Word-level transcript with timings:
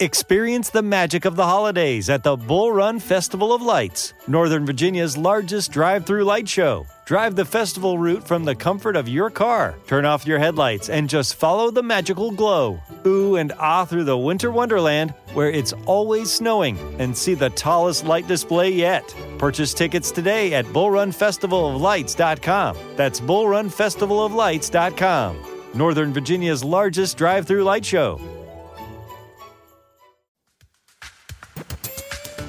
Experience 0.00 0.70
the 0.70 0.80
magic 0.80 1.24
of 1.24 1.34
the 1.34 1.44
holidays 1.44 2.08
at 2.08 2.22
the 2.22 2.36
Bull 2.36 2.72
Run 2.72 3.00
Festival 3.00 3.52
of 3.52 3.62
Lights, 3.62 4.14
Northern 4.28 4.64
Virginia's 4.64 5.16
largest 5.16 5.72
drive 5.72 6.06
through 6.06 6.22
light 6.22 6.48
show. 6.48 6.86
Drive 7.04 7.34
the 7.34 7.44
festival 7.44 7.98
route 7.98 8.24
from 8.24 8.44
the 8.44 8.54
comfort 8.54 8.94
of 8.94 9.08
your 9.08 9.28
car. 9.28 9.74
Turn 9.88 10.04
off 10.04 10.24
your 10.24 10.38
headlights 10.38 10.88
and 10.88 11.10
just 11.10 11.34
follow 11.34 11.72
the 11.72 11.82
magical 11.82 12.30
glow. 12.30 12.80
Ooh 13.06 13.34
and 13.34 13.52
ah 13.58 13.84
through 13.84 14.04
the 14.04 14.16
winter 14.16 14.52
wonderland 14.52 15.14
where 15.34 15.50
it's 15.50 15.72
always 15.84 16.30
snowing 16.30 16.78
and 17.00 17.18
see 17.18 17.34
the 17.34 17.50
tallest 17.50 18.04
light 18.04 18.28
display 18.28 18.70
yet. 18.70 19.12
Purchase 19.36 19.74
tickets 19.74 20.12
today 20.12 20.54
at 20.54 20.64
bullrunfestivaloflights.com. 20.66 22.76
That's 22.94 23.18
bullrunfestivaloflights.com. 23.18 25.36
Northern 25.74 26.12
Virginia's 26.12 26.62
largest 26.62 27.16
drive 27.16 27.48
through 27.48 27.64
light 27.64 27.84
show. 27.84 28.20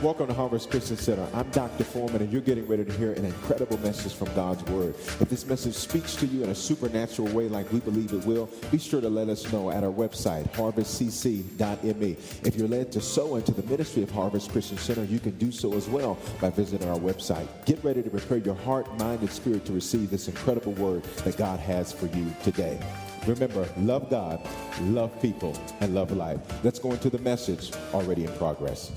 Welcome 0.02 0.28
to 0.28 0.34
Harvest 0.34 0.72
Christian 0.72 0.96
Center. 0.96 1.28
I'm 1.34 1.50
Dr. 1.50 1.84
Foreman, 1.84 2.22
and 2.22 2.32
you're 2.32 2.40
getting 2.40 2.66
ready 2.68 2.86
to 2.86 2.94
hear 2.94 3.12
an 3.12 3.26
incredible 3.26 3.78
message 3.80 4.14
from 4.14 4.34
God's 4.34 4.64
Word. 4.72 4.96
If 4.96 5.28
this 5.30 5.46
message 5.46 5.74
speaks 5.74 6.16
to 6.16 6.26
you 6.26 6.42
in 6.42 6.52
a 6.52 6.56
supernatural 6.56 7.28
way, 7.34 7.50
like 7.50 7.70
we 7.74 7.82
believe 7.82 8.14
it 8.14 8.24
will, 8.24 8.50
be 8.72 8.78
sure 8.78 9.02
to 9.02 9.10
let 9.10 9.28
us 9.28 9.52
know 9.52 9.72
at 9.72 9.84
our 9.84 9.92
website, 9.92 10.50
harvestcc.me. 10.54 12.18
If 12.46 12.56
you're 12.56 12.70
led 12.70 12.94
to 12.94 13.02
sow 13.02 13.36
into 13.36 13.52
the 13.52 13.62
ministry 13.64 14.02
of 14.02 14.10
Harvest 14.10 14.52
Christian 14.54 14.78
Center, 14.78 15.04
you 15.04 15.20
can 15.20 15.38
do 15.38 15.52
so 15.52 15.74
as 15.74 15.90
well 15.90 16.18
by 16.40 16.50
visiting 16.50 16.88
our 16.88 16.98
website. 16.98 17.48
Get 17.66 17.84
ready 17.84 18.02
to 18.02 18.10
prepare 18.10 18.38
your 18.38 18.56
heart, 18.56 18.88
mind, 19.00 19.20
and 19.20 19.30
spirit 19.30 19.66
to 19.66 19.74
receive 19.74 20.10
this 20.10 20.30
incredible 20.30 20.72
word 20.74 21.04
that 21.26 21.36
God 21.36 21.60
has 21.60 21.92
for 21.92 22.06
you 22.06 22.34
today. 22.42 22.80
Remember, 23.28 23.68
love 23.80 24.10
God, 24.10 24.48
love 24.80 25.22
people, 25.22 25.62
and 25.82 25.94
love 25.94 26.12
life. 26.12 26.40
Let's 26.64 26.80
go 26.80 26.94
into 26.94 27.10
the 27.10 27.20
message 27.20 27.74
already 27.94 28.24
in 28.24 28.32
progress. 28.38 28.94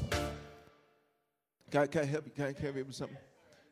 Can 1.73 1.81
I, 1.81 1.87
can 1.87 2.03
I 2.03 2.05
help 2.05 2.27
you? 2.27 2.33
Can 2.33 2.45
I, 2.45 2.53
can 2.53 2.63
help 2.65 2.77
you 2.77 2.85
with 2.85 2.95
something? 2.95 3.17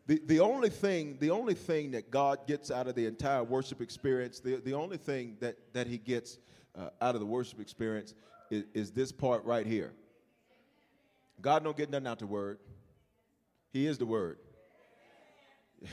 The, 0.07 0.23
the 0.25 0.41
only 0.41 0.71
thing, 0.71 1.19
the 1.21 1.31
only 1.31 1.53
thing 1.53 1.91
that 1.91 2.11
God 2.11 2.47
gets 2.47 2.71
out 2.71 2.89
of 2.89 2.95
the 2.95 3.05
entire 3.05 3.45
worship 3.45 3.83
experience, 3.83 4.41
the, 4.41 4.57
the 4.57 4.73
only 4.73 4.97
thing 4.97 5.37
that, 5.41 5.57
that 5.75 5.87
He 5.87 5.99
gets 5.99 6.39
uh, 6.77 6.89
out 7.03 7.15
of 7.15 7.21
the 7.21 7.27
worship 7.27 7.61
experience 7.61 8.15
is, 8.51 8.65
is 8.73 8.91
this 8.91 9.13
part 9.13 9.45
right 9.45 9.67
here. 9.67 9.93
God 11.43 11.63
don't 11.63 11.77
get 11.77 11.91
nothing 11.91 12.07
out 12.07 12.19
the 12.19 12.27
word. 12.27 12.59
He 13.71 13.87
is 13.87 13.99
the 13.99 14.07
word. 14.07 14.39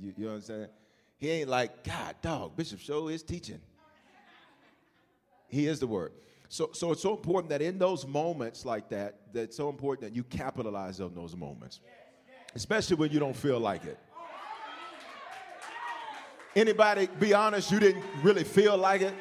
you, 0.00 0.12
you 0.16 0.28
understand? 0.28 0.68
He 1.16 1.30
ain't 1.30 1.48
like, 1.48 1.84
God, 1.84 2.16
dog, 2.22 2.56
Bishop 2.56 2.80
Show 2.80 3.06
is 3.06 3.22
teaching. 3.22 3.60
He 5.46 5.68
is 5.68 5.78
the 5.78 5.86
word. 5.86 6.12
So, 6.52 6.70
so 6.72 6.90
it's 6.90 7.00
so 7.00 7.12
important 7.12 7.48
that 7.50 7.62
in 7.62 7.78
those 7.78 8.04
moments 8.04 8.64
like 8.64 8.88
that, 8.88 9.20
that 9.32 9.42
it's 9.42 9.56
so 9.56 9.68
important 9.68 10.00
that 10.00 10.16
you 10.16 10.24
capitalize 10.24 11.00
on 11.00 11.14
those 11.14 11.36
moments, 11.36 11.78
especially 12.56 12.96
when 12.96 13.12
you 13.12 13.20
don't 13.20 13.36
feel 13.36 13.60
like 13.60 13.84
it. 13.84 13.96
Anybody, 16.56 17.08
be 17.20 17.32
honest, 17.34 17.70
you 17.70 17.78
didn't 17.78 18.02
really 18.24 18.42
feel 18.42 18.76
like 18.76 19.02
it? 19.02 19.14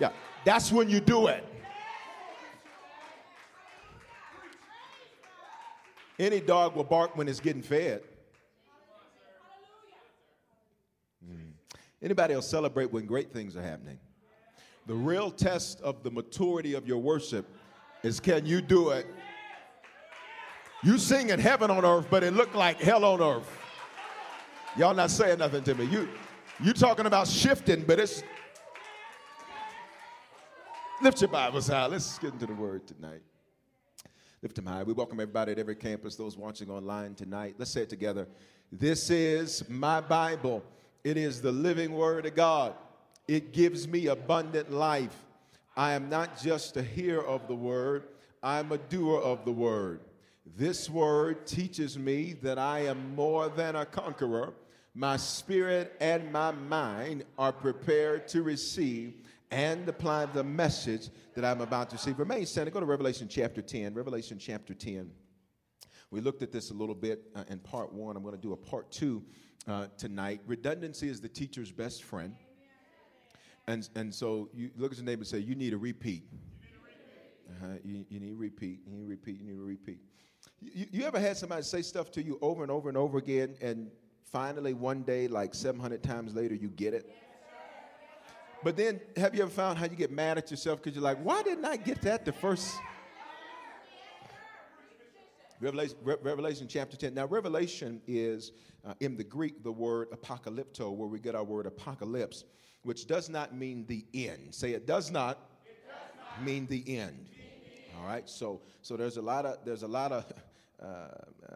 Yeah, 0.00 0.10
that's 0.44 0.72
when 0.72 0.90
you 0.90 0.98
do 0.98 1.28
it. 1.28 1.44
Any 6.18 6.40
dog 6.40 6.74
will 6.74 6.82
bark 6.82 7.16
when 7.16 7.28
it's 7.28 7.38
getting 7.38 7.62
fed. 7.62 8.02
Mm. 11.24 11.52
Anybody 12.02 12.34
will 12.34 12.42
celebrate 12.42 12.92
when 12.92 13.06
great 13.06 13.32
things 13.32 13.56
are 13.56 13.62
happening. 13.62 14.00
The 14.88 14.94
real 14.94 15.30
test 15.30 15.82
of 15.82 16.02
the 16.02 16.10
maturity 16.10 16.72
of 16.72 16.88
your 16.88 16.96
worship 16.96 17.46
is 18.02 18.20
can 18.20 18.46
you 18.46 18.62
do 18.62 18.88
it? 18.88 19.06
You 20.82 20.96
sing 20.96 21.28
in 21.28 21.38
heaven 21.38 21.70
on 21.70 21.84
earth, 21.84 22.06
but 22.08 22.24
it 22.24 22.32
looked 22.32 22.54
like 22.54 22.80
hell 22.80 23.04
on 23.04 23.20
earth. 23.20 23.46
Y'all 24.78 24.94
not 24.94 25.10
saying 25.10 25.40
nothing 25.40 25.62
to 25.64 25.74
me. 25.74 25.84
You 25.84 26.08
you 26.64 26.72
talking 26.72 27.04
about 27.04 27.28
shifting, 27.28 27.84
but 27.86 28.00
it's 28.00 28.22
lift 31.02 31.20
your 31.20 31.28
Bibles 31.28 31.68
high. 31.68 31.84
Let's 31.84 32.18
get 32.18 32.32
into 32.32 32.46
the 32.46 32.54
word 32.54 32.86
tonight. 32.86 33.20
Lift 34.40 34.56
them 34.56 34.64
high. 34.64 34.84
We 34.84 34.94
welcome 34.94 35.20
everybody 35.20 35.52
at 35.52 35.58
every 35.58 35.76
campus, 35.76 36.16
those 36.16 36.38
watching 36.38 36.70
online 36.70 37.14
tonight. 37.14 37.56
Let's 37.58 37.72
say 37.72 37.82
it 37.82 37.90
together. 37.90 38.26
This 38.72 39.10
is 39.10 39.68
my 39.68 40.00
Bible. 40.00 40.64
It 41.04 41.18
is 41.18 41.42
the 41.42 41.52
living 41.52 41.92
word 41.92 42.24
of 42.24 42.34
God. 42.34 42.74
It 43.28 43.52
gives 43.52 43.86
me 43.86 44.06
abundant 44.06 44.72
life. 44.72 45.14
I 45.76 45.92
am 45.92 46.08
not 46.08 46.40
just 46.40 46.76
a 46.76 46.82
hearer 46.82 47.24
of 47.24 47.46
the 47.46 47.54
word, 47.54 48.04
I'm 48.42 48.72
a 48.72 48.78
doer 48.78 49.20
of 49.20 49.44
the 49.44 49.52
word. 49.52 50.00
This 50.56 50.88
word 50.88 51.46
teaches 51.46 51.98
me 51.98 52.32
that 52.42 52.58
I 52.58 52.86
am 52.86 53.14
more 53.14 53.48
than 53.48 53.76
a 53.76 53.84
conqueror. 53.84 54.54
My 54.94 55.16
spirit 55.16 55.94
and 56.00 56.32
my 56.32 56.50
mind 56.52 57.24
are 57.38 57.52
prepared 57.52 58.26
to 58.28 58.42
receive 58.42 59.14
and 59.50 59.88
apply 59.88 60.26
the 60.26 60.42
message 60.42 61.10
that 61.34 61.44
I'm 61.44 61.60
about 61.60 61.90
to 61.90 61.96
receive. 61.96 62.18
Remain 62.18 62.46
standing. 62.46 62.72
Go 62.72 62.80
to 62.80 62.86
Revelation 62.86 63.28
chapter 63.28 63.62
10. 63.62 63.94
Revelation 63.94 64.38
chapter 64.38 64.74
10. 64.74 65.10
We 66.10 66.20
looked 66.20 66.42
at 66.42 66.50
this 66.50 66.70
a 66.70 66.74
little 66.74 66.94
bit 66.94 67.30
uh, 67.36 67.44
in 67.48 67.58
part 67.58 67.92
one. 67.92 68.16
I'm 68.16 68.22
going 68.22 68.34
to 68.34 68.40
do 68.40 68.52
a 68.52 68.56
part 68.56 68.90
two 68.90 69.22
uh, 69.66 69.86
tonight. 69.98 70.40
Redundancy 70.46 71.08
is 71.08 71.20
the 71.20 71.28
teacher's 71.28 71.70
best 71.70 72.02
friend. 72.02 72.34
And, 73.68 73.86
and 73.94 74.14
so 74.14 74.48
you 74.54 74.70
look 74.78 74.92
at 74.92 74.98
your 74.98 75.04
neighbor 75.04 75.20
and 75.20 75.28
say, 75.28 75.38
You 75.38 75.54
need 75.54 75.74
a 75.74 75.76
repeat. 75.76 76.24
Uh-huh. 77.50 77.66
You, 77.84 78.04
you, 78.08 78.18
need 78.18 78.32
a 78.32 78.36
repeat. 78.36 78.80
You 78.86 78.92
need 78.92 79.04
a 79.04 79.06
repeat. 79.06 79.40
You 79.40 79.46
need 79.46 79.58
a 79.58 79.62
repeat. 79.62 79.98
You, 80.60 80.86
you 80.90 81.04
ever 81.04 81.20
had 81.20 81.36
somebody 81.36 81.62
say 81.62 81.82
stuff 81.82 82.10
to 82.12 82.22
you 82.22 82.38
over 82.40 82.62
and 82.62 82.72
over 82.72 82.88
and 82.88 82.96
over 82.96 83.18
again, 83.18 83.54
and 83.60 83.90
finally 84.24 84.72
one 84.72 85.02
day, 85.02 85.28
like 85.28 85.54
700 85.54 86.02
times 86.02 86.34
later, 86.34 86.54
you 86.54 86.68
get 86.68 86.94
it? 86.94 87.10
But 88.64 88.76
then, 88.76 89.00
have 89.16 89.34
you 89.34 89.42
ever 89.42 89.50
found 89.50 89.78
how 89.78 89.84
you 89.84 89.96
get 89.96 90.10
mad 90.10 90.38
at 90.38 90.50
yourself 90.50 90.82
because 90.82 90.94
you're 90.96 91.04
like, 91.04 91.18
why 91.18 91.42
didn't 91.42 91.64
I 91.64 91.76
get 91.76 92.00
that 92.02 92.24
the 92.24 92.32
first? 92.32 92.74
Revelation, 95.60 95.96
Re- 96.02 96.16
Revelation 96.22 96.68
chapter 96.68 96.96
10. 96.96 97.14
Now, 97.14 97.26
Revelation 97.26 98.00
is 98.06 98.52
uh, 98.86 98.94
in 99.00 99.16
the 99.16 99.24
Greek 99.24 99.62
the 99.62 99.72
word 99.72 100.08
apocalypto, 100.10 100.94
where 100.94 101.08
we 101.08 101.18
get 101.18 101.34
our 101.34 101.44
word 101.44 101.66
apocalypse 101.66 102.44
which 102.88 103.06
does 103.06 103.28
not 103.28 103.54
mean 103.54 103.84
the 103.86 104.02
end. 104.14 104.54
Say 104.54 104.72
it 104.72 104.86
does 104.86 105.10
not, 105.10 105.50
it 105.66 105.76
does 105.86 105.94
not 106.16 106.42
mean 106.42 106.66
the 106.68 106.98
end. 106.98 107.26
All 108.00 108.06
right. 108.06 108.26
So 108.26 108.62
so 108.80 108.96
there's 108.96 109.18
a 109.18 109.22
lot 109.22 109.44
of 109.44 109.58
there's 109.62 109.82
a 109.82 109.86
lot 109.86 110.10
of 110.10 110.24
uh, 110.82 110.86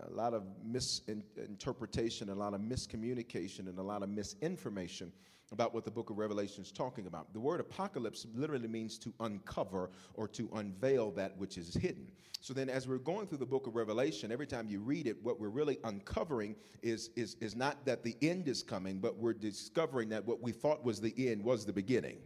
a 0.09 0.13
lot 0.13 0.35
of 0.35 0.45
misinterpretation, 0.63 2.29
a 2.29 2.35
lot 2.35 2.53
of 2.53 2.61
miscommunication, 2.61 3.61
and 3.61 3.79
a 3.79 3.83
lot 3.83 4.03
of 4.03 4.11
misinformation 4.11 5.11
about 5.53 5.75
what 5.75 5.85
the 5.85 5.91
book 5.91 6.11
of 6.11 6.19
Revelation 6.19 6.63
is 6.63 6.73
talking 6.73 7.07
about. 7.07 7.33
The 7.33 7.41
word 7.41 7.61
apocalypse 7.61 8.27
literally 8.35 8.69
means 8.69 8.99
to 8.99 9.13
uncover 9.21 9.91
or 10.15 10.27
to 10.29 10.49
unveil 10.55 11.11
that 11.13 11.37
which 11.37 11.59
is 11.59 11.75
hidden. 11.75 12.07
So 12.41 12.53
then, 12.53 12.69
as 12.69 12.89
we're 12.89 12.99
going 12.99 13.29
through 13.29 13.39
the 13.39 13.47
book 13.47 13.69
of 13.69 13.77
Revelation, 13.77 14.33
every 14.33 14.49
time 14.49 14.69
you 14.69 14.81
read 14.81 15.07
it, 15.07 15.17
what 15.23 15.39
we're 15.39 15.49
really 15.49 15.79
uncovering 15.85 16.57
is, 16.83 17.11
is, 17.15 17.37
is 17.41 17.55
not 17.55 17.85
that 17.85 18.03
the 18.03 18.17
end 18.21 18.49
is 18.49 18.65
coming, 18.65 18.99
but 18.99 19.17
we're 19.17 19.33
discovering 19.33 20.09
that 20.09 20.27
what 20.27 20.43
we 20.43 20.51
thought 20.51 20.85
was 20.85 21.01
the 21.01 21.15
end 21.29 21.45
was 21.45 21.65
the 21.65 21.73
beginning. 21.73 22.17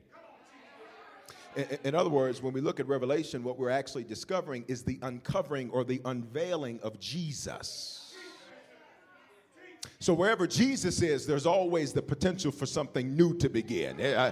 In 1.84 1.94
other 1.94 2.10
words, 2.10 2.42
when 2.42 2.52
we 2.52 2.60
look 2.60 2.80
at 2.80 2.86
Revelation, 2.86 3.42
what 3.42 3.58
we're 3.58 3.70
actually 3.70 4.04
discovering 4.04 4.64
is 4.68 4.82
the 4.82 4.98
uncovering 5.02 5.70
or 5.70 5.84
the 5.84 6.02
unveiling 6.04 6.78
of 6.82 7.00
Jesus. 7.00 8.05
So 9.98 10.14
wherever 10.14 10.46
Jesus 10.46 11.02
is, 11.02 11.26
there's 11.26 11.46
always 11.46 11.92
the 11.92 12.02
potential 12.02 12.52
for 12.52 12.66
something 12.66 13.16
new 13.16 13.36
to 13.38 13.48
begin. 13.48 14.00
Eh, 14.00 14.30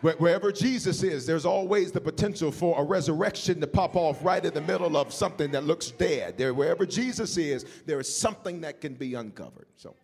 wherever 0.00 0.52
Jesus 0.52 1.02
is, 1.02 1.24
there's 1.24 1.46
always 1.46 1.92
the 1.92 2.00
potential 2.00 2.52
for 2.52 2.78
a 2.80 2.84
resurrection 2.84 3.60
to 3.60 3.66
pop 3.66 3.96
off 3.96 4.22
right 4.24 4.44
in 4.44 4.52
the 4.52 4.60
middle 4.60 4.96
of 4.96 5.12
something 5.12 5.50
that 5.52 5.64
looks 5.64 5.90
dead. 5.90 6.36
There, 6.36 6.52
wherever 6.52 6.84
Jesus 6.84 7.36
is, 7.36 7.64
there 7.86 8.00
is 8.00 8.14
something 8.14 8.60
that 8.62 8.80
can 8.80 8.94
be 8.94 9.14
uncovered. 9.14 9.68
So, 9.76 9.94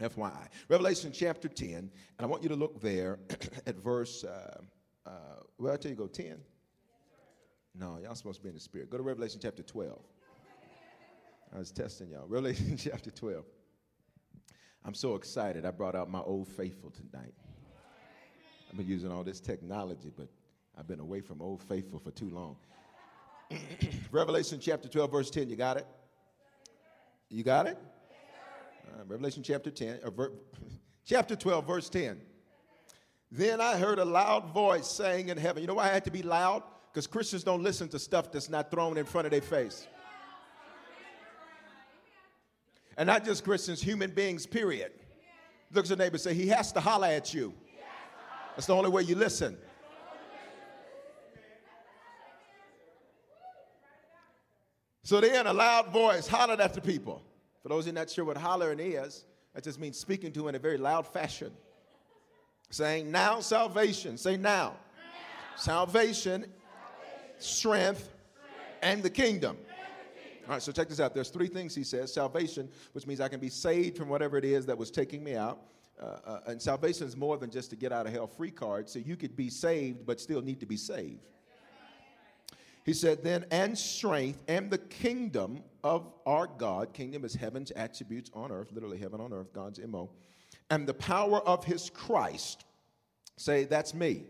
FYI. 0.00 0.48
Revelation 0.68 1.10
chapter 1.12 1.48
10, 1.48 1.74
and 1.74 1.90
I 2.20 2.26
want 2.26 2.42
you 2.42 2.48
to 2.48 2.54
look 2.54 2.80
there 2.80 3.18
at 3.66 3.76
verse, 3.76 4.24
uh, 4.24 4.60
uh, 5.04 5.10
well, 5.58 5.74
I 5.74 5.76
tell 5.76 5.90
you, 5.90 5.96
go 5.96 6.06
10. 6.06 6.36
No, 7.74 7.98
y'all 8.02 8.14
supposed 8.14 8.38
to 8.38 8.42
be 8.42 8.48
in 8.48 8.54
the 8.54 8.60
spirit. 8.60 8.90
Go 8.90 8.96
to 8.96 9.02
Revelation 9.02 9.40
chapter 9.42 9.62
12. 9.62 9.98
I 11.54 11.58
was 11.58 11.70
testing 11.70 12.10
y'all. 12.10 12.26
Revelation 12.26 12.76
chapter 12.78 13.10
12. 13.10 13.44
I'm 14.88 14.94
so 14.94 15.16
excited. 15.16 15.66
I 15.66 15.70
brought 15.70 15.94
out 15.94 16.10
my 16.10 16.20
old 16.20 16.48
faithful 16.48 16.90
tonight. 16.90 17.34
I've 18.70 18.76
been 18.78 18.86
using 18.86 19.12
all 19.12 19.22
this 19.22 19.38
technology, 19.38 20.10
but 20.16 20.28
I've 20.78 20.88
been 20.88 20.98
away 20.98 21.20
from 21.20 21.42
old 21.42 21.60
faithful 21.60 21.98
for 21.98 22.10
too 22.10 22.30
long. 22.30 22.56
Revelation 24.10 24.58
chapter 24.58 24.88
12, 24.88 25.12
verse 25.12 25.30
10. 25.30 25.50
You 25.50 25.56
got 25.56 25.76
it? 25.76 25.86
You 27.28 27.44
got 27.44 27.66
it? 27.66 27.76
Revelation 29.06 29.42
chapter 29.42 29.70
10, 29.70 30.00
uh, 30.02 30.08
ver- 30.08 30.32
chapter 31.04 31.36
12, 31.36 31.66
verse 31.66 31.90
10. 31.90 32.18
Then 33.30 33.60
I 33.60 33.76
heard 33.76 33.98
a 33.98 34.06
loud 34.06 34.54
voice 34.54 34.86
saying 34.86 35.28
in 35.28 35.36
heaven. 35.36 35.62
You 35.62 35.66
know 35.66 35.74
why 35.74 35.90
I 35.90 35.92
had 35.92 36.06
to 36.06 36.10
be 36.10 36.22
loud? 36.22 36.62
Because 36.90 37.06
Christians 37.06 37.44
don't 37.44 37.62
listen 37.62 37.88
to 37.88 37.98
stuff 37.98 38.32
that's 38.32 38.48
not 38.48 38.70
thrown 38.70 38.96
in 38.96 39.04
front 39.04 39.26
of 39.26 39.32
their 39.32 39.42
face. 39.42 39.86
And 42.98 43.06
not 43.06 43.24
just 43.24 43.44
Christians, 43.44 43.80
human 43.80 44.10
beings, 44.10 44.44
period. 44.44 44.90
Look 45.72 45.84
at 45.84 45.88
your 45.88 45.98
neighbor 45.98 46.18
say, 46.18 46.34
He 46.34 46.48
has 46.48 46.72
to 46.72 46.80
holler 46.80 47.06
at 47.06 47.32
you. 47.32 47.54
That's 48.56 48.66
the 48.66 48.74
only 48.74 48.90
way 48.90 49.02
you 49.02 49.14
listen. 49.14 49.56
So 55.04 55.20
they 55.20 55.38
in 55.38 55.46
a 55.46 55.52
loud 55.52 55.90
voice 55.92 56.26
hollered 56.26 56.60
at 56.60 56.74
the 56.74 56.80
people. 56.80 57.22
For 57.62 57.68
those 57.68 57.84
who 57.84 57.92
are 57.92 57.94
not 57.94 58.10
sure 58.10 58.24
what 58.24 58.36
hollering 58.36 58.80
is, 58.80 59.24
that 59.54 59.62
just 59.62 59.78
means 59.78 59.96
speaking 59.96 60.32
to 60.32 60.48
in 60.48 60.54
a 60.56 60.58
very 60.58 60.76
loud 60.76 61.06
fashion. 61.06 61.52
Saying, 62.70 63.10
now 63.10 63.40
salvation. 63.40 64.18
Say 64.18 64.36
now. 64.36 64.40
now. 64.40 64.76
Salvation, 65.56 66.42
salvation, 66.42 66.52
strength, 67.38 68.10
and 68.82 69.02
the 69.02 69.08
kingdom. 69.08 69.56
All 70.48 70.54
right, 70.54 70.62
so 70.62 70.72
check 70.72 70.88
this 70.88 70.98
out. 70.98 71.12
There's 71.12 71.28
three 71.28 71.46
things 71.46 71.74
he 71.74 71.84
says 71.84 72.10
salvation, 72.10 72.70
which 72.92 73.06
means 73.06 73.20
I 73.20 73.28
can 73.28 73.38
be 73.38 73.50
saved 73.50 73.98
from 73.98 74.08
whatever 74.08 74.38
it 74.38 74.46
is 74.46 74.64
that 74.64 74.78
was 74.78 74.90
taking 74.90 75.22
me 75.22 75.34
out. 75.34 75.60
Uh, 76.00 76.16
uh, 76.24 76.40
and 76.46 76.62
salvation 76.62 77.06
is 77.06 77.18
more 77.18 77.36
than 77.36 77.50
just 77.50 77.68
to 77.68 77.76
get 77.76 77.92
out 77.92 78.06
of 78.06 78.14
hell 78.14 78.26
free 78.26 78.50
card. 78.50 78.88
So 78.88 78.98
you 78.98 79.14
could 79.14 79.36
be 79.36 79.50
saved, 79.50 80.06
but 80.06 80.18
still 80.18 80.40
need 80.40 80.58
to 80.60 80.66
be 80.66 80.78
saved. 80.78 81.20
He 82.86 82.94
said, 82.94 83.22
then, 83.22 83.44
and 83.50 83.76
strength 83.76 84.42
and 84.48 84.70
the 84.70 84.78
kingdom 84.78 85.62
of 85.84 86.10
our 86.24 86.46
God. 86.46 86.94
Kingdom 86.94 87.26
is 87.26 87.34
heaven's 87.34 87.70
attributes 87.72 88.30
on 88.32 88.50
earth, 88.50 88.72
literally 88.72 88.96
heaven 88.96 89.20
on 89.20 89.34
earth, 89.34 89.52
God's 89.52 89.78
MO. 89.86 90.08
And 90.70 90.86
the 90.86 90.94
power 90.94 91.46
of 91.46 91.62
his 91.62 91.90
Christ. 91.90 92.64
Say, 93.36 93.64
that's 93.64 93.92
me. 93.92 94.24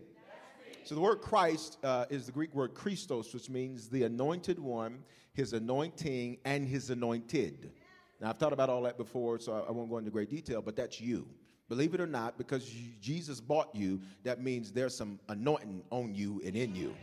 So 0.83 0.95
the 0.95 1.01
word 1.01 1.21
Christ 1.21 1.77
uh, 1.83 2.05
is 2.09 2.25
the 2.25 2.31
Greek 2.31 2.51
word 2.55 2.73
Christos, 2.73 3.31
which 3.33 3.47
means 3.47 3.89
the 3.89 4.03
anointed 4.03 4.57
one, 4.57 5.03
his 5.33 5.53
anointing, 5.53 6.37
and 6.45 6.67
his 6.67 6.89
anointed. 6.89 7.71
Now, 8.19 8.29
I've 8.29 8.37
thought 8.37 8.53
about 8.53 8.69
all 8.69 8.81
that 8.83 8.97
before, 8.97 9.39
so 9.39 9.65
I 9.67 9.71
won't 9.71 9.89
go 9.89 9.97
into 9.97 10.11
great 10.11 10.29
detail, 10.29 10.61
but 10.61 10.75
that's 10.75 10.99
you. 10.99 11.27
Believe 11.69 11.93
it 11.93 12.01
or 12.01 12.07
not, 12.07 12.37
because 12.37 12.69
Jesus 12.99 13.39
bought 13.39 13.73
you, 13.73 14.01
that 14.23 14.41
means 14.41 14.71
there's 14.71 14.95
some 14.95 15.19
anointing 15.29 15.83
on 15.91 16.15
you 16.15 16.41
and 16.45 16.55
in 16.55 16.75
you. 16.75 16.95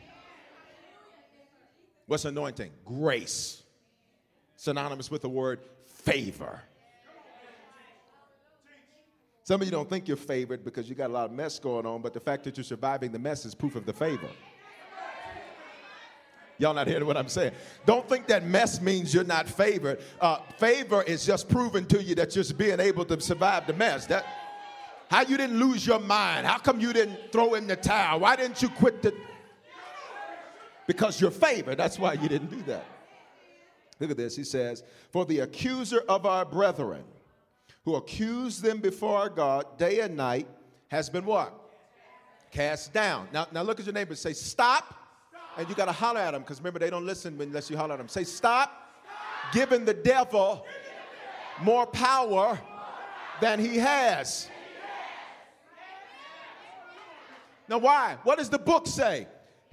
What's 2.07 2.25
anointing? 2.25 2.71
Grace. 2.85 3.63
Synonymous 4.57 5.11
with 5.11 5.23
the 5.23 5.29
word 5.29 5.61
favor. 5.87 6.61
Some 9.45 9.61
of 9.61 9.67
you 9.69 9.71
don't 9.71 9.89
think 9.89 10.09
you're 10.09 10.17
favored 10.17 10.65
because 10.65 10.89
you 10.89 10.97
got 10.97 11.11
a 11.11 11.13
lot 11.13 11.27
of 11.27 11.33
mess 11.33 11.61
going 11.61 11.87
on, 11.87 12.03
but 12.03 12.13
the 12.13 12.21
fact 12.21 12.43
that 12.45 12.57
you're 12.57 12.65
surviving 12.65 13.13
the 13.13 13.19
mess 13.19 13.45
is 13.45 13.55
proof 13.55 13.77
of 13.77 13.87
the 13.87 13.93
favor. 13.93 14.29
Y'all 16.59 16.75
not 16.75 16.87
hearing 16.87 17.07
what 17.07 17.17
I'm 17.17 17.29
saying? 17.29 17.53
Don't 17.85 18.09
think 18.09 18.27
that 18.29 18.45
mess 18.45 18.81
means 18.81 19.13
you're 19.13 19.25
not 19.25 19.49
favored. 19.49 20.01
Uh, 20.21 20.39
favor 20.59 21.03
is 21.03 21.27
just 21.27 21.49
proving 21.49 21.85
to 21.87 22.03
you 22.03 22.15
that 22.15 22.35
you're 22.35 22.45
being 22.57 22.81
able 22.81 23.05
to 23.05 23.21
survive 23.21 23.67
the 23.67 23.75
mess. 23.75 24.07
That 24.07 24.25
how 25.11 25.23
you 25.23 25.37
didn't 25.37 25.59
lose 25.59 25.87
your 25.87 26.01
mind? 26.01 26.47
How 26.47 26.59
come 26.59 26.81
you 26.81 26.93
didn't 26.93 27.31
throw 27.31 27.55
in 27.55 27.67
the 27.67 27.77
towel? 27.77 28.21
Why 28.21 28.37
didn't 28.37 28.63
you 28.63 28.69
quit 28.71 29.03
the 29.03 29.13
because 30.87 31.21
you're 31.21 31.31
favored. 31.31 31.77
That's 31.77 31.99
why 31.99 32.15
you 32.15 32.29
didn't 32.29 32.51
do 32.51 32.63
that. 32.63 32.85
Look 33.99 34.11
at 34.11 34.17
this. 34.17 34.37
He 34.37 34.45
says, 34.45 34.85
For 35.11 35.25
the 35.25 35.41
accuser 35.41 36.03
of 36.09 36.27
our 36.27 36.45
brethren, 36.45 37.05
who 37.85 37.97
accused 37.97 38.63
them 38.63 38.79
before 38.79 39.19
our 39.19 39.29
God 39.29 39.79
day 39.79 40.01
and 40.01 40.17
night, 40.17 40.49
has 40.89 41.11
been 41.11 41.25
what? 41.25 41.53
Cast 42.51 42.93
down. 42.93 43.29
Now, 43.33 43.47
now 43.53 43.63
look 43.63 43.81
at 43.81 43.87
your 43.87 43.95
neighbor 43.95 44.15
say, 44.15 44.33
Stop. 44.33 45.03
And 45.57 45.69
you 45.69 45.75
got 45.75 45.87
to 45.87 45.93
holler 45.93 46.21
at 46.21 46.33
them 46.33 46.43
because 46.43 46.59
remember, 46.59 46.79
they 46.79 46.91
don't 46.91 47.07
listen 47.07 47.41
unless 47.41 47.71
you 47.71 47.77
holler 47.77 47.95
at 47.95 47.99
them. 47.99 48.09
Say, 48.09 48.25
Stop, 48.25 48.93
giving 49.53 49.85
the 49.85 49.95
devil 49.95 50.67
more 51.63 51.87
power 51.87 52.59
than 53.41 53.59
he 53.59 53.79
has. 53.79 54.49
Now, 57.69 57.79
why? 57.79 58.17
What 58.23 58.39
does 58.39 58.49
the 58.49 58.59
book 58.59 58.87
say? 58.87 59.27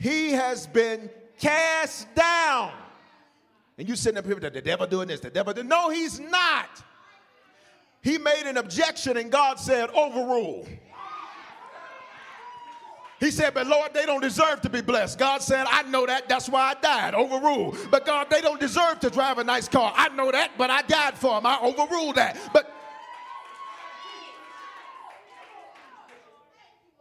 he 0.03 0.31
has 0.31 0.67
been 0.67 1.09
cast 1.39 2.13
down. 2.13 2.73
And 3.77 3.87
you 3.87 3.95
sitting 3.95 4.17
up 4.17 4.25
here, 4.25 4.35
the 4.35 4.61
devil 4.61 4.85
doing 4.85 5.07
this, 5.07 5.21
the 5.21 5.29
devil 5.29 5.53
No, 5.63 5.89
he's 5.89 6.19
not. 6.19 6.83
He 8.01 8.17
made 8.17 8.43
an 8.45 8.57
objection 8.57 9.15
and 9.17 9.31
God 9.31 9.59
said, 9.59 9.89
overrule. 9.91 10.67
He 13.23 13.31
said, 13.31 13.53
But 13.53 13.67
Lord, 13.67 13.93
they 13.93 14.05
don't 14.05 14.21
deserve 14.21 14.59
to 14.63 14.69
be 14.69 14.81
blessed. 14.81 15.17
God 15.17 15.41
said, 15.41 15.65
I 15.69 15.83
know 15.83 16.05
that. 16.05 16.27
That's 16.27 16.49
why 16.49 16.71
I 16.71 16.73
died. 16.73 17.13
Overrule. 17.13 17.73
But 17.89 18.05
God, 18.05 18.29
they 18.29 18.41
don't 18.41 18.59
deserve 18.59 18.99
to 18.99 19.09
drive 19.09 19.37
a 19.37 19.45
nice 19.45 19.69
car. 19.69 19.93
I 19.95 20.09
know 20.09 20.29
that, 20.29 20.51
but 20.57 20.69
I 20.69 20.81
died 20.81 21.17
for 21.17 21.35
them. 21.35 21.45
I 21.45 21.57
overruled 21.63 22.15
that. 22.15 22.37
But 22.51 22.69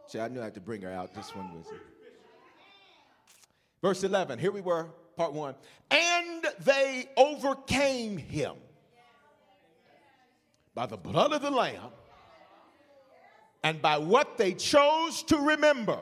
see, 0.07 0.21
I 0.21 0.29
knew 0.29 0.39
I 0.39 0.45
had 0.45 0.53
to 0.53 0.61
bring 0.61 0.81
her 0.83 0.91
out. 0.91 1.13
This 1.13 1.35
one 1.35 1.53
was. 1.53 1.65
Verse 3.81 4.05
11, 4.05 4.39
here 4.39 4.53
we 4.53 4.61
were, 4.61 4.87
part 5.17 5.33
one. 5.33 5.55
And 5.91 6.45
they 6.63 7.09
overcame 7.17 8.15
him 8.15 8.55
by 10.73 10.85
the 10.85 10.95
blood 10.95 11.33
of 11.33 11.41
the 11.41 11.51
Lamb 11.51 11.91
and 13.61 13.81
by 13.81 13.97
what 13.97 14.37
they 14.37 14.53
chose 14.53 15.21
to 15.23 15.35
remember. 15.35 15.99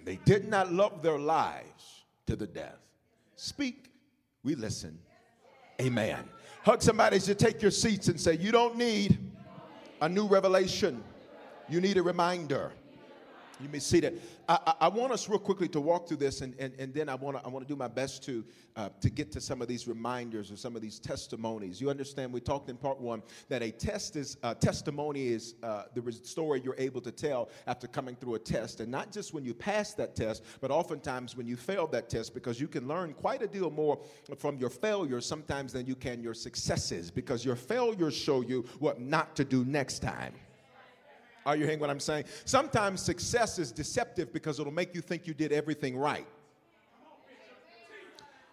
And 0.00 0.06
they 0.06 0.16
did 0.24 0.48
not 0.48 0.72
love 0.72 1.02
their 1.02 1.18
lives 1.18 2.04
to 2.26 2.34
the 2.34 2.46
death. 2.46 2.78
Speak, 3.36 3.90
we 4.42 4.54
listen. 4.54 4.98
Amen. 5.78 6.18
Hug 6.64 6.80
somebody 6.80 7.16
as 7.16 7.28
you 7.28 7.34
take 7.34 7.60
your 7.60 7.70
seats 7.70 8.08
and 8.08 8.18
say, 8.18 8.36
You 8.36 8.50
don't 8.50 8.76
need 8.76 9.18
a 10.00 10.08
new 10.08 10.26
revelation, 10.26 11.02
you 11.68 11.82
need 11.82 11.98
a 11.98 12.02
reminder. 12.02 12.72
You 13.62 13.68
may 13.68 13.78
see 13.78 14.00
that. 14.00 14.14
I, 14.50 14.74
I, 14.80 14.88
want 14.88 15.12
us 15.12 15.28
real 15.28 15.38
quickly 15.38 15.68
to 15.68 15.80
walk 15.80 16.08
through 16.08 16.16
this, 16.16 16.40
and, 16.40 16.56
and, 16.58 16.74
and 16.76 16.92
then 16.92 17.08
I 17.08 17.14
want 17.14 17.36
to 17.36 17.46
I 17.46 17.48
want 17.48 17.64
to 17.64 17.72
do 17.72 17.78
my 17.78 17.86
best 17.86 18.24
to 18.24 18.44
uh, 18.74 18.88
to 19.00 19.08
get 19.08 19.30
to 19.32 19.40
some 19.40 19.62
of 19.62 19.68
these 19.68 19.86
reminders 19.86 20.50
or 20.50 20.56
some 20.56 20.74
of 20.74 20.82
these 20.82 20.98
testimonies. 20.98 21.80
You 21.80 21.88
understand? 21.88 22.32
We 22.32 22.40
talked 22.40 22.68
in 22.68 22.76
part 22.76 23.00
one 23.00 23.22
that 23.48 23.62
a 23.62 23.70
test 23.70 24.16
is 24.16 24.38
uh, 24.42 24.54
testimony 24.54 25.28
is 25.28 25.54
uh, 25.62 25.84
the 25.94 26.10
story 26.10 26.62
you're 26.64 26.74
able 26.78 27.00
to 27.02 27.12
tell 27.12 27.48
after 27.68 27.86
coming 27.86 28.16
through 28.16 28.34
a 28.34 28.38
test, 28.40 28.80
and 28.80 28.90
not 28.90 29.12
just 29.12 29.32
when 29.32 29.44
you 29.44 29.54
pass 29.54 29.94
that 29.94 30.16
test, 30.16 30.42
but 30.60 30.72
oftentimes 30.72 31.36
when 31.36 31.46
you 31.46 31.56
fail 31.56 31.86
that 31.86 32.08
test, 32.08 32.34
because 32.34 32.60
you 32.60 32.66
can 32.66 32.88
learn 32.88 33.14
quite 33.14 33.42
a 33.42 33.46
deal 33.46 33.70
more 33.70 34.00
from 34.36 34.58
your 34.58 34.70
failures 34.70 35.24
sometimes 35.24 35.72
than 35.72 35.86
you 35.86 35.94
can 35.94 36.24
your 36.24 36.34
successes, 36.34 37.08
because 37.08 37.44
your 37.44 37.56
failures 37.56 38.16
show 38.16 38.40
you 38.40 38.64
what 38.80 39.00
not 39.00 39.36
to 39.36 39.44
do 39.44 39.64
next 39.64 40.00
time. 40.00 40.34
Are 41.50 41.56
you 41.56 41.64
hearing 41.64 41.80
what 41.80 41.90
I'm 41.90 41.98
saying? 41.98 42.26
Sometimes 42.44 43.02
success 43.02 43.58
is 43.58 43.72
deceptive 43.72 44.32
because 44.32 44.60
it'll 44.60 44.72
make 44.72 44.94
you 44.94 45.00
think 45.00 45.26
you 45.26 45.34
did 45.34 45.50
everything 45.50 45.96
right. 45.96 46.28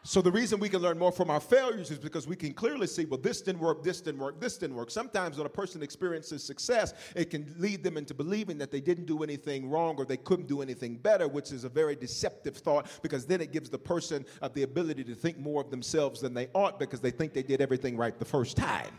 So 0.02 0.20
the 0.20 0.32
reason 0.32 0.60
we 0.60 0.70
can 0.70 0.82
learn 0.82 0.98
more 0.98 1.12
from 1.12 1.30
our 1.30 1.40
failures 1.40 1.92
is 1.92 2.00
because 2.00 2.28
we 2.28 2.36
can 2.36 2.54
clearly 2.54 2.88
see, 2.88 3.06
well, 3.06 3.20
this 3.20 3.42
didn't 3.42 3.62
work, 3.62 3.84
this 3.84 4.02
didn't 4.02 4.20
work, 4.20 4.40
this 4.40 4.58
didn't 4.58 4.78
work. 4.78 4.90
Sometimes 4.90 5.38
when 5.38 5.46
a 5.46 5.50
person 5.50 5.84
experiences 5.84 6.44
success, 6.44 6.96
it 7.16 7.30
can 7.30 7.54
lead 7.60 7.84
them 7.84 7.98
into 7.98 8.16
believing 8.16 8.58
that 8.58 8.72
they 8.72 8.82
didn't 8.82 9.06
do 9.06 9.22
anything 9.22 9.70
wrong 9.70 9.96
or 9.98 10.06
they 10.06 10.18
couldn't 10.18 10.48
do 10.48 10.64
anything 10.64 10.96
better, 10.96 11.28
which 11.28 11.52
is 11.52 11.66
a 11.66 11.70
very 11.70 11.96
deceptive 11.96 12.58
thought 12.58 12.88
because 13.04 13.28
then 13.28 13.42
it 13.42 13.52
gives 13.52 13.70
the 13.70 13.78
person 13.78 14.26
uh, 14.42 14.48
the 14.48 14.64
ability 14.64 15.04
to 15.04 15.14
think 15.14 15.38
more 15.38 15.62
of 15.62 15.70
themselves 15.70 16.22
than 16.22 16.34
they 16.34 16.48
ought 16.56 16.80
because 16.80 17.00
they 17.00 17.12
think 17.12 17.34
they 17.34 17.44
did 17.44 17.62
everything 17.62 17.96
right 17.96 18.18
the 18.18 18.26
first 18.26 18.58
time. 18.58 18.90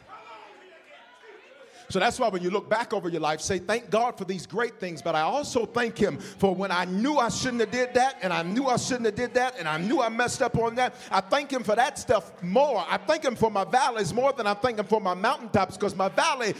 So 1.90 1.98
that's 1.98 2.18
why 2.18 2.28
when 2.28 2.42
you 2.42 2.50
look 2.50 2.68
back 2.68 2.92
over 2.92 3.08
your 3.08 3.20
life, 3.20 3.40
say, 3.40 3.58
thank 3.58 3.88
God 3.88 4.18
for 4.18 4.26
these 4.26 4.46
great 4.46 4.78
things, 4.78 5.00
but 5.00 5.14
I 5.14 5.22
also 5.22 5.64
thank 5.64 5.96
him 5.96 6.18
for 6.18 6.54
when 6.54 6.70
I 6.70 6.84
knew 6.84 7.16
I 7.16 7.30
shouldn't 7.30 7.60
have 7.60 7.70
did 7.70 7.94
that, 7.94 8.18
and 8.20 8.30
I 8.30 8.42
knew 8.42 8.66
I 8.66 8.76
shouldn't 8.76 9.06
have 9.06 9.14
did 9.14 9.32
that, 9.34 9.54
and 9.58 9.66
I 9.66 9.78
knew 9.78 10.02
I 10.02 10.10
messed 10.10 10.42
up 10.42 10.58
on 10.58 10.74
that. 10.74 10.94
I 11.10 11.22
thank 11.22 11.50
him 11.50 11.62
for 11.62 11.74
that 11.76 11.98
stuff 11.98 12.42
more. 12.42 12.84
I 12.86 12.98
thank 12.98 13.24
him 13.24 13.36
for 13.36 13.50
my 13.50 13.64
valleys 13.64 14.12
more 14.12 14.32
than 14.32 14.46
I 14.46 14.54
thank 14.54 14.78
him 14.78 14.86
for 14.86 15.00
my 15.00 15.14
mountaintops, 15.14 15.76
because 15.76 15.96
my 15.96 16.10
valley. 16.10 16.54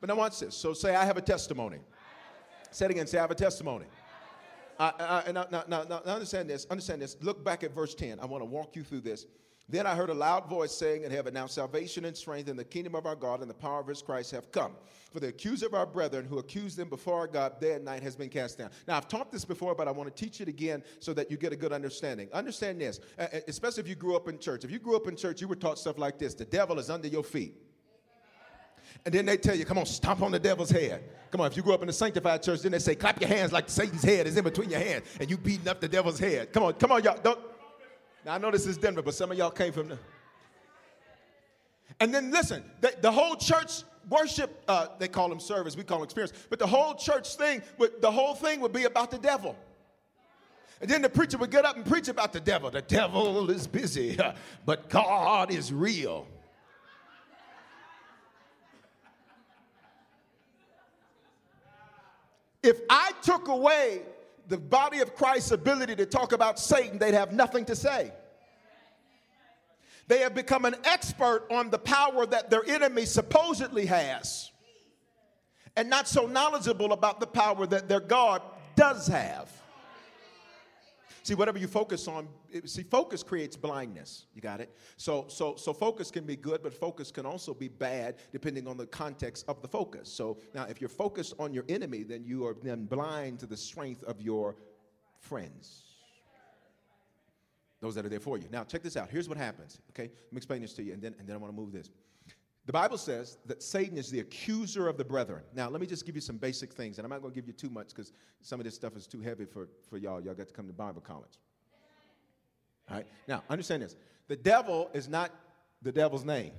But 0.00 0.08
now 0.08 0.16
watch 0.16 0.38
this. 0.38 0.56
So 0.56 0.72
say 0.72 0.94
I 0.94 1.04
have 1.04 1.16
a 1.16 1.22
testimony. 1.22 1.78
Say 2.72 2.86
it 2.86 2.90
again. 2.92 3.06
Say, 3.06 3.18
I 3.18 3.20
have 3.22 3.30
a 3.30 3.34
testimony. 3.34 3.84
I, 4.80 5.22
I, 5.26 5.32
now, 5.32 5.46
now, 5.50 5.64
now, 5.68 5.84
now, 5.84 5.98
understand 6.06 6.48
this. 6.48 6.66
Understand 6.70 7.02
this. 7.02 7.16
Look 7.20 7.44
back 7.44 7.62
at 7.62 7.74
verse 7.74 7.94
10. 7.94 8.18
I 8.18 8.24
want 8.24 8.40
to 8.40 8.46
walk 8.46 8.74
you 8.74 8.82
through 8.82 9.02
this. 9.02 9.26
Then 9.68 9.86
I 9.86 9.94
heard 9.94 10.10
a 10.10 10.14
loud 10.14 10.48
voice 10.48 10.72
saying 10.72 11.04
in 11.04 11.10
heaven, 11.10 11.34
Now 11.34 11.46
salvation 11.46 12.04
and 12.04 12.16
strength 12.16 12.48
in 12.48 12.56
the 12.56 12.64
kingdom 12.64 12.94
of 12.94 13.06
our 13.06 13.14
God 13.14 13.40
and 13.40 13.48
the 13.48 13.54
power 13.54 13.80
of 13.80 13.86
his 13.86 14.02
Christ 14.02 14.32
have 14.32 14.50
come. 14.52 14.72
For 15.12 15.20
the 15.20 15.28
accuser 15.28 15.66
of 15.66 15.74
our 15.74 15.86
brethren 15.86 16.26
who 16.26 16.38
accused 16.38 16.76
them 16.76 16.88
before 16.88 17.18
our 17.18 17.26
God 17.26 17.60
day 17.60 17.74
and 17.74 17.84
night 17.84 18.02
has 18.02 18.16
been 18.16 18.28
cast 18.28 18.58
down. 18.58 18.70
Now 18.88 18.96
I've 18.96 19.08
taught 19.08 19.30
this 19.30 19.44
before, 19.44 19.74
but 19.74 19.86
I 19.86 19.90
want 19.90 20.14
to 20.14 20.24
teach 20.24 20.40
it 20.40 20.48
again 20.48 20.82
so 21.00 21.14
that 21.14 21.30
you 21.30 21.36
get 21.36 21.52
a 21.52 21.56
good 21.56 21.72
understanding. 21.72 22.28
Understand 22.32 22.80
this, 22.80 23.00
uh, 23.18 23.26
uh, 23.32 23.40
especially 23.46 23.82
if 23.82 23.88
you 23.88 23.94
grew 23.94 24.16
up 24.16 24.28
in 24.28 24.38
church. 24.38 24.64
If 24.64 24.70
you 24.70 24.78
grew 24.78 24.96
up 24.96 25.06
in 25.06 25.16
church, 25.16 25.40
you 25.40 25.48
were 25.48 25.56
taught 25.56 25.78
stuff 25.78 25.98
like 25.98 26.18
this 26.18 26.34
the 26.34 26.44
devil 26.44 26.78
is 26.78 26.90
under 26.90 27.08
your 27.08 27.22
feet. 27.22 27.54
And 29.04 29.14
then 29.14 29.26
they 29.26 29.36
tell 29.36 29.54
you, 29.56 29.64
come 29.64 29.78
on, 29.78 29.86
stomp 29.86 30.22
on 30.22 30.30
the 30.30 30.38
devil's 30.38 30.70
head. 30.70 31.02
Come 31.30 31.40
on, 31.40 31.46
if 31.50 31.56
you 31.56 31.62
grew 31.62 31.74
up 31.74 31.82
in 31.82 31.88
a 31.88 31.92
sanctified 31.92 32.42
church, 32.42 32.60
then 32.60 32.72
they 32.72 32.78
say, 32.78 32.94
clap 32.94 33.20
your 33.20 33.28
hands 33.28 33.52
like 33.52 33.68
Satan's 33.68 34.02
head 34.02 34.26
is 34.26 34.36
in 34.36 34.44
between 34.44 34.70
your 34.70 34.80
hands, 34.80 35.04
and 35.18 35.30
you 35.30 35.36
beating 35.36 35.66
up 35.66 35.80
the 35.80 35.88
devil's 35.88 36.18
head. 36.18 36.52
Come 36.52 36.62
on, 36.64 36.74
come 36.74 36.92
on, 36.92 37.02
y'all. 37.02 37.18
Don't. 37.20 37.38
Now 38.24 38.34
I 38.34 38.38
know 38.38 38.50
this 38.50 38.66
is 38.66 38.78
Denver, 38.78 39.02
but 39.02 39.14
some 39.14 39.30
of 39.30 39.38
y'all 39.38 39.50
came 39.50 39.72
from 39.72 39.88
there. 39.88 39.98
And 42.00 42.12
then 42.12 42.30
listen, 42.30 42.62
the, 42.80 42.94
the 43.00 43.12
whole 43.12 43.36
church 43.36 43.82
worship, 44.08 44.62
uh, 44.68 44.88
they 44.98 45.08
call 45.08 45.28
them 45.28 45.40
service, 45.40 45.76
we 45.76 45.84
call 45.84 45.98
them 45.98 46.04
experience, 46.04 46.32
but 46.50 46.58
the 46.58 46.66
whole 46.66 46.94
church 46.94 47.36
thing, 47.36 47.62
would, 47.78 48.00
the 48.00 48.10
whole 48.10 48.34
thing 48.34 48.60
would 48.60 48.72
be 48.72 48.84
about 48.84 49.10
the 49.10 49.18
devil. 49.18 49.56
And 50.80 50.90
then 50.90 51.02
the 51.02 51.08
preacher 51.08 51.38
would 51.38 51.50
get 51.50 51.64
up 51.64 51.76
and 51.76 51.86
preach 51.86 52.08
about 52.08 52.32
the 52.32 52.40
devil. 52.40 52.70
The 52.70 52.82
devil 52.82 53.50
is 53.50 53.68
busy, 53.68 54.18
but 54.66 54.88
God 54.88 55.52
is 55.52 55.72
real. 55.72 56.26
If 62.62 62.80
I 62.88 63.12
took 63.22 63.48
away 63.48 64.02
the 64.52 64.58
body 64.58 65.00
of 65.00 65.14
Christ's 65.16 65.50
ability 65.50 65.96
to 65.96 66.04
talk 66.04 66.32
about 66.32 66.58
Satan, 66.58 66.98
they'd 66.98 67.14
have 67.14 67.32
nothing 67.32 67.64
to 67.64 67.74
say. 67.74 68.12
They 70.08 70.18
have 70.18 70.34
become 70.34 70.66
an 70.66 70.74
expert 70.84 71.46
on 71.50 71.70
the 71.70 71.78
power 71.78 72.26
that 72.26 72.50
their 72.50 72.62
enemy 72.68 73.06
supposedly 73.06 73.86
has, 73.86 74.50
and 75.74 75.88
not 75.88 76.06
so 76.06 76.26
knowledgeable 76.26 76.92
about 76.92 77.18
the 77.18 77.26
power 77.26 77.66
that 77.66 77.88
their 77.88 78.00
God 78.00 78.42
does 78.76 79.06
have. 79.06 79.50
See, 81.24 81.34
whatever 81.34 81.58
you 81.58 81.68
focus 81.68 82.08
on, 82.08 82.28
see, 82.64 82.82
focus 82.82 83.22
creates 83.22 83.56
blindness. 83.56 84.26
You 84.34 84.40
got 84.40 84.60
it? 84.60 84.76
So, 84.96 85.26
so, 85.28 85.54
so 85.54 85.72
focus 85.72 86.10
can 86.10 86.24
be 86.24 86.34
good, 86.34 86.62
but 86.62 86.74
focus 86.74 87.12
can 87.12 87.26
also 87.26 87.54
be 87.54 87.68
bad 87.68 88.16
depending 88.32 88.66
on 88.66 88.76
the 88.76 88.86
context 88.86 89.44
of 89.46 89.62
the 89.62 89.68
focus. 89.68 90.08
So 90.08 90.38
now, 90.54 90.64
if 90.64 90.80
you're 90.80 90.88
focused 90.88 91.34
on 91.38 91.54
your 91.54 91.64
enemy, 91.68 92.02
then 92.02 92.24
you 92.24 92.44
are 92.46 92.56
then 92.62 92.86
blind 92.86 93.38
to 93.40 93.46
the 93.46 93.56
strength 93.56 94.02
of 94.04 94.20
your 94.20 94.56
friends. 95.20 95.84
Those 97.80 97.94
that 97.94 98.04
are 98.04 98.08
there 98.08 98.20
for 98.20 98.38
you. 98.38 98.48
Now, 98.50 98.64
check 98.64 98.82
this 98.82 98.96
out. 98.96 99.08
Here's 99.10 99.28
what 99.28 99.38
happens. 99.38 99.80
Okay, 99.90 100.04
let 100.04 100.32
me 100.32 100.36
explain 100.36 100.62
this 100.62 100.72
to 100.74 100.82
you, 100.82 100.92
and 100.92 101.02
then, 101.02 101.14
and 101.18 101.28
then 101.28 101.34
I 101.34 101.38
want 101.38 101.52
to 101.52 101.60
move 101.60 101.72
this. 101.72 101.90
The 102.64 102.72
Bible 102.72 102.96
says 102.96 103.38
that 103.46 103.62
Satan 103.62 103.98
is 103.98 104.10
the 104.10 104.20
accuser 104.20 104.88
of 104.88 104.96
the 104.96 105.04
brethren. 105.04 105.42
Now, 105.54 105.68
let 105.68 105.80
me 105.80 105.86
just 105.86 106.06
give 106.06 106.14
you 106.14 106.20
some 106.20 106.36
basic 106.36 106.72
things, 106.72 106.98
and 106.98 107.04
I'm 107.04 107.10
not 107.10 107.20
going 107.20 107.32
to 107.32 107.34
give 107.34 107.48
you 107.48 107.52
too 107.52 107.70
much 107.70 107.88
because 107.88 108.12
some 108.40 108.60
of 108.60 108.64
this 108.64 108.74
stuff 108.74 108.96
is 108.96 109.06
too 109.06 109.20
heavy 109.20 109.44
for, 109.44 109.68
for 109.90 109.96
y'all. 109.98 110.20
Y'all 110.20 110.34
got 110.34 110.46
to 110.46 110.54
come 110.54 110.68
to 110.68 110.72
Bible 110.72 111.00
college. 111.00 111.38
All 112.88 112.96
right? 112.96 113.06
Now, 113.26 113.42
understand 113.50 113.82
this 113.82 113.96
the 114.28 114.36
devil 114.36 114.90
is 114.94 115.08
not 115.08 115.32
the 115.82 115.90
devil's 115.90 116.24
name, 116.24 116.52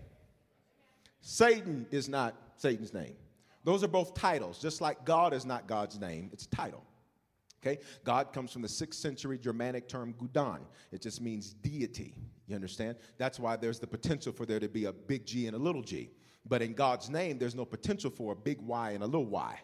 Satan 1.21 1.85
is 1.89 2.09
not 2.09 2.35
Satan's 2.57 2.93
name. 2.93 3.15
Those 3.63 3.81
are 3.81 3.87
both 3.87 4.13
titles, 4.13 4.59
just 4.59 4.81
like 4.81 5.05
God 5.05 5.33
is 5.33 5.45
not 5.45 5.67
God's 5.67 5.97
name, 5.97 6.29
it's 6.33 6.45
a 6.45 6.49
title. 6.49 6.83
Okay? 7.63 7.79
God 8.03 8.33
comes 8.33 8.51
from 8.51 8.61
the 8.61 8.67
sixth 8.67 8.99
century 8.99 9.37
Germanic 9.37 9.87
term 9.87 10.13
gudan. 10.13 10.59
It 10.91 11.01
just 11.01 11.21
means 11.21 11.53
deity. 11.53 12.15
You 12.47 12.55
understand? 12.55 12.97
That's 13.17 13.39
why 13.39 13.55
there's 13.55 13.79
the 13.79 13.87
potential 13.87 14.33
for 14.33 14.45
there 14.45 14.59
to 14.59 14.67
be 14.67 14.85
a 14.85 14.91
big 14.91 15.25
G 15.25 15.47
and 15.47 15.55
a 15.55 15.59
little 15.59 15.81
g. 15.81 16.11
But 16.45 16.61
in 16.61 16.73
God's 16.73 17.09
name, 17.09 17.37
there's 17.37 17.55
no 17.55 17.63
potential 17.63 18.11
for 18.11 18.33
a 18.33 18.35
big 18.35 18.59
Y 18.61 18.91
and 18.91 19.03
a 19.03 19.05
little 19.05 19.25
y. 19.25 19.57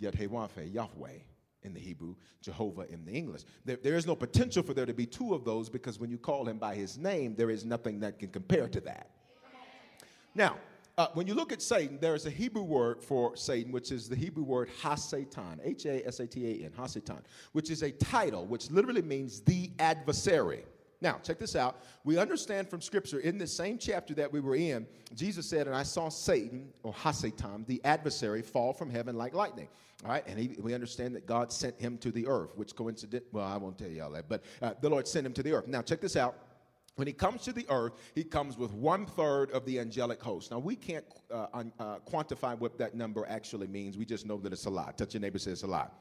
Yet 0.00 0.18
Yahweh 0.18 1.18
in 1.62 1.72
the 1.72 1.80
Hebrew, 1.80 2.14
Jehovah 2.40 2.86
in 2.90 3.04
the 3.04 3.12
English. 3.12 3.42
There, 3.64 3.78
there 3.82 3.96
is 3.96 4.06
no 4.06 4.16
potential 4.16 4.62
for 4.62 4.74
there 4.74 4.86
to 4.86 4.94
be 4.94 5.06
two 5.06 5.34
of 5.34 5.44
those 5.44 5.68
because 5.68 5.98
when 5.98 6.10
you 6.10 6.18
call 6.18 6.46
him 6.46 6.58
by 6.58 6.74
his 6.74 6.98
name, 6.98 7.34
there 7.34 7.50
is 7.50 7.64
nothing 7.64 8.00
that 8.00 8.18
can 8.18 8.28
compare 8.28 8.68
to 8.68 8.80
that. 8.82 9.10
Now, 10.34 10.56
uh, 10.96 11.08
when 11.14 11.26
you 11.26 11.34
look 11.34 11.52
at 11.52 11.60
Satan, 11.60 11.98
there 12.00 12.14
is 12.14 12.26
a 12.26 12.30
Hebrew 12.30 12.62
word 12.62 13.02
for 13.02 13.36
Satan, 13.36 13.72
which 13.72 13.90
is 13.90 14.08
the 14.08 14.16
Hebrew 14.16 14.44
word 14.44 14.68
Hasatan, 14.80 15.58
H 15.64 15.86
A 15.86 16.06
S 16.06 16.20
A 16.20 16.26
T 16.26 16.46
A 16.46 16.64
N, 16.66 16.70
Hasatan, 16.78 17.20
which 17.52 17.70
is 17.70 17.82
a 17.82 17.90
title, 17.90 18.46
which 18.46 18.70
literally 18.70 19.02
means 19.02 19.40
the 19.40 19.70
adversary. 19.78 20.64
Now, 21.00 21.18
check 21.22 21.38
this 21.38 21.56
out. 21.56 21.82
We 22.04 22.16
understand 22.16 22.68
from 22.70 22.80
Scripture 22.80 23.18
in 23.18 23.36
the 23.36 23.46
same 23.46 23.76
chapter 23.76 24.14
that 24.14 24.32
we 24.32 24.40
were 24.40 24.54
in, 24.54 24.86
Jesus 25.14 25.46
said, 25.46 25.66
And 25.66 25.76
I 25.76 25.82
saw 25.82 26.08
Satan, 26.08 26.72
or 26.82 26.94
Hasatan, 26.94 27.66
the 27.66 27.80
adversary, 27.84 28.40
fall 28.40 28.72
from 28.72 28.88
heaven 28.88 29.16
like 29.16 29.34
lightning. 29.34 29.68
All 30.04 30.10
right, 30.10 30.24
and 30.26 30.38
he, 30.38 30.56
we 30.60 30.74
understand 30.74 31.14
that 31.16 31.26
God 31.26 31.52
sent 31.52 31.80
him 31.80 31.98
to 31.98 32.10
the 32.10 32.26
earth, 32.26 32.50
which 32.56 32.74
coincident, 32.76 33.24
well, 33.32 33.46
I 33.46 33.56
won't 33.56 33.78
tell 33.78 33.88
you 33.88 34.02
all 34.02 34.10
that, 34.12 34.28
but 34.28 34.44
uh, 34.62 34.74
the 34.80 34.88
Lord 34.88 35.08
sent 35.08 35.26
him 35.26 35.32
to 35.34 35.42
the 35.42 35.52
earth. 35.52 35.66
Now, 35.66 35.82
check 35.82 36.00
this 36.00 36.16
out. 36.16 36.36
When 36.96 37.08
he 37.08 37.12
comes 37.12 37.42
to 37.42 37.52
the 37.52 37.66
earth, 37.68 37.94
he 38.14 38.22
comes 38.22 38.56
with 38.56 38.72
one 38.72 39.04
third 39.04 39.50
of 39.50 39.64
the 39.64 39.80
angelic 39.80 40.22
host. 40.22 40.52
Now, 40.52 40.60
we 40.60 40.76
can't 40.76 41.04
uh, 41.30 41.46
uh, 41.52 41.96
quantify 42.08 42.56
what 42.56 42.78
that 42.78 42.94
number 42.94 43.26
actually 43.28 43.66
means. 43.66 43.98
We 43.98 44.04
just 44.04 44.26
know 44.26 44.38
that 44.38 44.52
it's 44.52 44.66
a 44.66 44.70
lot. 44.70 44.96
Touch 44.96 45.14
your 45.14 45.20
neighbor, 45.20 45.38
say 45.38 45.50
it's 45.50 45.64
a 45.64 45.66
lot. 45.66 45.92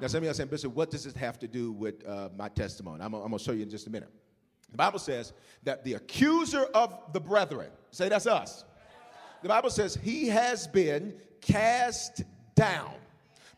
Now, 0.00 0.06
some 0.06 0.18
of 0.18 0.24
you 0.24 0.30
are 0.30 0.34
saying, 0.34 0.48
Bishop, 0.48 0.74
what 0.74 0.90
does 0.90 1.04
this 1.04 1.14
have 1.14 1.38
to 1.40 1.48
do 1.48 1.72
with 1.72 2.06
uh, 2.06 2.30
my 2.36 2.48
testimony? 2.48 3.02
I'm, 3.02 3.12
I'm 3.14 3.20
going 3.20 3.32
to 3.32 3.38
show 3.38 3.52
you 3.52 3.62
in 3.62 3.70
just 3.70 3.86
a 3.86 3.90
minute. 3.90 4.10
The 4.70 4.78
Bible 4.78 4.98
says 4.98 5.34
that 5.64 5.84
the 5.84 5.94
accuser 5.94 6.64
of 6.74 6.98
the 7.12 7.20
brethren, 7.20 7.70
say 7.90 8.08
that's 8.08 8.26
us. 8.26 8.64
The 9.42 9.48
Bible 9.48 9.68
says 9.68 9.98
he 10.02 10.28
has 10.28 10.66
been 10.66 11.14
cast 11.42 12.22
down. 12.54 12.94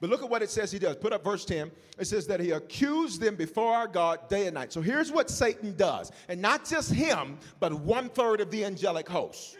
But 0.01 0.11
look 0.11 0.23
at 0.23 0.29
what 0.29 0.43
it 0.43 0.51
says 0.51 0.73
he 0.73 0.79
does. 0.79 0.97
Put 0.97 1.13
up 1.13 1.25
verse 1.25 1.45
10. 1.45 1.71
It 1.99 2.07
says 2.07 2.27
that 2.27 2.41
he 2.41 2.51
accused 2.51 3.21
them 3.21 3.37
before 3.37 3.75
our 3.75 3.87
God 3.87 4.29
day 4.29 4.47
and 4.47 4.55
night. 4.55 4.73
So 4.73 4.81
here's 4.81 5.13
what 5.13 5.31
Satan 5.31 5.75
does. 5.77 6.11
And 6.29 6.43
not 6.43 6.69
just 6.69 6.93
him, 6.93 7.39
but 7.61 7.73
one 7.73 8.09
third 8.09 8.41
of 8.41 8.51
the 8.51 8.65
angelic 8.65 9.09
host. 9.09 9.57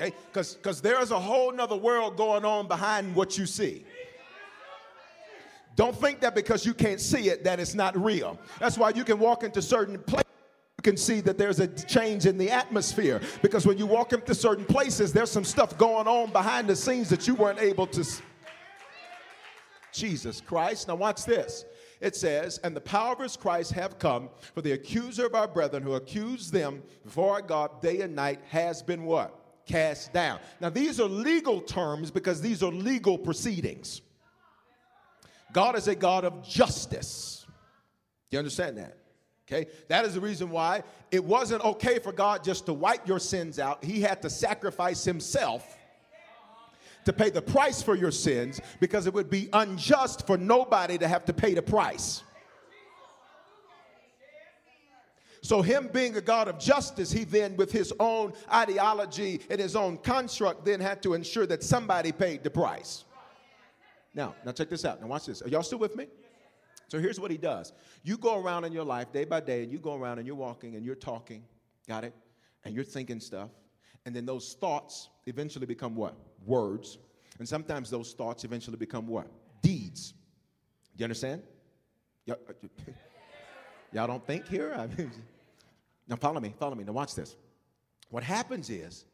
Okay? 0.00 0.14
Because 0.32 0.80
there 0.80 1.00
is 1.00 1.10
a 1.10 1.18
whole 1.18 1.52
nother 1.52 1.76
world 1.76 2.16
going 2.16 2.44
on 2.44 2.68
behind 2.68 3.14
what 3.14 3.36
you 3.36 3.46
see. 3.46 3.84
Don't 5.74 5.94
think 5.94 6.20
that 6.20 6.34
because 6.34 6.64
you 6.64 6.72
can't 6.72 7.00
see 7.00 7.28
it, 7.28 7.44
that 7.44 7.60
it's 7.60 7.74
not 7.74 8.02
real. 8.02 8.38
That's 8.58 8.78
why 8.78 8.90
you 8.90 9.04
can 9.04 9.18
walk 9.18 9.44
into 9.44 9.60
certain 9.60 9.98
places 9.98 10.22
you 10.78 10.82
can 10.82 10.96
see 10.96 11.20
that 11.22 11.38
there's 11.38 11.58
a 11.58 11.66
change 11.66 12.26
in 12.26 12.36
the 12.36 12.50
atmosphere 12.50 13.20
because 13.40 13.66
when 13.66 13.78
you 13.78 13.86
walk 13.86 14.12
into 14.12 14.34
certain 14.34 14.64
places 14.66 15.10
there's 15.10 15.30
some 15.30 15.42
stuff 15.42 15.76
going 15.78 16.06
on 16.06 16.30
behind 16.30 16.68
the 16.68 16.76
scenes 16.76 17.08
that 17.08 17.26
you 17.26 17.34
weren't 17.34 17.58
able 17.58 17.86
to 17.86 18.04
Jesus 19.96 20.40
Christ. 20.40 20.88
Now, 20.88 20.96
watch 20.96 21.24
this. 21.24 21.64
It 22.00 22.14
says, 22.14 22.58
And 22.58 22.76
the 22.76 22.80
power 22.80 23.12
of 23.12 23.20
his 23.20 23.36
Christ 23.36 23.72
have 23.72 23.98
come, 23.98 24.28
for 24.54 24.62
the 24.62 24.72
accuser 24.72 25.26
of 25.26 25.34
our 25.34 25.48
brethren 25.48 25.82
who 25.82 25.94
accused 25.94 26.52
them 26.52 26.82
before 27.04 27.34
our 27.34 27.42
God 27.42 27.80
day 27.80 28.00
and 28.00 28.14
night 28.14 28.40
has 28.48 28.82
been 28.82 29.04
what? 29.04 29.38
Cast 29.66 30.12
down. 30.12 30.38
Now, 30.60 30.70
these 30.70 31.00
are 31.00 31.08
legal 31.08 31.60
terms 31.60 32.10
because 32.10 32.40
these 32.40 32.62
are 32.62 32.70
legal 32.70 33.18
proceedings. 33.18 34.02
God 35.52 35.76
is 35.76 35.88
a 35.88 35.94
God 35.94 36.24
of 36.24 36.46
justice. 36.46 37.46
You 38.30 38.38
understand 38.38 38.78
that? 38.78 38.98
Okay? 39.48 39.70
That 39.88 40.04
is 40.04 40.14
the 40.14 40.20
reason 40.20 40.50
why 40.50 40.82
it 41.10 41.24
wasn't 41.24 41.64
okay 41.64 41.98
for 41.98 42.12
God 42.12 42.44
just 42.44 42.66
to 42.66 42.72
wipe 42.72 43.06
your 43.06 43.20
sins 43.20 43.58
out. 43.58 43.84
He 43.84 44.00
had 44.00 44.20
to 44.22 44.30
sacrifice 44.30 45.04
himself 45.04 45.76
to 47.06 47.12
pay 47.12 47.30
the 47.30 47.40
price 47.40 47.82
for 47.82 47.94
your 47.94 48.10
sins 48.10 48.60
because 48.80 49.06
it 49.06 49.14
would 49.14 49.30
be 49.30 49.48
unjust 49.52 50.26
for 50.26 50.36
nobody 50.36 50.98
to 50.98 51.08
have 51.08 51.24
to 51.24 51.32
pay 51.32 51.54
the 51.54 51.62
price. 51.62 52.22
So, 55.40 55.62
him 55.62 55.88
being 55.92 56.16
a 56.16 56.20
God 56.20 56.48
of 56.48 56.58
justice, 56.58 57.12
he 57.12 57.22
then, 57.22 57.56
with 57.56 57.70
his 57.70 57.92
own 58.00 58.32
ideology 58.52 59.40
and 59.48 59.60
his 59.60 59.76
own 59.76 59.96
construct, 59.98 60.64
then 60.64 60.80
had 60.80 61.00
to 61.04 61.14
ensure 61.14 61.46
that 61.46 61.62
somebody 61.62 62.10
paid 62.10 62.42
the 62.42 62.50
price. 62.50 63.04
Now, 64.12 64.34
now 64.44 64.50
check 64.50 64.68
this 64.68 64.84
out. 64.84 65.00
Now, 65.00 65.06
watch 65.06 65.26
this. 65.26 65.42
Are 65.42 65.48
y'all 65.48 65.62
still 65.62 65.78
with 65.78 65.94
me? 65.94 66.08
So, 66.88 66.98
here's 66.98 67.20
what 67.20 67.30
he 67.30 67.36
does 67.36 67.72
you 68.02 68.18
go 68.18 68.40
around 68.40 68.64
in 68.64 68.72
your 68.72 68.82
life 68.82 69.12
day 69.12 69.24
by 69.24 69.38
day, 69.38 69.62
and 69.62 69.70
you 69.70 69.78
go 69.78 69.94
around 69.94 70.18
and 70.18 70.26
you're 70.26 70.34
walking 70.34 70.74
and 70.74 70.84
you're 70.84 70.96
talking, 70.96 71.44
got 71.86 72.02
it? 72.02 72.14
And 72.64 72.74
you're 72.74 72.82
thinking 72.82 73.20
stuff. 73.20 73.50
And 74.04 74.16
then 74.16 74.26
those 74.26 74.56
thoughts 74.58 75.10
eventually 75.26 75.66
become 75.66 75.94
what? 75.94 76.16
Words. 76.46 76.98
And 77.38 77.48
sometimes 77.48 77.90
those 77.90 78.12
thoughts 78.12 78.44
eventually 78.44 78.76
become 78.76 79.06
what? 79.06 79.26
Deeds. 79.62 80.12
Do 80.96 81.02
you 81.02 81.04
understand? 81.04 81.42
Y'all, 82.24 82.38
uh, 82.48 82.52
y'all 83.92 84.06
don't 84.06 84.26
think 84.26 84.46
here? 84.48 84.74
I 84.76 84.86
mean, 84.86 85.10
now 86.08 86.16
follow 86.16 86.40
me, 86.40 86.54
follow 86.58 86.74
me. 86.74 86.84
Now 86.84 86.92
watch 86.92 87.14
this. 87.14 87.36
What 88.10 88.22
happens 88.22 88.70
is, 88.70 89.04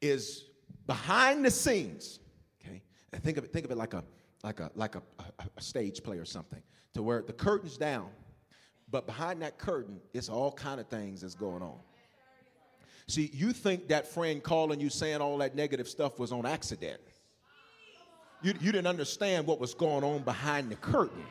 is 0.00 0.46
behind 0.86 1.44
the 1.44 1.50
scenes, 1.50 2.20
okay, 2.64 2.82
And 3.12 3.22
think 3.22 3.36
of 3.36 3.44
it, 3.44 3.52
think 3.52 3.64
of 3.64 3.70
it 3.70 3.76
like 3.76 3.94
a 3.94 4.02
like 4.42 4.60
a 4.60 4.70
like 4.74 4.94
a, 4.94 5.02
a, 5.18 5.44
a 5.56 5.62
stage 5.62 6.02
play 6.02 6.18
or 6.18 6.24
something, 6.24 6.62
to 6.94 7.02
where 7.02 7.22
the 7.22 7.32
curtain's 7.32 7.76
down, 7.76 8.08
but 8.90 9.06
behind 9.06 9.42
that 9.42 9.58
curtain, 9.58 10.00
it's 10.12 10.28
all 10.28 10.50
kind 10.52 10.80
of 10.80 10.88
things 10.88 11.20
that's 11.20 11.34
going 11.34 11.62
on. 11.62 11.78
See, 13.10 13.28
you 13.34 13.52
think 13.52 13.88
that 13.88 14.06
friend 14.06 14.40
calling 14.40 14.78
you 14.78 14.88
saying 14.88 15.20
all 15.20 15.38
that 15.38 15.56
negative 15.56 15.88
stuff 15.88 16.20
was 16.20 16.30
on 16.30 16.46
accident. 16.46 17.00
You, 18.40 18.54
you 18.60 18.70
didn't 18.70 18.86
understand 18.86 19.48
what 19.48 19.58
was 19.58 19.74
going 19.74 20.04
on 20.04 20.22
behind 20.22 20.70
the 20.70 20.76
curtain 20.76 21.24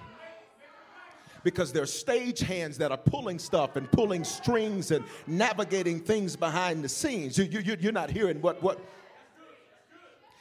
because 1.42 1.72
there's 1.72 1.92
stage 1.92 2.42
hands 2.42 2.78
that 2.80 2.92
are 2.92 2.98
pulling 2.98 3.40
stuff 3.40 3.78
and 3.78 3.90
pulling 3.94 4.26
strings 4.26 4.92
and 4.92 5.06
navigating 5.26 6.02
things 6.02 6.36
behind 6.36 6.84
the 6.84 6.90
scenes. 6.90 7.38
You, 7.38 7.46
you, 7.46 7.78
you're 7.80 7.94
not 7.94 8.12
hearing 8.12 8.42
what, 8.42 8.62
what, 8.62 8.82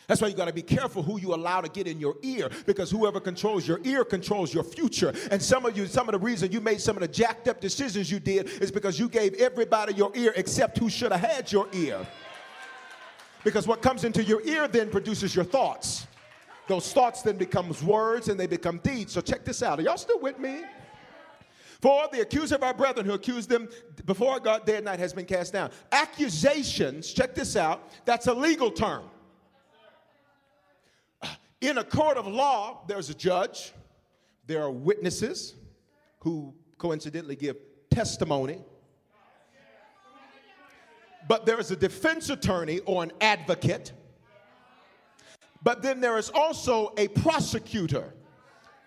that's 0.09 0.23
why 0.23 0.29
you 0.29 0.35
got 0.35 0.47
to 0.47 0.55
be 0.55 0.63
careful 0.63 1.03
who 1.03 1.21
you 1.21 1.35
allow 1.35 1.61
to 1.61 1.69
get 1.69 1.87
in 1.87 2.01
your 2.01 2.17
ear 2.23 2.51
because 2.65 2.91
whoever 2.91 3.21
controls 3.21 3.69
your 3.69 3.79
ear 3.85 4.07
controls 4.07 4.55
your 4.55 4.65
future. 4.65 5.13
And 5.31 5.41
some 5.41 5.67
of 5.67 5.77
you, 5.77 5.87
some 5.87 6.09
of 6.09 6.15
the 6.15 6.19
reason 6.19 6.51
you 6.51 6.63
made 6.63 6.81
some 6.81 6.97
of 6.97 7.03
the 7.03 7.09
jacked 7.09 7.47
up 7.47 7.61
decisions 7.61 8.11
you 8.11 8.19
did 8.19 8.49
is 8.63 8.73
because 8.73 8.99
you 8.99 9.11
gave 9.11 9.35
everybody 9.35 9.93
your 9.93 10.11
ear 10.17 10.33
except 10.35 10.79
who 10.79 10.89
should 10.89 11.13
have 11.13 11.21
had 11.21 11.53
your 11.53 11.69
ear. 11.75 12.07
Because 13.45 13.69
what 13.69 13.83
comes 13.83 14.05
into 14.05 14.25
your 14.25 14.41
ear 14.47 14.67
then 14.67 14.89
produces 14.89 15.37
your 15.37 15.45
thoughts. 15.45 16.07
Those 16.69 16.91
thoughts 16.91 17.21
then 17.21 17.37
becomes 17.37 17.83
words 17.83 18.29
and 18.31 18.41
they 18.41 18.47
become 18.47 18.79
deeds. 18.79 19.13
So 19.13 19.21
check 19.21 19.45
this 19.45 19.63
out. 19.63 19.79
Are 19.79 19.83
y'all 19.83 19.99
still 19.99 20.21
with 20.21 20.39
me? 20.39 20.63
For 21.83 22.09
the 22.11 22.23
accuser 22.23 22.55
of 22.55 22.63
our 22.63 22.75
brethren 22.75 23.05
who 23.05 23.13
accused 23.13 23.51
them 23.51 23.69
before 24.07 24.41
God 24.41 24.65
day 24.65 24.77
and 24.77 24.87
night 24.87 25.01
has 25.01 25.13
been 25.13 25.27
cast 25.27 25.53
down. 25.53 25.71
Accusations, 25.93 27.13
check 27.13 27.35
this 27.35 27.57
out, 27.57 27.91
that's 28.07 28.27
a 28.27 28.33
legal 28.35 28.71
term. 28.71 29.05
In 31.61 31.79
a 31.79 31.85
court 31.85 32.17
of 32.17 32.27
law, 32.27 32.85
there's 32.87 33.11
a 33.11 33.15
judge, 33.15 33.73
there 34.47 34.63
are 34.63 34.71
witnesses 34.71 35.55
who 36.21 36.55
coincidentally 36.79 37.35
give 37.37 37.57
testimony. 37.91 38.59
But 41.27 41.47
there 41.47 41.59
is 41.59 41.71
a 41.71 41.77
defense 41.77 42.31
attorney 42.31 42.79
or 42.81 43.03
an 43.03 43.13
advocate. 43.21 43.93
But 45.63 45.83
then 45.83 46.01
there 46.01 46.17
is 46.17 46.31
also 46.31 46.95
a 46.97 47.09
prosecutor 47.09 48.15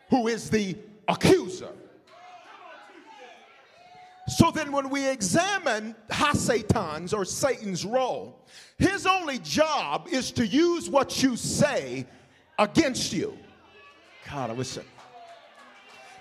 who 0.10 0.28
is 0.28 0.50
the 0.50 0.78
accuser. 1.08 1.74
So 4.28 4.50
then, 4.50 4.72
when 4.72 4.90
we 4.90 5.08
examine 5.08 5.94
Hasatan's 6.10 7.14
or 7.14 7.26
Satan's 7.26 7.86
role, 7.86 8.48
his 8.78 9.06
only 9.06 9.40
job 9.40 10.08
is 10.10 10.32
to 10.32 10.48
use 10.48 10.90
what 10.90 11.22
you 11.22 11.36
say 11.36 12.06
against 12.62 13.12
you. 13.12 13.38
God, 14.30 14.52
I 14.52 14.54
wish. 14.54 14.78
I, 14.78 14.82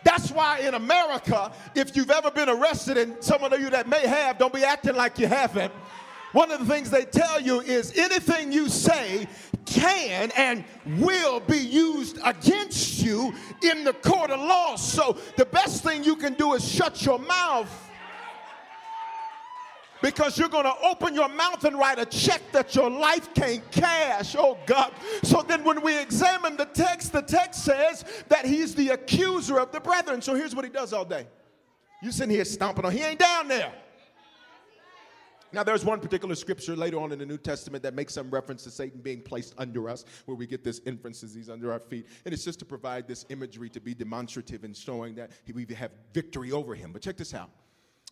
that's 0.03 0.31
why 0.31 0.61
in 0.61 0.75
America, 0.75 1.53
if 1.75 1.95
you've 1.95 2.11
ever 2.11 2.31
been 2.31 2.49
arrested, 2.49 2.97
and 2.97 3.23
some 3.23 3.45
of 3.45 3.61
you 3.61 3.69
that 3.71 3.87
may 3.87 4.07
have, 4.07 4.39
don't 4.39 4.53
be 4.53 4.65
acting 4.65 4.97
like 4.97 5.19
you 5.19 5.27
haven't. 5.27 5.73
One 6.33 6.51
of 6.51 6.61
the 6.61 6.67
things 6.67 6.91
they 6.91 7.05
tell 7.05 7.41
you 7.41 7.61
is 7.61 7.97
anything 7.99 8.53
you 8.53 8.69
say 8.69 9.29
can 9.67 10.31
and 10.37 10.65
will 10.99 11.41
be 11.41 11.59
used 11.59 12.19
against 12.25 13.03
you 13.03 13.35
in 13.63 13.85
the 13.85 13.93
court 13.93 14.31
of 14.31 14.41
law. 14.41 14.77
So 14.77 15.19
the 15.37 15.45
best 15.45 15.83
thing 15.83 16.05
you 16.05 16.17
can 16.17 16.35
do 16.35 16.55
is 16.55 16.67
shut 16.67 17.05
your 17.05 17.19
mouth 17.19 17.90
because 20.03 20.39
you're 20.39 20.49
going 20.49 20.65
to 20.65 20.75
open 20.85 21.15
your 21.15 21.29
mouth 21.29 21.65
and 21.65 21.79
write 21.79 21.99
a 21.99 22.07
check 22.07 22.43
that 22.53 22.75
your 22.75 22.91
life 22.91 23.33
can't 23.35 23.69
cash. 23.71 24.35
Oh, 24.39 24.59
God. 24.67 24.93
So 25.23 25.43
then, 25.43 25.65
when 25.65 25.83
we 25.83 25.99
examine 25.99 26.57
the 26.57 26.67
text, 26.67 27.13
the 27.13 27.23
text 27.23 27.65
says 27.65 28.05
that 28.29 28.47
he's 28.47 28.75
the 28.75 28.91
accuser 28.91 29.59
of 29.59 29.73
the 29.73 29.81
brethren. 29.81 30.23
So 30.23 30.35
here's 30.35 30.55
what 30.55 30.65
he 30.65 30.71
does 30.71 30.93
all 30.93 31.05
day 31.05 31.27
you 32.03 32.11
sitting 32.11 32.35
here 32.35 32.45
stomping 32.45 32.85
on, 32.85 32.93
he 32.93 33.01
ain't 33.01 33.19
down 33.19 33.49
there. 33.49 33.73
Now, 35.53 35.65
there's 35.65 35.85
one 35.85 35.99
particular 35.99 36.37
scripture 36.37 36.77
later 36.77 37.01
on 37.01 37.11
in 37.11 37.19
the 37.19 37.27
New 37.27 37.37
Testament 37.37 37.83
that 37.83 37.95
makes 37.95 38.15
some 38.15 38.31
reference 38.31 38.63
to 38.65 38.71
Satan 38.71 39.01
being 39.01 39.21
placed 39.21 39.53
under 39.59 39.89
us, 39.89 40.05
where 40.27 40.37
we 40.37 40.47
get 40.47 40.63
this 40.63 40.81
inference 40.87 41.25
as 41.25 41.35
he's 41.35 41.51
under 41.51 41.73
our 41.73 41.81
feet. 41.81 42.07
And 42.25 42.33
it's 42.33 42.45
just 42.45 42.61
to 42.61 42.65
provide 42.65 43.09
this 43.09 43.27
imagery 43.31 43.69
to 43.71 43.81
be 43.81 43.93
demonstrative 43.93 44.63
and 44.63 44.77
showing 44.77 45.17
that 45.17 45.33
we 45.53 45.67
have 45.75 45.91
victory 46.15 46.53
over 46.53 46.77
him. 46.77 46.93
But 46.93 47.03
check 47.03 47.17
this 47.17 47.35
out 47.35 47.51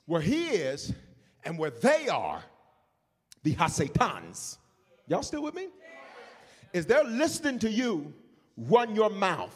where 0.06 0.20
he 0.20 0.46
is, 0.46 0.92
and 1.44 1.58
where 1.58 1.70
they 1.70 2.08
are, 2.08 2.42
the 3.42 3.54
Hasatans, 3.54 4.58
y'all 5.06 5.22
still 5.22 5.42
with 5.42 5.54
me? 5.54 5.68
Is 6.72 6.86
they're 6.86 7.04
listening 7.04 7.58
to 7.60 7.70
you 7.70 8.12
run 8.56 8.94
your 8.94 9.10
mouth 9.10 9.54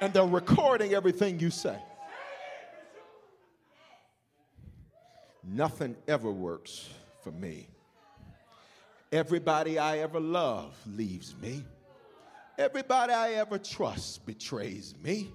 and 0.00 0.12
they're 0.12 0.26
recording 0.26 0.94
everything 0.94 1.38
you 1.38 1.50
say. 1.50 1.76
Nothing 5.44 5.96
ever 6.08 6.30
works 6.30 6.88
for 7.22 7.30
me. 7.32 7.68
Everybody 9.12 9.78
I 9.78 9.98
ever 9.98 10.20
love 10.20 10.74
leaves 10.86 11.34
me. 11.42 11.64
Everybody 12.58 13.12
I 13.12 13.32
ever 13.32 13.58
trust 13.58 14.24
betrays 14.26 14.94
me. 15.02 15.30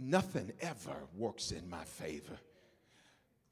Nothing 0.00 0.52
ever 0.60 0.96
works 1.16 1.52
in 1.52 1.68
my 1.68 1.84
favor. 1.84 2.36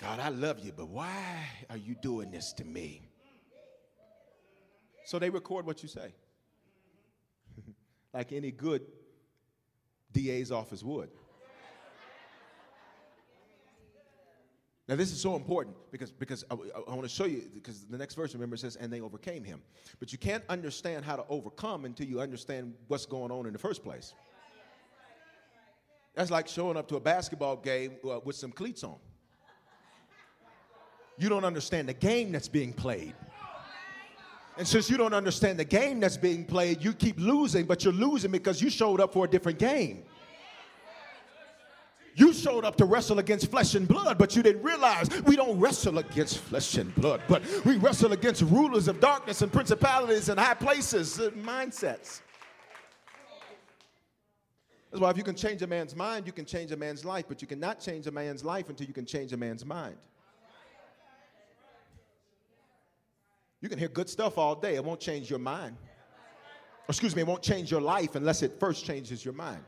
God, 0.03 0.19
I 0.19 0.31
love 0.31 0.59
you, 0.59 0.73
but 0.77 0.88
why 0.88 1.47
are 1.71 1.77
you 1.77 1.95
doing 1.95 2.33
this 2.33 2.53
to 2.55 2.65
me? 2.65 3.03
So 5.05 5.21
they 5.21 5.31
record 5.31 5.65
what 5.65 5.81
you 5.83 5.88
say, 5.88 6.12
like 8.12 8.33
any 8.33 8.51
good 8.51 8.83
DA's 10.12 10.51
office 10.51 10.83
would. 10.83 11.09
Now, 14.88 14.97
this 14.97 15.12
is 15.12 15.21
so 15.21 15.37
important 15.37 15.77
because, 15.93 16.11
because 16.11 16.45
I, 16.51 16.55
I, 16.55 16.91
want 16.91 17.05
to 17.05 17.09
show 17.09 17.25
you, 17.25 17.49
because 17.55 17.87
the 17.87 17.97
next 17.97 18.17
verse, 18.17 18.35
remember, 18.35 18.57
says, 18.57 18.75
and 18.75 18.93
they 18.93 19.01
overcame 19.01 19.45
him. 19.45 19.62
But 20.01 20.11
you 20.11 20.19
can't 20.19 20.43
understand 20.49 21.05
how 21.05 21.15
to 21.15 21.25
overcome 21.29 21.85
until 21.85 22.09
you 22.09 22.21
understand 22.21 22.75
what's 22.88 23.07
going 23.07 23.31
on 23.31 23.47
in 23.47 23.53
the 23.53 23.59
first 23.61 23.85
place. 23.85 24.12
That's 26.15 26.33
like 26.33 26.49
showing 26.49 26.77
up 26.77 26.88
to 26.88 26.97
a 26.97 27.01
basketball 27.01 27.57
game 27.57 27.93
uh, 28.05 28.19
with 28.25 28.35
some 28.35 28.51
cleats 28.51 28.83
on. 28.83 28.97
You 31.18 31.29
don't 31.29 31.44
understand 31.44 31.88
the 31.88 31.94
game 31.94 32.33
that's 32.33 32.48
being 32.48 32.72
played. 32.72 33.14
And 34.59 34.66
since 34.66 34.90
you 34.90 34.96
don't 34.96 35.14
understand 35.14 35.59
the 35.59 35.64
game 35.64 36.01
that's 36.01 36.16
being 36.16 36.44
played, 36.44 36.85
you 36.85 36.92
keep 36.92 37.18
losing, 37.18 37.64
but 37.64 37.85
you're 37.85 37.92
losing 37.92 38.31
because 38.31 38.61
you 38.61 38.68
showed 38.68 39.01
up 39.01 39.12
for 39.12 39.25
a 39.25 39.29
different 39.29 39.59
game. 39.59 40.05
You 42.14 42.35
showed 42.35 42.64
up 42.66 42.77
to 42.77 42.85
wrestle 42.85 43.18
against 43.18 43.51
flesh 43.51 43.75
and 43.75 43.88
blood, 43.88 44.18
but 44.18 44.37
you 44.37 44.42
didn't 44.42 44.62
realize 44.62 45.09
we 45.22 45.35
don't 45.35 45.59
wrestle 45.59 45.98
against 45.98 46.38
flesh 46.38 46.75
and 46.75 46.94
blood, 46.94 47.22
but 47.27 47.42
we 47.64 47.77
wrestle 47.79 48.12
against 48.12 48.42
rulers 48.42 48.87
of 48.87 49.01
darkness 49.01 49.40
and 49.40 49.51
principalities 49.51 50.29
and 50.29 50.38
high 50.38 50.53
places 50.53 51.18
and 51.18 51.42
mindsets. 51.42 52.20
That's 54.90 55.01
why 55.01 55.09
if 55.09 55.16
you 55.16 55.25
can 55.25 55.35
change 55.35 55.62
a 55.62 55.66
man's 55.66 55.96
mind, 55.96 56.27
you 56.27 56.33
can 56.35 56.44
change 56.44 56.70
a 56.70 56.77
man's 56.77 57.03
life, 57.03 57.25
but 57.27 57.40
you 57.40 57.48
cannot 57.48 57.81
change 57.81 58.07
a 58.07 58.11
man's 58.11 58.44
life 58.44 58.68
until 58.68 58.87
you 58.87 58.92
can 58.92 59.07
change 59.07 59.33
a 59.33 59.38
man's 59.38 59.64
mind. 59.64 59.96
You 63.62 63.68
can 63.68 63.79
hear 63.79 63.88
good 63.88 64.11
stuff 64.11 64.37
all 64.37 64.57
day, 64.57 64.75
it 64.75 64.85
won't 64.85 65.01
change 65.01 65.31
your 65.31 65.38
mind. 65.38 65.77
Excuse 66.88 67.14
me, 67.14 67.22
it 67.22 67.29
won't 67.29 67.42
change 67.42 67.70
your 67.70 67.81
life 67.81 68.16
unless 68.16 68.42
it 68.42 68.59
first 68.59 68.85
changes 68.85 69.25
your 69.25 69.35
mind. 69.35 69.62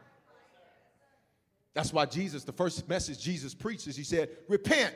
That's 1.75 1.93
why 1.93 2.05
Jesus, 2.07 2.43
the 2.45 2.53
first 2.53 2.89
message 2.89 3.21
Jesus 3.21 3.55
preached 3.55 3.87
is 3.87 3.97
he 3.97 4.03
said, 4.03 4.31
Repent, 4.49 4.95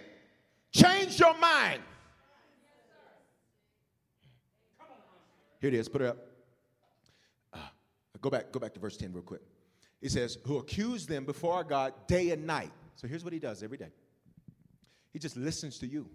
change 0.72 1.18
your 1.18 1.37
mind. 1.38 1.80
Here 5.61 5.68
it 5.68 5.74
is, 5.74 5.88
put 5.88 6.02
it 6.02 6.08
up. 6.08 6.18
Uh, 7.52 7.58
go 8.20 8.30
back, 8.30 8.52
go 8.52 8.61
back 8.61 8.74
to 8.74 8.80
verse 8.80 8.96
10 8.96 9.12
real 9.12 9.22
quick. 9.22 9.42
He 10.00 10.08
says, 10.08 10.38
Who 10.44 10.58
accuse 10.58 11.06
them 11.06 11.24
before 11.24 11.54
our 11.54 11.64
God 11.64 11.94
day 12.08 12.30
and 12.30 12.46
night. 12.46 12.72
So 12.96 13.06
here's 13.06 13.22
what 13.22 13.32
he 13.32 13.38
does 13.38 13.62
every 13.62 13.78
day. 13.78 13.90
He 15.12 15.20
just 15.20 15.37
listens 15.37 15.78
to 15.78 15.87
you. 15.87 16.08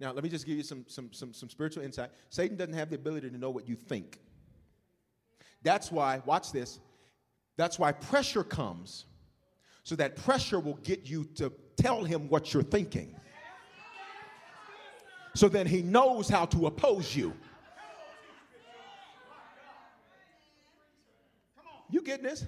Now, 0.00 0.12
let 0.12 0.22
me 0.22 0.30
just 0.30 0.46
give 0.46 0.56
you 0.56 0.62
some, 0.62 0.84
some, 0.86 1.12
some, 1.12 1.34
some 1.34 1.48
spiritual 1.48 1.82
insight. 1.82 2.10
Satan 2.30 2.56
doesn't 2.56 2.74
have 2.74 2.90
the 2.90 2.96
ability 2.96 3.30
to 3.30 3.38
know 3.38 3.50
what 3.50 3.68
you 3.68 3.74
think. 3.74 4.20
That's 5.62 5.90
why, 5.90 6.22
watch 6.24 6.52
this, 6.52 6.78
that's 7.56 7.78
why 7.78 7.90
pressure 7.92 8.44
comes. 8.44 9.06
So 9.82 9.96
that 9.96 10.16
pressure 10.16 10.60
will 10.60 10.78
get 10.84 11.08
you 11.08 11.24
to 11.36 11.52
tell 11.76 12.04
him 12.04 12.28
what 12.28 12.54
you're 12.54 12.62
thinking. 12.62 13.14
So 15.34 15.48
then 15.48 15.66
he 15.66 15.82
knows 15.82 16.28
how 16.28 16.46
to 16.46 16.66
oppose 16.66 17.14
you. 17.16 17.32
You 21.90 22.02
getting 22.02 22.24
this? 22.24 22.44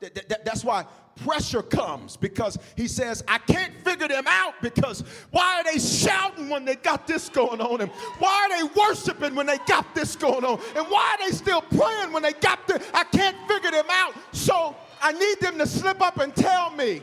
That, 0.00 0.28
that, 0.28 0.44
that's 0.44 0.64
why 0.64 0.84
pressure 1.16 1.62
comes 1.62 2.16
because 2.16 2.58
he 2.76 2.88
says, 2.88 3.22
I 3.28 3.38
can't 3.38 3.72
figure 3.84 4.08
them 4.08 4.24
out 4.26 4.54
because 4.60 5.02
why 5.30 5.60
are 5.60 5.64
they 5.64 5.78
shouting 5.78 6.48
when 6.48 6.64
they 6.64 6.76
got 6.76 7.06
this 7.06 7.28
going 7.28 7.60
on? 7.60 7.80
And 7.80 7.90
why 8.18 8.48
are 8.50 8.62
they 8.62 8.74
worshiping 8.76 9.34
when 9.34 9.46
they 9.46 9.58
got 9.66 9.94
this 9.94 10.16
going 10.16 10.44
on? 10.44 10.60
And 10.76 10.86
why 10.88 11.16
are 11.16 11.28
they 11.28 11.34
still 11.34 11.62
praying 11.62 12.12
when 12.12 12.22
they 12.22 12.32
got 12.32 12.66
this? 12.66 12.86
I 12.92 13.04
can't 13.04 13.36
figure 13.48 13.70
them 13.70 13.86
out. 13.88 14.14
So 14.32 14.76
I 15.00 15.12
need 15.12 15.40
them 15.40 15.58
to 15.58 15.66
slip 15.66 16.00
up 16.00 16.18
and 16.18 16.34
tell 16.34 16.70
me 16.70 17.00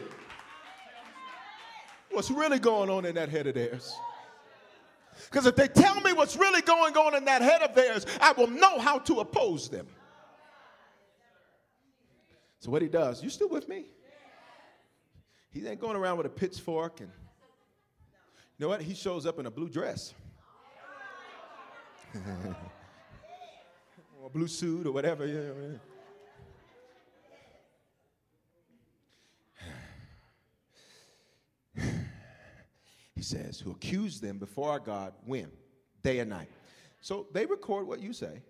what's 2.11 2.29
really 2.29 2.59
going 2.59 2.89
on 2.89 3.05
in 3.05 3.15
that 3.15 3.29
head 3.29 3.47
of 3.47 3.55
theirs. 3.55 3.95
Because 5.29 5.45
if 5.45 5.55
they 5.55 5.67
tell 5.67 5.99
me 6.01 6.13
what's 6.13 6.35
really 6.35 6.61
going 6.61 6.97
on 6.97 7.15
in 7.15 7.25
that 7.25 7.41
head 7.41 7.61
of 7.61 7.73
theirs, 7.73 8.05
I 8.19 8.33
will 8.33 8.47
know 8.47 8.79
how 8.79 8.99
to 8.99 9.19
oppose 9.19 9.69
them. 9.69 9.87
So 12.61 12.71
what 12.71 12.81
he 12.83 12.87
does, 12.87 13.21
you 13.23 13.29
still 13.31 13.49
with 13.49 13.67
me? 13.67 13.85
He 15.49 15.67
ain't 15.67 15.81
going 15.81 15.97
around 15.97 16.17
with 16.17 16.27
a 16.27 16.29
pitchfork 16.29 17.01
and 17.01 17.09
you 18.57 18.65
know 18.65 18.69
what? 18.69 18.83
He 18.83 18.93
shows 18.93 19.25
up 19.25 19.39
in 19.39 19.47
a 19.47 19.51
blue 19.51 19.67
dress. 19.67 20.13
or 24.21 24.27
a 24.27 24.29
blue 24.29 24.47
suit 24.47 24.85
or 24.85 24.91
whatever. 24.91 25.25
You 25.25 25.79
know. 31.75 31.83
he 33.15 33.23
says, 33.23 33.59
who 33.59 33.71
accuse 33.71 34.21
them 34.21 34.37
before 34.37 34.69
our 34.69 34.79
God 34.79 35.13
when? 35.25 35.51
Day 36.03 36.19
and 36.19 36.29
night. 36.29 36.51
So 36.99 37.25
they 37.33 37.47
record 37.47 37.87
what 37.87 37.99
you 37.99 38.13
say, 38.13 38.43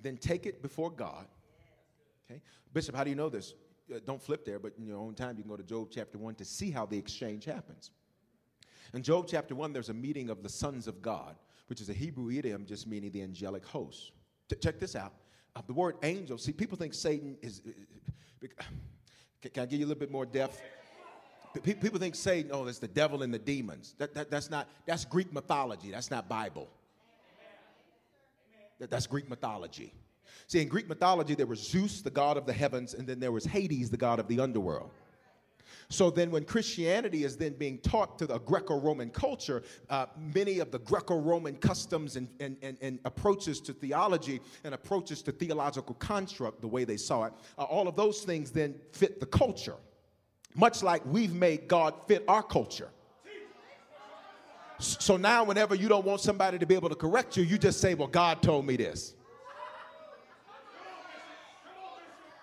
then 0.00 0.16
take 0.16 0.46
it 0.46 0.62
before 0.62 0.90
God. 0.90 1.26
Okay? 2.30 2.40
Bishop, 2.72 2.94
how 2.94 3.04
do 3.04 3.10
you 3.10 3.16
know 3.16 3.28
this? 3.28 3.54
Uh, 3.92 3.98
don't 4.06 4.22
flip 4.22 4.44
there, 4.44 4.58
but 4.58 4.72
in 4.78 4.86
your 4.86 4.98
own 4.98 5.14
time, 5.14 5.36
you 5.36 5.42
can 5.42 5.50
go 5.50 5.56
to 5.56 5.62
Job 5.62 5.88
chapter 5.90 6.18
1 6.18 6.36
to 6.36 6.44
see 6.44 6.70
how 6.70 6.86
the 6.86 6.96
exchange 6.96 7.44
happens. 7.44 7.90
In 8.94 9.02
Job 9.02 9.26
chapter 9.28 9.54
1, 9.54 9.72
there's 9.72 9.88
a 9.88 9.94
meeting 9.94 10.30
of 10.30 10.42
the 10.42 10.48
sons 10.48 10.86
of 10.86 11.02
God, 11.02 11.36
which 11.68 11.80
is 11.80 11.88
a 11.88 11.92
Hebrew 11.92 12.30
idiom 12.30 12.66
just 12.66 12.86
meaning 12.86 13.10
the 13.10 13.22
angelic 13.22 13.64
host. 13.64 14.12
check 14.60 14.78
this 14.78 14.96
out. 14.96 15.14
Uh, 15.56 15.62
the 15.66 15.72
word 15.72 15.96
angel, 16.02 16.38
see, 16.38 16.52
people 16.52 16.76
think 16.76 16.94
Satan 16.94 17.36
is. 17.42 17.62
Uh, 18.42 18.62
can 19.52 19.62
I 19.62 19.66
give 19.66 19.80
you 19.80 19.86
a 19.86 19.88
little 19.88 20.00
bit 20.00 20.10
more 20.10 20.26
depth? 20.26 20.60
People 21.64 21.98
think 21.98 22.14
Satan, 22.14 22.52
oh, 22.54 22.68
it's 22.68 22.78
the 22.78 22.86
devil 22.86 23.24
and 23.24 23.34
the 23.34 23.38
demons. 23.38 23.96
That, 23.98 24.14
that, 24.14 24.30
that's 24.30 24.50
not, 24.50 24.68
that's 24.86 25.04
Greek 25.04 25.32
mythology. 25.32 25.90
That's 25.90 26.08
not 26.08 26.28
Bible. 26.28 26.68
That, 28.78 28.88
that's 28.88 29.08
Greek 29.08 29.28
mythology. 29.28 29.92
See, 30.46 30.60
in 30.60 30.68
Greek 30.68 30.88
mythology, 30.88 31.34
there 31.34 31.46
was 31.46 31.60
Zeus, 31.60 32.02
the 32.02 32.10
god 32.10 32.36
of 32.36 32.46
the 32.46 32.52
heavens, 32.52 32.94
and 32.94 33.06
then 33.06 33.20
there 33.20 33.32
was 33.32 33.44
Hades, 33.44 33.90
the 33.90 33.96
god 33.96 34.18
of 34.18 34.28
the 34.28 34.40
underworld. 34.40 34.90
So 35.88 36.08
then, 36.08 36.30
when 36.30 36.44
Christianity 36.44 37.24
is 37.24 37.36
then 37.36 37.54
being 37.54 37.78
taught 37.78 38.16
to 38.20 38.26
the 38.26 38.38
Greco 38.38 38.78
Roman 38.78 39.10
culture, 39.10 39.64
uh, 39.88 40.06
many 40.16 40.60
of 40.60 40.70
the 40.70 40.78
Greco 40.78 41.18
Roman 41.18 41.56
customs 41.56 42.14
and, 42.14 42.28
and, 42.38 42.56
and, 42.62 42.76
and, 42.80 43.00
approaches 43.04 43.60
to 43.62 43.72
theology 43.72 44.40
and 44.62 44.72
approaches 44.72 45.20
to 45.22 45.32
theological 45.32 45.96
construct, 45.96 46.60
the 46.60 46.68
way 46.68 46.84
they 46.84 46.96
saw 46.96 47.24
it, 47.24 47.32
uh, 47.58 47.62
all 47.62 47.88
of 47.88 47.96
those 47.96 48.20
things 48.22 48.52
then 48.52 48.76
fit 48.92 49.18
the 49.18 49.26
culture 49.26 49.76
much 50.54 50.82
like 50.82 51.04
we've 51.06 51.34
made 51.34 51.68
God 51.68 51.94
fit 52.06 52.24
our 52.28 52.42
culture. 52.42 52.90
So 54.78 55.18
now, 55.18 55.44
whenever 55.44 55.74
you 55.74 55.88
don't 55.88 56.06
want 56.06 56.22
somebody 56.22 56.58
to 56.58 56.64
be 56.64 56.74
able 56.74 56.88
to 56.88 56.94
correct 56.94 57.36
you, 57.36 57.42
you 57.42 57.58
just 57.58 57.80
say, 57.80 57.94
Well, 57.94 58.08
God 58.08 58.42
told 58.42 58.66
me 58.66 58.76
this. 58.76 59.14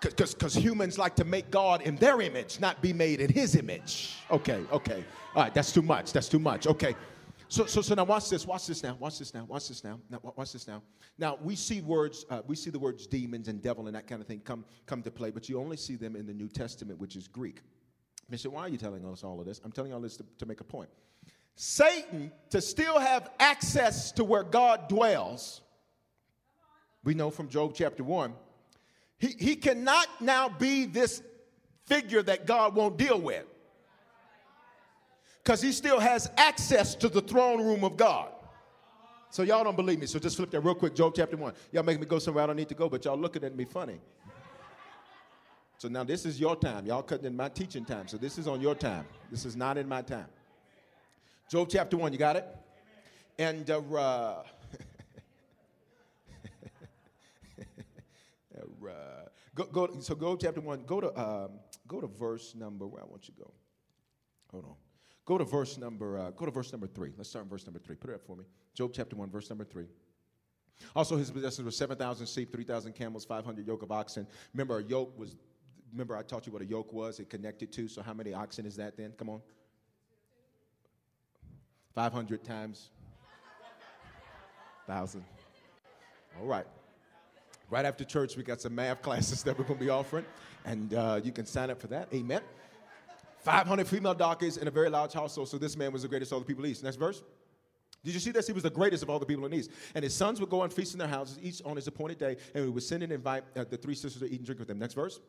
Because 0.01 0.53
humans 0.53 0.97
like 0.97 1.15
to 1.15 1.25
make 1.25 1.49
God 1.49 1.81
in 1.81 1.95
their 1.95 2.21
image, 2.21 2.59
not 2.59 2.81
be 2.81 2.93
made 2.93 3.19
in 3.19 3.31
his 3.31 3.55
image. 3.55 4.17
Okay, 4.29 4.63
okay. 4.71 5.03
All 5.35 5.43
right, 5.43 5.53
that's 5.53 5.71
too 5.71 5.81
much. 5.81 6.13
That's 6.13 6.29
too 6.29 6.39
much. 6.39 6.67
Okay. 6.67 6.95
So, 7.49 7.65
so, 7.65 7.81
so 7.81 7.95
now 7.95 8.03
watch 8.03 8.29
this. 8.29 8.45
Watch 8.45 8.67
this 8.67 8.83
now. 8.83 8.95
Watch 8.99 9.19
this 9.19 9.33
now. 9.33 9.45
Watch 9.45 9.69
this 9.69 9.83
now. 9.83 9.99
Now, 10.09 10.19
watch 10.35 10.51
this 10.51 10.67
now. 10.67 10.83
Now 11.17 11.39
we 11.41 11.55
see 11.55 11.81
words. 11.81 12.25
Uh, 12.29 12.41
we 12.45 12.55
see 12.55 12.69
the 12.69 12.79
words 12.79 13.07
demons 13.07 13.47
and 13.47 13.61
devil 13.61 13.87
and 13.87 13.95
that 13.95 14.05
kind 14.05 14.21
of 14.21 14.27
thing 14.27 14.41
come 14.41 14.65
come 14.85 15.01
to 15.03 15.11
play, 15.11 15.31
but 15.31 15.47
you 15.47 15.59
only 15.59 15.77
see 15.77 15.95
them 15.95 16.15
in 16.15 16.27
the 16.27 16.33
New 16.33 16.49
Testament, 16.49 16.99
which 16.99 17.15
is 17.15 17.27
Greek. 17.27 17.61
Said, 18.35 18.51
Why 18.51 18.63
are 18.63 18.69
you 18.69 18.77
telling 18.77 19.05
us 19.05 19.23
all 19.23 19.39
of 19.39 19.45
this? 19.45 19.61
I'm 19.63 19.71
telling 19.71 19.91
you 19.91 19.95
all 19.95 20.01
this 20.01 20.17
to, 20.17 20.25
to 20.39 20.45
make 20.45 20.59
a 20.59 20.65
point. 20.65 20.89
Satan, 21.55 22.31
to 22.49 22.61
still 22.61 22.99
have 22.99 23.31
access 23.39 24.11
to 24.11 24.23
where 24.23 24.43
God 24.43 24.89
dwells, 24.89 25.61
we 27.03 27.13
know 27.13 27.29
from 27.29 27.47
Job 27.47 27.73
chapter 27.73 28.03
1, 28.03 28.33
he, 29.17 29.35
he 29.39 29.55
cannot 29.55 30.07
now 30.21 30.49
be 30.49 30.85
this 30.85 31.21
figure 31.85 32.21
that 32.23 32.45
God 32.45 32.75
won't 32.75 32.97
deal 32.97 33.19
with. 33.19 33.45
Because 35.43 35.61
he 35.61 35.71
still 35.71 35.99
has 35.99 36.29
access 36.37 36.93
to 36.95 37.07
the 37.07 37.21
throne 37.21 37.63
room 37.63 37.83
of 37.83 37.95
God. 37.95 38.29
So 39.29 39.43
y'all 39.43 39.63
don't 39.63 39.75
believe 39.75 39.99
me, 39.99 40.05
so 40.05 40.19
just 40.19 40.37
flip 40.37 40.51
that 40.51 40.61
real 40.61 40.75
quick. 40.75 40.95
Job 40.95 41.13
chapter 41.15 41.37
1. 41.37 41.53
Y'all 41.71 41.83
making 41.83 42.01
me 42.01 42.07
go 42.07 42.19
somewhere 42.19 42.43
I 42.43 42.47
don't 42.47 42.55
need 42.55 42.69
to 42.69 42.75
go, 42.75 42.89
but 42.89 43.05
y'all 43.05 43.17
looking 43.17 43.43
at 43.43 43.55
me 43.55 43.65
funny. 43.65 43.99
So 45.77 45.87
now 45.87 46.03
this 46.03 46.25
is 46.25 46.39
your 46.39 46.55
time. 46.55 46.85
Y'all 46.85 47.03
cutting 47.03 47.25
in 47.25 47.35
my 47.35 47.49
teaching 47.49 47.85
time. 47.85 48.07
So 48.07 48.17
this 48.17 48.37
is 48.37 48.47
on 48.47 48.61
your 48.61 48.75
time. 48.75 49.05
This 49.29 49.45
is 49.45 49.55
not 49.55 49.77
in 49.77 49.87
my 49.87 50.01
time. 50.01 50.25
Job 51.49 51.69
chapter 51.69 51.97
1, 51.97 52.11
you 52.11 52.19
got 52.19 52.35
it? 52.35 52.45
And 53.37 53.69
uh, 53.69 54.35
uh, 58.89 59.29
go, 59.55 59.65
go, 59.65 59.99
so 59.99 60.15
go 60.15 60.35
chapter 60.35 60.61
1, 60.61 60.83
go 60.83 61.01
to, 61.01 61.19
um, 61.19 61.51
go 61.87 62.01
to 62.01 62.07
verse 62.07 62.55
number, 62.55 62.87
where 62.87 63.01
I 63.01 63.05
want 63.05 63.27
you 63.27 63.33
to 63.33 63.39
go. 63.39 63.53
Hold 64.51 64.65
on. 64.65 64.75
Go 65.25 65.37
to 65.37 65.43
verse 65.43 65.77
number, 65.77 66.17
uh, 66.17 66.31
go 66.31 66.45
to 66.45 66.51
verse 66.51 66.71
number 66.71 66.87
3. 66.87 67.11
Let's 67.17 67.29
start 67.29 67.45
in 67.45 67.49
verse 67.49 67.65
number 67.65 67.79
3. 67.79 67.95
Put 67.95 68.09
it 68.11 68.13
up 68.15 68.25
for 68.25 68.35
me. 68.35 68.45
Job 68.73 68.91
chapter 68.93 69.15
1, 69.15 69.29
verse 69.29 69.49
number 69.49 69.65
3. 69.65 69.85
Also, 70.95 71.17
his 71.17 71.31
possessions 71.31 71.65
were 71.65 71.71
7,000 71.71 72.27
sheep, 72.27 72.51
3,000 72.51 72.93
camels, 72.93 73.25
500 73.25 73.67
yoke 73.67 73.81
of 73.81 73.91
oxen. 73.91 74.27
Remember, 74.53 74.77
a 74.77 74.83
yoke 74.83 75.17
was 75.17 75.35
remember 75.91 76.15
I 76.15 76.21
taught 76.21 76.45
you 76.45 76.53
what 76.53 76.61
a 76.61 76.65
yoke 76.65 76.93
was, 76.93 77.19
it 77.19 77.29
connected 77.29 77.71
to. 77.73 77.87
So 77.87 78.01
how 78.01 78.13
many 78.13 78.33
oxen 78.33 78.65
is 78.65 78.75
that 78.75 78.97
then? 78.97 79.13
Come 79.17 79.29
on. 79.29 79.41
500 81.95 82.43
times 82.43 82.89
1,000. 84.85 85.23
All 86.39 86.45
right. 86.45 86.67
Right 87.69 87.85
after 87.85 88.05
church, 88.05 88.37
we 88.37 88.43
got 88.43 88.61
some 88.61 88.75
math 88.75 89.01
classes 89.07 89.43
that 89.43 89.57
we're 89.57 89.65
going 89.65 89.79
to 89.79 89.85
be 89.85 89.89
offering, 89.89 90.25
and 90.65 90.93
uh, 90.93 91.19
you 91.23 91.31
can 91.31 91.45
sign 91.45 91.69
up 91.69 91.81
for 91.81 91.87
that. 91.87 92.07
Amen. 92.13 92.41
500 93.39 93.87
female 93.87 94.13
donkeys 94.13 94.57
in 94.57 94.67
a 94.67 94.71
very 94.71 94.89
large 94.89 95.13
household. 95.13 95.49
So 95.49 95.57
this 95.57 95.77
man 95.77 95.91
was 95.91 96.01
the 96.01 96.07
greatest 96.07 96.31
of 96.31 96.35
all 96.35 96.39
the 96.39 96.45
people 96.45 96.63
in 96.65 96.71
east. 96.71 96.83
Next 96.83 96.97
verse. 96.97 97.23
Did 98.03 98.13
you 98.13 98.19
see 98.19 98.31
this? 98.31 98.47
He 98.47 98.53
was 98.53 98.63
the 98.63 98.69
greatest 98.69 99.03
of 99.03 99.09
all 99.09 99.19
the 99.19 99.25
people 99.25 99.45
in 99.45 99.51
the 99.51 99.57
east. 99.57 99.71
And 99.95 100.03
his 100.03 100.13
sons 100.13 100.39
would 100.39 100.49
go 100.49 100.63
and 100.63 100.71
feast 100.71 100.93
in 100.93 100.99
their 100.99 101.07
houses, 101.07 101.39
each 101.41 101.61
on 101.65 101.75
his 101.75 101.87
appointed 101.87 102.17
day, 102.17 102.37
and 102.53 102.63
we 102.63 102.69
would 102.69 102.83
send 102.83 103.03
and 103.03 103.11
invite 103.11 103.43
uh, 103.55 103.65
the 103.69 103.77
three 103.77 103.95
sisters 103.95 104.21
to 104.21 104.27
eat 104.27 104.37
and 104.37 104.45
drink 104.45 104.59
with 104.59 104.67
them. 104.67 104.79
Next 104.79 104.93
verse. 104.93 105.19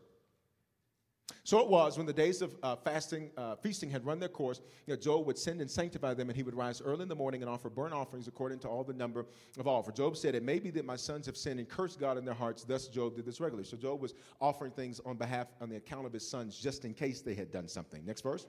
So 1.45 1.61
it 1.61 1.69
was 1.69 1.97
when 1.97 2.07
the 2.07 2.13
days 2.13 2.43
of 2.43 2.55
uh, 2.63 2.77
fasting, 2.77 3.31
uh, 3.37 3.57
feasting 3.57 3.91
had 3.91 4.05
run 4.05 4.19
their 4.19 4.29
course, 4.29 4.61
you 4.87 4.93
know, 4.93 5.01
Job 5.01 5.27
would 5.27 5.39
send 5.39 5.61
and 5.61 5.71
sanctify 5.71 6.15
them, 6.15 6.29
and 6.29 6.37
he 6.37 6.43
would 6.43 6.55
rise 6.55 6.83
early 6.83 7.03
in 7.03 7.09
the 7.09 7.15
morning 7.15 7.43
and 7.43 7.51
offer 7.51 7.71
burnt 7.71 7.95
offerings 7.95 8.29
according 8.29 8.59
to 8.61 8.69
all 8.69 8.85
the 8.85 8.93
number 8.93 9.25
of 9.59 9.67
all. 9.67 9.83
For 9.83 9.93
Job 9.93 10.17
said, 10.17 10.35
It 10.35 10.43
may 10.43 10.59
be 10.59 10.71
that 10.73 10.85
my 10.85 10.97
sons 10.97 11.27
have 11.27 11.37
sinned 11.37 11.59
and 11.59 11.69
cursed 11.69 12.01
God 12.01 12.19
in 12.19 12.25
their 12.25 12.35
hearts. 12.35 12.65
Thus 12.65 12.89
Job 12.89 13.17
did 13.17 13.25
this 13.25 13.41
regularly. 13.41 13.67
So 13.67 13.77
Job 13.77 14.01
was 14.01 14.15
offering 14.41 14.73
things 14.73 15.01
on 15.07 15.17
behalf, 15.17 15.47
on 15.61 15.69
the 15.69 15.77
account 15.77 16.07
of 16.07 16.13
his 16.13 16.29
sons, 16.29 16.59
just 16.59 16.85
in 16.85 16.93
case 16.93 17.21
they 17.21 17.35
had 17.35 17.51
done 17.51 17.69
something. 17.69 18.05
Next 18.05 18.23
verse. 18.23 18.47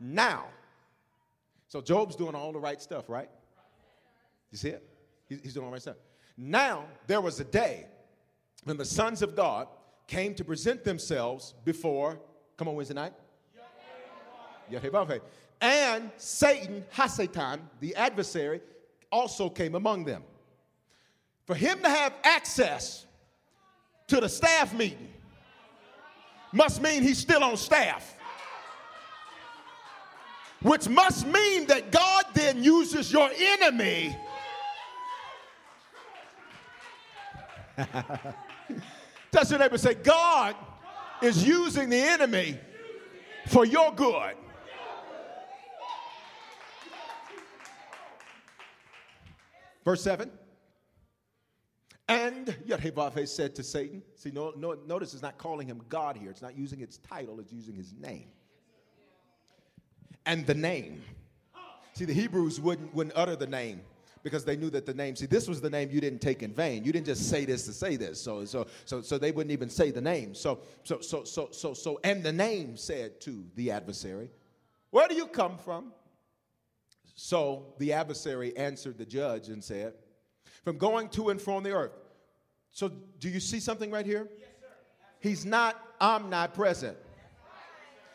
Now, 0.00 0.46
so 1.68 1.80
Job's 1.80 2.16
doing 2.16 2.34
all 2.34 2.52
the 2.52 2.60
right 2.60 2.80
stuff, 2.80 3.08
right? 3.08 3.30
You 4.50 4.58
see 4.58 4.70
it? 4.70 4.88
He's 5.28 5.54
doing 5.54 5.64
all 5.64 5.70
the 5.70 5.74
right 5.74 5.82
stuff. 5.82 5.96
Now, 6.36 6.84
there 7.06 7.20
was 7.20 7.40
a 7.40 7.44
day 7.44 7.86
when 8.64 8.76
the 8.76 8.84
sons 8.84 9.22
of 9.22 9.36
God 9.36 9.68
came 10.06 10.34
to 10.34 10.44
present 10.44 10.84
themselves 10.84 11.54
before, 11.64 12.20
come 12.56 12.68
on, 12.68 12.74
Wednesday 12.74 12.94
night? 12.94 13.12
And 15.60 16.10
Satan, 16.16 16.84
Hasatan, 16.94 17.60
the 17.80 17.94
adversary, 17.94 18.60
also 19.10 19.48
came 19.48 19.74
among 19.74 20.04
them. 20.04 20.22
For 21.46 21.54
him 21.54 21.80
to 21.82 21.88
have 21.88 22.14
access 22.24 23.06
to 24.08 24.20
the 24.20 24.28
staff 24.28 24.74
meeting 24.74 25.08
must 26.52 26.82
mean 26.82 27.02
he's 27.02 27.18
still 27.18 27.42
on 27.44 27.56
staff. 27.56 28.16
Which 30.62 30.88
must 30.88 31.26
mean 31.26 31.66
that 31.66 31.90
God 31.90 32.24
then 32.34 32.62
uses 32.62 33.12
your 33.12 33.30
enemy 33.36 34.16
Touch 39.32 39.50
your 39.50 39.58
neighbor 39.58 39.78
say, 39.78 39.94
God 39.94 40.54
is 41.22 41.46
using 41.46 41.88
the 41.88 41.96
enemy 41.96 42.58
for 43.48 43.64
your 43.64 43.90
good. 43.92 44.34
Verse 49.84 50.02
7. 50.02 50.30
And 52.08 52.46
Yehovah 52.66 53.26
said 53.26 53.54
to 53.54 53.62
Satan, 53.62 54.02
see, 54.16 54.30
no, 54.30 54.52
no, 54.54 54.76
notice 54.86 55.14
it's 55.14 55.22
not 55.22 55.38
calling 55.38 55.66
him 55.66 55.80
God 55.88 56.16
here. 56.16 56.30
It's 56.30 56.42
not 56.42 56.56
using 56.56 56.82
its 56.82 56.98
title, 56.98 57.40
it's 57.40 57.52
using 57.52 57.74
his 57.74 57.94
name. 57.94 58.28
And 60.26 60.46
the 60.46 60.54
name. 60.54 61.02
See, 61.94 62.04
the 62.04 62.12
Hebrews 62.12 62.60
wouldn't, 62.60 62.94
wouldn't 62.94 63.16
utter 63.16 63.34
the 63.34 63.46
name 63.46 63.80
because 64.22 64.44
they 64.44 64.56
knew 64.56 64.70
that 64.70 64.86
the 64.86 64.94
name, 64.94 65.16
see, 65.16 65.26
this 65.26 65.48
was 65.48 65.60
the 65.60 65.70
name 65.70 65.90
you 65.90 66.00
didn't 66.00 66.20
take 66.20 66.42
in 66.42 66.52
vain. 66.52 66.84
You 66.84 66.92
didn't 66.92 67.06
just 67.06 67.28
say 67.28 67.44
this 67.44 67.64
to 67.66 67.72
say 67.72 67.96
this. 67.96 68.20
So, 68.20 68.44
so, 68.44 68.66
so, 68.84 69.02
so 69.02 69.18
they 69.18 69.32
wouldn't 69.32 69.52
even 69.52 69.68
say 69.68 69.90
the 69.90 70.00
name. 70.00 70.34
So, 70.34 70.60
so, 70.84 71.00
so, 71.00 71.24
so, 71.24 71.48
so, 71.50 71.74
so, 71.74 72.00
and 72.04 72.22
the 72.22 72.32
name 72.32 72.76
said 72.76 73.20
to 73.22 73.44
the 73.56 73.70
adversary, 73.70 74.30
Where 74.90 75.08
do 75.08 75.14
you 75.14 75.26
come 75.26 75.58
from? 75.58 75.92
So 77.14 77.74
the 77.78 77.92
adversary 77.92 78.56
answered 78.56 78.98
the 78.98 79.06
judge 79.06 79.48
and 79.48 79.62
said, 79.62 79.94
From 80.64 80.78
going 80.78 81.08
to 81.10 81.30
and 81.30 81.40
from 81.40 81.62
the 81.62 81.72
earth. 81.72 81.92
So 82.70 82.90
do 83.18 83.28
you 83.28 83.40
see 83.40 83.60
something 83.60 83.90
right 83.90 84.06
here? 84.06 84.28
Yes, 84.38 84.48
sir. 84.60 84.66
He's 85.20 85.44
not 85.44 85.82
omnipresent. 86.00 86.96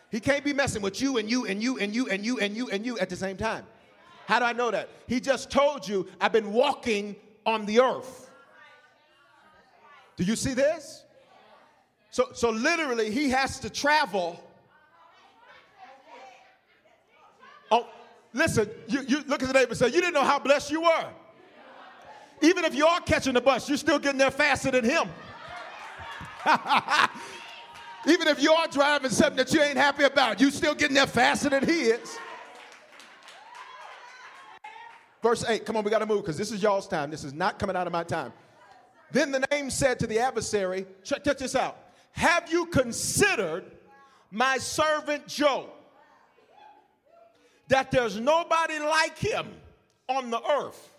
He 0.10 0.22
can't 0.22 0.44
be 0.44 0.54
messing 0.54 0.82
with 0.82 1.02
you 1.02 1.18
and 1.18 1.30
you 1.30 1.46
and 1.46 1.62
you 1.62 1.78
and 1.78 1.94
you 1.94 2.08
and 2.08 2.26
you 2.26 2.40
and 2.40 2.56
you 2.56 2.70
and 2.70 2.86
you 2.86 2.98
at 2.98 3.10
the 3.10 3.16
same 3.16 3.36
time. 3.36 3.66
How 4.28 4.40
do 4.40 4.46
I 4.46 4.52
know 4.52 4.72
that? 4.72 4.90
He 5.08 5.22
just 5.22 5.50
told 5.50 5.88
you, 5.88 6.06
I've 6.20 6.34
been 6.34 6.52
walking 6.52 7.16
on 7.46 7.66
the 7.66 7.80
earth. 7.80 8.30
Do 10.18 10.26
you 10.26 10.36
see 10.36 10.54
this? 10.54 11.06
So, 12.12 12.28
so 12.34 12.50
literally, 12.50 13.10
he 13.10 13.30
has 13.30 13.58
to 13.62 13.70
travel. 13.70 14.44
Oh, 17.72 17.88
listen, 18.34 18.70
you, 18.90 19.02
you 19.08 19.24
look 19.28 19.42
at 19.42 19.48
the 19.48 19.54
neighbor 19.54 19.70
and 19.70 19.78
say, 19.78 19.86
You 19.86 20.02
didn't 20.02 20.14
know 20.14 20.26
how 20.26 20.40
blessed 20.40 20.72
you 20.72 20.82
were. 20.82 21.10
Even 22.42 22.66
if 22.66 22.76
you 22.76 22.86
are 22.86 23.00
catching 23.00 23.34
the 23.34 23.42
bus, 23.42 23.70
you're 23.70 23.78
still 23.78 23.98
getting 23.98 24.20
there 24.20 24.30
faster 24.30 24.72
than 24.72 24.84
him. 24.84 25.08
Even 28.06 28.28
if 28.28 28.44
you 28.44 28.52
are 28.52 28.68
driving 28.68 29.10
something 29.10 29.38
that 29.38 29.54
you 29.54 29.62
ain't 29.62 29.78
happy 29.78 30.04
about, 30.04 30.42
you 30.42 30.52
still 30.52 30.76
getting 30.76 30.96
there 30.96 31.08
faster 31.08 31.50
than 31.50 31.66
he 31.66 31.84
is. 31.84 32.18
Verse 35.22 35.44
8, 35.48 35.66
come 35.66 35.78
on, 35.78 35.84
we 35.84 35.92
got 35.92 36.00
to 36.00 36.06
move 36.06 36.22
because 36.22 36.38
this 36.38 36.52
is 36.52 36.62
y'all's 36.62 36.88
time. 36.88 37.10
This 37.10 37.24
is 37.24 37.34
not 37.34 37.60
coming 37.60 37.76
out 37.76 37.88
of 37.88 37.94
my 37.94 38.04
time. 38.04 38.32
Then 39.12 39.32
the 39.32 39.46
name 39.52 39.70
said 39.70 40.00
to 40.00 40.08
the 40.08 40.20
adversary, 40.20 40.86
check, 41.04 41.24
check 41.24 41.38
this 41.38 41.56
out. 41.56 41.78
Have 42.12 42.52
you 42.52 42.66
considered 42.68 43.66
my 44.32 44.58
servant 44.58 45.28
Job? 45.28 45.70
That 47.70 47.92
there's 47.92 48.20
nobody 48.20 48.80
like 48.80 49.18
him 49.18 49.48
on 50.08 50.30
the 50.30 50.42
earth. 50.44 50.94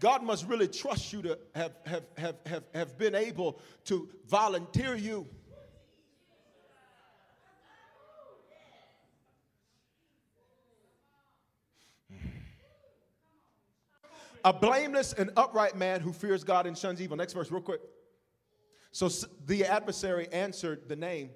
God 0.00 0.22
must 0.22 0.46
really 0.46 0.68
trust 0.68 1.12
you 1.12 1.22
to 1.22 1.38
have, 1.54 1.72
have, 1.86 2.04
have, 2.18 2.36
have, 2.46 2.64
have 2.74 2.98
been 2.98 3.14
able 3.14 3.58
to 3.86 4.08
volunteer 4.28 4.94
you 4.94 5.26
A 14.44 14.52
blameless 14.52 15.14
and 15.14 15.30
upright 15.36 15.74
man 15.76 16.00
who 16.00 16.12
fears 16.12 16.44
God 16.44 16.66
and 16.66 16.76
shuns 16.76 17.00
evil. 17.00 17.16
Next 17.16 17.32
verse, 17.32 17.50
real 17.50 17.62
quick. 17.62 17.80
So 18.92 19.08
the 19.46 19.64
adversary 19.64 20.28
answered 20.32 20.88
the 20.88 20.96
name 20.96 21.30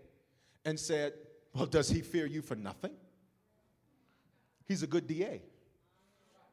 and 0.64 0.78
said, 0.78 1.14
Well, 1.54 1.66
does 1.66 1.88
he 1.88 2.02
fear 2.02 2.26
you 2.26 2.42
for 2.42 2.54
nothing? 2.54 2.92
He's 4.66 4.82
a 4.82 4.86
good 4.86 5.06
DA, 5.06 5.42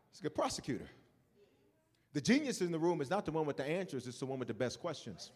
he's 0.09 0.19
a 0.19 0.23
good 0.23 0.35
prosecutor. 0.35 0.89
The 2.13 2.21
genius 2.21 2.61
in 2.61 2.71
the 2.71 2.79
room 2.79 3.01
is 3.01 3.09
not 3.09 3.25
the 3.25 3.33
one 3.33 3.45
with 3.45 3.57
the 3.57 3.65
answers, 3.65 4.07
it's 4.07 4.19
the 4.19 4.25
one 4.25 4.39
with 4.39 4.47
the 4.47 4.53
best 4.53 4.79
questions. 4.79 5.31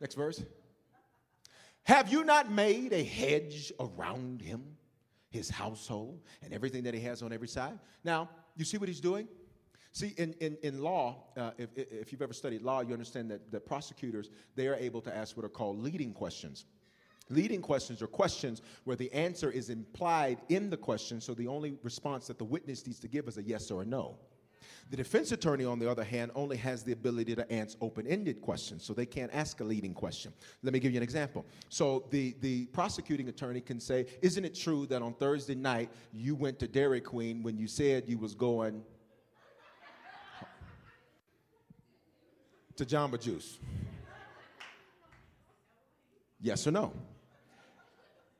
Next 0.00 0.14
verse. 0.14 0.42
Have 1.84 2.10
you 2.10 2.24
not 2.24 2.50
made 2.50 2.94
a 2.94 3.04
hedge 3.04 3.72
around 3.78 4.40
him, 4.40 4.64
his 5.28 5.50
household, 5.50 6.22
and 6.42 6.54
everything 6.54 6.82
that 6.84 6.94
he 6.94 7.00
has 7.00 7.20
on 7.22 7.30
every 7.30 7.46
side? 7.46 7.78
Now, 8.02 8.30
you 8.56 8.64
see 8.64 8.78
what 8.78 8.88
he's 8.88 9.00
doing? 9.00 9.28
See, 9.92 10.12
in, 10.16 10.34
in, 10.40 10.56
in 10.62 10.82
law, 10.82 11.24
uh, 11.36 11.52
if, 11.56 11.68
if 11.76 12.10
you've 12.10 12.22
ever 12.22 12.32
studied 12.32 12.62
law, 12.62 12.80
you 12.80 12.92
understand 12.92 13.30
that 13.30 13.52
the 13.52 13.60
prosecutors, 13.60 14.30
they 14.56 14.66
are 14.66 14.74
able 14.74 15.00
to 15.02 15.16
ask 15.16 15.36
what 15.36 15.46
are 15.46 15.48
called 15.50 15.78
leading 15.78 16.12
questions. 16.12 16.64
Leading 17.30 17.62
questions 17.62 18.02
are 18.02 18.06
questions 18.06 18.60
where 18.84 18.96
the 18.96 19.10
answer 19.12 19.50
is 19.50 19.70
implied 19.70 20.38
in 20.48 20.68
the 20.68 20.76
question, 20.76 21.20
so 21.20 21.32
the 21.32 21.46
only 21.46 21.78
response 21.82 22.26
that 22.26 22.38
the 22.38 22.44
witness 22.44 22.86
needs 22.86 22.98
to 22.98 23.08
give 23.08 23.28
is 23.28 23.38
a 23.38 23.42
yes 23.42 23.70
or 23.70 23.82
a 23.82 23.84
no. 23.84 24.18
The 24.90 24.96
defense 24.98 25.32
attorney, 25.32 25.64
on 25.64 25.78
the 25.78 25.90
other 25.90 26.04
hand, 26.04 26.30
only 26.34 26.56
has 26.58 26.82
the 26.84 26.92
ability 26.92 27.34
to 27.36 27.50
answer 27.50 27.76
open 27.80 28.06
ended 28.06 28.42
questions, 28.42 28.84
so 28.84 28.92
they 28.92 29.06
can't 29.06 29.30
ask 29.34 29.60
a 29.60 29.64
leading 29.64 29.94
question. 29.94 30.32
Let 30.62 30.72
me 30.72 30.78
give 30.78 30.92
you 30.92 30.98
an 30.98 31.02
example. 31.02 31.46
So, 31.70 32.04
the, 32.10 32.36
the 32.40 32.66
prosecuting 32.66 33.28
attorney 33.28 33.60
can 33.60 33.80
say, 33.80 34.06
Isn't 34.20 34.44
it 34.44 34.54
true 34.54 34.86
that 34.86 35.00
on 35.00 35.14
Thursday 35.14 35.54
night 35.54 35.90
you 36.12 36.34
went 36.34 36.58
to 36.58 36.68
Dairy 36.68 37.00
Queen 37.00 37.42
when 37.42 37.56
you 37.56 37.66
said 37.66 38.04
you 38.06 38.18
was 38.18 38.34
going 38.34 38.82
to 42.76 42.84
Jamba 42.84 43.20
Juice? 43.20 43.58
Yes 46.40 46.66
or 46.66 46.72
no? 46.72 46.92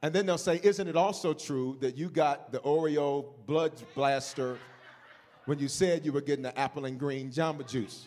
And 0.02 0.14
then 0.14 0.26
they'll 0.26 0.36
say, 0.36 0.60
Isn't 0.62 0.88
it 0.88 0.96
also 0.96 1.32
true 1.32 1.78
that 1.80 1.96
you 1.96 2.10
got 2.10 2.52
the 2.52 2.60
Oreo 2.60 3.24
blood 3.46 3.72
blaster 3.94 4.58
when 5.46 5.58
you 5.58 5.68
said 5.68 6.04
you 6.04 6.12
were 6.12 6.20
getting 6.20 6.42
the 6.42 6.58
apple 6.58 6.84
and 6.84 6.98
green 6.98 7.30
Jamba 7.30 7.68
Juice. 7.68 8.06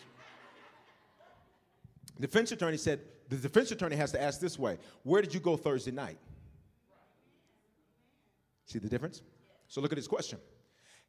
The 2.16 2.26
defense 2.26 2.52
attorney 2.52 2.76
said, 2.76 3.00
the 3.28 3.36
defense 3.36 3.70
attorney 3.70 3.96
has 3.96 4.10
to 4.12 4.22
ask 4.22 4.40
this 4.40 4.58
way 4.58 4.78
Where 5.02 5.22
did 5.22 5.34
you 5.34 5.40
go 5.40 5.56
Thursday 5.56 5.90
night? 5.90 6.18
See 8.66 8.78
the 8.78 8.88
difference? 8.88 9.22
So 9.68 9.80
look 9.80 9.92
at 9.92 9.98
his 9.98 10.08
question. 10.08 10.38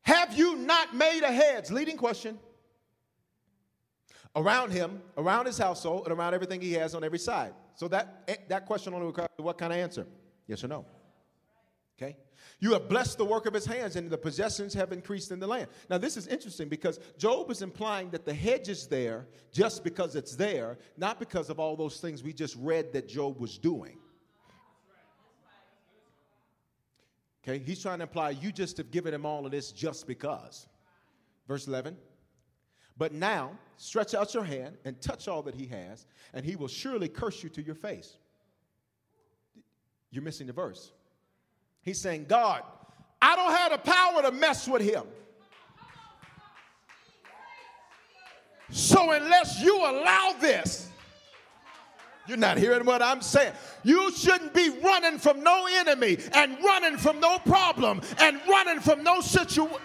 Have 0.02 0.38
you 0.38 0.56
not 0.56 0.96
made 0.96 1.24
a 1.24 1.32
heads? 1.32 1.72
Leading 1.72 1.98
question. 1.98 2.38
Around 4.36 4.72
him, 4.72 5.02
around 5.18 5.48
his 5.48 5.58
household, 5.58 6.08
and 6.08 6.18
around 6.18 6.34
everything 6.34 6.62
he 6.62 6.74
has 6.74 6.94
on 6.94 7.04
every 7.04 7.18
side. 7.20 7.54
So 7.76 7.88
that, 7.88 8.24
eh, 8.28 8.36
that 8.48 8.66
question 8.66 8.94
only 8.94 9.08
requires 9.08 9.30
what 9.38 9.58
kind 9.58 9.74
of 9.74 9.80
answer? 9.80 10.06
Yes 10.48 10.64
or 10.64 10.68
no? 10.68 10.86
Okay? 12.02 12.16
You 12.62 12.74
have 12.74 12.88
blessed 12.88 13.18
the 13.18 13.26
work 13.26 13.46
of 13.46 13.54
his 13.54 13.66
hands, 13.66 13.96
and 13.96 14.10
the 14.10 14.18
possessions 14.18 14.74
have 14.74 14.92
increased 14.92 15.32
in 15.32 15.40
the 15.40 15.48
land. 15.48 15.68
Now, 15.90 15.98
this 15.98 16.18
is 16.18 16.28
interesting 16.28 16.70
because 16.70 17.00
Job 17.18 17.52
is 17.52 17.62
implying 17.62 18.10
that 18.12 18.26
the 18.26 18.34
hedge 18.34 18.70
is 18.70 18.88
there 18.88 19.28
just 19.52 19.84
because 19.84 20.16
it's 20.16 20.36
there, 20.36 20.78
not 20.98 21.20
because 21.20 21.50
of 21.50 21.60
all 21.60 21.76
those 21.76 22.00
things 22.00 22.24
we 22.24 22.34
just 22.34 22.56
read 22.58 22.94
that 22.94 23.08
Job 23.08 23.40
was 23.40 23.58
doing. 23.58 23.98
Okay, 27.44 27.60
he's 27.60 27.82
trying 27.82 28.00
to 28.00 28.04
imply 28.04 28.32
you 28.32 28.52
just 28.52 28.78
have 28.78 28.92
given 28.92 29.14
him 29.14 29.26
all 29.26 29.46
of 29.46 29.52
this 29.52 29.72
just 29.72 30.08
because. 30.08 30.68
Verse 31.48 31.68
11. 31.68 31.98
But 32.98 33.14
now, 33.14 33.58
stretch 33.78 34.14
out 34.14 34.34
your 34.34 34.44
hand 34.44 34.78
and 34.84 35.02
touch 35.02 35.30
all 35.30 35.42
that 35.44 35.56
he 35.56 35.66
has, 35.68 36.06
and 36.34 36.46
he 36.46 36.58
will 36.58 36.68
surely 36.68 37.08
curse 37.08 37.42
you 37.42 37.50
to 37.50 37.62
your 37.62 37.76
face. 37.76 38.18
You're 40.12 40.24
missing 40.24 40.48
the 40.48 40.54
verse. 40.54 40.92
He's 41.82 42.00
saying, 42.00 42.26
God, 42.28 42.64
I 43.22 43.36
don't 43.36 43.52
have 43.52 43.72
the 43.72 43.78
power 43.78 44.22
to 44.24 44.32
mess 44.32 44.68
with 44.68 44.82
him. 44.82 45.04
So 48.72 49.12
unless 49.12 49.62
you 49.62 49.78
allow 49.78 50.36
this, 50.40 50.90
you're 52.28 52.38
not 52.38 52.58
hearing 52.58 52.86
what 52.86 53.02
I'm 53.02 53.22
saying. 53.22 53.54
You 53.84 54.12
shouldn't 54.12 54.54
be 54.54 54.70
running 54.84 55.18
from 55.18 55.44
no 55.44 55.68
enemy 55.68 56.20
and 56.34 56.58
running 56.64 56.98
from 56.98 57.20
no 57.20 57.40
problem 57.40 58.02
and 58.20 58.40
running 58.48 58.80
from 58.80 59.04
no 59.04 59.22
situation. 59.22 59.78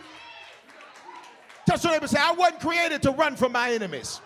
Touch 1.66 1.82
your 1.84 1.94
neighbor 1.94 2.06
say, 2.06 2.18
I 2.20 2.32
wasn't 2.32 2.60
created 2.60 3.02
to 3.02 3.12
run 3.12 3.36
from 3.36 3.52
my 3.52 3.72
enemies. 3.72 4.20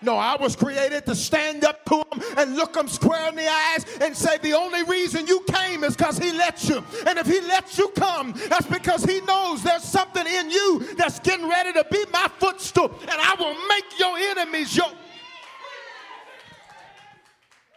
No, 0.00 0.16
I 0.16 0.36
was 0.36 0.54
created 0.54 1.06
to 1.06 1.14
stand 1.14 1.64
up 1.64 1.84
to 1.86 2.04
them 2.10 2.22
and 2.36 2.56
look 2.56 2.74
them 2.74 2.86
square 2.86 3.28
in 3.28 3.34
the 3.34 3.48
eyes 3.48 3.84
and 4.00 4.16
say, 4.16 4.38
The 4.38 4.52
only 4.52 4.84
reason 4.84 5.26
you 5.26 5.40
came 5.40 5.82
is 5.82 5.96
because 5.96 6.18
He 6.18 6.30
let 6.32 6.68
you. 6.68 6.84
And 7.06 7.18
if 7.18 7.26
He 7.26 7.40
lets 7.40 7.78
you 7.78 7.88
come, 7.88 8.32
that's 8.48 8.66
because 8.66 9.04
He 9.04 9.20
knows 9.22 9.62
there's 9.62 9.82
something 9.82 10.26
in 10.26 10.50
you 10.50 10.94
that's 10.96 11.18
getting 11.18 11.48
ready 11.48 11.72
to 11.72 11.84
be 11.90 12.04
my 12.12 12.28
footstool. 12.38 12.94
And 13.00 13.10
I 13.10 13.34
will 13.38 13.54
make 13.68 13.98
your 13.98 14.16
enemies 14.18 14.76
your. 14.76 14.86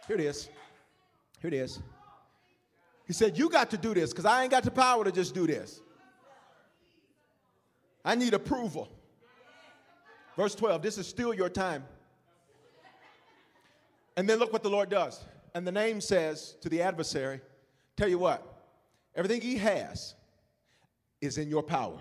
Here 0.06 0.16
it 0.16 0.20
is. 0.20 0.48
Here 1.40 1.48
it 1.48 1.54
is. 1.54 1.80
He 3.06 3.12
said, 3.12 3.36
You 3.36 3.48
got 3.48 3.70
to 3.70 3.76
do 3.76 3.94
this 3.94 4.10
because 4.10 4.26
I 4.26 4.42
ain't 4.42 4.52
got 4.52 4.62
the 4.62 4.70
power 4.70 5.04
to 5.04 5.10
just 5.10 5.34
do 5.34 5.46
this. 5.46 5.80
I 8.04 8.14
need 8.14 8.34
approval. 8.34 8.88
Verse 10.36 10.54
12, 10.54 10.82
this 10.82 10.98
is 10.98 11.06
still 11.06 11.34
your 11.34 11.48
time. 11.48 11.84
And 14.16 14.28
then 14.28 14.38
look 14.38 14.52
what 14.52 14.62
the 14.62 14.70
Lord 14.70 14.90
does. 14.90 15.24
And 15.54 15.66
the 15.66 15.72
name 15.72 16.00
says 16.00 16.56
to 16.62 16.68
the 16.68 16.82
adversary, 16.82 17.40
Tell 17.96 18.08
you 18.08 18.18
what, 18.18 18.42
everything 19.14 19.40
he 19.40 19.56
has 19.58 20.14
is 21.20 21.38
in 21.38 21.48
your 21.48 21.62
power. 21.62 22.00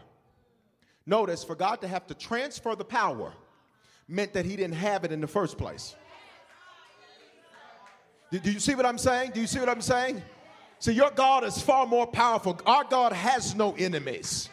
Notice, 1.05 1.43
for 1.43 1.55
God 1.55 1.81
to 1.81 1.87
have 1.87 2.07
to 2.07 2.13
transfer 2.13 2.75
the 2.75 2.85
power 2.85 3.33
meant 4.07 4.33
that 4.33 4.45
he 4.45 4.55
didn't 4.55 4.75
have 4.75 5.03
it 5.03 5.11
in 5.11 5.21
the 5.21 5.27
first 5.27 5.57
place. 5.57 5.95
Do, 8.31 8.51
you 8.51 8.59
see 8.59 8.75
what 8.75 8.85
I'm 8.85 8.97
saying? 8.97 9.31
Do 9.33 9.41
you 9.41 9.47
see 9.47 9.59
what 9.59 9.67
I'm 9.67 9.81
saying? 9.81 10.21
See, 10.79 10.93
your 10.93 11.11
God 11.11 11.43
is 11.43 11.61
far 11.61 11.85
more 11.85 12.07
powerful. 12.07 12.59
Our 12.65 12.85
God 12.85 13.11
has 13.11 13.55
no 13.55 13.73
enemies. 13.73 14.49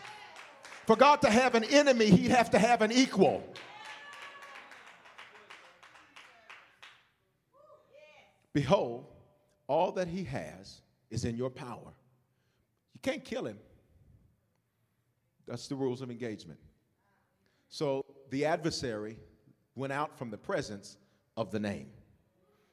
For 0.87 0.97
God 0.97 1.21
to 1.23 1.31
have 1.31 1.55
an 1.55 1.65
enemy, 1.65 2.07
he'd 2.07 2.31
have 2.31 2.51
to 2.51 2.59
have 2.59 2.83
an 2.83 2.91
equal. 2.91 3.43
Behold, 8.59 9.07
all 9.69 9.93
that 9.93 10.09
he 10.09 10.25
has 10.25 10.81
is 11.11 11.25
in 11.25 11.37
your 11.37 11.49
power. 11.49 11.93
You 12.93 12.99
can't 13.01 13.25
kill 13.25 13.47
him. 13.47 13.61
That's 15.47 15.69
the 15.69 15.77
rules 15.77 16.03
of 16.03 16.11
engagement. 16.11 16.59
So 17.69 18.05
the 18.31 18.47
adversary 18.47 19.17
went 19.77 19.93
out 19.93 20.19
from 20.19 20.33
the 20.33 20.37
presence 20.37 20.97
of 21.37 21.53
the 21.53 21.61
name. 21.61 21.87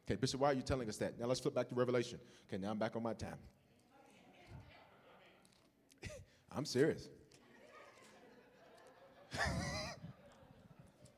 Okay, 0.07 0.15
Bishop, 0.15 0.39
why 0.39 0.49
are 0.49 0.55
you 0.55 0.63
telling 0.63 0.89
us 0.89 0.97
that? 0.97 1.19
Now 1.19 1.27
let's 1.27 1.39
flip 1.39 1.53
back 1.53 1.69
to 1.69 1.75
Revelation. 1.75 2.17
Okay, 2.49 2.59
now 2.59 2.71
I'm 2.71 2.79
back 2.79 2.95
on 2.95 3.03
my 3.03 3.13
time. 3.13 3.37
I'm 6.51 6.65
serious. 6.65 7.09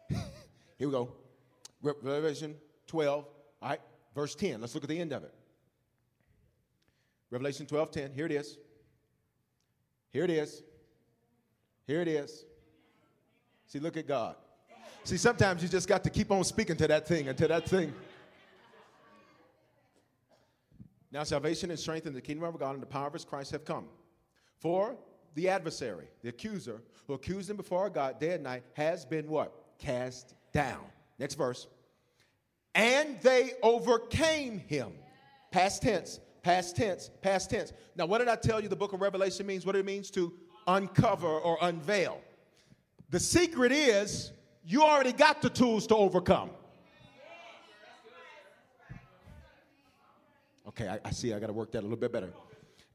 Here 0.10 0.20
we 0.78 0.92
go. 0.92 1.14
Revelation 1.82 2.54
12, 2.88 3.26
all 3.62 3.70
right, 3.70 3.80
verse 4.18 4.34
10. 4.34 4.60
Let's 4.62 4.74
look 4.74 4.84
at 4.84 4.90
the 4.90 5.00
end 5.00 5.14
of 5.14 5.24
it. 5.24 5.34
Revelation 7.30 7.68
12, 7.68 7.92
10. 7.92 8.12
Here 8.14 8.26
it 8.26 8.32
is. 8.32 8.58
Here 10.10 10.24
it 10.24 10.32
is. 10.32 10.64
Here 11.86 12.02
it 12.02 12.08
is. 12.08 12.44
See, 13.68 13.78
look 13.78 13.96
at 13.96 14.08
God. 14.08 14.36
See, 15.04 15.18
sometimes 15.18 15.62
you 15.62 15.70
just 15.70 15.88
got 15.88 16.04
to 16.04 16.10
keep 16.10 16.32
on 16.32 16.44
speaking 16.44 16.76
to 16.78 16.88
that 16.88 17.08
thing 17.08 17.28
until 17.28 17.50
that 17.50 17.70
thing. 17.70 17.94
Now, 21.12 21.24
salvation 21.24 21.70
and 21.70 21.80
strength 21.80 22.08
in 22.08 22.14
the 22.14 22.22
kingdom 22.22 22.44
of 22.50 22.60
God 22.60 22.74
and 22.74 22.82
the 22.82 22.88
power 22.88 23.06
of 23.06 23.14
his 23.14 23.24
Christ 23.24 23.52
have 23.52 23.66
come. 23.66 23.86
For 24.58 24.98
the 25.36 25.48
adversary, 25.48 26.08
the 26.24 26.30
accuser, 26.30 26.82
who 27.06 27.14
accused 27.14 27.52
him 27.52 27.56
before 27.56 27.88
God 27.92 28.20
day 28.20 28.34
and 28.34 28.44
night, 28.44 28.64
has 28.74 29.06
been 29.06 29.28
what? 29.28 29.54
Cast 29.78 30.34
down. 30.54 30.86
Next 31.20 31.36
verse. 31.36 31.68
And 32.78 33.20
they 33.22 33.54
overcame 33.64 34.60
him. 34.60 34.92
Past 35.50 35.82
tense, 35.82 36.20
past 36.44 36.76
tense, 36.76 37.10
past 37.24 37.50
tense. 37.50 37.74
Now, 37.96 38.06
what 38.06 38.20
did 38.20 38.28
I 38.28 38.36
tell 38.36 38.62
you 38.62 38.70
the 38.70 38.76
book 38.76 38.94
of 38.94 39.02
Revelation 39.02 39.48
means? 39.48 39.66
What 39.66 39.76
it 39.76 39.84
means 39.84 40.12
to 40.12 40.32
uncover 40.68 41.28
or 41.28 41.58
unveil. 41.62 42.22
The 43.10 43.20
secret 43.20 43.72
is 43.72 44.32
you 44.64 44.84
already 44.84 45.12
got 45.12 45.42
the 45.42 45.50
tools 45.50 45.88
to 45.88 45.96
overcome. 45.96 46.52
Okay, 50.68 50.88
I, 50.88 51.00
I 51.04 51.12
see. 51.12 51.34
I 51.34 51.40
got 51.40 51.48
to 51.48 51.54
work 51.54 51.72
that 51.72 51.80
a 51.80 51.82
little 51.82 51.98
bit 51.98 52.12
better. 52.12 52.32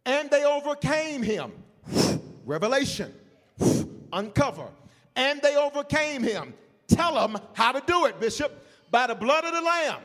And 0.07 0.31
they 0.31 0.45
overcame 0.45 1.25
him. 1.25 1.53
Revelation. 2.45 3.13
Uncover. 4.13 4.69
And 5.17 5.43
they 5.43 5.57
overcame 5.57 6.23
him. 6.23 6.55
Tell 6.87 7.15
them 7.15 7.41
how 7.55 7.73
to 7.73 7.83
do 7.85 8.05
it, 8.05 8.21
Bishop. 8.21 8.63
By 8.93 9.07
the 9.07 9.15
blood 9.15 9.45
of 9.45 9.55
the 9.55 9.63
Lamb. 9.63 10.03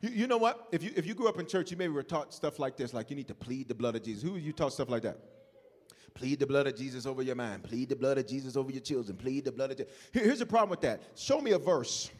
You, 0.00 0.10
you 0.10 0.26
know 0.26 0.36
what? 0.36 0.66
If 0.72 0.82
you, 0.82 0.90
if 0.96 1.06
you 1.06 1.14
grew 1.14 1.28
up 1.28 1.38
in 1.38 1.46
church, 1.46 1.70
you 1.70 1.76
maybe 1.76 1.92
were 1.92 2.02
taught 2.02 2.34
stuff 2.34 2.58
like 2.58 2.76
this, 2.76 2.92
like 2.92 3.08
you 3.08 3.14
need 3.14 3.28
to 3.28 3.34
plead 3.34 3.68
the 3.68 3.74
blood 3.74 3.94
of 3.94 4.02
Jesus. 4.02 4.24
Who 4.24 4.36
you 4.36 4.52
taught 4.52 4.72
stuff 4.72 4.90
like 4.90 5.02
that? 5.02 5.16
Plead 6.14 6.40
the 6.40 6.46
blood 6.46 6.66
of 6.66 6.76
Jesus 6.76 7.06
over 7.06 7.22
your 7.22 7.36
mind. 7.36 7.62
Plead 7.62 7.88
the 7.88 7.94
blood 7.94 8.18
of 8.18 8.26
Jesus 8.26 8.56
over 8.56 8.72
your 8.72 8.80
children. 8.80 9.16
Plead 9.16 9.44
the 9.44 9.52
blood 9.52 9.70
of 9.70 9.76
Jesus. 9.76 9.92
Here, 10.12 10.24
here's 10.24 10.40
the 10.40 10.46
problem 10.46 10.70
with 10.70 10.80
that. 10.80 11.02
Show 11.14 11.40
me 11.40 11.52
a 11.52 11.58
verse 11.58 12.10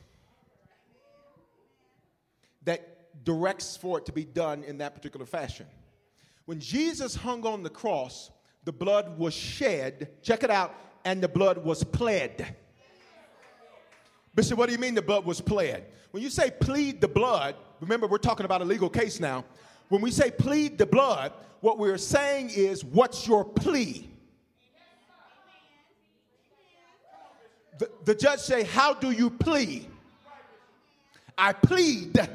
that 2.64 3.24
directs 3.24 3.76
for 3.76 3.98
it 3.98 4.06
to 4.06 4.12
be 4.12 4.24
done 4.24 4.62
in 4.62 4.78
that 4.78 4.94
particular 4.94 5.26
fashion. 5.26 5.66
When 6.44 6.60
Jesus 6.60 7.16
hung 7.16 7.44
on 7.44 7.64
the 7.64 7.70
cross, 7.70 8.30
the 8.62 8.72
blood 8.72 9.18
was 9.18 9.34
shed, 9.34 10.22
check 10.22 10.44
it 10.44 10.50
out, 10.50 10.72
and 11.04 11.20
the 11.20 11.28
blood 11.28 11.58
was 11.58 11.82
pled. 11.82 12.54
Bishop, 14.34 14.58
what 14.58 14.66
do 14.66 14.72
you 14.72 14.78
mean 14.78 14.94
the 14.94 15.02
blood 15.02 15.24
was 15.24 15.40
pled? 15.40 15.84
When 16.10 16.22
you 16.22 16.30
say 16.30 16.50
plead 16.50 17.00
the 17.00 17.08
blood, 17.08 17.54
remember 17.80 18.06
we're 18.06 18.18
talking 18.18 18.44
about 18.44 18.62
a 18.62 18.64
legal 18.64 18.88
case 18.88 19.20
now. 19.20 19.44
When 19.88 20.00
we 20.00 20.10
say 20.10 20.30
plead 20.30 20.78
the 20.78 20.86
blood, 20.86 21.32
what 21.60 21.78
we're 21.78 21.98
saying 21.98 22.50
is, 22.50 22.84
what's 22.84 23.26
your 23.26 23.44
plea? 23.44 24.08
The, 27.78 27.90
the 28.04 28.14
judge 28.14 28.40
say, 28.40 28.64
how 28.64 28.94
do 28.94 29.10
you 29.10 29.30
plead? 29.30 29.86
I 31.36 31.52
plead 31.52 32.28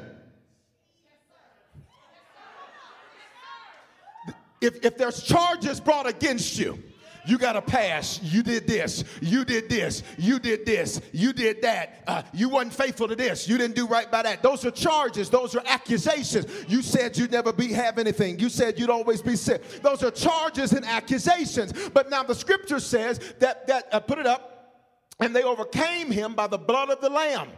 if, 4.60 4.84
if 4.84 4.96
there's 4.96 5.22
charges 5.22 5.80
brought 5.80 6.08
against 6.08 6.58
you, 6.58 6.82
you 7.28 7.38
got 7.38 7.56
a 7.56 7.62
pass. 7.62 8.20
You 8.22 8.42
did 8.42 8.66
this. 8.66 9.04
You 9.20 9.44
did 9.44 9.68
this. 9.68 10.02
You 10.16 10.38
did 10.38 10.64
this. 10.64 11.00
You 11.12 11.32
did 11.32 11.62
that. 11.62 12.02
Uh, 12.06 12.22
you 12.32 12.48
wasn't 12.48 12.74
faithful 12.74 13.08
to 13.08 13.14
this. 13.14 13.48
You 13.48 13.58
didn't 13.58 13.76
do 13.76 13.86
right 13.86 14.10
by 14.10 14.22
that. 14.22 14.42
Those 14.42 14.64
are 14.64 14.70
charges. 14.70 15.28
Those 15.28 15.54
are 15.54 15.62
accusations. 15.66 16.46
You 16.68 16.82
said 16.82 17.16
you'd 17.16 17.32
never 17.32 17.52
be 17.52 17.72
have 17.72 17.98
anything. 17.98 18.38
You 18.38 18.48
said 18.48 18.78
you'd 18.78 18.90
always 18.90 19.20
be 19.20 19.36
sick. 19.36 19.62
Those 19.82 20.02
are 20.02 20.10
charges 20.10 20.72
and 20.72 20.84
accusations. 20.84 21.72
But 21.90 22.10
now 22.10 22.22
the 22.22 22.34
scripture 22.34 22.80
says 22.80 23.18
that 23.40 23.66
that 23.66 23.88
uh, 23.92 24.00
put 24.00 24.18
it 24.18 24.26
up, 24.26 24.84
and 25.20 25.34
they 25.34 25.42
overcame 25.42 26.10
him 26.10 26.34
by 26.34 26.46
the 26.46 26.58
blood 26.58 26.90
of 26.90 27.00
the 27.00 27.10
lamb. 27.10 27.48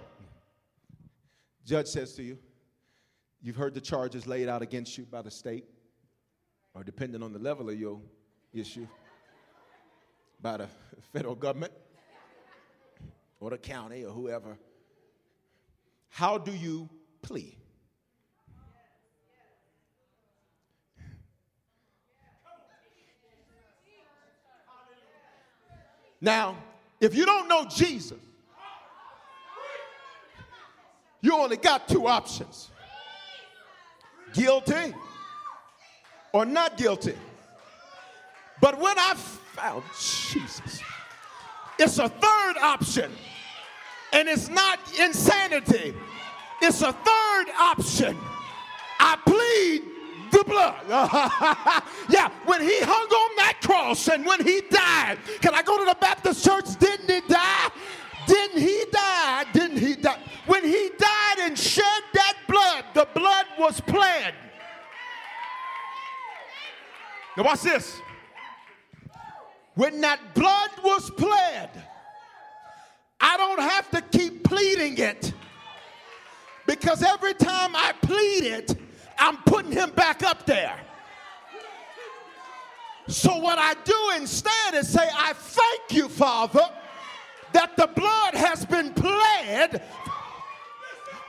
Judge 1.64 1.88
says 1.88 2.14
to 2.14 2.22
you, 2.22 2.38
you've 3.42 3.56
heard 3.56 3.74
the 3.74 3.80
charges 3.80 4.26
laid 4.26 4.48
out 4.48 4.62
against 4.62 4.98
you 4.98 5.04
by 5.04 5.22
the 5.22 5.30
state 5.30 5.64
or 6.74 6.84
depending 6.84 7.22
on 7.22 7.32
the 7.32 7.38
level 7.38 7.68
of 7.68 7.78
your 7.78 8.00
issue, 8.52 8.86
by 10.42 10.58
the 10.58 10.68
federal 11.12 11.34
government 11.34 11.72
or 13.40 13.50
the 13.50 13.58
county 13.58 14.04
or 14.04 14.12
whoever. 14.12 14.58
How 16.08 16.38
do 16.38 16.52
you 16.52 16.88
plea? 17.22 17.56
Now, 26.20 26.56
if 27.00 27.14
you 27.14 27.24
don't 27.24 27.48
know 27.48 27.64
Jesus, 27.64 28.18
you 31.22 31.34
only 31.34 31.56
got 31.56 31.88
two 31.88 32.06
options 32.06 32.70
guilty 34.32 34.94
or 36.32 36.44
not 36.44 36.76
guilty. 36.76 37.14
But 38.60 38.78
when 38.78 38.98
I 38.98 39.14
found 39.14 39.84
Jesus, 39.98 40.82
it's 41.78 41.98
a 41.98 42.08
third 42.08 42.56
option. 42.60 43.10
And 44.12 44.28
it's 44.28 44.48
not 44.48 44.78
insanity, 44.98 45.94
it's 46.60 46.82
a 46.82 46.92
third 46.92 47.46
option. 47.58 48.16
I 48.98 49.16
plead 49.24 49.82
the 50.30 50.44
blood. 50.44 50.76
yeah, 52.10 52.30
when 52.44 52.60
he 52.60 52.80
hung 52.80 53.08
on 53.08 53.36
that 53.36 53.58
cross 53.62 54.08
and 54.08 54.26
when 54.26 54.44
he 54.44 54.60
died, 54.70 55.18
can 55.40 55.54
I 55.54 55.62
go 55.62 55.78
to 55.78 55.84
the 55.84 55.96
Baptist 56.00 56.44
church? 56.44 56.76
Didn't 56.78 57.08
he 57.08 57.20
die? 57.28 57.70
Didn't 58.26 58.60
he 58.60 58.84
die? 58.92 59.44
Didn't 59.52 59.78
he 59.78 59.94
die? 59.96 60.18
When 60.46 60.64
he 60.64 60.90
died 60.98 61.38
and 61.40 61.58
shed 61.58 62.02
that 62.14 62.34
blood, 62.48 62.84
the 62.94 63.08
blood 63.14 63.46
was 63.58 63.80
pled. 63.80 64.34
Now, 67.36 67.44
watch 67.44 67.62
this. 67.62 68.00
When 69.74 70.00
that 70.00 70.34
blood 70.34 70.70
was 70.82 71.10
pled, 71.10 71.70
I 73.20 73.36
don't 73.36 73.60
have 73.60 73.90
to 73.90 74.18
keep 74.18 74.44
pleading 74.44 74.98
it 74.98 75.32
because 76.66 77.02
every 77.02 77.34
time 77.34 77.74
I 77.74 77.92
plead 78.02 78.44
it, 78.44 78.76
I'm 79.18 79.36
putting 79.38 79.72
him 79.72 79.90
back 79.90 80.22
up 80.22 80.46
there. 80.46 80.78
So, 83.08 83.36
what 83.38 83.58
I 83.58 83.74
do 83.84 84.12
instead 84.16 84.74
is 84.74 84.88
say, 84.88 85.08
I 85.12 85.32
thank 85.32 85.92
you, 85.92 86.08
Father, 86.08 86.64
that 87.52 87.76
the 87.76 87.88
blood 87.88 88.34
has 88.34 88.64
been 88.64 88.92
pled 88.94 89.82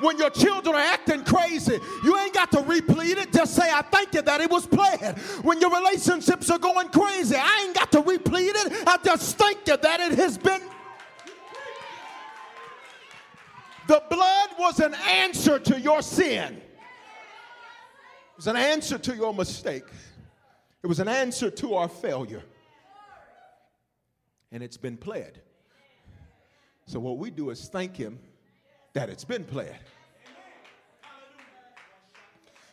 when 0.02 0.18
your 0.18 0.30
children 0.30 0.76
are 0.76 0.82
acting 0.82 1.24
crazy, 1.24 1.80
you 2.04 2.18
ain't 2.18 2.34
got 2.34 2.52
to 2.52 2.62
replete 2.62 3.18
it. 3.18 3.32
Just 3.32 3.56
say, 3.56 3.70
I 3.72 3.82
thank 3.82 4.14
you 4.14 4.22
that 4.22 4.42
it 4.42 4.50
was 4.50 4.66
planned. 4.66 5.18
When 5.44 5.60
your 5.62 5.72
relationships 5.72 6.50
are 6.50 6.60
going 6.60 6.90
crazy, 6.90 7.36
I 7.38 7.64
ain't 7.66 7.76
got 7.76 7.92
to 7.94 8.02
replete 8.02 8.54
it. 8.56 8.88
I 8.88 8.98
just 9.04 9.38
thank 9.38 9.68
you 9.68 9.78
that 9.78 10.00
it 10.00 10.18
has 10.18 10.38
been. 10.38 10.62
The 13.88 14.04
blood 14.10 14.50
was 14.58 14.80
an 14.80 14.94
answer 14.94 15.60
to 15.60 15.80
your 15.80 16.02
sin. 16.02 16.58
It 16.58 18.38
was 18.38 18.48
an 18.48 18.56
answer 18.56 18.98
to 18.98 19.16
your 19.16 19.34
mistake. 19.34 19.86
It 20.84 20.88
was 20.88 21.00
an 21.00 21.08
answer 21.08 21.52
to 21.52 21.76
our 21.76 21.88
failure. 21.88 22.44
and 24.52 24.62
it's 24.62 24.78
been 24.78 24.98
pled. 24.98 25.42
So 26.86 27.00
what 27.00 27.18
we 27.18 27.32
do 27.32 27.52
is 27.52 27.70
thank 27.70 27.96
him 27.96 28.20
that 28.94 29.10
it's 29.10 29.26
been 29.26 29.44
pled. 29.44 29.80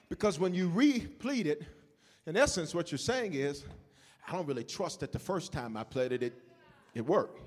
Because 0.09 0.39
when 0.39 0.55
you 0.55 0.69
replete 0.69 1.47
it, 1.47 1.63
in 2.27 2.37
essence, 2.37 2.75
what 2.75 2.91
you're 2.91 2.99
saying 2.99 3.35
is, 3.35 3.65
I 4.27 4.33
don't 4.33 4.47
really 4.47 4.65
trust 4.65 5.01
that 5.01 5.13
the 5.13 5.19
first 5.19 5.53
time 5.53 5.77
I 5.77 5.85
pleaded 5.85 6.23
it, 6.23 6.43
it 6.95 7.05
worked. 7.07 7.41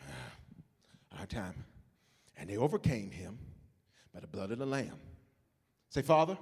Our 1.18 1.26
time. 1.26 1.64
And 2.36 2.48
they 2.48 2.56
overcame 2.56 3.10
him 3.10 3.38
by 4.14 4.20
the 4.20 4.26
blood 4.26 4.50
of 4.50 4.58
the 4.58 4.66
Lamb. 4.66 4.98
Say, 5.90 6.02
Father, 6.02 6.36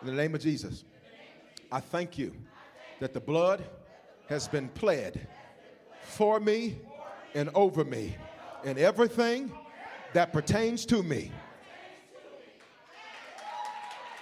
in 0.00 0.06
the 0.06 0.12
name 0.12 0.34
of 0.34 0.40
Jesus, 0.40 0.84
I 1.70 1.80
thank 1.80 2.18
you 2.18 2.34
that 3.00 3.12
the 3.12 3.20
blood 3.20 3.62
has 4.28 4.48
been 4.48 4.68
pled 4.68 5.26
for 6.02 6.40
me 6.40 6.78
and 7.34 7.50
over 7.54 7.84
me 7.84 8.16
and 8.64 8.78
everything 8.78 9.52
that 10.12 10.32
pertains 10.32 10.84
to 10.86 11.02
me. 11.02 11.30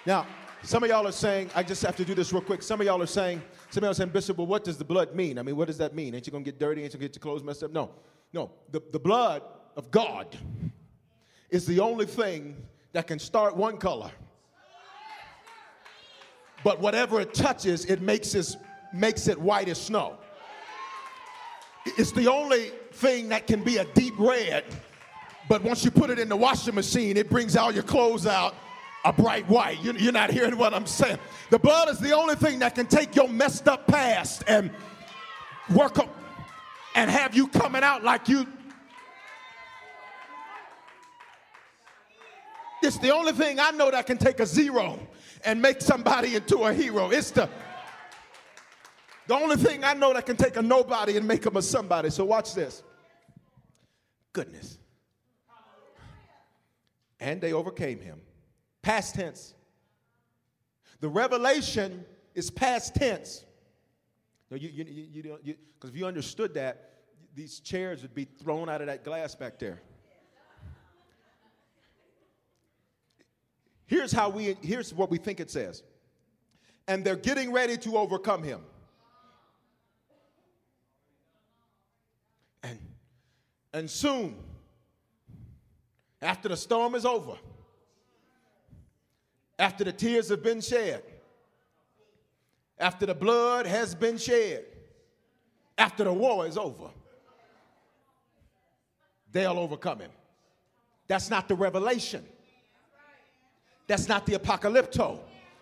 Now, 0.06 0.26
some 0.62 0.82
of 0.82 0.88
y'all 0.88 1.06
are 1.06 1.12
saying, 1.12 1.50
I 1.54 1.62
just 1.62 1.82
have 1.82 1.96
to 1.96 2.04
do 2.04 2.14
this 2.14 2.32
real 2.32 2.42
quick. 2.42 2.62
Some 2.62 2.80
of 2.80 2.86
y'all 2.86 3.02
are 3.02 3.06
saying, 3.06 3.42
some 3.70 3.82
of 3.82 3.86
y'all 3.86 3.90
are 3.90 3.94
saying, 3.94 4.10
Bishop, 4.10 4.38
well, 4.38 4.46
what 4.46 4.64
does 4.64 4.76
the 4.76 4.84
blood 4.84 5.14
mean? 5.14 5.38
I 5.38 5.42
mean, 5.42 5.56
what 5.56 5.68
does 5.68 5.78
that 5.78 5.94
mean? 5.94 6.14
Ain't 6.14 6.26
you 6.26 6.32
gonna 6.32 6.44
get 6.44 6.58
dirty? 6.58 6.82
Ain't 6.82 6.92
you 6.92 6.98
gonna 6.98 7.08
get 7.08 7.16
your 7.16 7.22
clothes 7.22 7.42
messed 7.42 7.62
up? 7.62 7.72
No, 7.72 7.90
no. 8.32 8.50
The, 8.70 8.82
the 8.92 8.98
blood 8.98 9.42
of 9.76 9.90
God 9.90 10.36
is 11.50 11.66
the 11.66 11.80
only 11.80 12.06
thing 12.06 12.56
that 12.92 13.06
can 13.06 13.18
start 13.18 13.56
one 13.56 13.78
color. 13.78 14.10
But 16.64 16.80
whatever 16.80 17.20
it 17.20 17.34
touches, 17.34 17.84
it 17.84 18.00
makes 18.00 18.34
it, 18.34 18.56
makes 18.92 19.28
it 19.28 19.40
white 19.40 19.68
as 19.68 19.80
snow. 19.80 20.18
It's 21.96 22.12
the 22.12 22.28
only 22.28 22.72
thing 22.92 23.28
that 23.28 23.46
can 23.46 23.62
be 23.62 23.76
a 23.76 23.84
deep 23.84 24.14
red, 24.18 24.64
but 25.48 25.62
once 25.62 25.84
you 25.84 25.90
put 25.90 26.10
it 26.10 26.18
in 26.18 26.28
the 26.28 26.36
washing 26.36 26.74
machine, 26.74 27.16
it 27.16 27.30
brings 27.30 27.56
all 27.56 27.72
your 27.72 27.82
clothes 27.82 28.26
out 28.26 28.54
a 29.04 29.12
bright 29.12 29.48
white. 29.48 29.82
You're 29.82 30.12
not 30.12 30.30
hearing 30.30 30.58
what 30.58 30.74
I'm 30.74 30.86
saying. 30.86 31.18
The 31.50 31.58
blood 31.58 31.88
is 31.88 31.98
the 31.98 32.12
only 32.12 32.34
thing 32.34 32.58
that 32.58 32.74
can 32.74 32.86
take 32.86 33.14
your 33.14 33.28
messed 33.28 33.68
up 33.68 33.86
past 33.86 34.42
and 34.46 34.70
work 35.74 35.98
up 35.98 36.14
and 36.94 37.10
have 37.10 37.34
you 37.34 37.48
coming 37.48 37.82
out 37.82 38.02
like 38.02 38.28
you. 38.28 38.46
It's 42.82 42.98
the 42.98 43.14
only 43.14 43.32
thing 43.32 43.58
I 43.58 43.70
know 43.70 43.90
that 43.90 44.06
can 44.06 44.18
take 44.18 44.40
a 44.40 44.46
zero 44.46 44.98
and 45.44 45.60
make 45.60 45.80
somebody 45.80 46.34
into 46.36 46.58
a 46.64 46.72
hero. 46.72 47.10
It's 47.10 47.30
the 47.30 47.48
the 49.26 49.34
only 49.34 49.56
thing 49.56 49.84
I 49.84 49.92
know 49.92 50.14
that 50.14 50.24
can 50.24 50.36
take 50.36 50.56
a 50.56 50.62
nobody 50.62 51.18
and 51.18 51.28
make 51.28 51.42
them 51.42 51.56
a 51.56 51.62
somebody. 51.62 52.08
So 52.08 52.24
watch 52.24 52.54
this. 52.54 52.82
Goodness. 54.32 54.78
And 57.20 57.40
they 57.40 57.52
overcame 57.52 58.00
him. 58.00 58.20
Past 58.82 59.14
tense. 59.14 59.54
The 61.00 61.08
revelation 61.08 62.04
is 62.34 62.50
past 62.50 62.94
tense. 62.94 63.44
No, 64.50 64.56
you, 64.56 64.68
you, 64.68 64.84
you, 64.84 65.06
you 65.12 65.22
don't, 65.22 65.44
because 65.44 65.90
if 65.90 65.96
you 65.96 66.06
understood 66.06 66.54
that, 66.54 66.90
these 67.34 67.60
chairs 67.60 68.02
would 68.02 68.14
be 68.14 68.24
thrown 68.24 68.68
out 68.68 68.80
of 68.80 68.86
that 68.86 69.04
glass 69.04 69.34
back 69.34 69.58
there. 69.58 69.80
Here's 73.86 74.12
how 74.12 74.28
we, 74.28 74.56
here's 74.60 74.92
what 74.92 75.10
we 75.10 75.18
think 75.18 75.40
it 75.40 75.50
says. 75.50 75.82
And 76.86 77.04
they're 77.04 77.16
getting 77.16 77.52
ready 77.52 77.76
to 77.78 77.96
overcome 77.96 78.42
him. 78.42 78.60
And, 82.62 82.78
and 83.72 83.90
soon, 83.90 84.36
after 86.20 86.48
the 86.48 86.56
storm 86.56 86.94
is 86.94 87.04
over, 87.04 87.36
after 89.58 89.84
the 89.84 89.92
tears 89.92 90.28
have 90.28 90.42
been 90.42 90.60
shed, 90.60 91.02
after 92.78 93.06
the 93.06 93.14
blood 93.14 93.66
has 93.66 93.94
been 93.94 94.18
shed, 94.18 94.64
after 95.76 96.04
the 96.04 96.12
war 96.12 96.46
is 96.46 96.56
over, 96.56 96.90
they'll 99.32 99.58
overcome 99.58 100.00
him. 100.00 100.10
That's 101.06 101.30
not 101.30 101.48
the 101.48 101.54
revelation. 101.54 102.24
That's 103.86 104.08
not 104.08 104.26
the 104.26 104.34
apocalypto. 104.34 105.20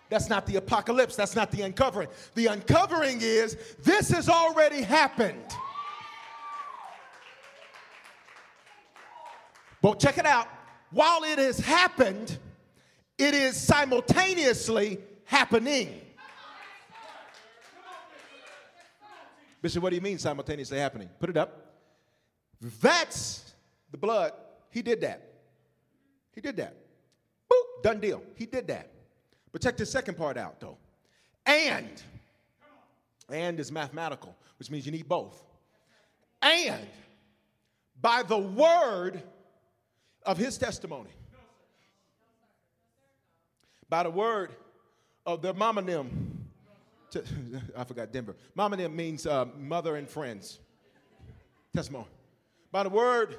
That's 0.09 0.29
not 0.29 0.45
the 0.45 0.57
apocalypse. 0.57 1.15
That's 1.15 1.35
not 1.35 1.51
the 1.51 1.61
uncovering. 1.61 2.09
The 2.35 2.47
uncovering 2.47 3.19
is 3.21 3.57
this 3.83 4.09
has 4.09 4.29
already 4.29 4.81
happened. 4.81 5.45
But 9.81 9.99
check 9.99 10.17
it 10.17 10.25
out. 10.25 10.47
While 10.91 11.23
it 11.23 11.37
has 11.39 11.59
happened, 11.59 12.37
it 13.17 13.33
is 13.33 13.59
simultaneously 13.59 14.99
happening. 15.25 16.01
Bishop, 19.61 19.81
what 19.81 19.89
do 19.89 19.95
you 19.95 20.01
mean 20.01 20.17
simultaneously 20.17 20.77
happening? 20.77 21.09
Put 21.19 21.29
it 21.29 21.37
up. 21.37 21.73
That's 22.61 23.53
the 23.91 23.97
blood. 23.97 24.33
He 24.69 24.81
did 24.81 25.01
that. 25.01 25.33
He 26.33 26.41
did 26.41 26.55
that. 26.57 26.75
Boop, 27.51 27.83
done 27.83 27.99
deal. 27.99 28.21
He 28.35 28.45
did 28.45 28.67
that. 28.67 28.91
But 29.51 29.61
check 29.61 29.77
the 29.77 29.85
second 29.85 30.15
part 30.15 30.37
out, 30.37 30.59
though. 30.59 30.77
And, 31.45 32.01
and 33.29 33.59
is 33.59 33.71
mathematical, 33.71 34.35
which 34.59 34.69
means 34.69 34.85
you 34.85 34.91
need 34.91 35.07
both. 35.07 35.43
And 36.41 36.87
by 37.99 38.23
the 38.23 38.37
word 38.37 39.23
of 40.27 40.37
his 40.37 40.57
testimony 40.57 41.09
by 43.89 44.03
the 44.03 44.09
word 44.09 44.51
of 45.25 45.41
their 45.41 45.53
mama 45.53 45.81
them. 45.81 46.45
I 47.77 47.85
forgot 47.85 48.11
Denver. 48.11 48.35
Mama 48.53 48.89
means 48.89 49.25
uh, 49.25 49.45
mother 49.57 49.95
and 49.95 50.07
friends. 50.07 50.59
Testimony. 51.73 52.07
By 52.71 52.83
the 52.83 52.89
word 52.89 53.37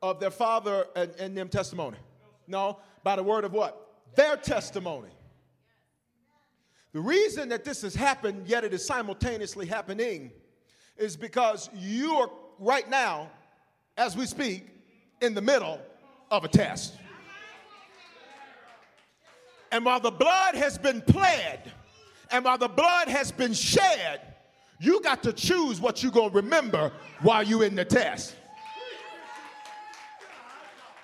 of 0.00 0.20
their 0.20 0.30
father 0.30 0.86
and, 0.94 1.10
and 1.18 1.36
them 1.36 1.48
testimony. 1.48 1.98
No, 2.46 2.78
by 3.02 3.16
the 3.16 3.22
word 3.22 3.44
of 3.44 3.52
what? 3.52 3.88
Their 4.14 4.36
testimony. 4.36 5.10
The 6.92 7.00
reason 7.00 7.48
that 7.48 7.64
this 7.64 7.82
has 7.82 7.94
happened, 7.94 8.46
yet 8.46 8.64
it 8.64 8.72
is 8.72 8.84
simultaneously 8.84 9.66
happening, 9.66 10.30
is 10.96 11.16
because 11.16 11.68
you 11.74 12.14
are 12.14 12.30
right 12.58 12.88
now, 12.88 13.30
as 13.96 14.16
we 14.16 14.26
speak, 14.26 14.68
in 15.20 15.34
the 15.34 15.42
middle 15.42 15.80
of 16.30 16.44
a 16.44 16.48
test. 16.48 16.94
And 19.72 19.84
while 19.84 20.00
the 20.00 20.10
blood 20.10 20.54
has 20.54 20.78
been 20.78 21.00
pled, 21.00 21.72
and 22.30 22.44
while 22.44 22.58
the 22.58 22.68
blood 22.68 23.08
has 23.08 23.30
been 23.30 23.52
shed, 23.52 24.20
you 24.80 25.00
got 25.00 25.22
to 25.24 25.32
choose 25.32 25.80
what 25.80 26.02
you're 26.02 26.12
going 26.12 26.30
to 26.30 26.36
remember 26.36 26.92
while 27.20 27.42
you're 27.42 27.64
in 27.64 27.74
the 27.74 27.84
test. 27.84 28.34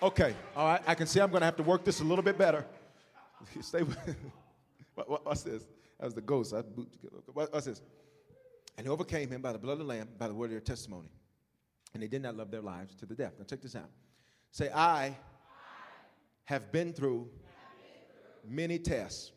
Okay, 0.02 0.34
all 0.54 0.66
right, 0.66 0.82
I 0.86 0.94
can 0.94 1.06
see 1.06 1.20
I'm 1.20 1.30
going 1.30 1.40
to 1.40 1.46
have 1.46 1.56
to 1.56 1.62
work 1.62 1.84
this 1.84 2.00
a 2.00 2.04
little 2.04 2.24
bit 2.24 2.36
better. 2.36 2.66
Stay 3.60 3.82
with 3.82 3.96
what, 4.94 5.08
what, 5.08 5.26
What's 5.26 5.42
this? 5.42 5.64
That 5.98 6.06
was 6.06 6.14
the 6.14 6.20
ghost. 6.20 6.52
I 6.52 6.60
what, 7.32 7.52
what's 7.52 7.66
this? 7.66 7.80
And 8.76 8.86
he 8.86 8.90
overcame 8.90 9.30
him 9.30 9.40
by 9.40 9.52
the 9.52 9.58
blood 9.58 9.74
of 9.74 9.78
the 9.78 9.84
Lamb, 9.84 10.08
by 10.18 10.28
the 10.28 10.34
word 10.34 10.46
of 10.46 10.50
their 10.50 10.60
testimony. 10.60 11.08
And 11.94 12.02
they 12.02 12.08
did 12.08 12.22
not 12.22 12.36
love 12.36 12.50
their 12.50 12.60
lives 12.60 12.94
to 12.96 13.06
the 13.06 13.14
death. 13.14 13.32
Now, 13.38 13.44
check 13.44 13.62
this 13.62 13.74
out. 13.74 13.88
Say, 14.56 14.70
I 14.72 15.14
have 16.44 16.72
been 16.72 16.94
through 16.94 17.28
Many 18.48 18.78
tests. 18.78 19.32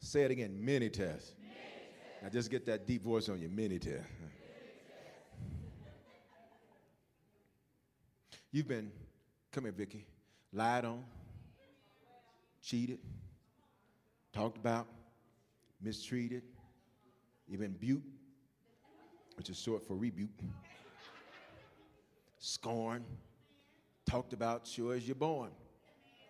Say 0.00 0.22
it 0.22 0.30
again, 0.30 0.56
many 0.64 0.88
tests. 0.88 1.34
Many 1.40 1.54
tests. 1.54 2.22
Now 2.22 2.28
just 2.28 2.48
get 2.48 2.64
that 2.66 2.86
deep 2.86 3.02
voice 3.02 3.28
on 3.28 3.40
you, 3.40 3.48
many 3.48 3.80
tests. 3.80 4.06
You've 8.52 8.68
been, 8.68 8.92
come 9.50 9.64
here, 9.64 9.72
Vicky, 9.72 10.06
lied 10.52 10.84
on, 10.84 11.02
cheated, 12.62 13.00
talked 14.32 14.58
about, 14.58 14.86
mistreated, 15.82 16.44
you've 17.48 17.60
been 17.60 17.74
which 19.36 19.50
is 19.50 19.58
short 19.58 19.84
for 19.84 19.96
rebuke, 19.96 20.30
scorned, 22.38 23.04
talked 24.08 24.32
about 24.32 24.66
sure 24.66 24.94
as 24.94 25.06
you're 25.06 25.14
born. 25.14 25.50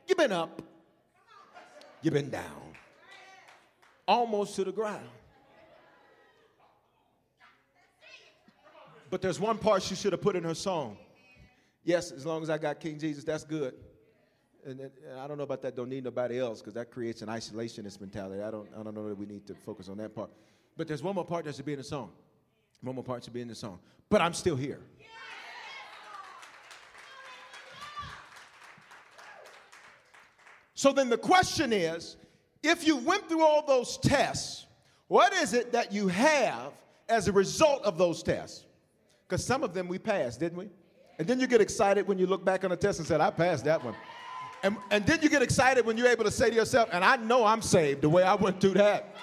You've 0.07 0.19
been 0.19 0.33
up 0.33 0.63
You've 2.01 2.15
been 2.15 2.31
down, 2.31 2.75
almost 4.07 4.55
to 4.57 4.65
the 4.65 4.73
ground. 4.73 5.09
But 9.11 9.21
there's 9.23 9.41
one 9.41 9.59
part 9.59 9.83
she 9.83 9.95
should 9.95 10.13
have 10.13 10.21
put 10.21 10.37
in 10.37 10.45
her 10.45 10.55
song. 10.55 10.97
Yes, 11.83 12.13
as 12.13 12.27
long 12.27 12.43
as 12.43 12.51
I 12.51 12.59
got 12.59 12.79
King 12.79 12.99
Jesus, 12.99 13.25
that's 13.25 13.43
good. 13.43 13.75
And, 14.65 14.81
and 14.81 14.91
I 15.19 15.27
don't 15.27 15.39
know 15.39 15.45
about 15.45 15.63
that, 15.63 15.75
don't 15.75 15.89
need 15.89 16.05
nobody 16.05 16.39
else, 16.39 16.61
because 16.61 16.75
that 16.75 16.91
creates 16.91 17.23
an 17.23 17.29
isolationist 17.29 18.01
mentality. 18.01 18.43
I 18.43 18.51
don't, 18.51 18.69
I 18.79 18.83
don't 18.83 18.95
know 18.95 19.09
that 19.09 19.19
we 19.19 19.27
need 19.27 19.47
to 19.47 19.55
focus 19.55 19.89
on 19.89 19.97
that 19.97 20.15
part. 20.15 20.31
But 20.77 20.87
there's 20.87 21.03
one 21.03 21.15
more 21.15 21.25
part 21.25 21.47
that 21.47 21.57
should 21.57 21.65
be 21.65 21.73
in 21.73 21.79
the 21.79 21.85
song. 21.85 22.13
One 22.83 22.95
more 22.95 23.05
part 23.05 23.25
should 23.25 23.33
be 23.33 23.41
in 23.41 23.49
the 23.49 23.55
song. 23.55 23.81
But 24.09 24.21
I'm 24.21 24.35
still 24.35 24.57
here. 24.57 24.81
So 30.79 30.93
then 30.93 31.09
the 31.09 31.19
question 31.19 31.73
is 31.73 32.15
if 32.63 32.87
you 32.87 32.95
went 32.99 33.29
through 33.29 33.43
all 33.43 33.67
those 33.67 33.99
tests, 33.99 34.67
what 35.09 35.33
is 35.33 35.53
it 35.53 35.73
that 35.73 35.91
you 35.93 36.07
have 36.07 36.71
as 37.09 37.27
a 37.27 37.33
result 37.33 37.83
of 37.83 37.99
those 37.99 38.23
tests? 38.23 38.65
Because 39.27 39.45
some 39.45 39.65
of 39.65 39.75
them 39.75 39.89
we 39.89 39.99
passed, 39.99 40.39
didn't 40.39 40.57
we? 40.57 40.69
And 41.19 41.27
then 41.27 41.41
you 41.41 41.49
get 41.49 41.61
excited 41.61 42.07
when 42.07 42.17
you 42.17 42.29
look 42.29 42.45
back 42.45 42.63
on 42.65 42.71
a 42.71 42.77
test 42.77 43.01
and 43.01 43.09
said, 43.09 43.21
I 43.21 43.31
passed 43.33 43.65
that 43.65 43.85
one. 43.85 43.97
And, 44.63 44.77
and 44.93 45.05
then 45.05 45.19
you 45.21 45.29
get 45.29 45.43
excited 45.43 45.85
when 45.85 45.97
you're 45.97 46.07
able 46.07 46.23
to 46.23 46.31
say 46.31 46.49
to 46.49 46.55
yourself, 46.55 46.89
and 46.93 47.05
I 47.05 47.17
know 47.17 47.45
I'm 47.45 47.61
saved 47.61 48.03
the 48.03 48.09
way 48.09 48.23
I 48.23 48.37
went 48.37 48.61
through 48.61 48.75
that. 48.75 49.17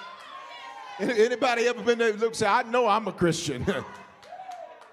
Anybody 1.00 1.68
ever 1.70 1.82
been 1.84 2.00
there 2.00 2.12
look 2.12 2.36
say, 2.36 2.48
I 2.48 2.64
know 2.64 2.86
I'm 2.86 3.08
a 3.08 3.14
Christian? 3.14 3.66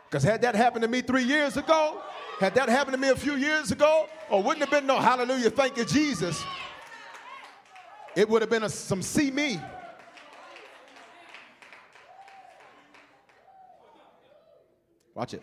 Because 0.08 0.24
had 0.24 0.42
that 0.42 0.54
happened 0.54 0.82
to 0.82 0.88
me 0.88 1.00
three 1.00 1.22
years 1.22 1.56
ago, 1.56 2.02
had 2.42 2.56
that 2.56 2.68
happened 2.68 2.94
to 2.94 2.98
me 3.00 3.08
a 3.08 3.14
few 3.14 3.36
years 3.36 3.70
ago, 3.70 4.08
or 4.28 4.42
wouldn't 4.42 4.62
have 4.62 4.70
been 4.70 4.84
no 4.84 4.98
hallelujah, 4.98 5.48
thank 5.48 5.76
you, 5.76 5.84
Jesus, 5.84 6.42
it 8.16 8.28
would 8.28 8.42
have 8.42 8.50
been 8.50 8.64
a, 8.64 8.68
some 8.68 9.00
see 9.00 9.30
me. 9.30 9.60
Watch 15.14 15.34
it. 15.34 15.42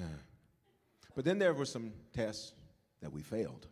But 1.14 1.26
then 1.26 1.38
there 1.38 1.52
were 1.52 1.66
some 1.66 1.92
tests 2.14 2.54
that 3.02 3.12
we 3.12 3.20
failed. 3.20 3.66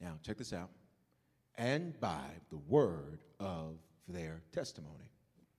Now, 0.00 0.14
check 0.22 0.38
this 0.38 0.54
out. 0.54 0.70
And 1.56 2.00
by 2.00 2.24
the 2.50 2.56
word 2.56 3.20
of 3.38 3.76
their 4.08 4.40
testimony. 4.50 5.10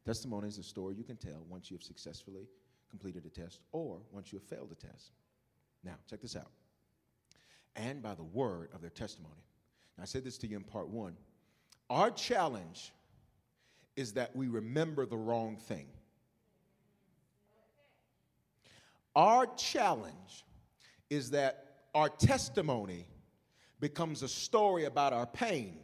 Testimony 0.06 0.48
is 0.48 0.60
a 0.60 0.64
story 0.64 0.96
you 0.96 1.04
can 1.04 1.18
tell 1.18 1.44
once 1.50 1.72
you 1.72 1.78
have 1.78 1.84
successfully 1.84 2.48
completed 2.90 3.26
a 3.26 3.30
test 3.30 3.62
or 3.72 4.00
once 4.12 4.32
you 4.32 4.38
have 4.38 4.48
failed 4.48 4.72
a 4.72 4.76
test. 4.76 5.12
Now, 5.84 5.96
check 6.10 6.22
this 6.22 6.36
out. 6.36 6.52
And 7.76 8.02
by 8.02 8.14
the 8.14 8.24
word 8.24 8.70
of 8.74 8.82
their 8.82 8.92
testimony. 8.92 9.44
Now, 9.98 10.04
I 10.04 10.06
said 10.06 10.24
this 10.24 10.38
to 10.40 10.48
you 10.48 10.58
in 10.58 10.64
part 10.64 10.90
one. 10.90 11.16
Our 11.90 12.12
challenge 12.12 12.94
is 13.96 14.14
that 14.14 14.36
we 14.36 14.48
remember 14.48 15.06
the 15.06 15.18
wrong 15.18 15.58
thing. 15.58 15.88
Our 19.16 19.48
challenge 19.56 20.46
is 21.10 21.32
that 21.32 21.66
our 21.94 22.10
testimony 22.10 23.08
becomes 23.80 24.22
a 24.22 24.28
story 24.28 24.86
about 24.86 25.14
our 25.14 25.26
pain 25.26 25.80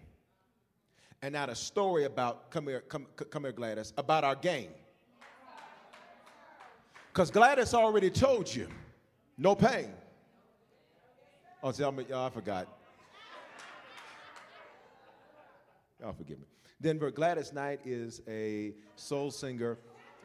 and 1.21 1.33
not 1.33 1.49
a 1.49 1.55
story 1.55 2.05
about, 2.05 2.49
come 2.49 2.67
here, 2.67 2.81
come, 2.81 3.05
come 3.15 3.43
here, 3.43 3.51
Gladys, 3.51 3.93
about 3.97 4.23
our 4.23 4.35
game. 4.35 4.69
Because 7.13 7.29
Gladys 7.29 7.73
already 7.73 8.09
told 8.09 8.53
you, 8.53 8.67
no 9.37 9.55
pain. 9.55 9.91
Oh, 11.61 11.71
tell 11.71 11.91
me, 11.91 12.05
oh, 12.11 12.25
I 12.25 12.29
forgot. 12.29 12.67
Y'all 15.99 16.13
forgive 16.13 16.39
me. 16.39 16.45
Denver, 16.81 17.11
Gladys 17.11 17.53
Knight 17.53 17.81
is 17.85 18.21
a 18.27 18.73
soul 18.95 19.29
singer, 19.29 19.77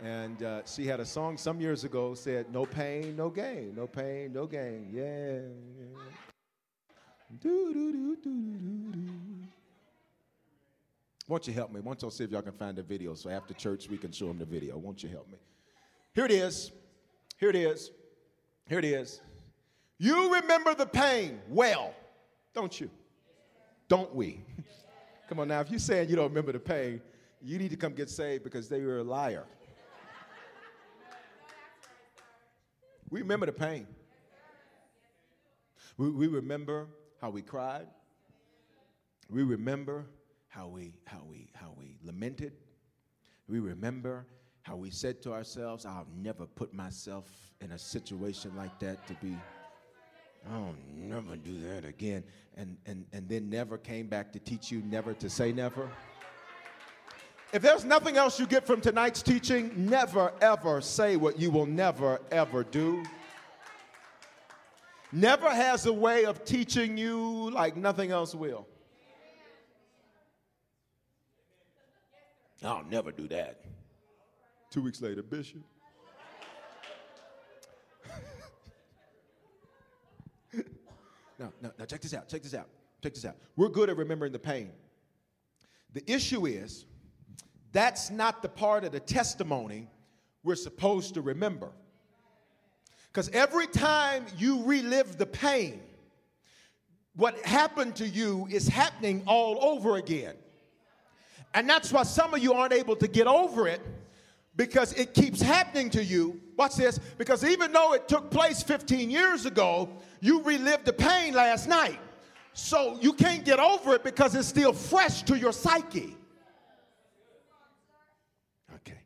and 0.02 0.42
uh, 0.42 0.62
she 0.64 0.86
had 0.86 1.00
a 1.00 1.04
song 1.04 1.36
some 1.36 1.60
years 1.60 1.84
ago 1.84 2.14
said, 2.14 2.50
No 2.50 2.64
pain, 2.64 3.14
no 3.14 3.28
gain, 3.28 3.74
no 3.76 3.86
pain, 3.86 4.32
no 4.32 4.46
gain. 4.46 4.88
Yeah. 4.90 5.40
yeah. 5.78 6.00
Do, 7.42 7.74
do, 7.74 7.92
do, 7.92 8.16
do, 8.16 8.22
do, 8.24 8.92
do. 8.92 9.46
Won't 11.28 11.46
you 11.48 11.52
help 11.52 11.72
me? 11.72 11.80
Won't 11.80 12.02
y'all 12.02 12.10
see 12.10 12.24
if 12.24 12.30
y'all 12.30 12.42
can 12.42 12.52
find 12.52 12.76
the 12.76 12.82
video 12.82 13.14
so 13.14 13.30
after 13.30 13.52
church 13.52 13.88
we 13.88 13.98
can 13.98 14.12
show 14.12 14.28
them 14.28 14.38
the 14.38 14.44
video? 14.44 14.78
Won't 14.78 15.02
you 15.02 15.08
help 15.08 15.28
me? 15.28 15.38
Here 16.14 16.24
it 16.24 16.30
is. 16.30 16.70
Here 17.38 17.50
it 17.50 17.56
is. 17.56 17.90
Here 18.68 18.78
it 18.78 18.84
is. 18.84 19.20
You 19.98 20.34
remember 20.34 20.74
the 20.74 20.86
pain 20.86 21.40
well, 21.48 21.94
don't 22.54 22.80
you? 22.80 22.90
Don't 23.88 24.14
we? 24.14 24.40
come 25.28 25.40
on 25.40 25.48
now, 25.48 25.60
if 25.60 25.70
you're 25.70 25.78
saying 25.78 26.08
you 26.08 26.16
don't 26.16 26.28
remember 26.28 26.52
the 26.52 26.60
pain, 26.60 27.00
you 27.42 27.58
need 27.58 27.70
to 27.70 27.76
come 27.76 27.92
get 27.92 28.08
saved 28.08 28.44
because 28.44 28.68
they 28.68 28.82
were 28.82 28.98
a 28.98 29.04
liar. 29.04 29.44
We 33.10 33.20
remember 33.20 33.46
the 33.46 33.52
pain. 33.52 33.86
We, 35.96 36.10
we 36.10 36.26
remember 36.26 36.88
how 37.20 37.30
we 37.30 37.42
cried. 37.42 37.86
We 39.30 39.42
remember 39.42 40.06
how 40.56 40.66
we, 40.66 40.94
how 41.04 41.22
we, 41.28 41.48
how 41.54 41.74
we 41.76 41.96
lamented. 42.02 42.52
We 43.46 43.60
remember 43.60 44.26
how 44.62 44.76
we 44.76 44.90
said 44.90 45.20
to 45.22 45.32
ourselves, 45.32 45.84
I'll 45.84 46.06
never 46.16 46.46
put 46.46 46.72
myself 46.72 47.30
in 47.60 47.72
a 47.72 47.78
situation 47.78 48.52
like 48.56 48.78
that 48.80 49.06
to 49.06 49.14
be, 49.14 49.36
I'll 50.50 50.74
never 50.94 51.36
do 51.36 51.60
that 51.60 51.84
again. 51.84 52.24
And, 52.56 52.78
and, 52.86 53.04
and 53.12 53.28
then 53.28 53.50
never 53.50 53.76
came 53.76 54.06
back 54.06 54.32
to 54.32 54.38
teach 54.38 54.70
you 54.72 54.82
never 54.86 55.12
to 55.14 55.28
say 55.28 55.52
never. 55.52 55.90
If 57.52 57.60
there's 57.62 57.84
nothing 57.84 58.16
else 58.16 58.40
you 58.40 58.46
get 58.46 58.66
from 58.66 58.80
tonight's 58.80 59.22
teaching, 59.22 59.72
never 59.76 60.32
ever 60.40 60.80
say 60.80 61.16
what 61.16 61.38
you 61.38 61.50
will 61.50 61.66
never 61.66 62.20
ever 62.32 62.64
do. 62.64 63.04
Never 65.12 65.48
has 65.48 65.86
a 65.86 65.92
way 65.92 66.24
of 66.24 66.44
teaching 66.44 66.96
you 66.96 67.50
like 67.50 67.76
nothing 67.76 68.10
else 68.10 68.34
will. 68.34 68.66
I'll 72.64 72.84
never 72.84 73.12
do 73.12 73.28
that. 73.28 73.64
Two 74.70 74.82
weeks 74.82 75.00
later, 75.00 75.22
Bishop. 75.22 75.62
now, 81.38 81.52
now, 81.60 81.72
now, 81.78 81.84
check 81.84 82.00
this 82.00 82.14
out. 82.14 82.28
Check 82.28 82.42
this 82.42 82.54
out. 82.54 82.68
Check 83.02 83.14
this 83.14 83.24
out. 83.24 83.36
We're 83.56 83.68
good 83.68 83.90
at 83.90 83.96
remembering 83.96 84.32
the 84.32 84.38
pain. 84.38 84.70
The 85.92 86.02
issue 86.10 86.46
is 86.46 86.86
that's 87.72 88.10
not 88.10 88.42
the 88.42 88.48
part 88.48 88.84
of 88.84 88.92
the 88.92 89.00
testimony 89.00 89.88
we're 90.42 90.56
supposed 90.56 91.14
to 91.14 91.20
remember. 91.20 91.70
Because 93.12 93.28
every 93.30 93.66
time 93.66 94.26
you 94.36 94.62
relive 94.64 95.16
the 95.18 95.26
pain, 95.26 95.80
what 97.14 97.38
happened 97.46 97.96
to 97.96 98.06
you 98.06 98.46
is 98.50 98.68
happening 98.68 99.22
all 99.26 99.58
over 99.62 99.96
again. 99.96 100.36
And 101.56 101.66
that's 101.66 101.90
why 101.90 102.02
some 102.02 102.34
of 102.34 102.40
you 102.40 102.52
aren't 102.52 102.74
able 102.74 102.96
to 102.96 103.08
get 103.08 103.26
over 103.26 103.66
it 103.66 103.80
because 104.56 104.92
it 104.92 105.14
keeps 105.14 105.40
happening 105.40 105.88
to 105.88 106.04
you. 106.04 106.38
Watch 106.54 106.76
this. 106.76 106.98
Because 107.16 107.42
even 107.44 107.72
though 107.72 107.94
it 107.94 108.08
took 108.08 108.30
place 108.30 108.62
15 108.62 109.10
years 109.10 109.46
ago, 109.46 109.88
you 110.20 110.42
relived 110.42 110.84
the 110.84 110.92
pain 110.92 111.32
last 111.32 111.66
night. 111.66 111.98
So 112.52 112.98
you 113.00 113.14
can't 113.14 113.42
get 113.42 113.58
over 113.58 113.94
it 113.94 114.04
because 114.04 114.34
it's 114.34 114.46
still 114.46 114.74
fresh 114.74 115.22
to 115.22 115.38
your 115.38 115.52
psyche. 115.52 116.14
Okay. 118.74 119.00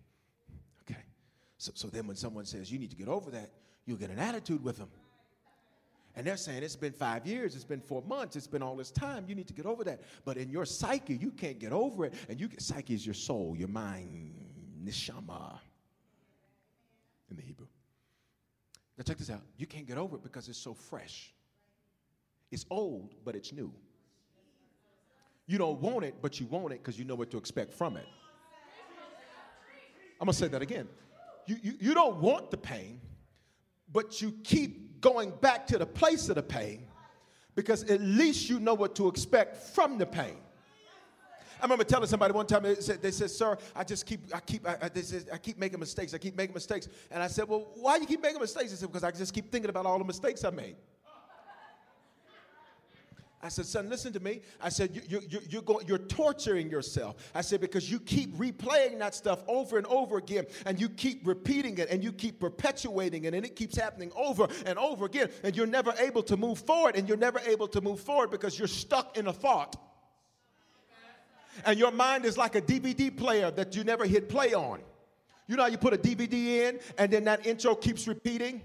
Okay. 0.83 1.01
So, 1.57 1.71
so 1.77 1.87
then 1.87 2.09
when 2.09 2.17
someone 2.17 2.47
says 2.47 2.71
you 2.71 2.81
need 2.81 2.91
to 2.91 2.97
get 2.97 3.07
over 3.07 3.31
that, 3.31 3.51
you'll 3.87 3.97
get 3.97 4.11
an 4.11 4.19
attitude 4.19 4.65
with 4.65 4.77
them. 4.77 4.89
And 6.21 6.27
they're 6.27 6.37
saying 6.37 6.63
it's 6.63 6.77
been 6.77 6.93
five 6.93 7.27
years, 7.27 7.55
it's 7.55 7.65
been 7.65 7.81
four 7.81 8.03
months, 8.03 8.37
it's 8.37 8.47
been 8.47 8.63
all 8.63 8.77
this 8.77 8.91
time. 8.91 9.25
You 9.27 9.35
need 9.35 9.49
to 9.49 9.55
get 9.55 9.65
over 9.65 9.83
that. 9.85 10.03
But 10.27 10.37
in 10.37 10.51
your 10.51 10.67
psyche, 10.67 11.15
you 11.15 11.31
can't 11.31 11.59
get 11.59 11.73
over 11.73 12.05
it. 12.05 12.13
And 12.29 12.39
you 12.39 12.47
get 12.47 12.61
psyche 12.61 12.93
is 12.93 13.07
your 13.07 13.15
soul, 13.15 13.57
your 13.57 13.69
mind, 13.69 14.35
neshama 14.85 15.59
in 17.31 17.37
the 17.37 17.43
Hebrew. 17.43 17.69
Now 18.99 19.05
check 19.05 19.17
this 19.17 19.31
out. 19.31 19.41
You 19.57 19.67
can't 19.67 19.87
get 19.87 19.97
over 19.97 20.17
it 20.17 20.23
because 20.23 20.47
it's 20.51 20.59
so 20.59 20.75
fresh. 20.75 21.33
It's 22.51 22.67
old, 22.69 23.15
but 23.25 23.35
it's 23.35 23.51
new. 23.51 23.73
You 25.47 25.57
don't 25.57 25.81
want 25.81 26.05
it, 26.05 26.17
but 26.21 26.39
you 26.39 26.45
want 26.45 26.75
it 26.75 26.83
because 26.83 26.99
you 26.99 27.07
know 27.07 27.15
what 27.15 27.31
to 27.31 27.39
expect 27.39 27.73
from 27.73 27.97
it. 27.97 28.05
I'm 30.21 30.27
gonna 30.27 30.35
say 30.35 30.49
that 30.49 30.61
again. 30.61 30.87
You, 31.47 31.57
you, 31.63 31.75
you 31.81 31.95
don't 31.95 32.21
want 32.21 32.51
the 32.51 32.59
pain, 32.59 33.01
but 33.91 34.21
you 34.21 34.35
keep 34.45 34.90
going 35.01 35.33
back 35.41 35.67
to 35.69 35.79
the 35.79 35.87
place 35.87 36.29
of 36.29 36.37
the 36.37 36.43
pain 36.43 36.87
because 37.55 37.83
at 37.85 38.01
least 38.01 38.49
you 38.49 38.61
know 38.61 38.75
what 38.75 38.95
to 38.97 39.09
expect 39.09 39.57
from 39.57 39.99
the 39.99 40.07
pain. 40.07 40.37
I 41.61 41.65
remember 41.65 41.85
telling 41.85 42.09
somebody 42.09 42.33
one 42.33 42.47
time, 42.47 42.63
they 42.63 42.75
said, 42.77 43.03
they 43.03 43.11
said 43.11 43.31
Sir, 43.31 43.59
I 43.77 43.85
just 43.85 44.07
keep, 44.07 44.21
I 44.35 44.41
keep, 44.41 44.67
I, 44.67 44.89
they 44.89 45.03
said, 45.03 45.27
I 45.31 45.37
keep 45.37 45.59
making 45.59 45.79
mistakes. 45.79 46.15
I 46.15 46.19
keep 46.19 46.35
making 46.35 46.55
mistakes. 46.55 46.89
And 47.11 47.23
I 47.23 47.27
said, 47.27 47.49
Well, 47.49 47.69
why 47.75 47.97
you 47.97 48.07
keep 48.07 48.23
making 48.23 48.41
mistakes? 48.41 48.71
They 48.71 48.77
said, 48.77 48.89
Because 48.89 49.05
I 49.05 49.11
just 49.11 49.35
keep 49.35 49.53
thinking 49.53 49.69
about 49.69 49.85
all 49.85 49.99
the 49.99 50.05
mistakes 50.05 50.43
I 50.43 50.51
made. 50.51 50.77
I 53.43 53.49
said, 53.49 53.65
son, 53.65 53.89
listen 53.89 54.13
to 54.13 54.21
me. 54.21 54.43
I 54.61 54.69
said, 54.69 54.95
you, 54.95 55.01
you, 55.09 55.23
you, 55.27 55.41
you're, 55.49 55.63
going, 55.63 55.87
you're 55.87 55.97
torturing 55.97 56.69
yourself. 56.69 57.17
I 57.35 57.41
said, 57.41 57.63
because 57.63 57.91
you 57.91 57.99
keep 57.99 58.37
replaying 58.37 58.99
that 58.99 59.15
stuff 59.15 59.43
over 59.49 59.79
and 59.79 59.87
over 59.87 60.19
again, 60.19 60.45
and 60.67 60.79
you 60.79 60.91
keep 60.91 61.27
repeating 61.27 61.79
it, 61.79 61.89
and 61.89 62.05
you 62.05 62.13
keep 62.13 62.39
perpetuating 62.39 63.25
it, 63.25 63.33
and 63.33 63.47
it 63.47 63.57
keeps 63.57 63.79
happening 63.79 64.13
over 64.15 64.47
and 64.67 64.79
over 64.79 65.07
again, 65.07 65.31
and 65.43 65.57
you're 65.57 65.67
never 65.67 65.95
able 65.99 66.23
to 66.25 66.37
move 66.37 66.59
forward, 66.59 66.97
and 66.97 67.09
you're 67.09 67.17
never 67.17 67.39
able 67.41 67.67
to 67.69 67.81
move 67.81 68.01
forward 68.01 68.31
because 68.31 68.59
you're 68.59 68.69
stuck 68.69 69.17
in 69.17 69.27
a 69.27 69.33
thought. 69.33 69.77
And 71.65 71.79
your 71.79 71.93
mind 71.93 72.27
is 72.27 72.37
like 72.37 72.55
a 72.55 72.63
DVD 72.63 73.15
player 73.15 73.51
that 73.53 73.75
you 73.75 73.85
never 73.85 74.05
hit 74.05 74.29
play 74.29 74.55
on. 74.55 74.81
You 75.47 75.57
know 75.57 75.65
how 75.65 75.69
you 75.69 75.79
put 75.79 75.93
a 75.93 75.99
DVD 75.99 76.33
in 76.69 76.81
and 76.97 77.13
then 77.13 77.25
that 77.25 77.45
intro 77.45 77.75
keeps 77.75 78.07
repeating? 78.07 78.63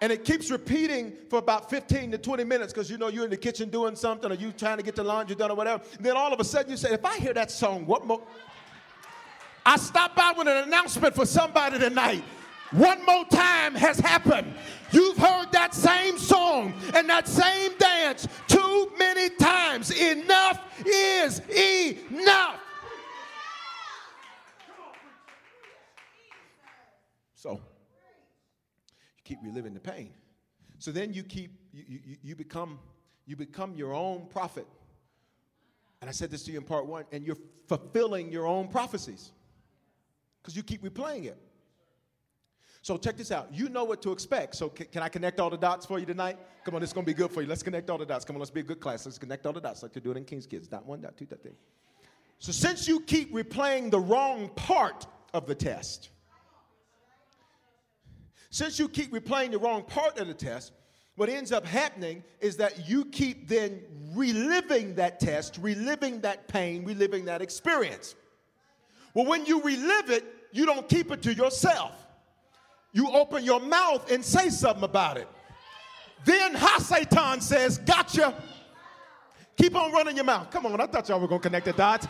And 0.00 0.12
it 0.12 0.24
keeps 0.24 0.50
repeating 0.50 1.12
for 1.28 1.40
about 1.40 1.68
15 1.70 2.12
to 2.12 2.18
20 2.18 2.44
minutes 2.44 2.72
because 2.72 2.88
you 2.88 2.98
know 2.98 3.08
you're 3.08 3.24
in 3.24 3.30
the 3.30 3.36
kitchen 3.36 3.68
doing 3.68 3.96
something 3.96 4.30
or 4.30 4.34
you 4.34 4.52
trying 4.52 4.76
to 4.76 4.84
get 4.84 4.94
the 4.94 5.02
laundry 5.02 5.34
done 5.34 5.50
or 5.50 5.56
whatever. 5.56 5.82
And 5.96 6.06
then 6.06 6.16
all 6.16 6.32
of 6.32 6.38
a 6.38 6.44
sudden 6.44 6.70
you 6.70 6.76
say, 6.76 6.92
if 6.92 7.04
I 7.04 7.18
hear 7.18 7.34
that 7.34 7.50
song, 7.50 7.84
what 7.84 8.06
more? 8.06 8.22
I 9.66 9.76
stopped 9.76 10.16
by 10.16 10.32
with 10.36 10.46
an 10.46 10.68
announcement 10.68 11.14
for 11.14 11.26
somebody 11.26 11.78
tonight. 11.78 12.22
One 12.70 13.04
more 13.06 13.24
time 13.26 13.74
has 13.74 13.98
happened. 13.98 14.54
You've 14.92 15.16
heard 15.16 15.50
that 15.52 15.74
same 15.74 16.18
song 16.18 16.74
and 16.94 17.08
that 17.08 17.26
same 17.26 17.72
dance 17.78 18.28
too 18.46 18.92
many 18.98 19.30
times. 19.30 19.90
Enough 19.90 20.86
is 20.86 21.40
enough. 22.10 22.60
So 27.34 27.60
keep 29.28 29.38
reliving 29.42 29.74
the 29.74 29.80
pain. 29.80 30.10
So 30.78 30.90
then 30.90 31.12
you 31.12 31.22
keep 31.22 31.50
you, 31.72 31.84
you, 31.88 32.16
you 32.22 32.36
become 32.36 32.78
you 33.26 33.36
become 33.36 33.74
your 33.74 33.92
own 33.92 34.26
prophet. 34.30 34.66
And 36.00 36.08
I 36.08 36.12
said 36.12 36.30
this 36.30 36.44
to 36.44 36.52
you 36.52 36.58
in 36.58 36.64
part 36.64 36.86
one, 36.86 37.04
and 37.12 37.24
you're 37.24 37.36
fulfilling 37.66 38.32
your 38.32 38.46
own 38.46 38.68
prophecies 38.68 39.32
because 40.40 40.56
you 40.56 40.62
keep 40.62 40.82
replaying 40.82 41.26
it. 41.26 41.36
So 42.80 42.96
check 42.96 43.16
this 43.16 43.32
out. 43.32 43.48
You 43.52 43.68
know 43.68 43.84
what 43.84 44.00
to 44.02 44.12
expect. 44.12 44.54
So 44.54 44.68
can, 44.68 44.86
can, 44.86 45.02
I 45.02 45.08
connect 45.08 45.40
all 45.40 45.50
the 45.50 45.58
dots 45.58 45.84
for 45.84 45.98
you 45.98 46.06
tonight? 46.06 46.38
Come 46.64 46.76
on, 46.76 46.82
it's 46.82 46.92
going 46.92 47.04
to 47.04 47.12
be 47.12 47.14
good 47.14 47.32
for 47.32 47.42
you. 47.42 47.48
Let's 47.48 47.64
connect 47.64 47.90
all 47.90 47.98
the 47.98 48.06
dots. 48.06 48.24
Come 48.24 48.36
on, 48.36 48.40
let's 48.40 48.50
be 48.50 48.60
a 48.60 48.62
good 48.62 48.80
class. 48.80 49.04
Let's 49.04 49.18
connect 49.18 49.44
all 49.44 49.52
the 49.52 49.60
dots 49.60 49.82
like 49.82 49.92
they 49.92 50.00
do 50.00 50.12
it 50.12 50.16
in 50.16 50.24
King's 50.24 50.46
Kids. 50.46 50.68
Dot 50.68 50.86
one, 50.86 51.00
dot 51.00 51.16
two, 51.18 51.26
dot 51.26 51.42
three. 51.42 51.56
So 52.38 52.52
since 52.52 52.86
you 52.86 53.00
keep 53.00 53.34
replaying 53.34 53.90
the 53.90 53.98
wrong 53.98 54.48
part 54.54 55.06
of 55.34 55.46
the 55.46 55.54
test, 55.56 56.10
since 58.50 58.78
you 58.78 58.88
keep 58.88 59.12
replaying 59.12 59.52
the 59.52 59.58
wrong 59.58 59.82
part 59.82 60.18
of 60.18 60.26
the 60.26 60.34
test, 60.34 60.72
what 61.16 61.28
ends 61.28 61.50
up 61.52 61.66
happening 61.66 62.22
is 62.40 62.56
that 62.58 62.88
you 62.88 63.04
keep 63.06 63.48
then 63.48 63.80
reliving 64.14 64.94
that 64.94 65.18
test, 65.18 65.58
reliving 65.60 66.20
that 66.20 66.46
pain, 66.48 66.84
reliving 66.84 67.24
that 67.24 67.42
experience. 67.42 68.14
Well, 69.14 69.26
when 69.26 69.44
you 69.44 69.60
relive 69.62 70.10
it, 70.10 70.24
you 70.52 70.64
don't 70.64 70.88
keep 70.88 71.10
it 71.10 71.22
to 71.22 71.34
yourself. 71.34 71.92
You 72.92 73.10
open 73.10 73.44
your 73.44 73.60
mouth 73.60 74.10
and 74.10 74.24
say 74.24 74.48
something 74.48 74.84
about 74.84 75.16
it. 75.16 75.28
Then 76.24 76.54
Hasatan 76.54 77.42
says, 77.42 77.78
Gotcha. 77.78 78.34
Keep 79.56 79.74
on 79.74 79.92
running 79.92 80.14
your 80.14 80.24
mouth. 80.24 80.50
Come 80.50 80.66
on, 80.66 80.80
I 80.80 80.86
thought 80.86 81.08
y'all 81.08 81.18
were 81.20 81.26
going 81.26 81.40
to 81.40 81.48
connect 81.48 81.66
the 81.66 81.72
dots. 81.72 82.06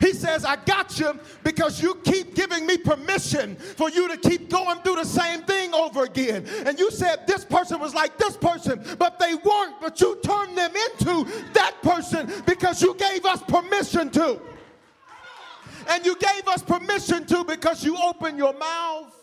He 0.00 0.14
says, 0.14 0.46
I 0.46 0.56
got 0.56 0.98
you 0.98 1.20
because 1.44 1.82
you 1.82 1.94
keep 1.96 2.34
giving 2.34 2.66
me 2.66 2.78
permission 2.78 3.54
for 3.56 3.90
you 3.90 4.08
to 4.08 4.16
keep 4.16 4.48
going 4.48 4.78
through 4.78 4.96
the 4.96 5.04
same 5.04 5.42
thing 5.42 5.74
over 5.74 6.04
again. 6.04 6.46
And 6.64 6.78
you 6.78 6.90
said 6.90 7.26
this 7.26 7.44
person 7.44 7.78
was 7.78 7.94
like 7.94 8.16
this 8.16 8.34
person, 8.36 8.82
but 8.98 9.18
they 9.18 9.34
weren't, 9.34 9.78
but 9.78 10.00
you 10.00 10.18
turned 10.22 10.56
them 10.56 10.72
into 10.74 11.24
that 11.52 11.74
person 11.82 12.32
because 12.46 12.80
you 12.80 12.94
gave 12.94 13.26
us 13.26 13.42
permission 13.42 14.08
to. 14.12 14.40
And 15.88 16.06
you 16.06 16.16
gave 16.16 16.48
us 16.48 16.62
permission 16.62 17.26
to 17.26 17.44
because 17.44 17.84
you 17.84 17.98
opened 18.02 18.38
your 18.38 18.54
mouth. 18.54 19.14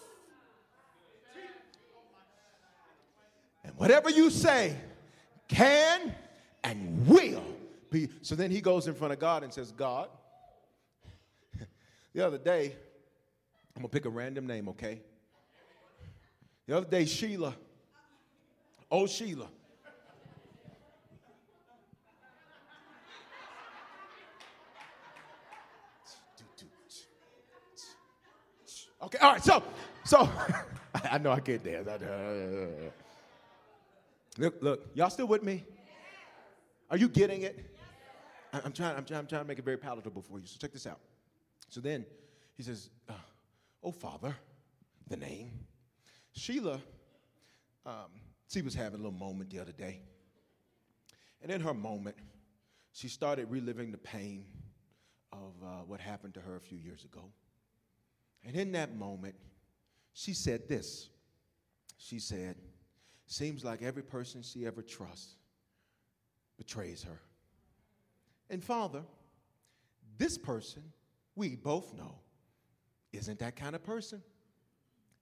And 3.63 3.73
whatever 3.77 4.11
you 4.11 4.29
say 4.29 4.75
can 5.47 6.13
and 6.63 7.07
will 7.07 7.43
be. 7.89 8.09
So 8.21 8.35
then 8.35 8.51
he 8.51 8.61
goes 8.61 8.87
in 8.87 8.93
front 8.93 9.13
of 9.13 9.19
God 9.19 9.43
and 9.43 9.51
says, 9.51 9.71
God, 9.71 10.09
the 12.17 12.25
other 12.25 12.39
day, 12.39 12.73
I'm 13.75 13.83
gonna 13.83 13.89
pick 13.89 14.05
a 14.05 14.09
random 14.09 14.47
name, 14.47 14.69
okay? 14.69 15.01
The 16.65 16.77
other 16.77 16.87
day, 16.87 17.05
Sheila, 17.05 17.53
oh 18.89 19.05
Sheila, 19.05 19.47
Okay, 28.99 29.19
all 29.19 29.33
right, 29.33 29.43
so, 29.43 29.61
so, 30.03 30.27
I 31.11 31.19
know 31.19 31.31
I 31.31 31.39
can't 31.39 31.63
dance. 31.63 31.87
Look, 34.39 34.55
look, 34.59 34.87
y'all 34.95 35.11
still 35.11 35.27
with 35.27 35.43
me? 35.43 35.63
Are 36.89 36.97
you 36.97 37.09
getting 37.09 37.43
it? 37.43 37.77
I'm 38.51 38.71
trying, 38.71 38.97
I'm, 38.97 39.05
trying, 39.05 39.19
I'm 39.19 39.27
trying 39.27 39.43
to 39.43 39.47
make 39.47 39.59
it 39.59 39.65
very 39.65 39.77
palatable 39.77 40.23
for 40.23 40.39
you. 40.39 40.47
So 40.47 40.57
check 40.59 40.73
this 40.73 40.87
out. 40.87 40.99
So 41.69 41.81
then 41.81 42.05
he 42.55 42.63
says, 42.63 42.89
uh, 43.09 43.13
Oh, 43.83 43.91
Father, 43.91 44.35
the 45.07 45.17
name. 45.17 45.51
Sheila, 46.33 46.81
um, 47.85 48.11
she 48.49 48.61
was 48.61 48.73
having 48.73 48.99
a 48.99 49.03
little 49.03 49.17
moment 49.17 49.49
the 49.49 49.59
other 49.59 49.71
day. 49.71 50.01
And 51.41 51.51
in 51.51 51.61
her 51.61 51.73
moment, 51.73 52.15
she 52.93 53.07
started 53.07 53.49
reliving 53.49 53.91
the 53.91 53.97
pain 53.97 54.45
of 55.31 55.53
uh, 55.63 55.67
what 55.85 55.99
happened 55.99 56.33
to 56.35 56.41
her 56.41 56.55
a 56.55 56.59
few 56.59 56.77
years 56.77 57.03
ago. 57.03 57.31
And 58.45 58.55
in 58.55 58.71
that 58.73 58.95
moment, 58.95 59.35
she 60.13 60.33
said 60.33 60.67
this. 60.67 61.09
She 61.97 62.19
said, 62.19 62.55
Seems 63.27 63.63
like 63.63 63.81
every 63.81 64.03
person 64.03 64.41
she 64.41 64.65
ever 64.65 64.81
trusts 64.81 65.35
betrays 66.57 67.03
her. 67.03 67.19
And 68.49 68.63
Father, 68.63 69.03
this 70.17 70.37
person, 70.37 70.81
we 71.37 71.55
both 71.55 71.93
know, 71.93 72.15
isn't 73.13 73.39
that 73.39 73.55
kind 73.55 73.75
of 73.75 73.83
person. 73.83 74.21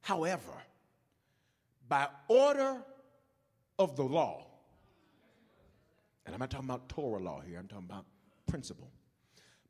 However, 0.02 0.54
by 1.90 2.08
order 2.30 2.82
of 3.78 3.96
the 3.98 4.04
law, 4.04 4.48
and 6.26 6.34
I'm 6.34 6.40
not 6.40 6.50
talking 6.50 6.70
about 6.70 6.88
Torah 6.90 7.22
law 7.22 7.42
here, 7.42 7.60
I'm 7.60 7.68
talking 7.68 7.86
about 7.90 8.06
principle. 8.48 8.90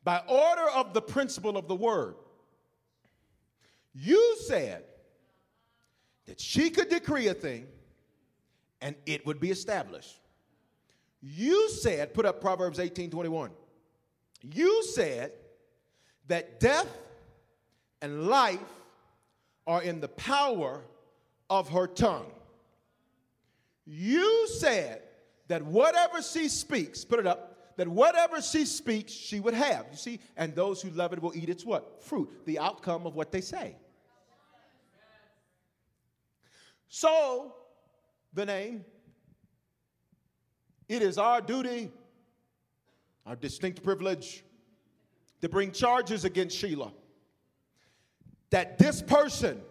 By 0.03 0.21
order 0.27 0.69
of 0.75 0.93
the 0.93 1.01
principle 1.01 1.57
of 1.57 1.67
the 1.67 1.75
word, 1.75 2.15
you 3.95 4.37
said 4.45 4.83
that 6.27 6.39
she 6.39 6.69
could 6.69 6.89
decree 6.89 7.27
a 7.27 7.33
thing 7.33 7.65
and 8.81 8.95
it 9.07 9.25
would 9.25 9.39
be 9.39 9.49
established. 9.49 10.19
You 11.21 11.69
said, 11.69 12.13
put 12.13 12.25
up 12.25 12.39
Proverbs 12.39 12.79
18 12.79 13.09
21. 13.09 13.49
You 14.43 14.83
said 14.83 15.31
that 16.27 16.59
death 16.59 16.87
and 18.01 18.27
life 18.27 18.59
are 19.67 19.81
in 19.81 19.99
the 19.99 20.07
power 20.07 20.83
of 21.49 21.69
her 21.69 21.87
tongue. 21.87 22.31
You 23.85 24.47
said 24.47 25.01
that 25.47 25.63
whatever 25.63 26.21
she 26.21 26.47
speaks, 26.47 27.05
put 27.05 27.19
it 27.19 27.27
up, 27.27 27.75
that 27.77 27.87
whatever 27.87 28.41
she 28.41 28.65
speaks, 28.65 29.11
she 29.11 29.39
would 29.39 29.53
have. 29.53 29.85
You 29.91 29.97
see, 29.97 30.19
and 30.37 30.55
those 30.55 30.81
who 30.81 30.89
love 30.91 31.13
it 31.13 31.21
will 31.21 31.35
eat 31.35 31.49
its 31.49 31.65
what? 31.65 32.03
Fruit, 32.03 32.29
the 32.45 32.59
outcome 32.59 33.05
of 33.05 33.15
what 33.15 33.31
they 33.31 33.41
say. 33.41 33.75
So, 36.87 37.53
the 38.33 38.45
name, 38.45 38.85
it 40.87 41.01
is 41.01 41.17
our 41.17 41.41
duty, 41.41 41.91
our 43.25 43.35
distinct 43.35 43.83
privilege, 43.83 44.44
to 45.41 45.49
bring 45.49 45.71
charges 45.71 46.25
against 46.25 46.57
Sheila. 46.57 46.91
That 48.51 48.77
this 48.77 49.01
person 49.01 49.61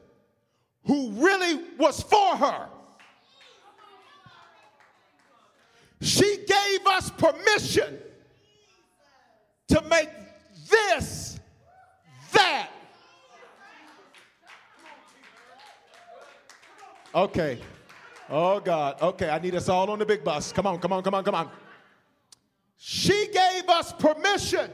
who 0.84 1.10
really 1.12 1.62
was 1.78 2.02
for 2.02 2.36
her, 2.36 2.68
she 6.00 6.44
gave 6.46 6.86
us 6.86 7.10
permission 7.10 7.98
to 9.68 9.80
make 9.82 10.10
this 10.68 11.40
that. 12.32 12.68
Okay. 17.14 17.58
Oh, 18.28 18.58
God. 18.60 19.00
Okay, 19.00 19.28
I 19.30 19.38
need 19.38 19.54
us 19.54 19.68
all 19.68 19.90
on 19.90 19.98
the 19.98 20.06
big 20.06 20.24
bus. 20.24 20.52
Come 20.52 20.66
on, 20.66 20.78
come 20.78 20.92
on, 20.92 21.02
come 21.02 21.14
on, 21.14 21.24
come 21.24 21.34
on. 21.34 21.50
She 22.76 23.28
gave 23.32 23.68
us 23.68 23.92
permission. 23.92 24.70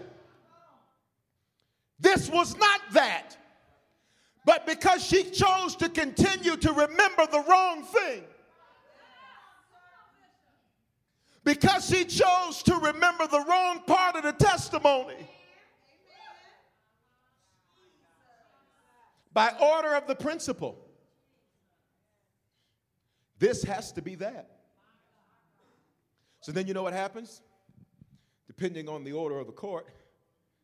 This 2.01 2.31
was 2.31 2.57
not 2.57 2.81
that. 2.93 3.37
But 4.45 4.67
because 4.67 5.05
she 5.05 5.25
chose 5.25 5.77
to 5.77 5.89
continue 5.89 6.57
to 6.57 6.73
remember 6.73 7.27
the 7.31 7.45
wrong 7.49 7.85
thing, 7.85 8.23
because 11.45 11.89
she 11.89 12.05
chose 12.05 12.63
to 12.65 12.75
remember 12.77 13.27
the 13.27 13.45
wrong 13.47 13.83
part 13.87 14.17
of 14.17 14.23
the 14.23 14.33
testimony, 14.33 15.29
by 19.33 19.53
order 19.61 19.95
of 19.95 20.07
the 20.07 20.15
principle, 20.15 20.79
this 23.39 23.63
has 23.63 23.93
to 23.93 24.03
be 24.03 24.15
that. 24.17 24.51
So 26.41 26.53
then 26.53 26.67
you 26.67 26.75
know 26.75 26.83
what 26.83 26.95
happens? 26.95 27.43
Depending 28.47 28.89
on 28.89 29.05
the 29.05 29.13
order 29.13 29.39
of 29.39 29.47
the 29.47 29.53
court, 29.53 29.87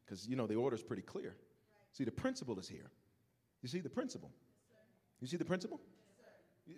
because 0.06 0.26
you 0.28 0.36
know 0.36 0.46
the 0.46 0.54
order 0.54 0.76
is 0.76 0.82
pretty 0.82 1.02
clear. 1.02 1.34
See, 1.92 2.04
the 2.04 2.12
principle 2.12 2.58
is 2.58 2.68
here. 2.68 2.90
You 3.62 3.68
see 3.68 3.80
the 3.80 3.90
principle? 3.90 4.30
You 5.20 5.26
see 5.26 5.36
the 5.36 5.44
principle? 5.44 5.80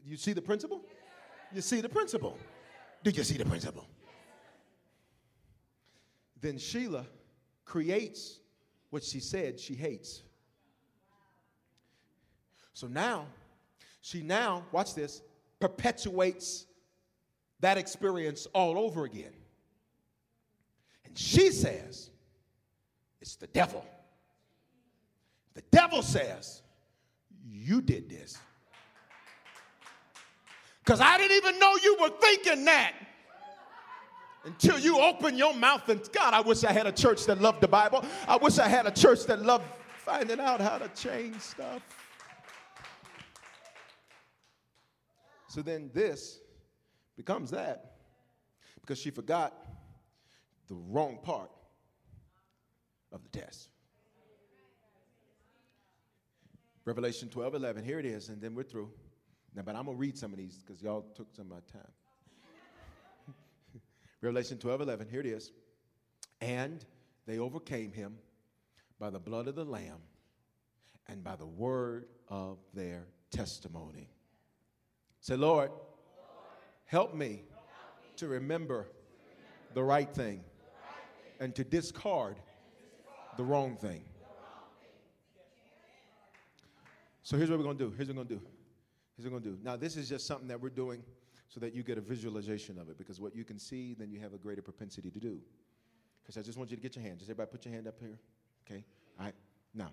You 0.05 0.17
see 0.17 0.33
the 0.33 0.43
principle? 0.43 0.83
You 1.53 1.61
see 1.61 1.81
the 1.81 1.89
principle? 1.89 2.39
Do 3.03 3.11
you 3.11 3.25
see 3.25 3.37
the 3.37 3.45
principle? 3.45 3.87
Then 6.41 6.59
Sheila 6.59 7.07
creates 7.65 8.41
what 8.91 9.03
she 9.03 9.21
said 9.21 9.59
she 9.59 9.75
hates. 9.75 10.23
So 12.73 12.87
now, 12.87 13.27
she 14.01 14.23
now, 14.23 14.65
watch 14.73 14.95
this, 14.95 15.21
perpetuates 15.59 16.67
that 17.61 17.77
experience 17.77 18.47
all 18.55 18.79
over 18.79 19.05
again. 19.05 19.33
And 21.05 21.19
she 21.19 21.51
says, 21.51 22.11
it's 23.21 23.37
the 23.37 23.47
devil. 23.47 23.85
The 25.55 25.63
devil 25.71 26.03
says, 26.03 26.63
You 27.47 27.81
did 27.81 28.09
this. 28.09 28.39
Because 30.85 31.01
I 31.01 31.19
didn't 31.19 31.37
even 31.37 31.59
know 31.59 31.75
you 31.83 31.97
were 32.01 32.11
thinking 32.21 32.65
that 32.65 32.95
until 34.45 34.79
you 34.79 34.99
open 35.01 35.37
your 35.37 35.53
mouth 35.55 35.87
and 35.89 36.01
God, 36.13 36.33
I 36.33 36.41
wish 36.41 36.65
I 36.65 36.73
had 36.73 36.87
a 36.87 36.93
church 36.93 37.27
that 37.27 37.41
loved 37.41 37.61
the 37.61 37.69
Bible. 37.69 38.05
I 38.27 38.37
wish 38.37 38.59
I 38.59 38.69
had 38.69 38.87
a 38.87 38.91
church 38.91 39.25
that 39.27 39.43
loved 39.43 39.65
finding 39.97 40.41
out 40.41 40.61
how 40.61 40.79
to 40.79 40.89
change 40.89 41.41
stuff. 41.41 41.83
So 45.49 45.61
then 45.61 45.91
this 45.93 46.39
becomes 47.17 47.51
that 47.51 47.97
because 48.81 48.99
she 48.99 49.11
forgot 49.11 49.55
the 50.69 50.75
wrong 50.75 51.19
part 51.23 51.51
of 53.13 53.23
the 53.23 53.29
test. 53.41 53.69
Revelation 56.85 57.29
12, 57.29 57.55
11. 57.55 57.85
Here 57.85 57.99
it 57.99 58.07
is, 58.07 58.31
and 58.31 58.41
then 58.41 58.55
we're 58.55 58.63
through. 58.63 58.91
Now, 59.55 59.63
but 59.63 59.77
I'm 59.77 59.85
going 59.85 59.97
to 59.97 60.01
read 60.01 60.17
some 60.17 60.33
of 60.33 60.39
these 60.39 60.63
because 60.65 60.83
y'all 60.83 61.05
took 61.15 61.29
some 61.35 61.47
of 61.47 61.51
my 61.51 61.61
time. 61.71 61.91
Revelation 64.23 64.57
12, 64.59 64.81
11. 64.83 65.09
Here 65.11 65.21
it 65.21 65.27
is. 65.27 65.53
And 66.41 66.85
they 67.27 67.39
overcame 67.39 67.93
him 67.93 68.17
by 68.99 69.11
the 69.11 69.19
blood 69.19 69.49
of 69.49 69.55
the 69.55 69.65
Lamb 69.65 70.01
and 71.09 71.23
by 71.23 71.37
the 71.37 71.47
word 71.47 72.07
of 72.29 72.59
their 72.73 73.07
testimony. 73.31 74.09
Say, 75.21 75.37
Lord, 75.37 75.71
help 76.87 77.15
me 77.15 77.43
to 78.17 78.29
remember 78.29 78.87
the 79.75 79.83
right 79.83 80.11
thing 80.11 80.41
and 81.39 81.55
to 81.55 81.65
discard 81.65 82.37
the 83.39 83.45
wrong 83.45 83.77
thing. 83.77 84.03
So 87.23 87.37
here's 87.37 87.49
what 87.49 87.59
we're 87.59 87.65
going 87.65 87.79
to 87.79 87.85
do. 87.85 87.95
Here's 87.97 88.09
what 88.09 88.17
we're 88.17 88.25
going 88.25 88.29
to 88.29 88.35
do. 88.35 88.41
Here's 89.17 89.25
what 89.25 89.33
we're 89.33 89.41
going 89.41 89.55
to 89.55 89.61
do. 89.61 89.65
Now, 89.65 89.77
this 89.77 89.97
is 89.97 90.09
just 90.09 90.27
something 90.27 90.49
that 90.49 90.61
we're 90.61 90.71
doing 90.71 91.03
so 91.49 91.61
that 91.61 91.73
you 91.73 91.85
get 91.85 91.99
a 91.99 92.01
visualization 92.01 92.79
of 92.81 92.89
it 92.89 92.99
because 92.99 93.21
what 93.21 93.37
you 93.37 93.45
can 93.45 93.57
see, 93.57 93.95
then 93.95 94.11
you 94.11 94.19
have 94.19 94.35
a 94.35 94.39
greater 94.39 94.61
propensity 94.61 95.09
to 95.11 95.21
do. 95.21 95.39
Because 96.21 96.37
I 96.37 96.43
just 96.43 96.59
want 96.59 96.71
you 96.71 96.77
to 96.77 96.83
get 96.83 96.97
your 96.97 97.05
hand. 97.05 97.19
Just 97.19 97.31
everybody 97.31 97.53
put 97.53 97.65
your 97.65 97.75
hand 97.75 97.87
up 97.87 97.95
here. 98.01 98.19
Okay? 98.67 98.85
All 99.21 99.27
right. 99.27 99.35
Now, 99.73 99.93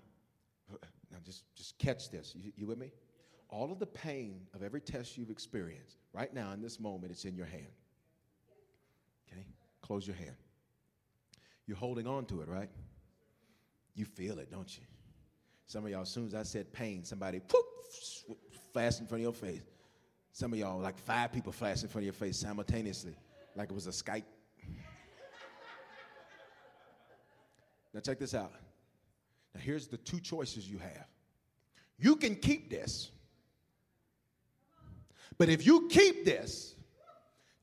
now 1.12 1.18
just, 1.24 1.44
just 1.54 1.78
catch 1.78 2.10
this. 2.10 2.34
You, 2.36 2.52
you 2.56 2.66
with 2.66 2.78
me? 2.78 2.90
All 3.48 3.70
of 3.70 3.78
the 3.78 3.86
pain 3.86 4.40
of 4.54 4.64
every 4.64 4.80
test 4.80 5.16
you've 5.16 5.30
experienced, 5.30 5.98
right 6.12 6.34
now 6.34 6.52
in 6.52 6.60
this 6.60 6.80
moment, 6.80 7.12
it's 7.12 7.24
in 7.24 7.36
your 7.36 7.46
hand. 7.46 7.66
Okay? 9.30 9.46
Close 9.82 10.04
your 10.04 10.16
hand. 10.16 10.34
You're 11.68 11.76
holding 11.76 12.08
on 12.08 12.26
to 12.26 12.40
it, 12.40 12.48
right? 12.48 12.70
You 13.96 14.04
feel 14.04 14.38
it, 14.38 14.50
don't 14.50 14.76
you? 14.76 14.84
Some 15.66 15.84
of 15.84 15.90
y'all, 15.90 16.02
as 16.02 16.10
soon 16.10 16.26
as 16.26 16.34
I 16.34 16.44
said 16.44 16.72
pain, 16.72 17.02
somebody 17.02 17.40
whoop, 17.50 18.38
flashed 18.72 19.00
in 19.00 19.06
front 19.06 19.20
of 19.20 19.22
your 19.22 19.32
face. 19.32 19.62
Some 20.32 20.52
of 20.52 20.58
y'all, 20.58 20.78
like 20.78 20.98
five 20.98 21.32
people 21.32 21.50
flashed 21.50 21.82
in 21.82 21.88
front 21.88 22.02
of 22.02 22.04
your 22.04 22.12
face 22.12 22.36
simultaneously, 22.36 23.16
like 23.56 23.70
it 23.70 23.74
was 23.74 23.86
a 23.86 23.90
Skype. 23.90 24.22
now, 27.94 28.00
check 28.00 28.18
this 28.18 28.34
out. 28.34 28.52
Now, 29.54 29.62
here's 29.62 29.86
the 29.86 29.96
two 29.96 30.20
choices 30.20 30.68
you 30.68 30.76
have. 30.76 31.06
You 31.98 32.16
can 32.16 32.36
keep 32.36 32.68
this, 32.68 33.10
but 35.38 35.48
if 35.48 35.64
you 35.64 35.88
keep 35.88 36.26
this, 36.26 36.74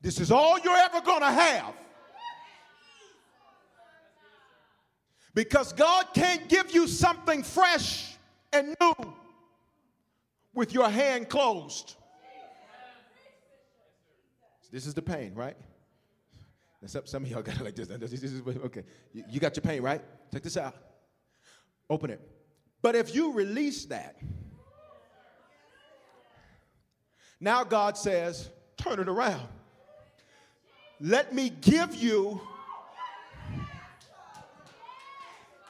this 0.00 0.18
is 0.18 0.32
all 0.32 0.58
you're 0.58 0.76
ever 0.76 1.00
gonna 1.00 1.32
have. 1.32 1.74
Because 5.34 5.72
God 5.72 6.06
can't 6.14 6.48
give 6.48 6.72
you 6.72 6.86
something 6.86 7.42
fresh 7.42 8.16
and 8.52 8.76
new 8.80 8.94
with 10.54 10.72
your 10.72 10.88
hand 10.88 11.28
closed. 11.28 11.96
This 14.70 14.86
is 14.86 14.94
the 14.94 15.02
pain, 15.02 15.34
right? 15.34 15.56
Some, 16.86 17.06
some 17.06 17.22
of 17.24 17.30
y'all 17.30 17.42
got 17.42 17.56
it 17.56 17.64
like 17.64 17.74
this. 17.74 17.88
this 17.88 18.22
is, 18.22 18.42
okay, 18.46 18.82
you, 19.12 19.24
you 19.30 19.40
got 19.40 19.56
your 19.56 19.62
pain, 19.62 19.82
right? 19.82 20.02
Check 20.32 20.42
this 20.42 20.56
out. 20.56 20.74
Open 21.88 22.10
it. 22.10 22.20
But 22.82 22.94
if 22.94 23.14
you 23.14 23.32
release 23.32 23.86
that, 23.86 24.16
now 27.40 27.64
God 27.64 27.96
says, 27.96 28.50
turn 28.76 29.00
it 29.00 29.08
around. 29.08 29.48
Let 31.00 31.34
me 31.34 31.50
give 31.50 31.94
you 31.94 32.40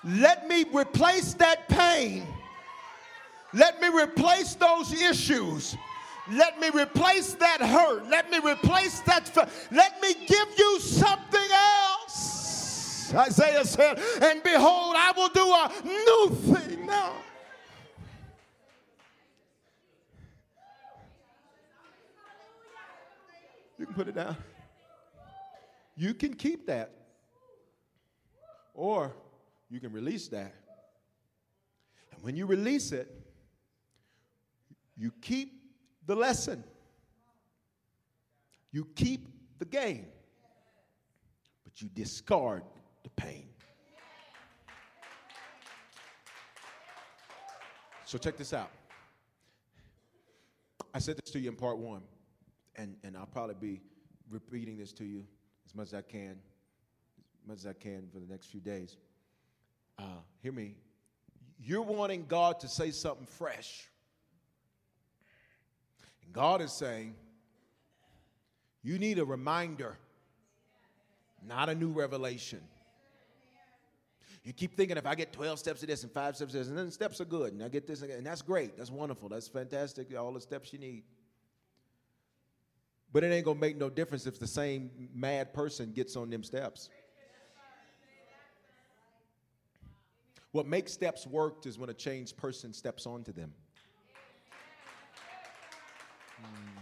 Let 0.05 0.49
me 0.49 0.65
replace 0.73 1.35
that 1.35 1.69
pain. 1.69 2.27
Let 3.55 3.81
me 3.81 3.89
replace 3.89 4.55
those 4.55 4.93
issues. 4.93 5.77
Let 6.31 6.59
me 6.61 6.71
replace 6.71 7.35
that 7.35 7.61
hurt. 7.61 8.09
Let 8.09 8.31
me 8.31 8.39
replace 8.39 9.01
that. 9.01 9.31
Let 9.71 10.01
me 10.03 10.15
give 10.27 10.49
you 10.59 10.81
something 10.81 11.49
else. 11.53 13.13
Isaiah 13.15 13.65
said, 13.65 14.01
And 14.21 14.43
behold, 14.43 14.95
I 14.97 15.13
will 15.17 15.29
do 15.29 15.47
a 15.47 15.71
new 15.85 16.55
thing 16.55 16.87
now. 16.87 17.13
You 23.79 23.87
can 23.87 23.95
put 23.95 24.09
it 24.09 24.15
down. 24.15 24.37
You 25.97 26.15
can 26.15 26.35
keep 26.35 26.67
that. 26.67 26.91
Or 28.73 29.13
you 29.71 29.81
can 29.81 29.93
release 29.93 30.29
that. 30.29 30.55
And 32.13 32.23
when 32.23 32.37
you 32.37 32.47
release 32.47 32.93
it, 32.93 33.11
you 34.97 35.13
keep 35.21 35.53
the 36.07 36.15
lesson, 36.15 36.63
you 38.71 38.87
keep 38.95 39.27
the 39.59 39.65
game, 39.65 40.07
but 41.65 41.81
you 41.81 41.89
discard 41.89 42.63
the 43.03 43.11
pain. 43.11 43.49
So, 48.05 48.19
check 48.19 48.37
this 48.37 48.53
out. 48.53 48.71
I 50.93 51.01
said 51.01 51.17
this 51.17 51.33
to 51.33 51.41
you 51.41 51.49
in 51.49 51.57
part 51.57 51.79
one, 51.79 52.03
and, 52.77 52.95
and 53.03 53.17
I'll 53.17 53.27
probably 53.27 53.57
be 53.59 53.81
repeating 54.31 54.77
this 54.77 54.93
to 54.93 55.05
you 55.05 55.25
as 55.67 55.75
much 55.75 55.89
as 55.89 55.95
I 55.95 56.03
can, 56.03 56.39
as 57.43 57.49
much 57.49 57.59
as 57.59 57.67
I 57.67 57.73
can 57.73 58.07
for 58.13 58.21
the 58.21 58.31
next 58.31 58.47
few 58.47 58.61
days 58.61 58.99
uh, 59.99 60.21
hear 60.43 60.53
me, 60.53 60.75
you're 61.59 61.83
wanting 61.83 62.27
God 62.27 62.61
to 62.61 62.69
say 62.69 62.91
something 62.91 63.27
fresh. 63.27 63.89
And 66.25 66.33
God 66.33 66.61
is 66.61 66.73
saying, 66.73 67.15
you 68.83 68.99
need 68.99 69.19
a 69.19 69.25
reminder, 69.25 69.97
not 71.47 71.69
a 71.69 71.75
new 71.75 71.91
revelation. 71.91 72.61
You 74.45 74.53
keep 74.53 74.77
thinking 74.77 74.99
if 74.99 75.07
I 75.07 75.15
get 75.15 75.33
12 75.33 75.59
steps 75.59 75.83
of 75.83 75.89
this 75.89 76.03
and 76.03 76.13
five 76.13 76.37
steps 76.37 76.53
of 76.53 76.61
this, 76.61 76.69
and 76.69 76.77
then 76.77 76.91
steps 76.91 77.19
are 77.23 77.25
good, 77.25 77.55
and 77.55 77.63
I 77.63 77.69
get 77.69 77.87
this, 77.87 78.03
and 78.03 78.27
that's 78.27 78.43
great, 78.43 78.77
that's 78.77 78.91
wonderful, 78.91 79.31
that's 79.31 79.49
fantastic, 79.49 80.15
all 80.17 80.35
the 80.35 80.41
steps 80.41 80.71
you 80.71 80.79
need. 80.79 81.05
But 83.11 83.25
it 83.25 83.29
ain't 83.29 83.47
gonna 83.47 83.59
make 83.59 83.79
no 83.79 83.89
difference 83.89 84.27
if 84.27 84.39
the 84.39 84.47
same 84.47 84.91
mad 85.15 85.55
person 85.55 85.93
gets 85.93 86.15
on 86.15 86.29
them 86.29 86.43
steps. 86.43 86.91
What 90.55 90.69
makes 90.69 90.93
steps 90.93 91.27
work 91.27 91.67
is 91.67 91.81
when 91.81 91.91
a 91.91 91.93
changed 91.93 92.37
person 92.37 92.73
steps 92.73 93.07
onto 93.07 93.33
them. 93.33 93.53
Hmm. 96.39 96.79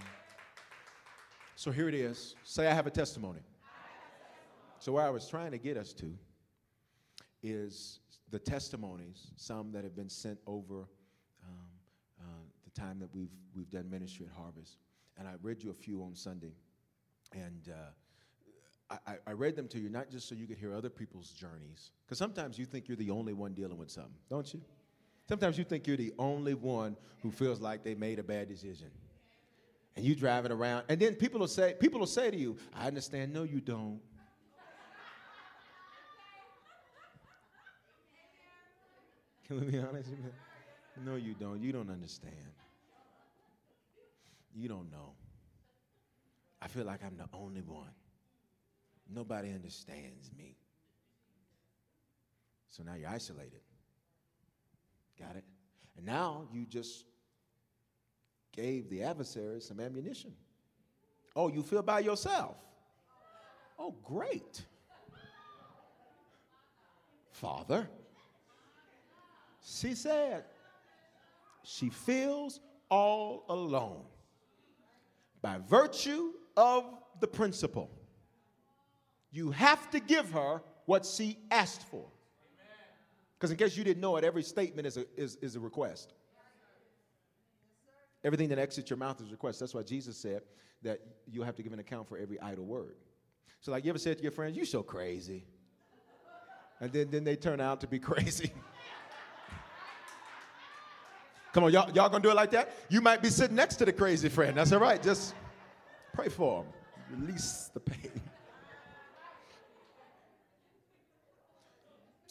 So 1.57 1.71
here 1.71 1.89
it 1.89 1.95
is. 1.95 2.35
Say, 2.45 2.67
I 2.67 2.75
have 2.75 2.87
a 2.87 2.91
testimony. 2.91 3.41
So, 4.79 4.93
where 4.93 5.03
I 5.03 5.09
was 5.09 5.27
trying 5.27 5.53
to 5.53 5.59
get 5.59 5.79
us 5.79 5.95
to 5.95 6.13
is 7.43 8.01
the 8.31 8.39
testimonies, 8.39 9.29
some 9.37 9.73
that 9.73 9.85
have 9.85 9.97
been 9.97 10.11
sent 10.11 10.39
over 10.47 10.81
um, 11.43 11.71
uh, 12.21 12.25
the 12.65 12.79
time 12.79 12.99
that 12.99 13.09
we've, 13.15 13.33
we've 13.57 13.71
done 13.71 13.89
ministry 13.89 14.27
at 14.27 14.37
Harvest. 14.37 14.77
And 15.17 15.27
I 15.27 15.33
read 15.41 15.63
you 15.63 15.71
a 15.71 15.75
few 15.75 16.03
on 16.03 16.15
Sunday. 16.15 16.53
And 17.33 17.71
uh, 17.71 17.93
I, 19.07 19.17
I 19.27 19.33
read 19.33 19.57
them 19.57 19.69
to 19.69 19.79
you 19.79 19.89
not 19.89 20.11
just 20.11 20.29
so 20.29 20.35
you 20.35 20.47
could 20.47 20.59
hear 20.59 20.75
other 20.75 20.91
people's 20.91 21.31
journeys, 21.31 21.93
because 22.05 22.19
sometimes 22.19 22.59
you 22.59 22.65
think 22.65 22.89
you're 22.89 22.97
the 22.97 23.11
only 23.11 23.33
one 23.33 23.55
dealing 23.55 23.79
with 23.79 23.91
something, 23.91 24.13
don't 24.29 24.53
you? 24.53 24.61
Sometimes 25.29 25.57
you 25.57 25.65
think 25.65 25.87
you're 25.87 25.97
the 25.97 26.13
only 26.19 26.55
one 26.55 26.97
who 27.23 27.31
feels 27.31 27.61
like 27.61 27.85
they 27.85 27.95
made 27.95 28.19
a 28.19 28.23
bad 28.23 28.49
decision. 28.49 28.91
And 29.95 30.05
you 30.05 30.15
driving 30.15 30.53
around, 30.53 30.85
and 30.89 30.99
then 31.01 31.15
people 31.15 31.41
will 31.41 31.49
say, 31.49 31.75
people 31.79 32.01
will 32.01 32.07
say 32.07 32.31
to 32.31 32.37
you, 32.37 32.57
I 32.75 32.87
understand. 32.87 33.33
No, 33.33 33.43
you 33.43 33.61
don't. 33.61 34.01
Can 39.47 39.61
we 39.61 39.67
be 39.71 39.79
honest? 39.79 40.11
No, 41.05 41.17
you 41.17 41.35
don't. 41.35 41.61
You 41.61 41.73
don't 41.73 41.91
understand. 41.91 42.35
You 44.55 44.69
don't 44.69 44.91
know. 44.91 45.13
I 46.61 46.69
feel 46.69 46.85
like 46.85 47.05
I'm 47.05 47.17
the 47.17 47.29
only 47.35 47.63
one. 47.63 47.91
Nobody 49.09 49.53
understands 49.53 50.31
me. 50.37 50.57
So 52.71 52.83
now 52.83 52.95
you're 52.95 53.11
isolated. 53.11 53.61
Got 55.19 55.37
it? 55.37 55.45
And 55.97 56.07
now 56.07 56.49
you 56.53 56.65
just 56.65 57.05
gave 58.53 58.89
the 58.89 59.03
adversary 59.03 59.61
some 59.61 59.81
ammunition. 59.81 60.33
Oh, 61.37 61.49
you 61.49 61.63
feel 61.63 61.83
by 61.83 62.01
yourself? 62.01 62.57
Oh, 63.79 63.95
great. 64.03 64.65
Father, 67.31 67.89
she 69.65 69.95
said 69.95 70.45
she 71.65 71.89
feels 71.89 72.61
all 72.91 73.45
alone 73.49 74.05
by 75.41 75.59
virtue 75.69 76.33
of 76.57 76.85
the 77.21 77.27
principle. 77.27 77.91
You 79.33 79.51
have 79.51 79.91
to 79.91 80.01
give 80.01 80.31
her 80.33 80.63
what 80.85 81.07
she 81.07 81.39
asked 81.51 81.83
for. 81.89 82.05
Because, 83.39 83.51
in 83.51 83.57
case 83.57 83.77
you 83.77 83.83
didn't 83.83 84.01
know 84.01 84.17
it, 84.17 84.25
every 84.25 84.43
statement 84.43 84.87
is 84.87 84.97
a, 84.97 85.05
is, 85.17 85.37
is 85.37 85.57
a 85.57 85.61
request. 85.61 86.13
Everything 88.23 88.49
that 88.51 88.59
exits 88.59 88.89
your 88.89 88.99
mouth 88.99 89.21
is 89.21 89.29
a 89.29 89.33
request. 89.33 89.59
That's 89.59 89.75
why 89.75 89.83
Jesus 89.83 90.17
said 90.17 90.43
that 90.83 91.01
you 91.27 91.43
have 91.43 91.57
to 91.57 91.63
give 91.63 91.73
an 91.73 91.81
account 91.81 92.09
for 92.09 92.19
every 92.19 92.39
idle 92.41 92.65
word. 92.65 92.95
So, 93.61 93.73
like 93.73 93.85
you 93.85 93.91
ever 93.91 93.99
said 93.99 94.19
to 94.19 94.23
your 94.23 94.33
friends, 94.33 94.57
You 94.57 94.65
so 94.65 94.83
crazy. 94.83 95.45
And 96.81 96.93
then, 96.93 97.11
then 97.11 97.25
they 97.25 97.37
turn 97.37 97.61
out 97.61 97.81
to 97.81 97.87
be 97.87 97.99
crazy. 98.11 98.53
Come 101.53 101.65
on, 101.65 101.73
y'all, 101.73 101.91
y'all 101.93 102.09
gonna 102.09 102.23
do 102.23 102.31
it 102.31 102.37
like 102.37 102.51
that? 102.53 102.73
You 102.89 103.01
might 103.01 103.23
be 103.23 103.29
sitting 103.29 103.57
next 103.57 103.77
to 103.77 103.85
the 103.85 103.93
crazy 103.93 104.29
friend. 104.29 104.57
That's 104.57 104.73
all 104.73 104.81
right. 104.81 105.03
Just 105.03 105.35
pray 106.15 106.29
for 106.29 106.63
them. 106.63 107.21
Release 107.21 107.71
the 107.75 107.81
pain. 107.81 108.11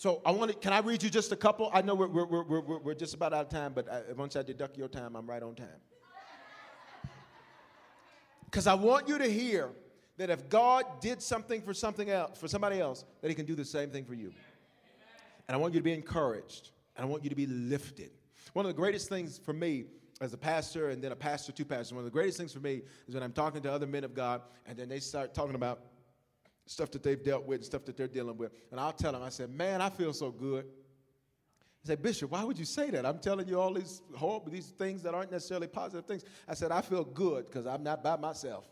So 0.01 0.19
I 0.25 0.31
want 0.31 0.49
to, 0.49 0.57
can 0.57 0.73
I 0.73 0.79
read 0.79 1.03
you 1.03 1.11
just 1.11 1.31
a 1.31 1.35
couple? 1.35 1.69
I 1.71 1.83
know 1.83 1.93
we're, 1.93 2.07
we're, 2.07 2.25
we're, 2.25 2.61
we're, 2.61 2.79
we're 2.79 2.95
just 2.95 3.13
about 3.13 3.33
out 3.33 3.45
of 3.45 3.49
time, 3.49 3.71
but 3.71 3.87
I, 3.87 4.01
once 4.13 4.35
I 4.35 4.41
deduct 4.41 4.75
your 4.75 4.87
time, 4.87 5.15
I'm 5.15 5.29
right 5.29 5.43
on 5.43 5.53
time. 5.53 5.67
Because 8.45 8.65
I 8.65 8.73
want 8.73 9.07
you 9.07 9.19
to 9.19 9.31
hear 9.31 9.69
that 10.17 10.31
if 10.31 10.49
God 10.49 10.85
did 11.01 11.21
something 11.21 11.61
for 11.61 11.75
something 11.75 12.09
else, 12.09 12.39
for 12.39 12.47
somebody 12.47 12.79
else, 12.79 13.05
that 13.21 13.27
he 13.29 13.35
can 13.35 13.45
do 13.45 13.53
the 13.53 13.63
same 13.63 13.91
thing 13.91 14.03
for 14.03 14.15
you. 14.15 14.33
And 15.47 15.53
I 15.53 15.57
want 15.57 15.75
you 15.75 15.79
to 15.79 15.83
be 15.83 15.93
encouraged. 15.93 16.71
And 16.97 17.05
I 17.05 17.07
want 17.07 17.23
you 17.23 17.29
to 17.29 17.35
be 17.35 17.45
lifted. 17.45 18.09
One 18.53 18.65
of 18.65 18.71
the 18.71 18.81
greatest 18.81 19.07
things 19.07 19.37
for 19.37 19.53
me 19.53 19.83
as 20.19 20.33
a 20.33 20.37
pastor 20.37 20.89
and 20.89 20.99
then 20.99 21.11
a 21.11 21.15
pastor 21.15 21.51
to 21.51 21.63
pastor, 21.63 21.93
one 21.93 22.01
of 22.01 22.05
the 22.05 22.11
greatest 22.11 22.39
things 22.39 22.51
for 22.51 22.59
me 22.59 22.81
is 23.07 23.13
when 23.13 23.21
I'm 23.21 23.33
talking 23.33 23.61
to 23.61 23.71
other 23.71 23.85
men 23.85 24.03
of 24.03 24.15
God 24.15 24.41
and 24.65 24.75
then 24.75 24.89
they 24.89 24.99
start 24.99 25.35
talking 25.35 25.53
about 25.53 25.81
stuff 26.71 26.89
that 26.91 27.03
they've 27.03 27.21
dealt 27.21 27.45
with 27.45 27.57
and 27.57 27.65
stuff 27.65 27.83
that 27.83 27.97
they're 27.97 28.07
dealing 28.07 28.37
with. 28.37 28.53
And 28.71 28.79
I'll 28.79 28.93
tell 28.93 29.11
them, 29.11 29.21
I 29.21 29.29
said, 29.29 29.49
man, 29.49 29.81
I 29.81 29.89
feel 29.89 30.13
so 30.13 30.31
good. 30.31 30.65
He 31.81 31.87
said, 31.87 32.01
Bishop, 32.01 32.31
why 32.31 32.43
would 32.43 32.57
you 32.57 32.63
say 32.63 32.89
that? 32.91 33.05
I'm 33.05 33.19
telling 33.19 33.47
you 33.47 33.59
all 33.59 33.73
these 33.73 34.01
horrible, 34.15 34.51
these 34.51 34.67
things 34.67 35.03
that 35.03 35.13
aren't 35.13 35.31
necessarily 35.31 35.67
positive 35.67 36.05
things. 36.05 36.23
I 36.47 36.53
said, 36.53 36.71
I 36.71 36.79
feel 36.81 37.03
good 37.03 37.45
because 37.47 37.67
I'm 37.67 37.83
not 37.83 38.03
by 38.03 38.15
myself. 38.15 38.65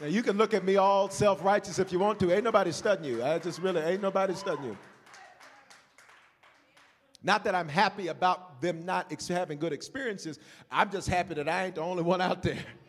Now 0.00 0.08
you 0.08 0.22
can 0.22 0.36
look 0.36 0.52
at 0.52 0.64
me 0.64 0.76
all 0.76 1.08
self-righteous 1.08 1.78
if 1.78 1.92
you 1.92 1.98
want 1.98 2.18
to. 2.20 2.34
Ain't 2.34 2.44
nobody 2.44 2.72
studying 2.72 3.14
you. 3.14 3.24
I 3.24 3.38
just 3.38 3.60
really 3.60 3.80
ain't 3.80 4.02
nobody 4.02 4.34
studying 4.34 4.70
you. 4.70 4.78
Not 7.22 7.44
that 7.44 7.54
I'm 7.54 7.68
happy 7.68 8.08
about 8.08 8.60
them 8.60 8.84
not 8.84 9.10
ex- 9.12 9.28
having 9.28 9.58
good 9.58 9.72
experiences. 9.72 10.38
I'm 10.70 10.90
just 10.90 11.08
happy 11.08 11.34
that 11.34 11.48
I 11.48 11.66
ain't 11.66 11.76
the 11.76 11.80
only 11.82 12.02
one 12.02 12.20
out 12.20 12.42
there. 12.42 12.58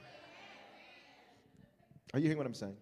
Are 2.14 2.20
you 2.20 2.26
hearing 2.26 2.38
what 2.38 2.48
I'm 2.48 2.54
saying? 2.54 2.78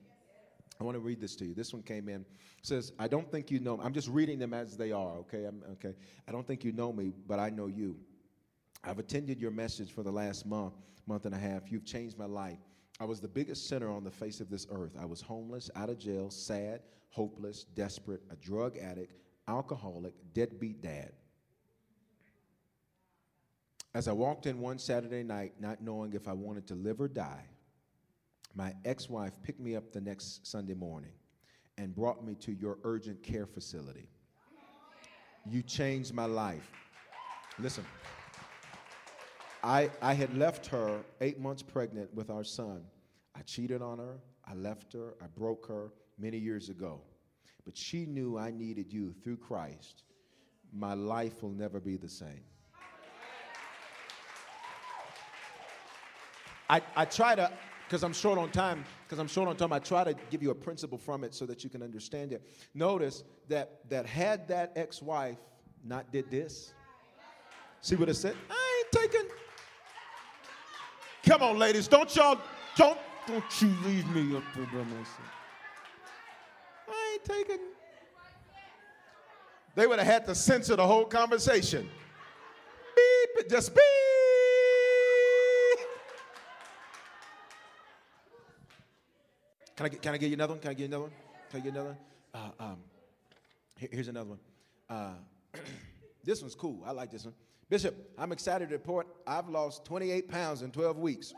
I 0.79 0.83
want 0.83 0.95
to 0.95 0.99
read 0.99 1.21
this 1.21 1.35
to 1.37 1.45
you. 1.45 1.53
This 1.53 1.73
one 1.73 1.83
came 1.83 2.09
in. 2.09 2.21
It 2.21 2.27
says, 2.63 2.91
I 2.99 3.07
don't 3.07 3.31
think 3.31 3.49
you 3.49 3.59
know. 3.59 3.79
I'm 3.81 3.93
just 3.93 4.09
reading 4.09 4.39
them 4.39 4.53
as 4.53 4.75
they 4.75 4.91
are, 4.91 5.17
okay? 5.19 5.45
I'm, 5.45 5.63
okay. 5.73 5.95
I 6.27 6.31
don't 6.31 6.45
think 6.45 6.63
you 6.63 6.73
know 6.73 6.91
me, 6.91 7.13
but 7.27 7.39
I 7.39 7.49
know 7.49 7.67
you. 7.67 7.97
I've 8.83 8.99
attended 8.99 9.39
your 9.39 9.51
message 9.51 9.91
for 9.91 10.03
the 10.03 10.11
last 10.11 10.45
month, 10.45 10.73
month 11.07 11.25
and 11.25 11.33
a 11.33 11.37
half. 11.37 11.71
You've 11.71 11.85
changed 11.85 12.17
my 12.17 12.25
life. 12.25 12.59
I 12.99 13.05
was 13.05 13.19
the 13.19 13.27
biggest 13.27 13.67
sinner 13.67 13.89
on 13.89 14.03
the 14.03 14.11
face 14.11 14.39
of 14.41 14.49
this 14.49 14.67
earth. 14.69 14.95
I 14.99 15.05
was 15.05 15.21
homeless, 15.21 15.69
out 15.75 15.89
of 15.89 15.97
jail, 15.97 16.29
sad, 16.29 16.81
hopeless, 17.09 17.63
desperate, 17.63 18.21
a 18.29 18.35
drug 18.35 18.77
addict, 18.77 19.13
alcoholic, 19.47 20.13
deadbeat 20.33 20.81
dad. 20.81 21.13
As 23.93 24.09
I 24.09 24.11
walked 24.11 24.45
in 24.45 24.59
one 24.59 24.77
Saturday 24.77 25.23
night, 25.23 25.53
not 25.59 25.81
knowing 25.81 26.13
if 26.13 26.27
I 26.27 26.33
wanted 26.33 26.67
to 26.67 26.75
live 26.75 26.99
or 26.99 27.07
die, 27.07 27.45
my 28.55 28.73
ex 28.85 29.09
wife 29.09 29.33
picked 29.43 29.59
me 29.59 29.75
up 29.75 29.91
the 29.91 30.01
next 30.01 30.47
Sunday 30.47 30.73
morning 30.73 31.11
and 31.77 31.93
brought 31.93 32.25
me 32.25 32.35
to 32.35 32.53
your 32.53 32.77
urgent 32.83 33.21
care 33.21 33.45
facility. 33.45 34.09
You 35.45 35.61
changed 35.61 36.13
my 36.13 36.25
life. 36.25 36.71
Listen, 37.59 37.85
I, 39.61 39.91
I 40.01 40.13
had 40.13 40.35
left 40.37 40.67
her 40.67 41.01
eight 41.21 41.39
months 41.39 41.61
pregnant 41.61 42.13
with 42.13 42.29
our 42.29 42.43
son. 42.43 42.83
I 43.35 43.41
cheated 43.41 43.81
on 43.81 43.97
her, 43.99 44.19
I 44.45 44.53
left 44.53 44.93
her, 44.93 45.15
I 45.21 45.25
broke 45.27 45.67
her 45.67 45.91
many 46.17 46.37
years 46.37 46.69
ago. 46.69 47.01
But 47.65 47.75
she 47.75 48.05
knew 48.05 48.37
I 48.37 48.51
needed 48.51 48.93
you 48.93 49.13
through 49.23 49.37
Christ. 49.37 50.03
My 50.71 50.93
life 50.93 51.43
will 51.43 51.51
never 51.51 51.79
be 51.79 51.97
the 51.97 52.09
same. 52.09 52.43
I, 56.69 56.81
I 56.95 57.05
try 57.05 57.35
to 57.35 57.51
because 57.87 58.03
I'm 58.03 58.13
short 58.13 58.37
on 58.37 58.49
time, 58.51 58.83
because 59.05 59.19
I'm 59.19 59.27
short 59.27 59.47
on 59.47 59.55
time, 59.55 59.71
I 59.71 59.79
try 59.79 60.03
to 60.03 60.15
give 60.29 60.41
you 60.41 60.51
a 60.51 60.55
principle 60.55 60.97
from 60.97 61.23
it 61.23 61.33
so 61.33 61.45
that 61.45 61.63
you 61.63 61.69
can 61.69 61.83
understand 61.83 62.31
it. 62.33 62.41
Notice 62.73 63.23
that 63.47 63.79
that 63.89 64.05
had 64.05 64.47
that 64.47 64.71
ex-wife 64.75 65.37
not 65.83 66.11
did 66.11 66.29
this, 66.31 66.73
see 67.81 67.95
what 67.95 68.09
it 68.09 68.15
said? 68.15 68.35
I 68.49 68.83
ain't 68.83 69.11
taking. 69.11 69.29
Come 71.25 71.43
on, 71.43 71.59
ladies, 71.59 71.87
don't 71.87 72.13
y'all 72.15 72.39
don't 72.75 72.97
don't 73.27 73.61
you 73.61 73.73
leave 73.85 74.07
me 74.09 74.35
up 74.35 74.43
there 74.55 74.65
by 74.65 74.83
myself. 74.83 75.19
I 76.87 77.13
ain't 77.13 77.25
taking. 77.25 77.65
They 79.75 79.87
would 79.87 79.99
have 79.99 80.07
had 80.07 80.25
to 80.27 80.35
censor 80.35 80.75
the 80.75 80.87
whole 80.87 81.05
conversation. 81.05 81.89
Beep, 82.95 83.49
just 83.49 83.75
beep. 83.75 83.81
Can 89.75 89.87
I, 89.87 89.89
get, 89.89 90.01
can 90.01 90.13
I 90.13 90.17
get 90.17 90.27
you 90.27 90.35
another 90.35 90.53
one? 90.53 90.61
Can 90.61 90.71
I 90.71 90.73
get 90.73 90.85
another 90.85 91.03
one? 91.03 91.11
Can 91.49 91.59
I 91.59 91.63
get 91.63 91.73
another 91.73 91.89
one? 91.89 91.97
Uh, 92.59 92.63
um, 92.63 92.77
here, 93.77 93.89
here's 93.91 94.07
another 94.07 94.29
one. 94.29 94.39
Uh, 94.89 95.13
this 96.23 96.41
one's 96.41 96.55
cool. 96.55 96.81
I 96.85 96.91
like 96.91 97.11
this 97.11 97.25
one. 97.25 97.33
Bishop, 97.69 97.95
I'm 98.17 98.31
excited 98.31 98.69
to 98.69 98.75
report 98.75 99.07
I've 99.27 99.49
lost 99.49 99.83
28 99.85 100.29
pounds 100.29 100.61
in 100.61 100.71
12 100.71 100.97
weeks. 100.97 101.33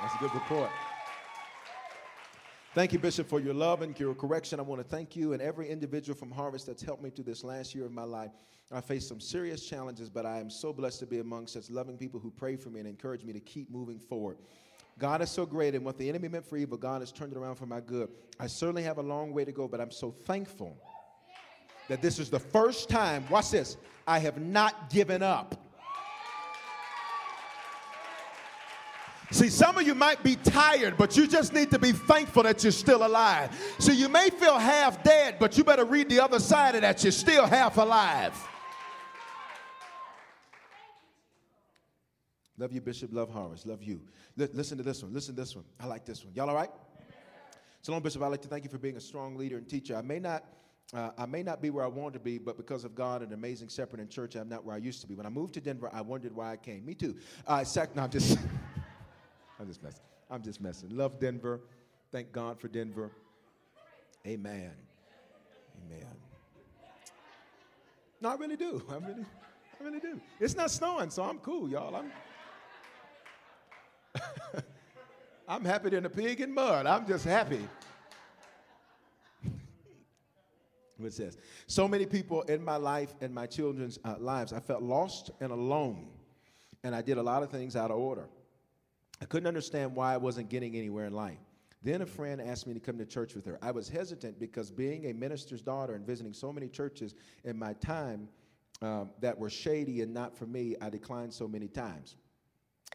That's 0.00 0.14
a 0.14 0.18
good 0.18 0.32
report. 0.32 0.70
Thank 2.72 2.92
you, 2.92 2.98
Bishop, 2.98 3.28
for 3.28 3.40
your 3.40 3.52
love 3.52 3.82
and 3.82 3.98
your 3.98 4.14
correction. 4.14 4.58
I 4.58 4.62
want 4.62 4.80
to 4.80 4.88
thank 4.88 5.16
you 5.16 5.32
and 5.34 5.42
every 5.42 5.68
individual 5.68 6.16
from 6.16 6.30
Harvest 6.30 6.66
that's 6.66 6.82
helped 6.82 7.02
me 7.02 7.10
through 7.10 7.24
this 7.24 7.44
last 7.44 7.74
year 7.74 7.84
of 7.84 7.92
my 7.92 8.04
life. 8.04 8.30
I 8.72 8.80
faced 8.80 9.08
some 9.08 9.20
serious 9.20 9.66
challenges, 9.66 10.08
but 10.08 10.24
I 10.24 10.38
am 10.38 10.48
so 10.48 10.72
blessed 10.72 11.00
to 11.00 11.06
be 11.06 11.18
among 11.18 11.48
such 11.48 11.68
loving 11.68 11.98
people 11.98 12.20
who 12.20 12.30
pray 12.30 12.54
for 12.54 12.70
me 12.70 12.78
and 12.78 12.88
encourage 12.88 13.24
me 13.24 13.32
to 13.32 13.40
keep 13.40 13.68
moving 13.70 13.98
forward. 13.98 14.38
God 15.00 15.22
is 15.22 15.30
so 15.30 15.46
great, 15.46 15.74
and 15.74 15.82
what 15.82 15.96
the 15.96 16.06
enemy 16.10 16.28
meant 16.28 16.44
for 16.44 16.58
evil, 16.58 16.76
God 16.76 17.00
has 17.00 17.10
turned 17.10 17.32
it 17.32 17.38
around 17.38 17.56
for 17.56 17.64
my 17.64 17.80
good. 17.80 18.10
I 18.38 18.46
certainly 18.46 18.82
have 18.82 18.98
a 18.98 19.02
long 19.02 19.32
way 19.32 19.46
to 19.46 19.50
go, 19.50 19.66
but 19.66 19.80
I'm 19.80 19.90
so 19.90 20.10
thankful 20.10 20.76
that 21.88 22.02
this 22.02 22.18
is 22.18 22.28
the 22.28 22.38
first 22.38 22.90
time, 22.90 23.24
watch 23.30 23.50
this, 23.50 23.78
I 24.06 24.18
have 24.18 24.38
not 24.38 24.90
given 24.90 25.22
up. 25.22 25.56
See, 29.30 29.48
some 29.48 29.78
of 29.78 29.86
you 29.86 29.94
might 29.94 30.22
be 30.22 30.36
tired, 30.36 30.98
but 30.98 31.16
you 31.16 31.26
just 31.26 31.54
need 31.54 31.70
to 31.70 31.78
be 31.78 31.92
thankful 31.92 32.42
that 32.42 32.62
you're 32.62 32.70
still 32.70 33.06
alive. 33.06 33.56
See, 33.78 33.94
you 33.94 34.08
may 34.08 34.28
feel 34.28 34.58
half 34.58 35.02
dead, 35.02 35.36
but 35.38 35.56
you 35.56 35.64
better 35.64 35.86
read 35.86 36.10
the 36.10 36.20
other 36.20 36.40
side 36.40 36.74
of 36.74 36.82
that. 36.82 37.02
You're 37.02 37.12
still 37.12 37.46
half 37.46 37.78
alive. 37.78 38.34
Love 42.60 42.72
you, 42.72 42.82
Bishop. 42.82 43.10
Love 43.10 43.30
Harvest. 43.30 43.64
Love 43.64 43.82
you. 43.82 44.02
L- 44.38 44.48
listen 44.52 44.76
to 44.76 44.84
this 44.84 45.02
one. 45.02 45.14
Listen 45.14 45.34
to 45.34 45.40
this 45.40 45.56
one. 45.56 45.64
I 45.80 45.86
like 45.86 46.04
this 46.04 46.22
one. 46.22 46.34
Y'all 46.34 46.50
all 46.50 46.54
right? 46.54 46.68
So 47.80 47.90
long, 47.90 48.02
Bishop. 48.02 48.20
I'd 48.20 48.28
like 48.28 48.42
to 48.42 48.48
thank 48.48 48.64
you 48.64 48.70
for 48.70 48.76
being 48.76 48.98
a 48.98 49.00
strong 49.00 49.34
leader 49.34 49.56
and 49.56 49.66
teacher. 49.66 49.96
I 49.96 50.02
may 50.02 50.18
not. 50.18 50.44
Uh, 50.92 51.10
I 51.16 51.24
may 51.24 51.42
not 51.42 51.62
be 51.62 51.70
where 51.70 51.84
I 51.84 51.88
want 51.88 52.12
to 52.14 52.20
be, 52.20 52.36
but 52.36 52.58
because 52.58 52.84
of 52.84 52.94
God 52.94 53.22
an 53.22 53.32
amazing 53.32 53.68
shepherd 53.68 54.00
and 54.00 54.10
church, 54.10 54.34
I'm 54.34 54.48
not 54.48 54.64
where 54.64 54.74
I 54.74 54.78
used 54.78 55.00
to 55.00 55.06
be. 55.06 55.14
When 55.14 55.24
I 55.24 55.30
moved 55.30 55.54
to 55.54 55.60
Denver, 55.60 55.88
I 55.92 56.02
wondered 56.02 56.34
why 56.34 56.52
I 56.52 56.56
came. 56.56 56.84
Me 56.84 56.94
too. 56.94 57.16
Uh, 57.46 57.64
sac- 57.64 57.94
no, 57.96 58.02
I'm 58.02 58.10
just, 58.10 58.36
I'm 59.60 59.68
just 59.68 59.82
messing. 59.82 60.02
I'm 60.28 60.42
just 60.42 60.60
messing. 60.60 60.90
Love 60.90 61.18
Denver. 61.18 61.60
Thank 62.12 62.32
God 62.32 62.60
for 62.60 62.68
Denver. 62.68 63.10
Amen. 64.26 64.72
Amen. 65.86 66.06
No, 68.20 68.30
I 68.30 68.34
really 68.34 68.56
do. 68.56 68.82
I 68.90 68.94
really, 68.96 69.24
I 69.80 69.84
really 69.84 70.00
do. 70.00 70.20
It's 70.40 70.56
not 70.56 70.72
snowing, 70.72 71.08
so 71.10 71.22
I'm 71.22 71.38
cool, 71.38 71.70
y'all. 71.70 71.94
I'm, 71.94 72.10
I'm 75.50 75.64
happy 75.64 75.90
than 75.90 76.06
a 76.06 76.08
pig 76.08 76.40
in 76.40 76.54
mud. 76.54 76.86
I'm 76.86 77.04
just 77.08 77.24
happy. 77.24 77.66
It 81.02 81.14
says, 81.14 81.38
so 81.66 81.88
many 81.88 82.04
people 82.04 82.42
in 82.42 82.62
my 82.62 82.76
life 82.76 83.14
and 83.22 83.34
my 83.34 83.46
children's 83.46 83.98
uh, 84.04 84.16
lives, 84.18 84.52
I 84.52 84.60
felt 84.60 84.82
lost 84.82 85.30
and 85.40 85.50
alone, 85.50 86.06
and 86.84 86.94
I 86.94 87.00
did 87.00 87.16
a 87.16 87.22
lot 87.22 87.42
of 87.42 87.50
things 87.50 87.74
out 87.74 87.90
of 87.90 87.96
order. 87.96 88.28
I 89.22 89.24
couldn't 89.24 89.46
understand 89.46 89.96
why 89.96 90.12
I 90.12 90.18
wasn't 90.18 90.50
getting 90.50 90.76
anywhere 90.76 91.06
in 91.06 91.14
life. 91.14 91.38
Then 91.82 92.02
a 92.02 92.06
friend 92.06 92.38
asked 92.40 92.66
me 92.66 92.74
to 92.74 92.80
come 92.80 92.98
to 92.98 93.06
church 93.06 93.34
with 93.34 93.46
her. 93.46 93.58
I 93.62 93.70
was 93.70 93.88
hesitant 93.88 94.38
because 94.38 94.70
being 94.70 95.06
a 95.06 95.14
minister's 95.14 95.62
daughter 95.62 95.94
and 95.94 96.06
visiting 96.06 96.34
so 96.34 96.52
many 96.52 96.68
churches 96.68 97.14
in 97.44 97.58
my 97.58 97.72
time 97.72 98.28
um, 98.82 99.10
that 99.20 99.38
were 99.38 99.50
shady 99.50 100.02
and 100.02 100.12
not 100.12 100.36
for 100.36 100.44
me, 100.44 100.76
I 100.82 100.90
declined 100.90 101.32
so 101.32 101.48
many 101.48 101.66
times. 101.66 102.16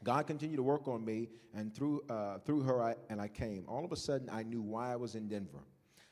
God 0.04 0.28
continued 0.28 0.58
to 0.58 0.64
work 0.64 0.88
on 0.88 1.04
me, 1.06 1.30
and 1.54 1.74
through, 1.74 2.04
uh, 2.10 2.40
through 2.40 2.62
her, 2.62 2.84
I, 2.84 2.96
and 3.10 3.20
I 3.22 3.28
came. 3.28 3.66
All 3.68 3.86
of 3.86 3.92
a 3.92 3.96
sudden, 3.96 4.30
I 4.30 4.44
knew 4.44 4.62
why 4.62 4.92
I 4.92 4.96
was 4.96 5.16
in 5.16 5.28
Denver. 5.28 5.64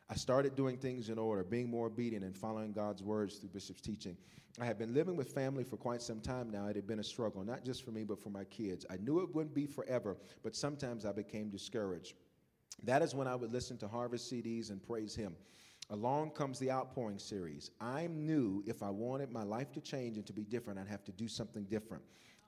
I 0.09 0.15
started 0.15 0.55
doing 0.55 0.77
things 0.77 1.09
in 1.09 1.17
order, 1.17 1.43
being 1.43 1.69
more 1.69 1.87
obedient, 1.87 2.23
and 2.23 2.35
following 2.35 2.71
God's 2.71 3.03
words 3.03 3.37
through 3.37 3.49
Bishop's 3.49 3.81
teaching. 3.81 4.15
I 4.59 4.65
had 4.65 4.77
been 4.77 4.93
living 4.93 5.15
with 5.15 5.33
family 5.33 5.63
for 5.63 5.77
quite 5.77 6.01
some 6.01 6.21
time 6.21 6.51
now. 6.51 6.67
It 6.67 6.75
had 6.75 6.85
been 6.85 6.99
a 6.99 7.03
struggle, 7.03 7.43
not 7.43 7.65
just 7.65 7.83
for 7.83 7.91
me, 7.91 8.03
but 8.03 8.21
for 8.21 8.29
my 8.29 8.43
kids. 8.45 8.85
I 8.89 8.97
knew 8.97 9.21
it 9.21 9.33
wouldn't 9.33 9.55
be 9.55 9.65
forever, 9.65 10.17
but 10.43 10.55
sometimes 10.55 11.05
I 11.05 11.11
became 11.11 11.49
discouraged. 11.49 12.13
That 12.83 13.01
is 13.01 13.15
when 13.15 13.27
I 13.27 13.35
would 13.35 13.51
listen 13.51 13.77
to 13.79 13.87
Harvest 13.87 14.31
CDs 14.31 14.69
and 14.69 14.81
praise 14.81 15.15
Him. 15.15 15.35
Along 15.89 16.31
comes 16.31 16.59
the 16.59 16.71
Outpouring 16.71 17.19
series. 17.19 17.71
I 17.81 18.07
knew 18.07 18.63
if 18.65 18.83
I 18.83 18.89
wanted 18.89 19.31
my 19.31 19.43
life 19.43 19.71
to 19.73 19.81
change 19.81 20.17
and 20.17 20.25
to 20.27 20.33
be 20.33 20.43
different, 20.43 20.79
I'd 20.79 20.87
have 20.87 21.03
to 21.05 21.11
do 21.11 21.27
something 21.27 21.63
different. 21.65 22.03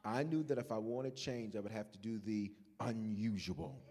I 0.06 0.24
knew 0.24 0.44
that 0.44 0.58
if 0.60 0.72
I 0.72 0.78
wanted 0.78 1.16
change, 1.16 1.56
I 1.56 1.60
would 1.60 1.72
have 1.72 1.92
to 1.92 1.98
do 1.98 2.20
the 2.20 2.52
unusual. 2.80 3.82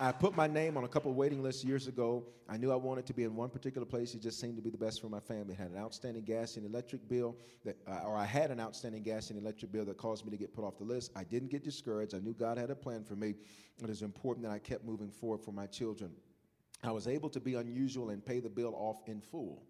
I 0.00 0.12
put 0.12 0.36
my 0.36 0.46
name 0.46 0.76
on 0.76 0.84
a 0.84 0.88
couple 0.88 1.12
waiting 1.12 1.42
lists 1.42 1.64
years 1.64 1.88
ago. 1.88 2.24
I 2.48 2.56
knew 2.56 2.70
I 2.70 2.76
wanted 2.76 3.04
to 3.06 3.14
be 3.14 3.24
in 3.24 3.34
one 3.34 3.50
particular 3.50 3.84
place. 3.84 4.14
It 4.14 4.22
just 4.22 4.40
seemed 4.40 4.54
to 4.54 4.62
be 4.62 4.70
the 4.70 4.78
best 4.78 5.00
for 5.00 5.08
my 5.08 5.18
family. 5.18 5.54
It 5.54 5.58
had 5.58 5.72
an 5.72 5.76
outstanding 5.76 6.22
gas 6.22 6.56
and 6.56 6.64
electric 6.64 7.08
bill, 7.08 7.36
that, 7.64 7.76
uh, 7.86 8.06
or 8.06 8.16
I 8.16 8.24
had 8.24 8.52
an 8.52 8.60
outstanding 8.60 9.02
gas 9.02 9.30
and 9.30 9.40
electric 9.40 9.72
bill 9.72 9.84
that 9.86 9.96
caused 9.96 10.24
me 10.24 10.30
to 10.30 10.36
get 10.36 10.54
put 10.54 10.64
off 10.64 10.78
the 10.78 10.84
list. 10.84 11.10
I 11.16 11.24
didn't 11.24 11.50
get 11.50 11.64
discouraged. 11.64 12.14
I 12.14 12.20
knew 12.20 12.32
God 12.32 12.58
had 12.58 12.70
a 12.70 12.76
plan 12.76 13.02
for 13.02 13.16
me. 13.16 13.34
It 13.82 13.90
is 13.90 14.02
important 14.02 14.46
that 14.46 14.52
I 14.52 14.60
kept 14.60 14.84
moving 14.84 15.10
forward 15.10 15.40
for 15.40 15.50
my 15.50 15.66
children. 15.66 16.12
I 16.84 16.92
was 16.92 17.08
able 17.08 17.28
to 17.30 17.40
be 17.40 17.54
unusual 17.54 18.10
and 18.10 18.24
pay 18.24 18.38
the 18.38 18.48
bill 18.48 18.74
off 18.76 19.02
in 19.06 19.20
full. 19.20 19.64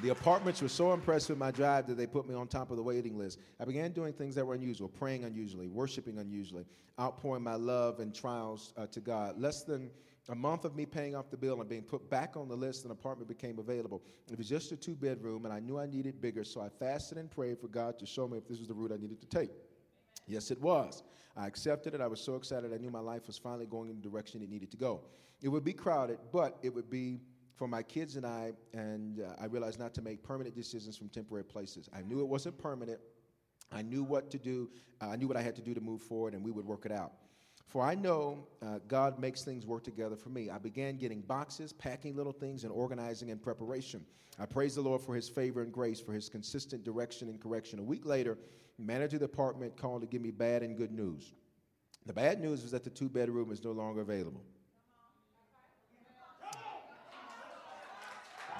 The 0.00 0.08
apartments 0.08 0.60
were 0.60 0.68
so 0.68 0.92
impressed 0.92 1.28
with 1.28 1.38
my 1.38 1.52
drive 1.52 1.86
that 1.86 1.96
they 1.96 2.06
put 2.06 2.28
me 2.28 2.34
on 2.34 2.48
top 2.48 2.70
of 2.70 2.76
the 2.76 2.82
waiting 2.82 3.16
list. 3.16 3.38
I 3.60 3.64
began 3.64 3.92
doing 3.92 4.12
things 4.12 4.34
that 4.34 4.44
were 4.44 4.54
unusual, 4.54 4.88
praying 4.88 5.22
unusually, 5.22 5.68
worshiping 5.68 6.18
unusually, 6.18 6.64
outpouring 7.00 7.44
my 7.44 7.54
love 7.54 8.00
and 8.00 8.12
trials 8.12 8.72
uh, 8.76 8.86
to 8.88 9.00
God. 9.00 9.38
Less 9.38 9.62
than 9.62 9.90
a 10.28 10.34
month 10.34 10.64
of 10.64 10.74
me 10.74 10.84
paying 10.84 11.14
off 11.14 11.30
the 11.30 11.36
bill 11.36 11.60
and 11.60 11.68
being 11.68 11.82
put 11.82 12.10
back 12.10 12.36
on 12.36 12.48
the 12.48 12.56
list, 12.56 12.84
an 12.84 12.90
apartment 12.90 13.28
became 13.28 13.58
available. 13.60 14.02
It 14.30 14.36
was 14.36 14.48
just 14.48 14.72
a 14.72 14.76
two 14.76 14.96
bedroom, 14.96 15.44
and 15.44 15.54
I 15.54 15.60
knew 15.60 15.78
I 15.78 15.86
needed 15.86 16.20
bigger, 16.20 16.42
so 16.42 16.60
I 16.60 16.70
fasted 16.70 17.18
and 17.18 17.30
prayed 17.30 17.60
for 17.60 17.68
God 17.68 17.98
to 18.00 18.06
show 18.06 18.26
me 18.26 18.38
if 18.38 18.48
this 18.48 18.58
was 18.58 18.66
the 18.66 18.74
route 18.74 18.90
I 18.92 18.96
needed 18.96 19.20
to 19.20 19.26
take. 19.26 19.50
Yes, 20.26 20.50
it 20.50 20.60
was. 20.60 21.04
I 21.36 21.46
accepted 21.46 21.94
it. 21.94 22.00
I 22.00 22.06
was 22.06 22.20
so 22.20 22.34
excited. 22.34 22.72
I 22.72 22.78
knew 22.78 22.90
my 22.90 23.00
life 23.00 23.26
was 23.26 23.38
finally 23.38 23.66
going 23.66 23.90
in 23.90 23.96
the 23.96 24.02
direction 24.02 24.42
it 24.42 24.48
needed 24.48 24.70
to 24.72 24.76
go. 24.76 25.02
It 25.42 25.48
would 25.48 25.64
be 25.64 25.72
crowded, 25.72 26.18
but 26.32 26.58
it 26.62 26.74
would 26.74 26.88
be 26.88 27.20
for 27.54 27.68
my 27.68 27.82
kids 27.82 28.16
and 28.16 28.26
I, 28.26 28.52
and 28.72 29.20
uh, 29.20 29.34
I 29.40 29.46
realized 29.46 29.78
not 29.78 29.94
to 29.94 30.02
make 30.02 30.22
permanent 30.22 30.56
decisions 30.56 30.96
from 30.96 31.08
temporary 31.08 31.44
places. 31.44 31.88
I 31.96 32.02
knew 32.02 32.20
it 32.20 32.28
wasn't 32.28 32.58
permanent. 32.58 32.98
I 33.72 33.82
knew 33.82 34.02
what 34.02 34.30
to 34.32 34.38
do. 34.38 34.70
Uh, 35.00 35.10
I 35.10 35.16
knew 35.16 35.28
what 35.28 35.36
I 35.36 35.42
had 35.42 35.56
to 35.56 35.62
do 35.62 35.74
to 35.74 35.80
move 35.80 36.02
forward, 36.02 36.34
and 36.34 36.44
we 36.44 36.50
would 36.50 36.66
work 36.66 36.84
it 36.84 36.92
out. 36.92 37.12
For 37.68 37.82
I 37.82 37.94
know 37.94 38.46
uh, 38.62 38.78
God 38.86 39.18
makes 39.18 39.42
things 39.42 39.66
work 39.66 39.82
together 39.82 40.16
for 40.16 40.28
me. 40.28 40.50
I 40.50 40.58
began 40.58 40.96
getting 40.96 41.20
boxes, 41.20 41.72
packing 41.72 42.14
little 42.14 42.32
things, 42.32 42.64
and 42.64 42.72
organizing 42.72 43.30
in 43.30 43.38
preparation. 43.38 44.04
I 44.38 44.46
praise 44.46 44.74
the 44.74 44.82
Lord 44.82 45.00
for 45.00 45.14
his 45.14 45.28
favor 45.28 45.62
and 45.62 45.72
grace, 45.72 46.00
for 46.00 46.12
his 46.12 46.28
consistent 46.28 46.84
direction 46.84 47.28
and 47.28 47.40
correction. 47.40 47.78
A 47.78 47.82
week 47.82 48.04
later, 48.04 48.36
manager 48.78 49.16
of 49.16 49.20
the 49.20 49.26
department 49.26 49.76
called 49.76 50.02
to 50.02 50.06
give 50.06 50.22
me 50.22 50.30
bad 50.30 50.62
and 50.62 50.76
good 50.76 50.92
news. 50.92 51.32
The 52.06 52.12
bad 52.12 52.40
news 52.40 52.62
was 52.62 52.70
that 52.72 52.84
the 52.84 52.90
two 52.90 53.08
bedroom 53.08 53.50
is 53.50 53.64
no 53.64 53.72
longer 53.72 54.02
available. 54.02 54.42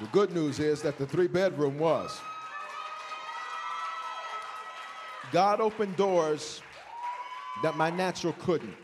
The 0.00 0.06
good 0.06 0.32
news 0.32 0.58
is 0.58 0.82
that 0.82 0.98
the 0.98 1.06
three 1.06 1.28
bedroom 1.28 1.78
was. 1.78 2.20
God 5.30 5.60
opened 5.60 5.96
doors 5.96 6.62
that 7.62 7.76
my 7.76 7.90
natural 7.90 8.34
couldn't. 8.40 8.74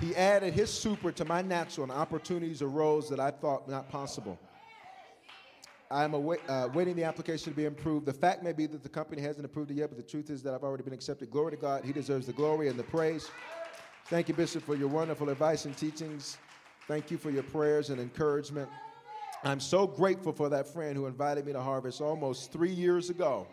He 0.00 0.14
added 0.14 0.52
his 0.52 0.70
super 0.72 1.10
to 1.12 1.24
my 1.24 1.40
natural, 1.40 1.84
and 1.84 1.92
opportunities 1.92 2.62
arose 2.62 3.08
that 3.08 3.20
I 3.20 3.30
thought 3.30 3.68
not 3.68 3.88
possible. 3.88 4.38
I'm 5.90 6.14
await, 6.14 6.40
uh, 6.48 6.68
waiting 6.74 6.96
the 6.96 7.04
application 7.04 7.52
to 7.52 7.56
be 7.56 7.66
approved. 7.66 8.06
The 8.06 8.12
fact 8.12 8.42
may 8.42 8.52
be 8.52 8.66
that 8.66 8.82
the 8.82 8.88
company 8.88 9.22
hasn't 9.22 9.44
approved 9.44 9.70
it 9.70 9.74
yet, 9.74 9.88
but 9.88 9.96
the 9.96 10.02
truth 10.02 10.30
is 10.30 10.42
that 10.42 10.52
I've 10.52 10.64
already 10.64 10.82
been 10.82 10.92
accepted. 10.92 11.30
Glory 11.30 11.52
to 11.52 11.56
God. 11.56 11.84
He 11.84 11.92
deserves 11.92 12.26
the 12.26 12.32
glory 12.32 12.68
and 12.68 12.78
the 12.78 12.82
praise. 12.82 13.30
Thank 14.06 14.28
you, 14.28 14.34
Bishop, 14.34 14.64
for 14.64 14.74
your 14.74 14.88
wonderful 14.88 15.30
advice 15.30 15.64
and 15.64 15.76
teachings. 15.76 16.38
Thank 16.88 17.10
you 17.10 17.18
for 17.18 17.30
your 17.30 17.44
prayers 17.44 17.90
and 17.90 18.00
encouragement. 18.00 18.68
I'm 19.44 19.60
so 19.60 19.86
grateful 19.86 20.32
for 20.32 20.48
that 20.48 20.66
friend 20.66 20.96
who 20.96 21.06
invited 21.06 21.46
me 21.46 21.52
to 21.52 21.60
Harvest 21.60 22.00
almost 22.00 22.52
three 22.52 22.72
years 22.72 23.10
ago. 23.10 23.46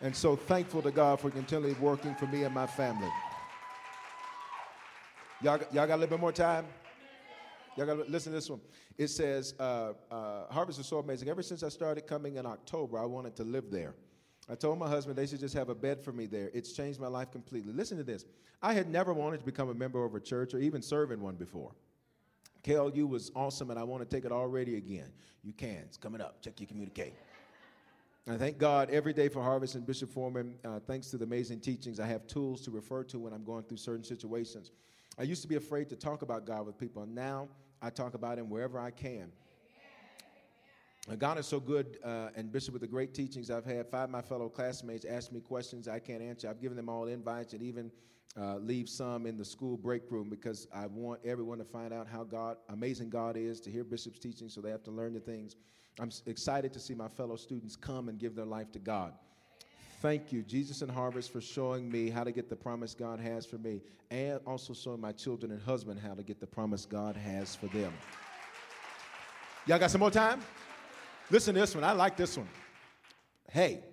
And 0.00 0.14
so 0.14 0.36
thankful 0.36 0.82
to 0.82 0.90
God 0.90 1.20
for 1.20 1.30
continually 1.30 1.74
working 1.80 2.14
for 2.14 2.26
me 2.26 2.44
and 2.44 2.54
my 2.54 2.66
family. 2.66 3.10
Y'all, 5.40 5.58
y'all 5.72 5.86
got 5.86 5.94
a 5.94 5.96
little 5.96 6.16
bit 6.16 6.20
more 6.20 6.32
time? 6.32 6.66
Y'all 7.76 7.86
got 7.86 7.94
to 7.94 8.10
listen 8.10 8.32
to 8.32 8.36
this 8.36 8.48
one. 8.48 8.60
It 8.96 9.08
says, 9.08 9.54
uh, 9.58 9.92
uh, 10.10 10.46
Harvest 10.50 10.78
is 10.78 10.86
so 10.86 10.98
amazing. 10.98 11.28
Ever 11.28 11.42
since 11.42 11.62
I 11.62 11.68
started 11.68 12.06
coming 12.06 12.36
in 12.36 12.46
October, 12.46 12.98
I 12.98 13.04
wanted 13.04 13.34
to 13.36 13.44
live 13.44 13.70
there. 13.70 13.94
I 14.48 14.54
told 14.54 14.78
my 14.78 14.88
husband 14.88 15.16
they 15.16 15.26
should 15.26 15.40
just 15.40 15.54
have 15.54 15.70
a 15.70 15.74
bed 15.74 16.04
for 16.04 16.12
me 16.12 16.26
there. 16.26 16.50
It's 16.52 16.72
changed 16.72 17.00
my 17.00 17.08
life 17.08 17.32
completely. 17.32 17.72
Listen 17.72 17.96
to 17.96 18.04
this. 18.04 18.26
I 18.62 18.74
had 18.74 18.88
never 18.88 19.12
wanted 19.12 19.40
to 19.40 19.44
become 19.44 19.70
a 19.70 19.74
member 19.74 20.04
of 20.04 20.14
a 20.14 20.20
church 20.20 20.54
or 20.54 20.58
even 20.58 20.82
serve 20.82 21.10
in 21.10 21.20
one 21.20 21.34
before. 21.34 21.72
KLU 22.64 23.06
was 23.06 23.30
awesome, 23.36 23.70
and 23.70 23.78
I 23.78 23.84
want 23.84 24.08
to 24.08 24.16
take 24.16 24.24
it 24.24 24.32
already 24.32 24.76
again. 24.76 25.12
You 25.42 25.52
can. 25.52 25.82
It's 25.84 25.98
coming 25.98 26.22
up. 26.22 26.40
Check 26.40 26.58
your 26.58 26.66
communicate. 26.66 27.12
I 28.26 28.38
thank 28.38 28.56
God 28.56 28.88
every 28.88 29.12
day 29.12 29.28
for 29.28 29.42
Harvest 29.42 29.74
and 29.74 29.86
Bishop 29.86 30.08
Foreman. 30.08 30.54
Uh, 30.64 30.80
thanks 30.80 31.10
to 31.10 31.18
the 31.18 31.24
amazing 31.24 31.60
teachings, 31.60 32.00
I 32.00 32.06
have 32.06 32.26
tools 32.26 32.62
to 32.62 32.70
refer 32.70 33.04
to 33.04 33.18
when 33.18 33.34
I'm 33.34 33.44
going 33.44 33.64
through 33.64 33.76
certain 33.76 34.02
situations. 34.02 34.70
I 35.18 35.24
used 35.24 35.42
to 35.42 35.48
be 35.48 35.56
afraid 35.56 35.90
to 35.90 35.96
talk 35.96 36.22
about 36.22 36.46
God 36.46 36.64
with 36.64 36.78
people, 36.78 37.02
and 37.02 37.14
now 37.14 37.48
I 37.82 37.90
talk 37.90 38.14
about 38.14 38.38
Him 38.38 38.48
wherever 38.48 38.80
I 38.80 38.90
can. 38.90 39.30
Uh, 41.06 41.16
God 41.16 41.38
is 41.38 41.46
so 41.46 41.60
good, 41.60 41.98
uh, 42.02 42.28
and 42.34 42.50
Bishop, 42.50 42.72
with 42.72 42.80
the 42.80 42.88
great 42.88 43.12
teachings 43.12 43.50
I've 43.50 43.66
had, 43.66 43.90
five 43.90 44.04
of 44.04 44.10
my 44.10 44.22
fellow 44.22 44.48
classmates 44.48 45.04
asked 45.04 45.34
me 45.34 45.40
questions 45.40 45.86
I 45.86 45.98
can't 45.98 46.22
answer. 46.22 46.48
I've 46.48 46.62
given 46.62 46.78
them 46.78 46.88
all 46.88 47.08
invites 47.08 47.52
and 47.52 47.62
even 47.62 47.92
uh, 48.40 48.56
leave 48.56 48.88
some 48.88 49.26
in 49.26 49.36
the 49.36 49.44
school 49.44 49.76
break 49.76 50.10
room 50.10 50.28
because 50.28 50.66
I 50.74 50.86
want 50.86 51.20
everyone 51.24 51.58
to 51.58 51.64
find 51.64 51.92
out 51.92 52.08
how 52.08 52.24
God, 52.24 52.56
amazing 52.68 53.10
God 53.10 53.36
is, 53.36 53.60
to 53.60 53.70
hear 53.70 53.84
Bishop's 53.84 54.18
teaching 54.18 54.48
so 54.48 54.60
they 54.60 54.70
have 54.70 54.82
to 54.84 54.90
learn 54.90 55.14
the 55.14 55.20
things. 55.20 55.54
I'm 56.00 56.10
excited 56.26 56.72
to 56.72 56.80
see 56.80 56.94
my 56.94 57.06
fellow 57.06 57.36
students 57.36 57.76
come 57.76 58.08
and 58.08 58.18
give 58.18 58.34
their 58.34 58.44
life 58.44 58.72
to 58.72 58.80
God. 58.80 59.12
Thank 60.02 60.32
you, 60.32 60.42
Jesus 60.42 60.82
and 60.82 60.90
Harvest, 60.90 61.32
for 61.32 61.40
showing 61.40 61.90
me 61.90 62.10
how 62.10 62.24
to 62.24 62.32
get 62.32 62.50
the 62.50 62.56
promise 62.56 62.92
God 62.92 63.20
has 63.20 63.46
for 63.46 63.58
me, 63.58 63.80
and 64.10 64.40
also 64.46 64.74
showing 64.74 65.00
my 65.00 65.12
children 65.12 65.52
and 65.52 65.62
husband 65.62 66.00
how 66.00 66.14
to 66.14 66.22
get 66.22 66.40
the 66.40 66.46
promise 66.46 66.84
God 66.84 67.16
has 67.16 67.54
for 67.54 67.68
them. 67.68 67.92
Y'all 69.66 69.78
got 69.78 69.90
some 69.90 70.00
more 70.00 70.10
time? 70.10 70.42
Listen 71.30 71.54
to 71.54 71.60
this 71.60 71.74
one. 71.74 71.84
I 71.84 71.92
like 71.92 72.16
this 72.16 72.36
one. 72.36 72.48
Hey. 73.50 73.84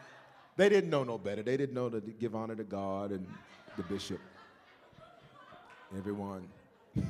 they 0.58 0.70
didn't 0.70 0.90
know 0.90 1.04
no 1.04 1.18
better. 1.18 1.44
They 1.44 1.56
didn't 1.56 1.76
know 1.76 1.90
to 1.90 2.02
give 2.02 2.36
honor 2.36 2.56
to 2.56 2.64
God 2.64 3.12
and 3.12 3.26
the 3.78 3.84
bishop, 3.84 4.20
everyone. 5.96 6.48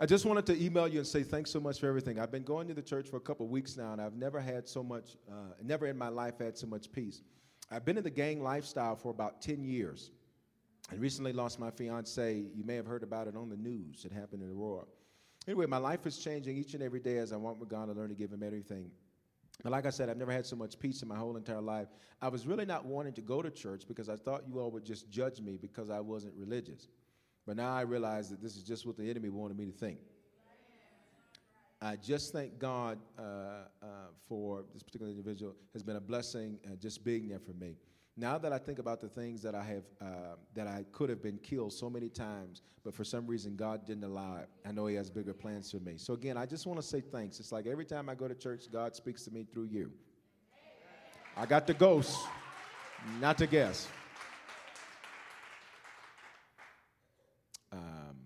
I 0.00 0.06
just 0.06 0.24
wanted 0.24 0.46
to 0.46 0.60
email 0.60 0.88
you 0.88 0.98
and 0.98 1.06
say 1.06 1.22
thanks 1.22 1.50
so 1.50 1.60
much 1.60 1.78
for 1.78 1.86
everything. 1.86 2.18
I've 2.18 2.32
been 2.32 2.42
going 2.42 2.66
to 2.68 2.74
the 2.74 2.82
church 2.82 3.08
for 3.08 3.16
a 3.16 3.20
couple 3.20 3.46
weeks 3.46 3.76
now, 3.76 3.92
and 3.92 4.00
I've 4.00 4.16
never 4.16 4.40
had 4.40 4.68
so 4.68 4.82
much, 4.82 5.16
uh, 5.30 5.52
never 5.62 5.86
in 5.86 5.96
my 5.96 6.08
life 6.08 6.38
had 6.40 6.58
so 6.58 6.66
much 6.66 6.90
peace. 6.90 7.22
I've 7.70 7.84
been 7.84 7.96
in 7.96 8.02
the 8.02 8.10
gang 8.10 8.42
lifestyle 8.42 8.96
for 8.96 9.10
about 9.10 9.40
10 9.40 9.62
years. 9.62 10.10
I 10.90 10.96
recently 10.96 11.32
lost 11.32 11.60
my 11.60 11.70
fiance. 11.70 12.44
You 12.54 12.64
may 12.64 12.74
have 12.76 12.86
heard 12.86 13.02
about 13.02 13.28
it 13.28 13.36
on 13.36 13.48
the 13.48 13.56
news. 13.56 14.04
It 14.04 14.12
happened 14.12 14.42
in 14.42 14.50
Aurora. 14.50 14.84
Anyway, 15.46 15.66
my 15.66 15.76
life 15.76 16.06
is 16.06 16.18
changing 16.18 16.56
each 16.56 16.74
and 16.74 16.82
every 16.82 17.00
day 17.00 17.18
as 17.18 17.32
I 17.32 17.36
want 17.36 17.58
with 17.58 17.68
God 17.68 17.86
to 17.86 17.92
learn 17.92 18.08
to 18.08 18.14
give 18.14 18.32
Him 18.32 18.42
everything. 18.42 18.90
Like 19.62 19.86
I 19.86 19.90
said, 19.90 20.08
I've 20.08 20.16
never 20.16 20.32
had 20.32 20.44
so 20.44 20.56
much 20.56 20.78
peace 20.78 21.02
in 21.02 21.08
my 21.08 21.16
whole 21.16 21.36
entire 21.36 21.60
life. 21.60 21.88
I 22.20 22.28
was 22.28 22.46
really 22.46 22.66
not 22.66 22.84
wanting 22.84 23.12
to 23.14 23.22
go 23.22 23.40
to 23.40 23.50
church 23.50 23.84
because 23.86 24.08
I 24.08 24.16
thought 24.16 24.42
you 24.46 24.58
all 24.58 24.70
would 24.72 24.84
just 24.84 25.08
judge 25.10 25.40
me 25.40 25.56
because 25.56 25.90
I 25.90 26.00
wasn't 26.00 26.34
religious. 26.36 26.88
But 27.46 27.56
now 27.56 27.74
I 27.74 27.82
realize 27.82 28.30
that 28.30 28.42
this 28.42 28.56
is 28.56 28.62
just 28.62 28.86
what 28.86 28.96
the 28.96 29.08
enemy 29.08 29.28
wanted 29.28 29.56
me 29.56 29.66
to 29.66 29.72
think. 29.72 29.98
I 31.80 31.96
just 31.96 32.32
thank 32.32 32.58
God 32.58 32.98
uh, 33.18 33.22
uh, 33.22 33.86
for 34.26 34.64
this 34.72 34.82
particular 34.82 35.10
individual 35.10 35.54
has 35.74 35.82
been 35.82 35.96
a 35.96 36.00
blessing 36.00 36.58
uh, 36.66 36.76
just 36.76 37.04
being 37.04 37.28
there 37.28 37.40
for 37.40 37.52
me. 37.52 37.76
Now 38.16 38.38
that 38.38 38.52
I 38.52 38.58
think 38.58 38.78
about 38.78 39.00
the 39.00 39.08
things 39.08 39.42
that 39.42 39.56
I 39.56 39.64
have, 39.64 39.82
uh, 40.00 40.36
that 40.54 40.68
I 40.68 40.84
could 40.92 41.10
have 41.10 41.20
been 41.20 41.38
killed 41.38 41.72
so 41.72 41.90
many 41.90 42.08
times, 42.08 42.62
but 42.84 42.94
for 42.94 43.02
some 43.02 43.26
reason 43.26 43.56
God 43.56 43.84
didn't 43.84 44.04
allow 44.04 44.36
it. 44.36 44.48
I 44.64 44.70
know 44.70 44.86
He 44.86 44.94
has 44.94 45.10
bigger 45.10 45.34
plans 45.34 45.70
for 45.72 45.78
me. 45.78 45.94
So 45.96 46.14
again, 46.14 46.36
I 46.36 46.46
just 46.46 46.64
want 46.64 46.80
to 46.80 46.86
say 46.86 47.00
thanks. 47.00 47.40
It's 47.40 47.50
like 47.50 47.66
every 47.66 47.84
time 47.84 48.08
I 48.08 48.14
go 48.14 48.28
to 48.28 48.34
church, 48.34 48.66
God 48.72 48.94
speaks 48.94 49.24
to 49.24 49.32
me 49.32 49.44
through 49.52 49.64
you. 49.64 49.90
I 51.36 51.46
got 51.46 51.66
the 51.66 51.74
ghost, 51.74 52.16
not 53.20 53.36
to 53.38 53.48
guess. 53.48 53.88
Um, 57.72 58.16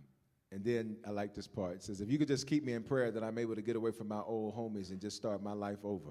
and 0.53 0.63
then 0.63 0.99
I 1.07 1.11
like 1.13 1.35
this 1.35 1.47
part. 1.47 1.77
It 1.77 1.83
says, 1.83 2.03
if 2.03 2.11
you 2.11 2.19
could 2.19 2.29
just 2.29 2.47
keep 2.47 2.63
me 2.63 2.75
in 2.75 2.83
prayer 2.83 3.11
that 3.11 3.25
I'm 3.25 3.39
able 3.39 3.55
to 3.55 3.63
get 3.63 3.77
away 3.77 3.93
from 3.93 4.09
my 4.09 4.21
old 4.21 4.55
homies 4.55 4.91
and 4.91 5.01
just 5.01 5.17
start 5.17 5.43
my 5.43 5.55
life 5.55 5.79
over. 5.83 6.11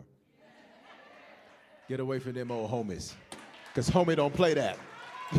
Get 1.87 1.99
away 1.99 2.17
from 2.17 2.33
them 2.33 2.49
old 2.49 2.71
homies. 2.71 3.13
Because 3.77 3.91
homie 3.91 4.15
don't 4.15 4.33
play 4.33 4.55
that. 4.55 4.79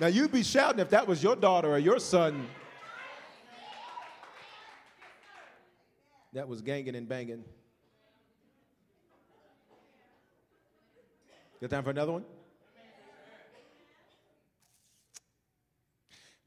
now 0.00 0.08
you'd 0.08 0.32
be 0.32 0.42
shouting 0.42 0.80
if 0.80 0.90
that 0.90 1.06
was 1.06 1.22
your 1.22 1.36
daughter 1.36 1.70
or 1.70 1.78
your 1.78 2.00
son. 2.00 2.48
That 6.32 6.48
was 6.48 6.60
ganging 6.60 6.96
and 6.96 7.08
banging. 7.08 7.44
Got 11.60 11.70
time 11.70 11.84
for 11.84 11.90
another 11.90 12.10
one? 12.10 12.24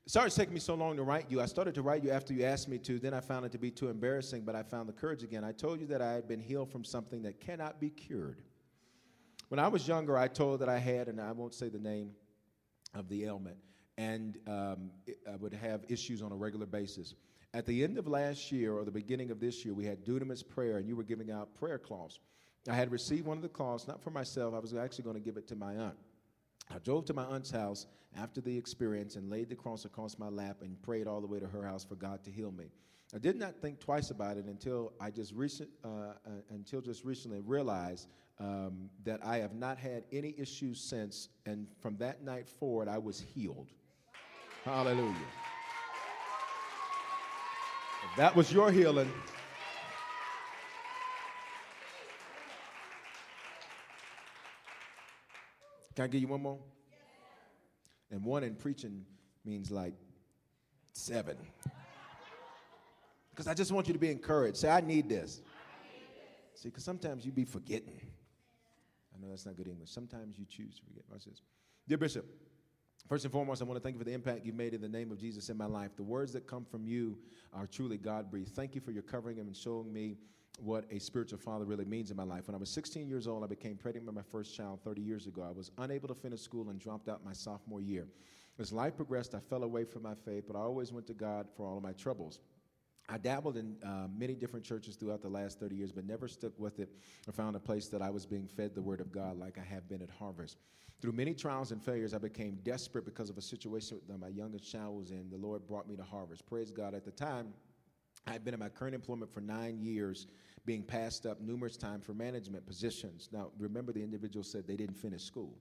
Sorry 0.08 0.26
it's 0.26 0.36
taking 0.36 0.54
me 0.54 0.60
so 0.60 0.76
long 0.76 0.98
to 0.98 1.04
write 1.04 1.32
you. 1.32 1.40
I 1.40 1.46
started 1.46 1.74
to 1.74 1.82
write 1.82 2.04
you 2.04 2.12
after 2.12 2.34
you 2.34 2.44
asked 2.44 2.68
me 2.68 2.80
to. 2.80 3.00
Then 3.00 3.14
I 3.14 3.22
found 3.22 3.46
it 3.46 3.54
to 3.54 3.58
be 3.58 3.72
too 3.72 3.88
embarrassing, 3.88 4.44
but 4.44 4.56
I 4.56 4.64
found 4.64 4.90
the 4.90 4.94
courage 4.94 5.24
again. 5.24 5.46
I 5.46 5.54
told 5.54 5.80
you 5.80 5.88
that 5.88 6.02
I 6.02 6.12
had 6.12 6.28
been 6.28 6.42
healed 6.42 6.70
from 6.70 6.84
something 6.84 7.22
that 7.22 7.40
cannot 7.40 7.80
be 7.80 7.90
cured. 7.90 8.42
When 9.50 9.60
I 9.60 9.68
was 9.68 9.88
younger, 9.88 10.18
I 10.18 10.28
told 10.28 10.62
that 10.62 10.70
I 10.70 10.80
had, 10.80 11.08
and 11.08 11.22
I 11.22 11.32
won't 11.32 11.54
say 11.54 11.70
the 11.70 11.80
name 11.80 12.12
of 12.94 13.08
the 13.10 13.26
ailment, 13.26 13.58
and 13.98 14.38
um, 14.48 14.92
it, 15.06 15.18
I 15.32 15.36
would 15.36 15.54
have 15.54 15.86
issues 15.88 16.22
on 16.22 16.32
a 16.32 16.36
regular 16.36 16.66
basis. 16.66 17.14
At 17.54 17.66
the 17.66 17.84
end 17.84 17.98
of 17.98 18.08
last 18.08 18.52
year 18.52 18.74
or 18.74 18.84
the 18.84 18.92
beginning 18.92 19.32
of 19.32 19.40
this 19.40 19.64
year, 19.64 19.74
we 19.74 19.86
had 19.86 20.04
dunamis 20.04 20.48
prayer, 20.48 20.78
and 20.78 20.88
you 20.88 20.96
were 20.96 21.04
giving 21.04 21.32
out 21.32 21.54
prayer 21.56 21.78
cloths. 21.78 22.20
I 22.68 22.74
had 22.74 22.92
received 22.92 23.26
one 23.26 23.38
of 23.38 23.44
the 23.44 23.50
cloths, 23.50 23.88
not 23.88 24.02
for 24.02 24.10
myself, 24.10 24.54
I 24.56 24.60
was 24.60 24.74
actually 24.74 25.04
going 25.04 25.16
to 25.16 25.22
give 25.22 25.38
it 25.38 25.48
to 25.50 25.56
my 25.56 25.76
aunt. 25.76 25.96
I 26.74 26.80
drove 26.80 27.06
to 27.06 27.14
my 27.14 27.24
aunt's 27.26 27.52
house 27.52 27.86
after 28.18 28.42
the 28.42 28.58
experience 28.58 29.16
and 29.16 29.30
laid 29.30 29.50
the 29.50 29.56
cross 29.56 29.86
across 29.86 30.18
my 30.18 30.30
lap 30.30 30.58
and 30.62 30.82
prayed 30.82 31.06
all 31.06 31.22
the 31.22 31.28
way 31.28 31.40
to 31.40 31.48
her 31.48 31.64
house 31.64 31.84
for 31.84 31.96
God 31.96 32.24
to 32.24 32.32
heal 32.32 32.52
me. 32.52 32.66
I 33.16 33.18
did 33.18 33.38
not 33.38 33.56
think 33.62 33.80
twice 33.80 34.12
about 34.12 34.36
it 34.36 34.44
until 34.44 34.92
I 35.00 35.10
just 35.10 35.34
recent, 35.34 35.70
uh, 35.86 35.88
uh, 35.88 36.14
until 36.50 36.82
just 36.82 37.06
recently 37.06 37.40
realized 37.40 38.10
um, 38.42 38.90
that 39.06 39.26
I 39.26 39.38
have 39.38 39.56
not 39.56 39.78
had 39.78 40.04
any 40.12 40.36
issues 40.38 40.82
since, 40.82 41.30
and 41.46 41.66
from 41.80 41.96
that 41.98 42.26
night 42.26 42.50
forward, 42.50 42.90
I 42.90 42.98
was 42.98 43.22
healed. 43.22 43.72
Hallelujah. 44.66 45.16
If 48.12 48.18
that 48.18 48.36
was 48.36 48.52
your 48.52 48.70
healing. 48.70 49.10
Can 55.96 56.04
I 56.04 56.08
give 56.08 56.20
you 56.20 56.28
one 56.28 56.42
more? 56.42 56.60
And 58.12 58.26
one 58.26 58.44
in 58.44 58.56
preaching 58.56 59.06
means 59.46 59.72
like 59.72 59.94
seven. 60.92 61.38
Because 63.36 63.48
I 63.48 63.54
just 63.54 63.74
want 63.74 63.88
you 63.88 63.94
to 63.94 64.00
be 64.00 64.10
encouraged. 64.10 64.58
Say, 64.58 64.70
I 64.70 64.80
need 64.80 65.10
this. 65.10 65.42
See, 66.54 66.70
because 66.70 66.86
sometimes 66.86 67.26
you 67.26 67.34
be 67.34 67.44
forgetting. 67.44 68.00
I 69.14 69.22
know 69.22 69.30
that's 69.30 69.46
not 69.46 69.58
good 69.58 69.68
English. 69.68 69.90
Sometimes 69.92 70.40
you 70.40 70.46
choose 70.46 70.76
to 70.76 70.82
forget. 70.86 71.04
Watch 71.12 71.26
this. 71.26 71.42
Dear 71.88 71.98
Bishop, 71.98 72.26
First 73.08 73.24
and 73.24 73.32
foremost, 73.32 73.62
I 73.62 73.66
want 73.66 73.78
to 73.78 73.84
thank 73.84 73.94
you 73.94 74.00
for 74.00 74.06
the 74.06 74.14
impact 74.14 74.46
you've 74.46 74.56
made 74.56 74.74
in 74.74 74.82
the 74.82 74.90
name 74.90 75.12
of 75.12 75.20
Jesus 75.20 75.50
in 75.50 75.58
my 75.58 75.68
life. 75.68 75.92
The 75.96 76.02
words 76.02 76.34
that 76.34 76.48
come 76.48 76.66
from 76.66 76.88
you 76.88 77.20
are 77.54 77.68
truly 77.68 77.98
God 77.98 78.32
breathed. 78.32 78.56
Thank 78.56 78.74
you 78.74 78.82
for 78.82 78.90
your 78.90 79.04
covering 79.04 79.38
and 79.40 79.56
showing 79.56 79.94
me 79.94 80.18
what 80.60 80.86
a 80.90 80.98
spiritual 80.98 81.38
father 81.38 81.66
really 81.66 81.86
means 81.86 82.10
in 82.10 82.18
my 82.18 82.24
life. 82.24 82.48
When 82.48 82.56
I 82.56 82.58
was 82.58 82.70
16 82.72 83.08
years 83.08 83.28
old, 83.28 83.44
I 83.44 83.48
became 83.48 83.76
pregnant 83.76 84.08
with 84.08 84.16
my 84.16 84.24
first 84.24 84.56
child 84.56 84.80
30 84.84 85.02
years 85.02 85.28
ago. 85.28 85.44
I 85.48 85.52
was 85.52 85.70
unable 85.78 86.08
to 86.08 86.16
finish 86.16 86.42
school 86.42 86.70
and 86.70 86.80
dropped 86.80 87.08
out 87.08 87.24
my 87.24 87.34
sophomore 87.34 87.82
year. 87.82 88.08
As 88.58 88.72
life 88.74 88.96
progressed, 88.96 89.36
I 89.36 89.40
fell 89.40 89.64
away 89.64 89.84
from 89.84 90.02
my 90.02 90.16
faith, 90.16 90.46
but 90.48 90.56
I 90.56 90.62
always 90.62 90.92
went 90.92 91.06
to 91.08 91.14
God 91.14 91.46
for 91.56 91.68
all 91.68 91.78
of 91.78 91.84
my 91.84 91.92
troubles. 91.92 92.40
I 93.08 93.18
dabbled 93.18 93.58
in 93.58 93.76
uh, 93.84 94.08
many 94.18 94.34
different 94.34 94.66
churches 94.66 94.96
throughout 94.96 95.22
the 95.22 95.30
last 95.30 95.60
30 95.60 95.76
years, 95.76 95.92
but 95.92 96.06
never 96.06 96.28
stuck 96.28 96.54
with 96.58 96.80
it 96.80 96.90
or 97.28 97.34
found 97.34 97.56
a 97.56 97.60
place 97.60 97.88
that 97.90 98.02
I 98.02 98.10
was 98.10 98.26
being 98.26 98.48
fed 98.48 98.74
the 98.74 98.82
Word 98.82 99.00
of 99.00 99.12
God 99.12 99.38
like 99.38 99.58
I 99.60 99.64
have 99.64 99.88
been 99.88 100.02
at 100.02 100.10
Harvest. 100.10 100.58
Through 101.02 101.12
many 101.12 101.34
trials 101.34 101.72
and 101.72 101.82
failures, 101.82 102.14
I 102.14 102.18
became 102.18 102.58
desperate 102.64 103.06
because 103.06 103.30
of 103.30 103.38
a 103.38 103.42
situation 103.42 104.00
that 104.08 104.20
my 104.20 104.30
youngest 104.30 104.72
child 104.72 104.98
was 104.98 105.12
in. 105.12 105.30
The 105.30 105.38
Lord 105.38 105.68
brought 105.68 105.88
me 105.88 105.96
to 105.98 106.04
Harvest. 106.04 106.48
Praise 106.48 106.72
God. 106.72 106.96
At 106.96 107.06
the 107.06 107.12
time, 107.12 107.54
I 108.26 108.32
had 108.32 108.44
been 108.44 108.54
in 108.56 108.60
my 108.60 108.70
current 108.70 108.96
employment 108.96 109.32
for 109.32 109.42
nine 109.42 109.80
years, 109.80 110.26
being 110.66 110.82
passed 110.82 111.28
up 111.28 111.40
numerous 111.42 111.78
times 111.78 112.06
for 112.06 112.14
management 112.14 112.66
positions. 112.66 113.30
Now, 113.32 113.52
remember, 113.60 113.92
the 113.92 114.02
individual 114.02 114.44
said 114.44 114.66
they 114.66 114.78
didn't 114.78 114.98
finish 114.98 115.24
school. 115.24 115.54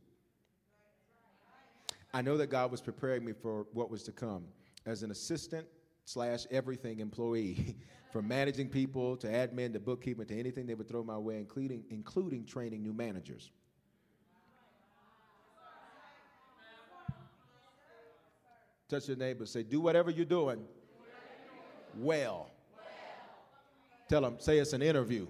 I 2.14 2.22
know 2.22 2.36
that 2.38 2.47
God 2.47 2.70
was 2.70 2.80
preparing 2.80 3.24
me 3.24 3.32
for 3.32 3.66
what 3.72 3.90
was 3.90 4.03
to 4.05 4.12
come. 4.12 4.45
As 4.86 5.03
an 5.03 5.11
assistant 5.11 5.66
slash 6.05 6.46
everything 6.50 7.00
employee, 7.00 7.76
from 8.12 8.28
managing 8.28 8.68
people 8.68 9.16
to 9.16 9.26
admin 9.26 9.72
to 9.72 9.80
bookkeeping 9.80 10.26
to 10.26 10.38
anything 10.38 10.66
they 10.66 10.74
would 10.74 10.88
throw 10.88 11.02
my 11.02 11.18
way, 11.18 11.38
including, 11.38 11.84
including 11.90 12.44
training 12.44 12.82
new 12.82 12.92
managers. 12.92 13.50
Touch 18.88 19.08
your 19.08 19.16
neighbor, 19.16 19.46
say, 19.46 19.62
do 19.62 19.80
whatever 19.80 20.11
you're 20.11 20.26
doing 20.26 20.62
well. 21.96 22.50
Tell 24.08 24.20
them, 24.20 24.37
say 24.38 24.58
it's 24.58 24.74
an 24.74 24.83
interview. 24.83 25.26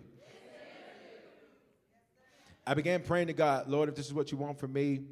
I 2.66 2.74
began 2.74 3.02
praying 3.02 3.28
to 3.28 3.32
God, 3.32 3.68
Lord, 3.68 3.88
if 3.88 3.94
this 3.94 4.06
is 4.06 4.14
what 4.14 4.32
you 4.32 4.38
want 4.38 4.58
from 4.58 4.72
me, 4.72 5.02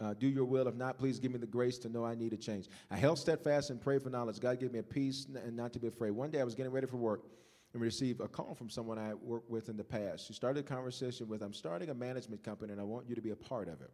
uh, 0.00 0.14
do 0.14 0.26
your 0.26 0.44
will. 0.44 0.66
If 0.66 0.74
not, 0.74 0.98
please 0.98 1.18
give 1.18 1.32
me 1.32 1.38
the 1.38 1.46
grace 1.46 1.78
to 1.78 1.88
know 1.88 2.04
I 2.04 2.14
need 2.14 2.32
a 2.32 2.36
change. 2.36 2.68
I 2.90 2.96
held 2.96 3.18
steadfast 3.18 3.70
and 3.70 3.80
prayed 3.80 4.02
for 4.02 4.10
knowledge. 4.10 4.40
God 4.40 4.58
gave 4.60 4.72
me 4.72 4.80
a 4.80 4.82
peace 4.82 5.26
and 5.34 5.56
not 5.56 5.72
to 5.74 5.78
be 5.78 5.86
afraid. 5.86 6.10
One 6.10 6.30
day 6.30 6.40
I 6.40 6.44
was 6.44 6.54
getting 6.54 6.72
ready 6.72 6.86
for 6.86 6.96
work 6.96 7.22
and 7.72 7.82
received 7.82 8.20
a 8.20 8.28
call 8.28 8.54
from 8.54 8.70
someone 8.70 8.98
I 8.98 9.14
worked 9.14 9.50
with 9.50 9.68
in 9.68 9.76
the 9.76 9.84
past. 9.84 10.26
She 10.26 10.32
started 10.32 10.60
a 10.60 10.68
conversation 10.68 11.28
with, 11.28 11.42
I'm 11.42 11.52
starting 11.52 11.90
a 11.90 11.94
management 11.94 12.42
company 12.42 12.72
and 12.72 12.80
I 12.80 12.84
want 12.84 13.08
you 13.08 13.14
to 13.14 13.20
be 13.20 13.30
a 13.30 13.36
part 13.36 13.68
of 13.68 13.80
it. 13.80 13.90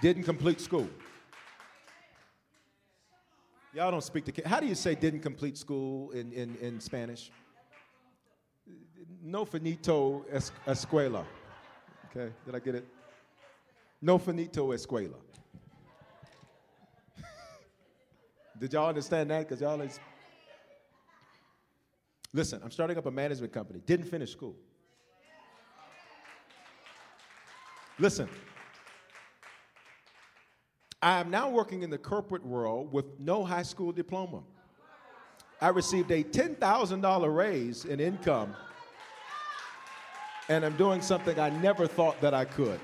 Didn't 0.00 0.24
complete 0.24 0.60
school. 0.60 0.88
Y'all 3.74 3.90
don't 3.90 4.04
speak 4.04 4.24
to 4.24 4.48
How 4.48 4.60
do 4.60 4.66
you 4.66 4.74
say 4.74 4.94
didn't 4.94 5.20
complete 5.20 5.58
school 5.58 6.10
in, 6.12 6.32
in, 6.32 6.56
in 6.62 6.80
Spanish? 6.80 7.30
No 9.22 9.44
finito 9.44 10.24
escuela. 10.66 11.24
Okay, 12.10 12.32
did 12.46 12.54
I 12.54 12.58
get 12.58 12.74
it? 12.74 12.86
No 14.06 14.18
finito 14.18 14.68
escuela. 14.68 15.16
did 18.60 18.72
y'all 18.72 18.88
understand 18.88 19.28
that? 19.30 19.40
Because 19.40 19.60
y'all 19.60 19.80
is. 19.80 19.98
Listen, 22.32 22.60
I'm 22.62 22.70
starting 22.70 22.96
up 22.98 23.06
a 23.06 23.10
management 23.10 23.52
company. 23.52 23.80
Didn't 23.84 24.06
finish 24.06 24.30
school. 24.30 24.54
Listen, 27.98 28.28
I 31.02 31.18
am 31.18 31.28
now 31.28 31.50
working 31.50 31.82
in 31.82 31.90
the 31.90 31.98
corporate 31.98 32.46
world 32.46 32.92
with 32.92 33.06
no 33.18 33.44
high 33.44 33.64
school 33.64 33.90
diploma. 33.90 34.44
I 35.60 35.70
received 35.70 36.12
a 36.12 36.22
$10,000 36.22 37.36
raise 37.36 37.84
in 37.84 37.98
income, 37.98 38.54
and 40.48 40.64
I'm 40.64 40.76
doing 40.76 41.02
something 41.02 41.40
I 41.40 41.50
never 41.50 41.88
thought 41.88 42.20
that 42.20 42.34
I 42.34 42.44
could. 42.44 42.78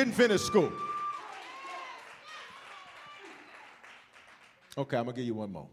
Didn't 0.00 0.14
finish 0.14 0.40
school. 0.40 0.72
Okay, 4.78 4.96
I'm 4.96 5.04
going 5.04 5.14
to 5.14 5.20
give 5.20 5.26
you 5.26 5.34
one 5.34 5.52
more. 5.52 5.68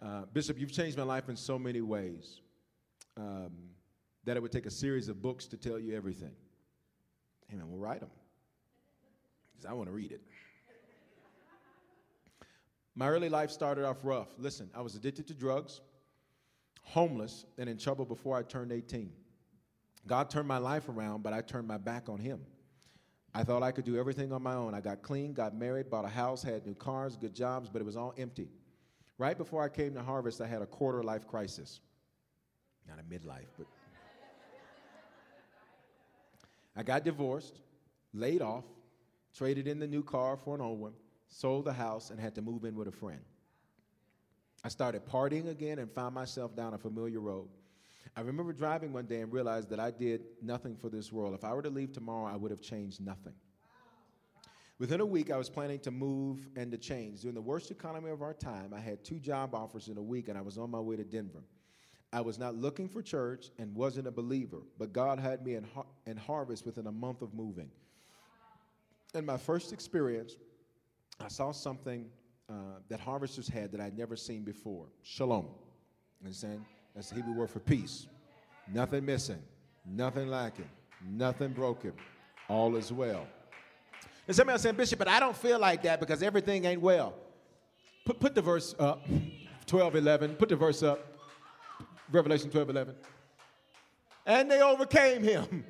Uh, 0.00 0.22
Bishop, 0.32 0.58
you've 0.58 0.72
changed 0.72 0.96
my 0.96 1.02
life 1.02 1.28
in 1.28 1.36
so 1.36 1.58
many 1.58 1.82
ways 1.82 2.40
um, 3.18 3.50
that 4.24 4.38
it 4.38 4.40
would 4.42 4.50
take 4.50 4.64
a 4.64 4.70
series 4.70 5.10
of 5.10 5.20
books 5.20 5.44
to 5.48 5.58
tell 5.58 5.78
you 5.78 5.94
everything. 5.94 6.32
Hey, 7.46 7.58
man, 7.58 7.68
we'll 7.68 7.78
write 7.78 8.00
them 8.00 8.10
because 9.52 9.66
I 9.70 9.74
want 9.74 9.90
to 9.90 9.92
read 9.94 10.12
it. 10.12 10.22
My 12.94 13.08
early 13.08 13.28
life 13.28 13.50
started 13.50 13.84
off 13.84 13.98
rough. 14.02 14.28
Listen, 14.38 14.70
I 14.74 14.80
was 14.80 14.94
addicted 14.94 15.26
to 15.26 15.34
drugs, 15.34 15.82
homeless, 16.84 17.44
and 17.58 17.68
in 17.68 17.76
trouble 17.76 18.06
before 18.06 18.38
I 18.38 18.42
turned 18.42 18.72
18. 18.72 19.12
God 20.06 20.30
turned 20.30 20.48
my 20.48 20.58
life 20.58 20.88
around, 20.88 21.22
but 21.22 21.32
I 21.32 21.40
turned 21.40 21.66
my 21.66 21.78
back 21.78 22.08
on 22.08 22.18
Him. 22.18 22.40
I 23.34 23.44
thought 23.44 23.62
I 23.62 23.72
could 23.72 23.84
do 23.84 23.98
everything 23.98 24.32
on 24.32 24.42
my 24.42 24.54
own. 24.54 24.74
I 24.74 24.80
got 24.80 25.02
clean, 25.02 25.32
got 25.32 25.54
married, 25.54 25.90
bought 25.90 26.04
a 26.04 26.08
house, 26.08 26.42
had 26.42 26.64
new 26.64 26.74
cars, 26.74 27.16
good 27.16 27.34
jobs, 27.34 27.68
but 27.68 27.82
it 27.82 27.84
was 27.84 27.96
all 27.96 28.14
empty. 28.16 28.48
Right 29.18 29.36
before 29.36 29.62
I 29.62 29.68
came 29.68 29.94
to 29.94 30.02
Harvest, 30.02 30.40
I 30.40 30.46
had 30.46 30.62
a 30.62 30.66
quarter 30.66 31.02
life 31.02 31.26
crisis. 31.26 31.80
Not 32.88 32.98
a 32.98 33.02
midlife, 33.02 33.48
but. 33.58 33.66
I 36.76 36.82
got 36.82 37.04
divorced, 37.04 37.60
laid 38.12 38.42
off, 38.42 38.64
traded 39.34 39.66
in 39.66 39.78
the 39.78 39.86
new 39.86 40.02
car 40.02 40.36
for 40.36 40.54
an 40.54 40.60
old 40.60 40.78
one, 40.78 40.92
sold 41.26 41.64
the 41.64 41.72
house, 41.72 42.10
and 42.10 42.20
had 42.20 42.34
to 42.34 42.42
move 42.42 42.64
in 42.64 42.76
with 42.76 42.88
a 42.88 42.92
friend. 42.92 43.20
I 44.62 44.68
started 44.68 45.06
partying 45.06 45.48
again 45.48 45.78
and 45.78 45.90
found 45.90 46.14
myself 46.14 46.54
down 46.54 46.74
a 46.74 46.78
familiar 46.78 47.20
road. 47.20 47.48
I 48.14 48.20
remember 48.20 48.52
driving 48.52 48.92
one 48.92 49.06
day 49.06 49.20
and 49.20 49.32
realized 49.32 49.70
that 49.70 49.80
I 49.80 49.90
did 49.90 50.22
nothing 50.42 50.76
for 50.76 50.88
this 50.88 51.10
world. 51.10 51.34
If 51.34 51.44
I 51.44 51.52
were 51.52 51.62
to 51.62 51.70
leave 51.70 51.92
tomorrow, 51.92 52.32
I 52.32 52.36
would 52.36 52.50
have 52.50 52.60
changed 52.60 53.00
nothing. 53.00 53.34
Within 54.78 55.00
a 55.00 55.06
week, 55.06 55.30
I 55.30 55.38
was 55.38 55.48
planning 55.48 55.78
to 55.80 55.90
move 55.90 56.48
and 56.54 56.70
to 56.70 56.76
change. 56.76 57.22
During 57.22 57.34
the 57.34 57.40
worst 57.40 57.70
economy 57.70 58.10
of 58.10 58.20
our 58.20 58.34
time, 58.34 58.74
I 58.74 58.80
had 58.80 59.02
two 59.02 59.18
job 59.18 59.54
offers 59.54 59.88
in 59.88 59.96
a 59.96 60.02
week 60.02 60.28
and 60.28 60.36
I 60.36 60.42
was 60.42 60.58
on 60.58 60.70
my 60.70 60.80
way 60.80 60.96
to 60.96 61.04
Denver. 61.04 61.42
I 62.12 62.20
was 62.20 62.38
not 62.38 62.54
looking 62.54 62.88
for 62.88 63.02
church 63.02 63.50
and 63.58 63.74
wasn't 63.74 64.06
a 64.06 64.10
believer, 64.10 64.62
but 64.78 64.92
God 64.92 65.18
had 65.18 65.44
me 65.44 65.54
in, 65.54 65.64
har- 65.74 65.86
in 66.06 66.16
harvest 66.16 66.64
within 66.64 66.86
a 66.86 66.92
month 66.92 67.22
of 67.22 67.34
moving. 67.34 67.70
In 69.14 69.24
my 69.24 69.38
first 69.38 69.72
experience, 69.72 70.36
I 71.20 71.28
saw 71.28 71.52
something 71.52 72.06
uh, 72.48 72.52
that 72.88 73.00
harvesters 73.00 73.48
had 73.48 73.72
that 73.72 73.80
I'd 73.80 73.96
never 73.96 74.14
seen 74.14 74.44
before 74.44 74.86
shalom. 75.02 75.46
You 76.20 76.26
understand? 76.26 76.64
That's 76.96 77.10
the 77.10 77.16
Hebrew 77.16 77.34
word 77.34 77.50
for 77.50 77.60
peace. 77.60 78.06
Nothing 78.72 79.04
missing, 79.04 79.38
nothing 79.84 80.28
lacking, 80.28 80.68
nothing 81.06 81.52
broken. 81.52 81.92
All 82.48 82.74
is 82.74 82.90
well. 82.90 83.26
And 84.26 84.34
somebody 84.34 84.54
else 84.54 84.62
saying, 84.62 84.76
Bishop, 84.76 84.98
but 84.98 85.06
I 85.06 85.20
don't 85.20 85.36
feel 85.36 85.58
like 85.58 85.82
that 85.82 86.00
because 86.00 86.22
everything 86.22 86.64
ain't 86.64 86.80
well. 86.80 87.14
Put, 88.06 88.18
put 88.18 88.34
the 88.34 88.40
verse 88.40 88.74
up, 88.78 89.06
12, 89.66 89.96
11. 89.96 90.36
Put 90.36 90.48
the 90.48 90.56
verse 90.56 90.82
up, 90.82 91.06
Revelation 92.10 92.50
12, 92.50 92.70
11. 92.70 92.94
And 94.24 94.50
they 94.50 94.62
overcame 94.62 95.22
him 95.22 95.64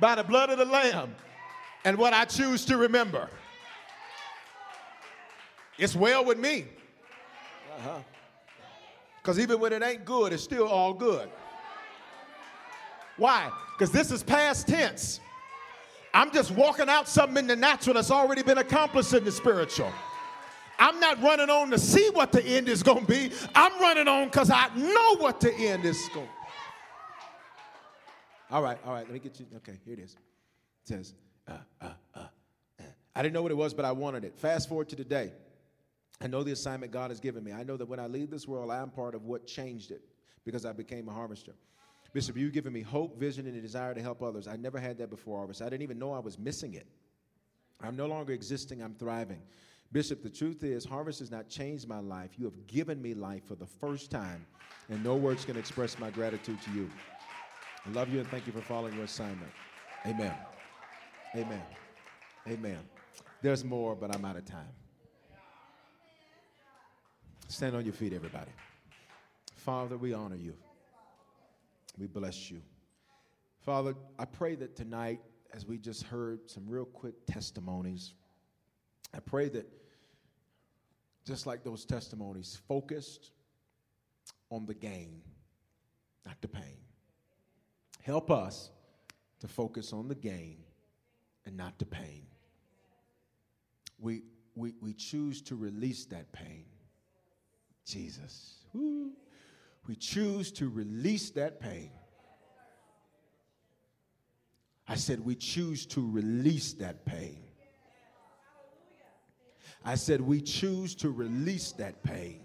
by 0.00 0.16
the 0.16 0.24
blood 0.24 0.50
of 0.50 0.58
the 0.58 0.64
Lamb 0.64 1.14
and 1.84 1.96
what 1.96 2.12
I 2.12 2.24
choose 2.24 2.64
to 2.66 2.76
remember. 2.76 3.30
It's 5.78 5.94
well 5.94 6.24
with 6.24 6.38
me. 6.38 6.66
Uh-huh. 7.78 7.98
Because 9.22 9.38
even 9.38 9.60
when 9.60 9.72
it 9.72 9.82
ain't 9.82 10.04
good, 10.04 10.32
it's 10.32 10.42
still 10.42 10.66
all 10.66 10.94
good. 10.94 11.30
Why? 13.16 13.50
Because 13.76 13.90
this 13.90 14.10
is 14.10 14.22
past 14.22 14.66
tense. 14.66 15.20
I'm 16.14 16.32
just 16.32 16.50
walking 16.50 16.88
out 16.88 17.08
something 17.08 17.36
in 17.36 17.46
the 17.46 17.56
natural 17.56 17.94
that's 17.94 18.10
already 18.10 18.42
been 18.42 18.58
accomplished 18.58 19.12
in 19.12 19.24
the 19.24 19.30
spiritual. 19.30 19.92
I'm 20.78 20.98
not 20.98 21.22
running 21.22 21.50
on 21.50 21.70
to 21.70 21.78
see 21.78 22.08
what 22.14 22.32
the 22.32 22.42
end 22.42 22.68
is 22.68 22.82
going 22.82 23.04
to 23.04 23.06
be. 23.06 23.30
I'm 23.54 23.78
running 23.80 24.08
on 24.08 24.24
because 24.28 24.50
I 24.50 24.74
know 24.74 25.16
what 25.16 25.40
the 25.40 25.52
end 25.54 25.84
is 25.84 25.98
going 26.14 26.26
to 26.26 26.32
be. 26.32 26.38
All 28.50 28.62
right, 28.62 28.78
all 28.84 28.94
right, 28.94 29.04
let 29.04 29.12
me 29.12 29.20
get 29.20 29.38
you. 29.38 29.46
Okay, 29.56 29.78
here 29.84 29.94
it 29.94 30.00
is. 30.00 30.12
It 30.12 30.88
says, 30.88 31.14
uh, 31.46 31.52
uh, 31.80 31.88
uh, 32.14 32.18
uh. 32.18 32.82
I 33.14 33.22
didn't 33.22 33.34
know 33.34 33.42
what 33.42 33.52
it 33.52 33.56
was, 33.56 33.74
but 33.74 33.84
I 33.84 33.92
wanted 33.92 34.24
it. 34.24 34.34
Fast 34.36 34.68
forward 34.68 34.88
to 34.88 34.96
today. 34.96 35.32
I 36.20 36.26
know 36.26 36.42
the 36.42 36.52
assignment 36.52 36.92
God 36.92 37.10
has 37.10 37.20
given 37.20 37.42
me. 37.42 37.52
I 37.52 37.62
know 37.62 37.76
that 37.76 37.88
when 37.88 37.98
I 37.98 38.06
leave 38.06 38.30
this 38.30 38.46
world, 38.46 38.70
I 38.70 38.78
am 38.78 38.90
part 38.90 39.14
of 39.14 39.24
what 39.24 39.46
changed 39.46 39.90
it 39.90 40.02
because 40.44 40.66
I 40.66 40.72
became 40.72 41.08
a 41.08 41.12
harvester. 41.12 41.52
Bishop, 42.12 42.36
you've 42.36 42.52
given 42.52 42.72
me 42.72 42.82
hope, 42.82 43.18
vision, 43.18 43.46
and 43.46 43.56
a 43.56 43.60
desire 43.60 43.94
to 43.94 44.02
help 44.02 44.22
others. 44.22 44.48
I 44.48 44.56
never 44.56 44.78
had 44.78 44.98
that 44.98 45.10
before 45.10 45.38
harvest. 45.38 45.62
I 45.62 45.66
didn't 45.66 45.82
even 45.82 45.98
know 45.98 46.12
I 46.12 46.18
was 46.18 46.38
missing 46.38 46.74
it. 46.74 46.86
I'm 47.80 47.96
no 47.96 48.06
longer 48.06 48.32
existing, 48.32 48.82
I'm 48.82 48.94
thriving. 48.94 49.40
Bishop, 49.92 50.22
the 50.22 50.30
truth 50.30 50.62
is, 50.62 50.84
harvest 50.84 51.20
has 51.20 51.30
not 51.30 51.48
changed 51.48 51.88
my 51.88 52.00
life. 52.00 52.32
You 52.36 52.44
have 52.44 52.66
given 52.66 53.00
me 53.00 53.14
life 53.14 53.46
for 53.46 53.54
the 53.54 53.66
first 53.66 54.10
time, 54.10 54.44
and 54.88 55.02
no 55.02 55.16
words 55.16 55.44
can 55.44 55.56
express 55.56 55.98
my 55.98 56.10
gratitude 56.10 56.60
to 56.62 56.70
you. 56.72 56.90
I 57.86 57.90
love 57.90 58.12
you 58.12 58.18
and 58.18 58.28
thank 58.28 58.46
you 58.46 58.52
for 58.52 58.60
following 58.60 58.94
your 58.94 59.04
assignment. 59.04 59.50
Amen. 60.06 60.34
Amen. 61.34 61.62
Amen. 62.48 62.78
There's 63.40 63.64
more, 63.64 63.94
but 63.94 64.14
I'm 64.14 64.24
out 64.24 64.36
of 64.36 64.44
time. 64.44 64.68
Stand 67.50 67.74
on 67.74 67.84
your 67.84 67.92
feet, 67.92 68.12
everybody. 68.12 68.52
Father, 69.56 69.98
we 69.98 70.12
honor 70.12 70.36
you. 70.36 70.54
We 71.98 72.06
bless 72.06 72.48
you. 72.48 72.62
Father, 73.58 73.96
I 74.20 74.24
pray 74.24 74.54
that 74.54 74.76
tonight, 74.76 75.20
as 75.52 75.66
we 75.66 75.76
just 75.76 76.04
heard 76.04 76.48
some 76.48 76.62
real 76.68 76.84
quick 76.84 77.26
testimonies, 77.26 78.14
I 79.12 79.18
pray 79.18 79.48
that 79.48 79.68
just 81.26 81.44
like 81.44 81.64
those 81.64 81.84
testimonies, 81.84 82.56
focused 82.68 83.32
on 84.50 84.64
the 84.64 84.74
gain, 84.74 85.20
not 86.24 86.40
the 86.42 86.48
pain. 86.48 86.78
Help 88.02 88.30
us 88.30 88.70
to 89.40 89.48
focus 89.48 89.92
on 89.92 90.06
the 90.06 90.14
gain 90.14 90.58
and 91.44 91.56
not 91.56 91.80
the 91.80 91.86
pain. 91.86 92.28
We, 93.98 94.22
we, 94.54 94.72
we 94.80 94.94
choose 94.94 95.42
to 95.42 95.56
release 95.56 96.04
that 96.06 96.32
pain. 96.32 96.66
Jesus. 97.84 98.64
Woo. 98.72 99.10
We 99.86 99.96
choose 99.96 100.52
to 100.52 100.68
release 100.68 101.30
that 101.30 101.60
pain. 101.60 101.90
I 104.86 104.96
said, 104.96 105.24
we 105.24 105.36
choose 105.36 105.86
to 105.86 106.08
release 106.10 106.72
that 106.74 107.04
pain. 107.04 107.38
I 109.84 109.94
said, 109.94 110.20
we 110.20 110.40
choose 110.40 110.94
to 110.96 111.10
release 111.10 111.72
that 111.72 112.02
pain. 112.02 112.40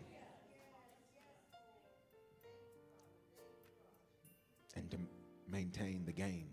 And 4.75 4.89
to 4.91 4.97
maintain 5.49 6.03
the 6.05 6.11
gain. 6.11 6.47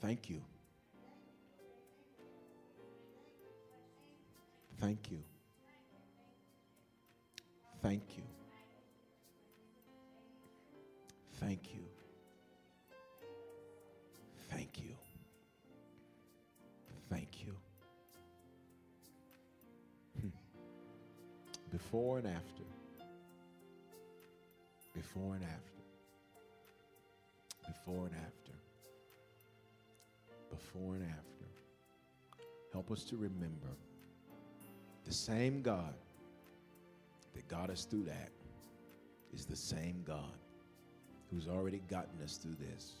Thank 0.00 0.28
you. 0.28 0.42
Thank 4.78 5.10
you. 5.10 5.22
Thank 7.84 8.16
you. 8.16 8.22
Thank 11.34 11.74
you. 11.74 11.84
Thank 14.50 14.80
you. 14.80 14.96
Thank 17.10 17.44
you. 17.44 17.54
Hmm. 20.18 20.28
Before 21.70 22.16
and 22.20 22.26
after. 22.26 22.64
Before 24.94 25.34
and 25.34 25.44
after. 25.44 25.82
Before 27.66 28.06
and 28.06 28.14
after. 28.14 28.52
Before 30.50 30.94
and 30.94 31.04
after. 31.04 31.44
Help 32.72 32.90
us 32.90 33.04
to 33.04 33.16
remember 33.18 33.76
the 35.04 35.12
same 35.12 35.60
God 35.60 35.92
that 37.34 37.48
got 37.48 37.70
us 37.70 37.84
through 37.84 38.04
that 38.04 38.30
is 39.34 39.44
the 39.44 39.56
same 39.56 40.02
God 40.06 40.38
who's 41.32 41.48
already 41.48 41.82
gotten 41.88 42.22
us 42.22 42.36
through 42.36 42.56
this. 42.70 42.92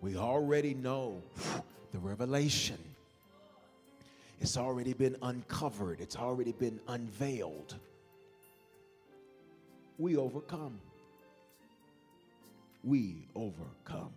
We 0.00 0.16
already 0.16 0.74
know 0.74 1.22
the 1.92 1.98
revelation. 1.98 2.78
It's 4.40 4.56
already 4.56 4.92
been 4.92 5.16
uncovered, 5.22 6.00
it's 6.00 6.16
already 6.16 6.52
been 6.52 6.78
unveiled. 6.88 7.74
We 9.98 10.16
overcome. 10.16 10.78
We 12.84 13.16
overcome. 13.34 14.12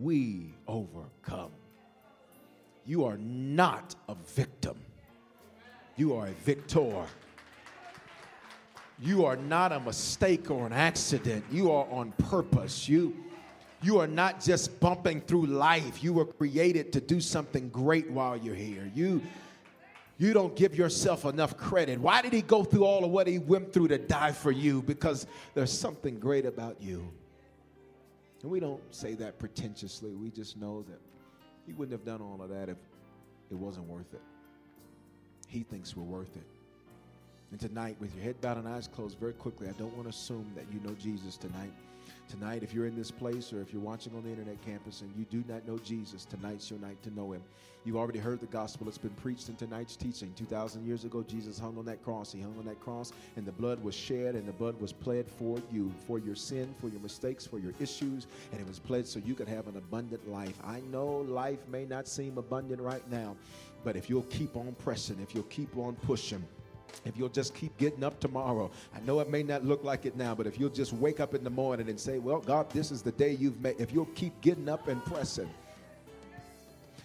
We 0.00 0.54
overcome. 0.66 1.52
You 2.86 3.04
are 3.04 3.18
not 3.18 3.94
a 4.08 4.14
victim. 4.14 4.78
You 5.98 6.14
are 6.14 6.28
a 6.28 6.32
victor. 6.32 7.04
You 9.00 9.24
are 9.24 9.36
not 9.36 9.72
a 9.72 9.80
mistake 9.80 10.50
or 10.50 10.64
an 10.64 10.72
accident. 10.72 11.44
You 11.50 11.72
are 11.72 11.86
on 11.90 12.12
purpose. 12.12 12.88
You, 12.88 13.14
You 13.82 13.98
are 13.98 14.06
not 14.06 14.40
just 14.40 14.80
bumping 14.80 15.20
through 15.20 15.46
life. 15.46 16.02
You 16.02 16.12
were 16.12 16.24
created 16.24 16.92
to 16.94 17.00
do 17.00 17.20
something 17.20 17.68
great 17.68 18.10
while 18.10 18.36
you're 18.36 18.54
here. 18.54 18.90
You 18.94 19.22
you 20.20 20.32
don't 20.32 20.56
give 20.56 20.74
yourself 20.74 21.24
enough 21.24 21.56
credit. 21.56 22.00
Why 22.00 22.22
did 22.22 22.32
he 22.32 22.42
go 22.42 22.64
through 22.64 22.84
all 22.84 23.04
of 23.04 23.10
what 23.12 23.28
he 23.28 23.38
went 23.38 23.72
through 23.72 23.88
to 23.88 23.98
die 23.98 24.32
for 24.32 24.50
you? 24.50 24.82
Because 24.82 25.28
there's 25.54 25.70
something 25.70 26.18
great 26.18 26.44
about 26.44 26.82
you. 26.82 27.08
And 28.42 28.50
we 28.50 28.58
don't 28.58 28.82
say 28.92 29.14
that 29.14 29.38
pretentiously. 29.38 30.10
We 30.14 30.30
just 30.30 30.56
know 30.56 30.84
that 30.88 31.00
he 31.66 31.72
wouldn't 31.72 31.92
have 31.92 32.04
done 32.04 32.20
all 32.20 32.42
of 32.42 32.50
that 32.50 32.68
if 32.68 32.78
it 33.52 33.56
wasn't 33.56 33.86
worth 33.86 34.12
it. 34.12 34.20
He 35.48 35.64
thinks 35.64 35.96
we're 35.96 36.04
worth 36.04 36.36
it. 36.36 36.46
And 37.50 37.58
tonight, 37.58 37.96
with 37.98 38.14
your 38.14 38.22
head 38.22 38.40
bowed 38.40 38.58
and 38.58 38.68
eyes 38.68 38.86
closed, 38.86 39.18
very 39.18 39.32
quickly, 39.32 39.68
I 39.68 39.72
don't 39.72 39.94
want 39.94 40.04
to 40.04 40.10
assume 40.10 40.46
that 40.54 40.66
you 40.72 40.80
know 40.80 40.94
Jesus 40.94 41.36
tonight. 41.36 41.72
Tonight, 42.28 42.62
if 42.62 42.74
you're 42.74 42.86
in 42.86 42.94
this 42.94 43.10
place 43.10 43.52
or 43.52 43.62
if 43.62 43.72
you're 43.72 43.82
watching 43.82 44.14
on 44.14 44.22
the 44.22 44.28
internet 44.30 44.62
campus 44.64 45.00
and 45.00 45.10
you 45.16 45.24
do 45.24 45.42
not 45.50 45.66
know 45.66 45.78
Jesus, 45.78 46.26
tonight's 46.26 46.70
your 46.70 46.78
night 46.80 47.02
to 47.02 47.10
know 47.14 47.32
him. 47.32 47.42
You've 47.84 47.96
already 47.96 48.18
heard 48.18 48.40
the 48.40 48.46
gospel. 48.46 48.86
It's 48.88 48.98
been 48.98 49.10
preached 49.10 49.48
in 49.48 49.56
tonight's 49.56 49.96
teaching. 49.96 50.32
2,000 50.36 50.86
years 50.86 51.04
ago, 51.04 51.22
Jesus 51.22 51.58
hung 51.58 51.78
on 51.78 51.86
that 51.86 52.04
cross. 52.04 52.32
He 52.32 52.40
hung 52.40 52.54
on 52.58 52.66
that 52.66 52.80
cross, 52.80 53.12
and 53.36 53.46
the 53.46 53.52
blood 53.52 53.82
was 53.82 53.94
shed, 53.94 54.34
and 54.34 54.46
the 54.46 54.52
blood 54.52 54.78
was 54.78 54.92
pled 54.92 55.26
for 55.30 55.58
you, 55.72 55.90
for 56.06 56.18
your 56.18 56.34
sin, 56.34 56.74
for 56.80 56.88
your 56.88 57.00
mistakes, 57.00 57.46
for 57.46 57.58
your 57.58 57.72
issues, 57.80 58.26
and 58.52 58.60
it 58.60 58.66
was 58.66 58.78
pled 58.78 59.06
so 59.06 59.20
you 59.24 59.34
could 59.34 59.48
have 59.48 59.68
an 59.68 59.76
abundant 59.76 60.28
life. 60.28 60.58
I 60.64 60.80
know 60.90 61.06
life 61.06 61.66
may 61.68 61.86
not 61.86 62.08
seem 62.08 62.36
abundant 62.36 62.80
right 62.80 63.08
now, 63.10 63.36
but 63.84 63.96
if 63.96 64.08
you'll 64.10 64.22
keep 64.22 64.56
on 64.56 64.74
pressing, 64.78 65.18
if 65.20 65.34
you'll 65.34 65.44
keep 65.44 65.76
on 65.76 65.94
pushing, 65.96 66.44
if 67.04 67.16
you'll 67.16 67.28
just 67.28 67.54
keep 67.54 67.76
getting 67.78 68.04
up 68.04 68.18
tomorrow, 68.20 68.70
I 68.94 69.00
know 69.00 69.20
it 69.20 69.30
may 69.30 69.42
not 69.42 69.64
look 69.64 69.84
like 69.84 70.06
it 70.06 70.16
now, 70.16 70.34
but 70.34 70.46
if 70.46 70.58
you'll 70.58 70.70
just 70.70 70.92
wake 70.92 71.20
up 71.20 71.34
in 71.34 71.44
the 71.44 71.50
morning 71.50 71.88
and 71.88 71.98
say, 71.98 72.18
Well, 72.18 72.40
God, 72.40 72.70
this 72.70 72.90
is 72.90 73.02
the 73.02 73.12
day 73.12 73.32
you've 73.32 73.60
made, 73.60 73.76
if 73.78 73.92
you'll 73.92 74.06
keep 74.06 74.38
getting 74.40 74.68
up 74.68 74.88
and 74.88 75.04
pressing. 75.04 75.48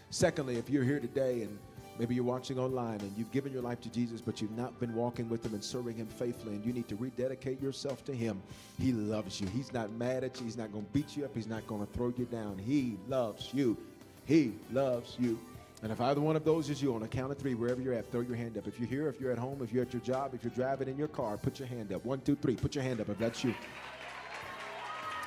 Secondly, 0.10 0.58
if 0.58 0.70
you're 0.70 0.84
here 0.84 1.00
today 1.00 1.42
and 1.42 1.58
maybe 1.98 2.16
you're 2.16 2.24
watching 2.24 2.60
online 2.60 3.00
and 3.00 3.12
you've 3.18 3.32
given 3.32 3.52
your 3.52 3.62
life 3.62 3.82
to 3.82 3.90
Jesus, 3.90 4.22
but 4.22 4.42
you've 4.42 4.56
not 4.56 4.80
been 4.80 4.94
walking 4.94 5.30
with 5.30 5.46
Him 5.46 5.54
and 5.54 5.64
serving 5.64 5.96
Him 5.96 6.08
faithfully, 6.08 6.56
and 6.56 6.66
you 6.66 6.74
need 6.74 6.88
to 6.88 6.96
rededicate 6.96 7.62
yourself 7.62 8.04
to 8.06 8.14
Him, 8.14 8.42
He 8.80 8.92
loves 8.92 9.42
you. 9.42 9.48
He's 9.48 9.74
not 9.74 9.92
mad 9.92 10.24
at 10.24 10.40
you, 10.40 10.46
He's 10.46 10.58
not 10.58 10.72
going 10.72 10.86
to 10.86 10.92
beat 10.92 11.16
you 11.18 11.26
up, 11.26 11.36
He's 11.36 11.48
not 11.48 11.66
going 11.68 11.86
to 11.86 11.92
throw 11.94 12.14
you 12.18 12.26
down. 12.26 12.58
He 12.58 12.98
loves 13.08 13.50
you. 13.54 13.78
He 14.26 14.54
loves 14.72 15.18
you. 15.20 15.40
And 15.84 15.92
if 15.92 16.00
either 16.00 16.22
one 16.22 16.38
of 16.38 16.46
those 16.46 16.70
is 16.70 16.82
you, 16.82 16.96
on 16.96 17.04
a 17.04 17.08
count 17.10 17.34
of 17.34 17.38
three, 17.38 17.56
wherever 17.56 17.82
you're 17.82 17.94
at, 17.94 18.10
throw 18.10 18.22
your 18.22 18.38
hand 18.38 18.58
up. 18.58 18.66
If 18.68 18.80
you're 18.80 18.88
here, 18.88 19.10
if 19.10 19.20
you're 19.20 19.34
at 19.34 19.38
home, 19.38 19.60
if 19.62 19.74
you're 19.74 19.84
at 19.84 19.92
your 19.92 20.02
job, 20.02 20.34
if 20.34 20.42
you're 20.42 20.54
driving 20.56 20.88
in 20.88 20.98
your 20.98 21.10
car, 21.10 21.36
put 21.36 21.60
your 21.60 21.68
hand 21.68 21.92
up. 21.92 22.06
One, 22.06 22.22
two, 22.22 22.38
three. 22.38 22.56
Put 22.56 22.74
your 22.74 22.86
hand 22.86 23.02
up 23.02 23.10
if 23.10 23.18
that's 23.18 23.44
you. 23.44 23.54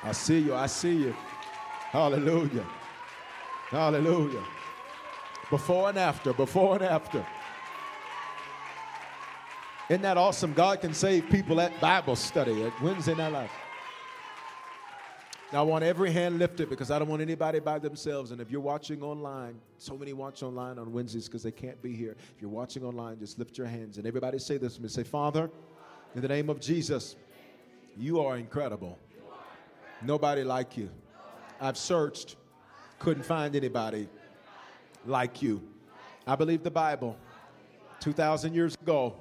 I 0.03 0.11
see 0.13 0.39
you. 0.39 0.55
I 0.55 0.65
see 0.65 0.95
you. 0.95 1.15
Hallelujah. 1.91 2.65
Hallelujah. 3.69 4.43
Before 5.51 5.89
and 5.89 5.97
after, 5.99 6.33
before 6.33 6.73
and 6.73 6.83
after. 6.83 7.23
Isn't 9.89 10.01
that 10.01 10.17
awesome? 10.17 10.53
God 10.53 10.81
can 10.81 10.93
save 10.95 11.29
people 11.29 11.61
at 11.61 11.79
Bible 11.79 12.15
study, 12.15 12.63
at 12.63 12.81
Wednesday 12.81 13.13
Night 13.13 13.31
Live. 13.31 13.51
Now, 15.53 15.59
I 15.59 15.61
want 15.61 15.85
every 15.85 16.11
hand 16.11 16.39
lifted 16.39 16.69
because 16.69 16.91
I 16.91 16.99
don't 16.99 17.07
want 17.07 17.21
anybody 17.21 17.59
by 17.59 17.79
themselves. 17.79 18.31
And 18.31 18.41
if 18.41 18.51
you're 18.51 18.59
watching 18.59 19.01
online, 19.01 19.55
so 19.77 19.97
many 19.97 20.11
watch 20.11 20.43
online 20.43 20.77
on 20.77 20.91
Wednesdays 20.91 21.25
because 21.27 21.41
they 21.41 21.51
can't 21.51 21.81
be 21.81 21.95
here. 21.95 22.17
If 22.35 22.41
you're 22.41 22.49
watching 22.49 22.83
online, 22.83 23.17
just 23.19 23.39
lift 23.39 23.57
your 23.57 23.67
hands. 23.67 23.97
And 23.97 24.05
everybody 24.05 24.39
say 24.39 24.57
this 24.57 24.75
to 24.75 24.81
me. 24.81 24.89
Say, 24.89 25.03
Father, 25.03 25.49
in 26.15 26.21
the 26.21 26.27
name 26.27 26.49
of 26.49 26.59
Jesus, 26.59 27.15
you 27.95 28.19
are 28.19 28.35
incredible. 28.35 28.99
Nobody 30.01 30.43
like 30.43 30.75
you. 30.75 30.89
I've 31.61 31.77
searched, 31.77 32.35
couldn't 32.99 33.23
find 33.23 33.55
anybody 33.55 34.09
like 35.05 35.41
you. 35.41 35.61
I 36.27 36.35
believe 36.35 36.61
the 36.61 36.71
Bible. 36.71 37.17
2,000 38.01 38.53
years 38.53 38.75
ago, 38.75 39.15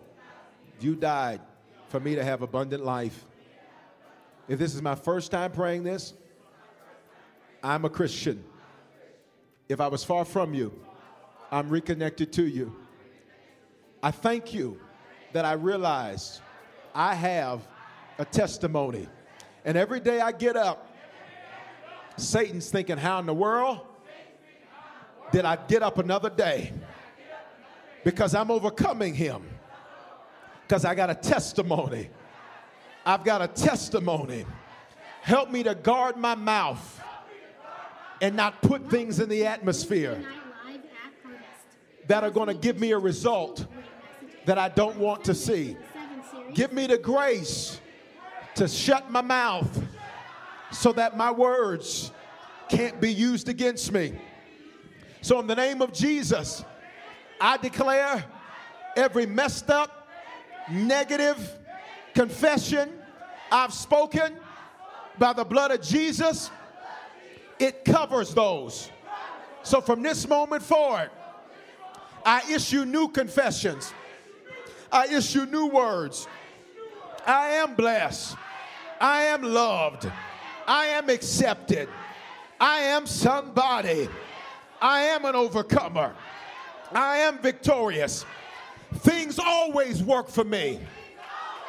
you 0.80 0.96
died 0.96 1.40
for 1.88 2.00
me 2.00 2.16
to 2.16 2.24
have 2.24 2.42
abundant 2.42 2.84
life. 2.84 3.24
If 4.48 4.58
this 4.58 4.74
is 4.74 4.82
my 4.82 4.94
first 4.94 5.30
time 5.30 5.50
praying 5.52 5.82
this, 5.82 6.14
I'm 7.62 7.84
a 7.84 7.90
Christian. 7.90 8.44
If 9.68 9.80
I 9.80 9.88
was 9.88 10.04
far 10.04 10.24
from 10.24 10.54
you, 10.54 10.72
I'm 11.50 11.68
reconnected 11.68 12.32
to 12.34 12.46
you. 12.46 12.74
I 14.02 14.12
thank 14.12 14.54
you 14.54 14.78
that 15.32 15.44
I 15.44 15.52
realized 15.52 16.40
I 16.94 17.14
have 17.14 17.66
a 18.18 18.24
testimony. 18.24 19.08
And 19.64 19.76
every 19.76 19.98
day 19.98 20.20
I 20.20 20.30
get 20.30 20.56
up, 20.56 20.92
Satan's 22.16 22.70
thinking, 22.70 22.96
How 22.96 23.18
in 23.18 23.26
the 23.26 23.34
world 23.34 23.80
did 25.32 25.44
I 25.44 25.56
get 25.56 25.82
up 25.82 25.98
another 25.98 26.30
day? 26.30 26.72
Because 28.04 28.34
I'm 28.34 28.52
overcoming 28.52 29.14
him. 29.14 29.42
Because 30.62 30.84
I 30.84 30.94
got 30.94 31.10
a 31.10 31.14
testimony. 31.14 32.10
I've 33.06 33.22
got 33.22 33.40
a 33.40 33.46
testimony. 33.46 34.44
Help 35.22 35.48
me 35.52 35.62
to 35.62 35.76
guard 35.76 36.16
my 36.16 36.34
mouth 36.34 37.00
and 38.20 38.34
not 38.34 38.60
put 38.60 38.90
things 38.90 39.20
in 39.20 39.28
the 39.28 39.46
atmosphere 39.46 40.24
that 42.08 42.24
are 42.24 42.30
going 42.30 42.48
to 42.48 42.54
give 42.54 42.80
me 42.80 42.90
a 42.90 42.98
result 42.98 43.64
that 44.46 44.58
I 44.58 44.68
don't 44.68 44.96
want 44.98 45.24
to 45.26 45.34
see. 45.34 45.76
Give 46.52 46.72
me 46.72 46.88
the 46.88 46.98
grace 46.98 47.80
to 48.56 48.66
shut 48.66 49.08
my 49.08 49.22
mouth 49.22 49.84
so 50.72 50.92
that 50.92 51.16
my 51.16 51.30
words 51.30 52.10
can't 52.68 53.00
be 53.00 53.12
used 53.12 53.48
against 53.48 53.92
me. 53.92 54.18
So, 55.20 55.38
in 55.38 55.46
the 55.46 55.54
name 55.54 55.80
of 55.80 55.92
Jesus, 55.92 56.64
I 57.40 57.56
declare 57.56 58.24
every 58.96 59.26
messed 59.26 59.70
up, 59.70 60.08
negative, 60.70 61.58
confession 62.16 62.90
I've 63.52 63.74
spoken 63.74 64.36
by 65.18 65.34
the 65.34 65.44
blood 65.44 65.70
of 65.70 65.82
Jesus, 65.82 66.50
it 67.58 67.84
covers 67.84 68.34
those. 68.34 68.90
So 69.62 69.82
from 69.82 70.02
this 70.02 70.26
moment 70.26 70.62
forward, 70.62 71.10
I 72.24 72.42
issue 72.50 72.84
new 72.86 73.08
confessions. 73.08 73.92
I 74.90 75.06
issue 75.08 75.44
new 75.44 75.66
words. 75.66 76.26
I 77.26 77.48
am 77.50 77.74
blessed. 77.74 78.36
I 78.98 79.24
am 79.24 79.42
loved. 79.42 80.10
I 80.66 80.86
am 80.86 81.10
accepted. 81.10 81.88
I 82.58 82.80
am 82.80 83.06
somebody. 83.06 84.08
I 84.80 85.00
am 85.00 85.26
an 85.26 85.34
overcomer. 85.34 86.14
I 86.92 87.18
am 87.18 87.38
victorious. 87.38 88.24
Things 89.00 89.38
always 89.38 90.02
work 90.02 90.28
for 90.28 90.44
me. 90.44 90.80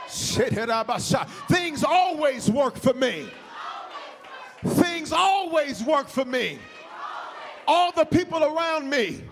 Things 0.08 1.84
always 1.84 2.50
work 2.50 2.78
for 2.78 2.94
me. 2.94 3.28
Things 4.66 5.12
always 5.12 5.84
work 5.84 6.08
for 6.08 6.26
me. 6.26 6.60
All 7.68 7.92
the 7.92 8.06
people 8.06 8.44
around 8.44 8.90
me 8.90 9.24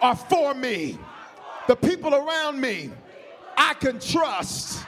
are 0.00 0.16
for 0.16 0.54
me. 0.54 0.98
The 1.66 1.76
people 1.76 2.14
around 2.14 2.60
me 2.60 2.90
I 3.56 3.74
can 3.74 4.00
trust. 4.00 4.86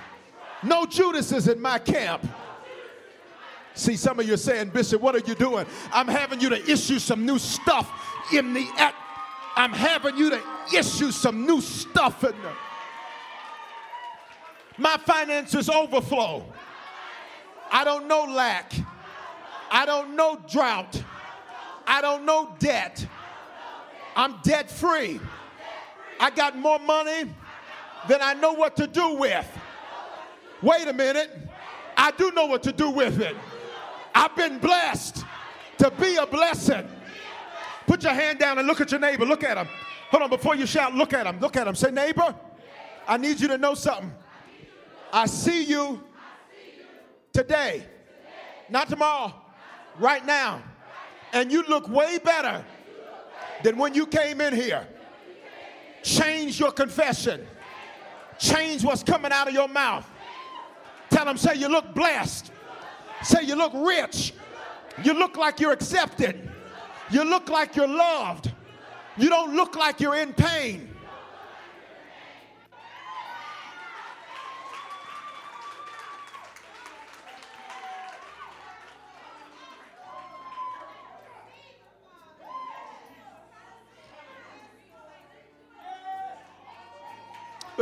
No 0.62 0.86
Judas 0.86 1.30
is 1.32 1.46
in 1.48 1.60
my 1.60 1.78
camp. 1.78 2.26
See, 3.74 3.96
some 3.96 4.20
of 4.20 4.26
you 4.26 4.34
are 4.34 4.38
saying, 4.38 4.70
Bishop, 4.70 5.00
what 5.00 5.14
are 5.14 5.26
you 5.26 5.34
doing? 5.34 5.66
I'm 5.92 6.08
having 6.08 6.40
you 6.40 6.48
to 6.50 6.70
issue 6.70 6.98
some 6.98 7.26
new 7.26 7.38
stuff 7.38 7.90
in 8.32 8.54
the. 8.54 8.66
Act. 8.76 8.96
I'm 9.56 9.72
having 9.72 10.16
you 10.16 10.30
to 10.30 10.40
issue 10.74 11.10
some 11.10 11.44
new 11.46 11.60
stuff 11.60 12.24
in 12.24 12.30
the. 12.30 12.52
My 14.78 14.96
finances 14.98 15.68
overflow. 15.68 16.44
I 17.70 17.84
don't 17.84 18.06
know 18.06 18.24
lack. 18.24 18.72
I 19.70 19.86
don't 19.86 20.16
know 20.16 20.40
drought. 20.50 21.02
I 21.86 22.00
don't 22.00 22.24
know 22.24 22.54
debt. 22.58 23.06
I'm 24.14 24.36
debt 24.42 24.70
free. 24.70 25.20
I 26.20 26.30
got 26.30 26.56
more 26.56 26.78
money 26.78 27.34
than 28.08 28.20
I 28.20 28.34
know 28.34 28.52
what 28.52 28.76
to 28.76 28.86
do 28.86 29.14
with. 29.14 29.46
Wait 30.62 30.86
a 30.86 30.92
minute. 30.92 31.30
I 31.96 32.10
do 32.12 32.30
know 32.32 32.46
what 32.46 32.62
to 32.64 32.72
do 32.72 32.90
with 32.90 33.20
it. 33.20 33.36
I've 34.14 34.36
been 34.36 34.58
blessed 34.58 35.24
to 35.78 35.90
be 35.90 36.16
a 36.16 36.26
blessing. 36.26 36.86
Put 37.86 38.04
your 38.04 38.12
hand 38.12 38.38
down 38.38 38.58
and 38.58 38.68
look 38.68 38.80
at 38.80 38.90
your 38.90 39.00
neighbor. 39.00 39.24
Look 39.24 39.42
at 39.42 39.56
him. 39.56 39.68
Hold 40.10 40.24
on, 40.24 40.30
before 40.30 40.54
you 40.54 40.66
shout, 40.66 40.94
look 40.94 41.12
at 41.12 41.26
him. 41.26 41.40
Look 41.40 41.56
at 41.56 41.66
him. 41.66 41.74
Say, 41.74 41.90
neighbor, 41.90 42.34
I 43.08 43.16
need 43.16 43.40
you 43.40 43.48
to 43.48 43.58
know 43.58 43.74
something. 43.74 44.12
I 45.12 45.26
see 45.26 45.64
you 45.64 46.02
today, 47.32 47.84
not 48.68 48.88
tomorrow, 48.88 49.34
right 49.98 50.24
now. 50.24 50.62
And 51.32 51.52
you 51.52 51.64
look 51.68 51.88
way 51.88 52.18
better 52.18 52.64
than 53.62 53.76
when 53.76 53.94
you 53.94 54.06
came 54.06 54.40
in 54.40 54.54
here. 54.54 54.86
Change 56.02 56.58
your 56.58 56.72
confession, 56.72 57.46
change 58.38 58.84
what's 58.84 59.02
coming 59.02 59.32
out 59.32 59.48
of 59.48 59.54
your 59.54 59.68
mouth. 59.68 60.08
Tell 61.10 61.24
them, 61.24 61.36
say, 61.36 61.54
you 61.56 61.68
look 61.68 61.94
blessed, 61.94 62.50
say, 63.22 63.42
you 63.42 63.54
look 63.54 63.72
rich. 63.74 64.32
You 65.02 65.14
look 65.14 65.36
like 65.36 65.58
you're 65.60 65.72
accepted. 65.72 66.50
You 67.10 67.24
look 67.24 67.48
like 67.48 67.76
you're 67.76 67.88
loved. 67.88 68.52
You 69.16 69.28
don't 69.28 69.54
look 69.54 69.76
like 69.76 70.00
you're 70.00 70.16
in 70.16 70.32
pain. 70.32 70.91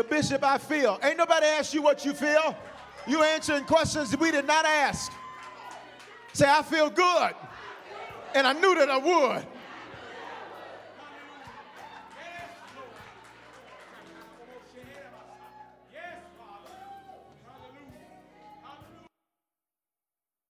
But 0.00 0.08
Bishop, 0.08 0.42
I 0.42 0.56
feel. 0.56 0.98
Ain't 1.02 1.18
nobody 1.18 1.44
asked 1.44 1.74
you 1.74 1.82
what 1.82 2.06
you 2.06 2.14
feel. 2.14 2.56
You 3.06 3.22
answering 3.22 3.64
questions 3.64 4.16
we 4.16 4.30
did 4.30 4.46
not 4.46 4.64
ask. 4.64 5.12
Say, 6.32 6.48
I 6.48 6.62
feel 6.62 6.88
good. 6.88 7.34
And 8.34 8.46
I 8.46 8.54
knew 8.54 8.74
that 8.76 8.88
I 8.88 8.96
would. 8.96 9.46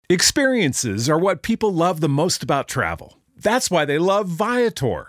Experiences 0.09 1.11
are 1.11 1.19
what 1.19 1.43
people 1.43 1.75
love 1.75 1.99
the 1.99 2.09
most 2.09 2.45
about 2.45 2.69
travel. 2.69 3.19
That's 3.37 3.69
why 3.69 3.85
they 3.85 3.99
love 3.99 4.29
Viator. 4.29 5.09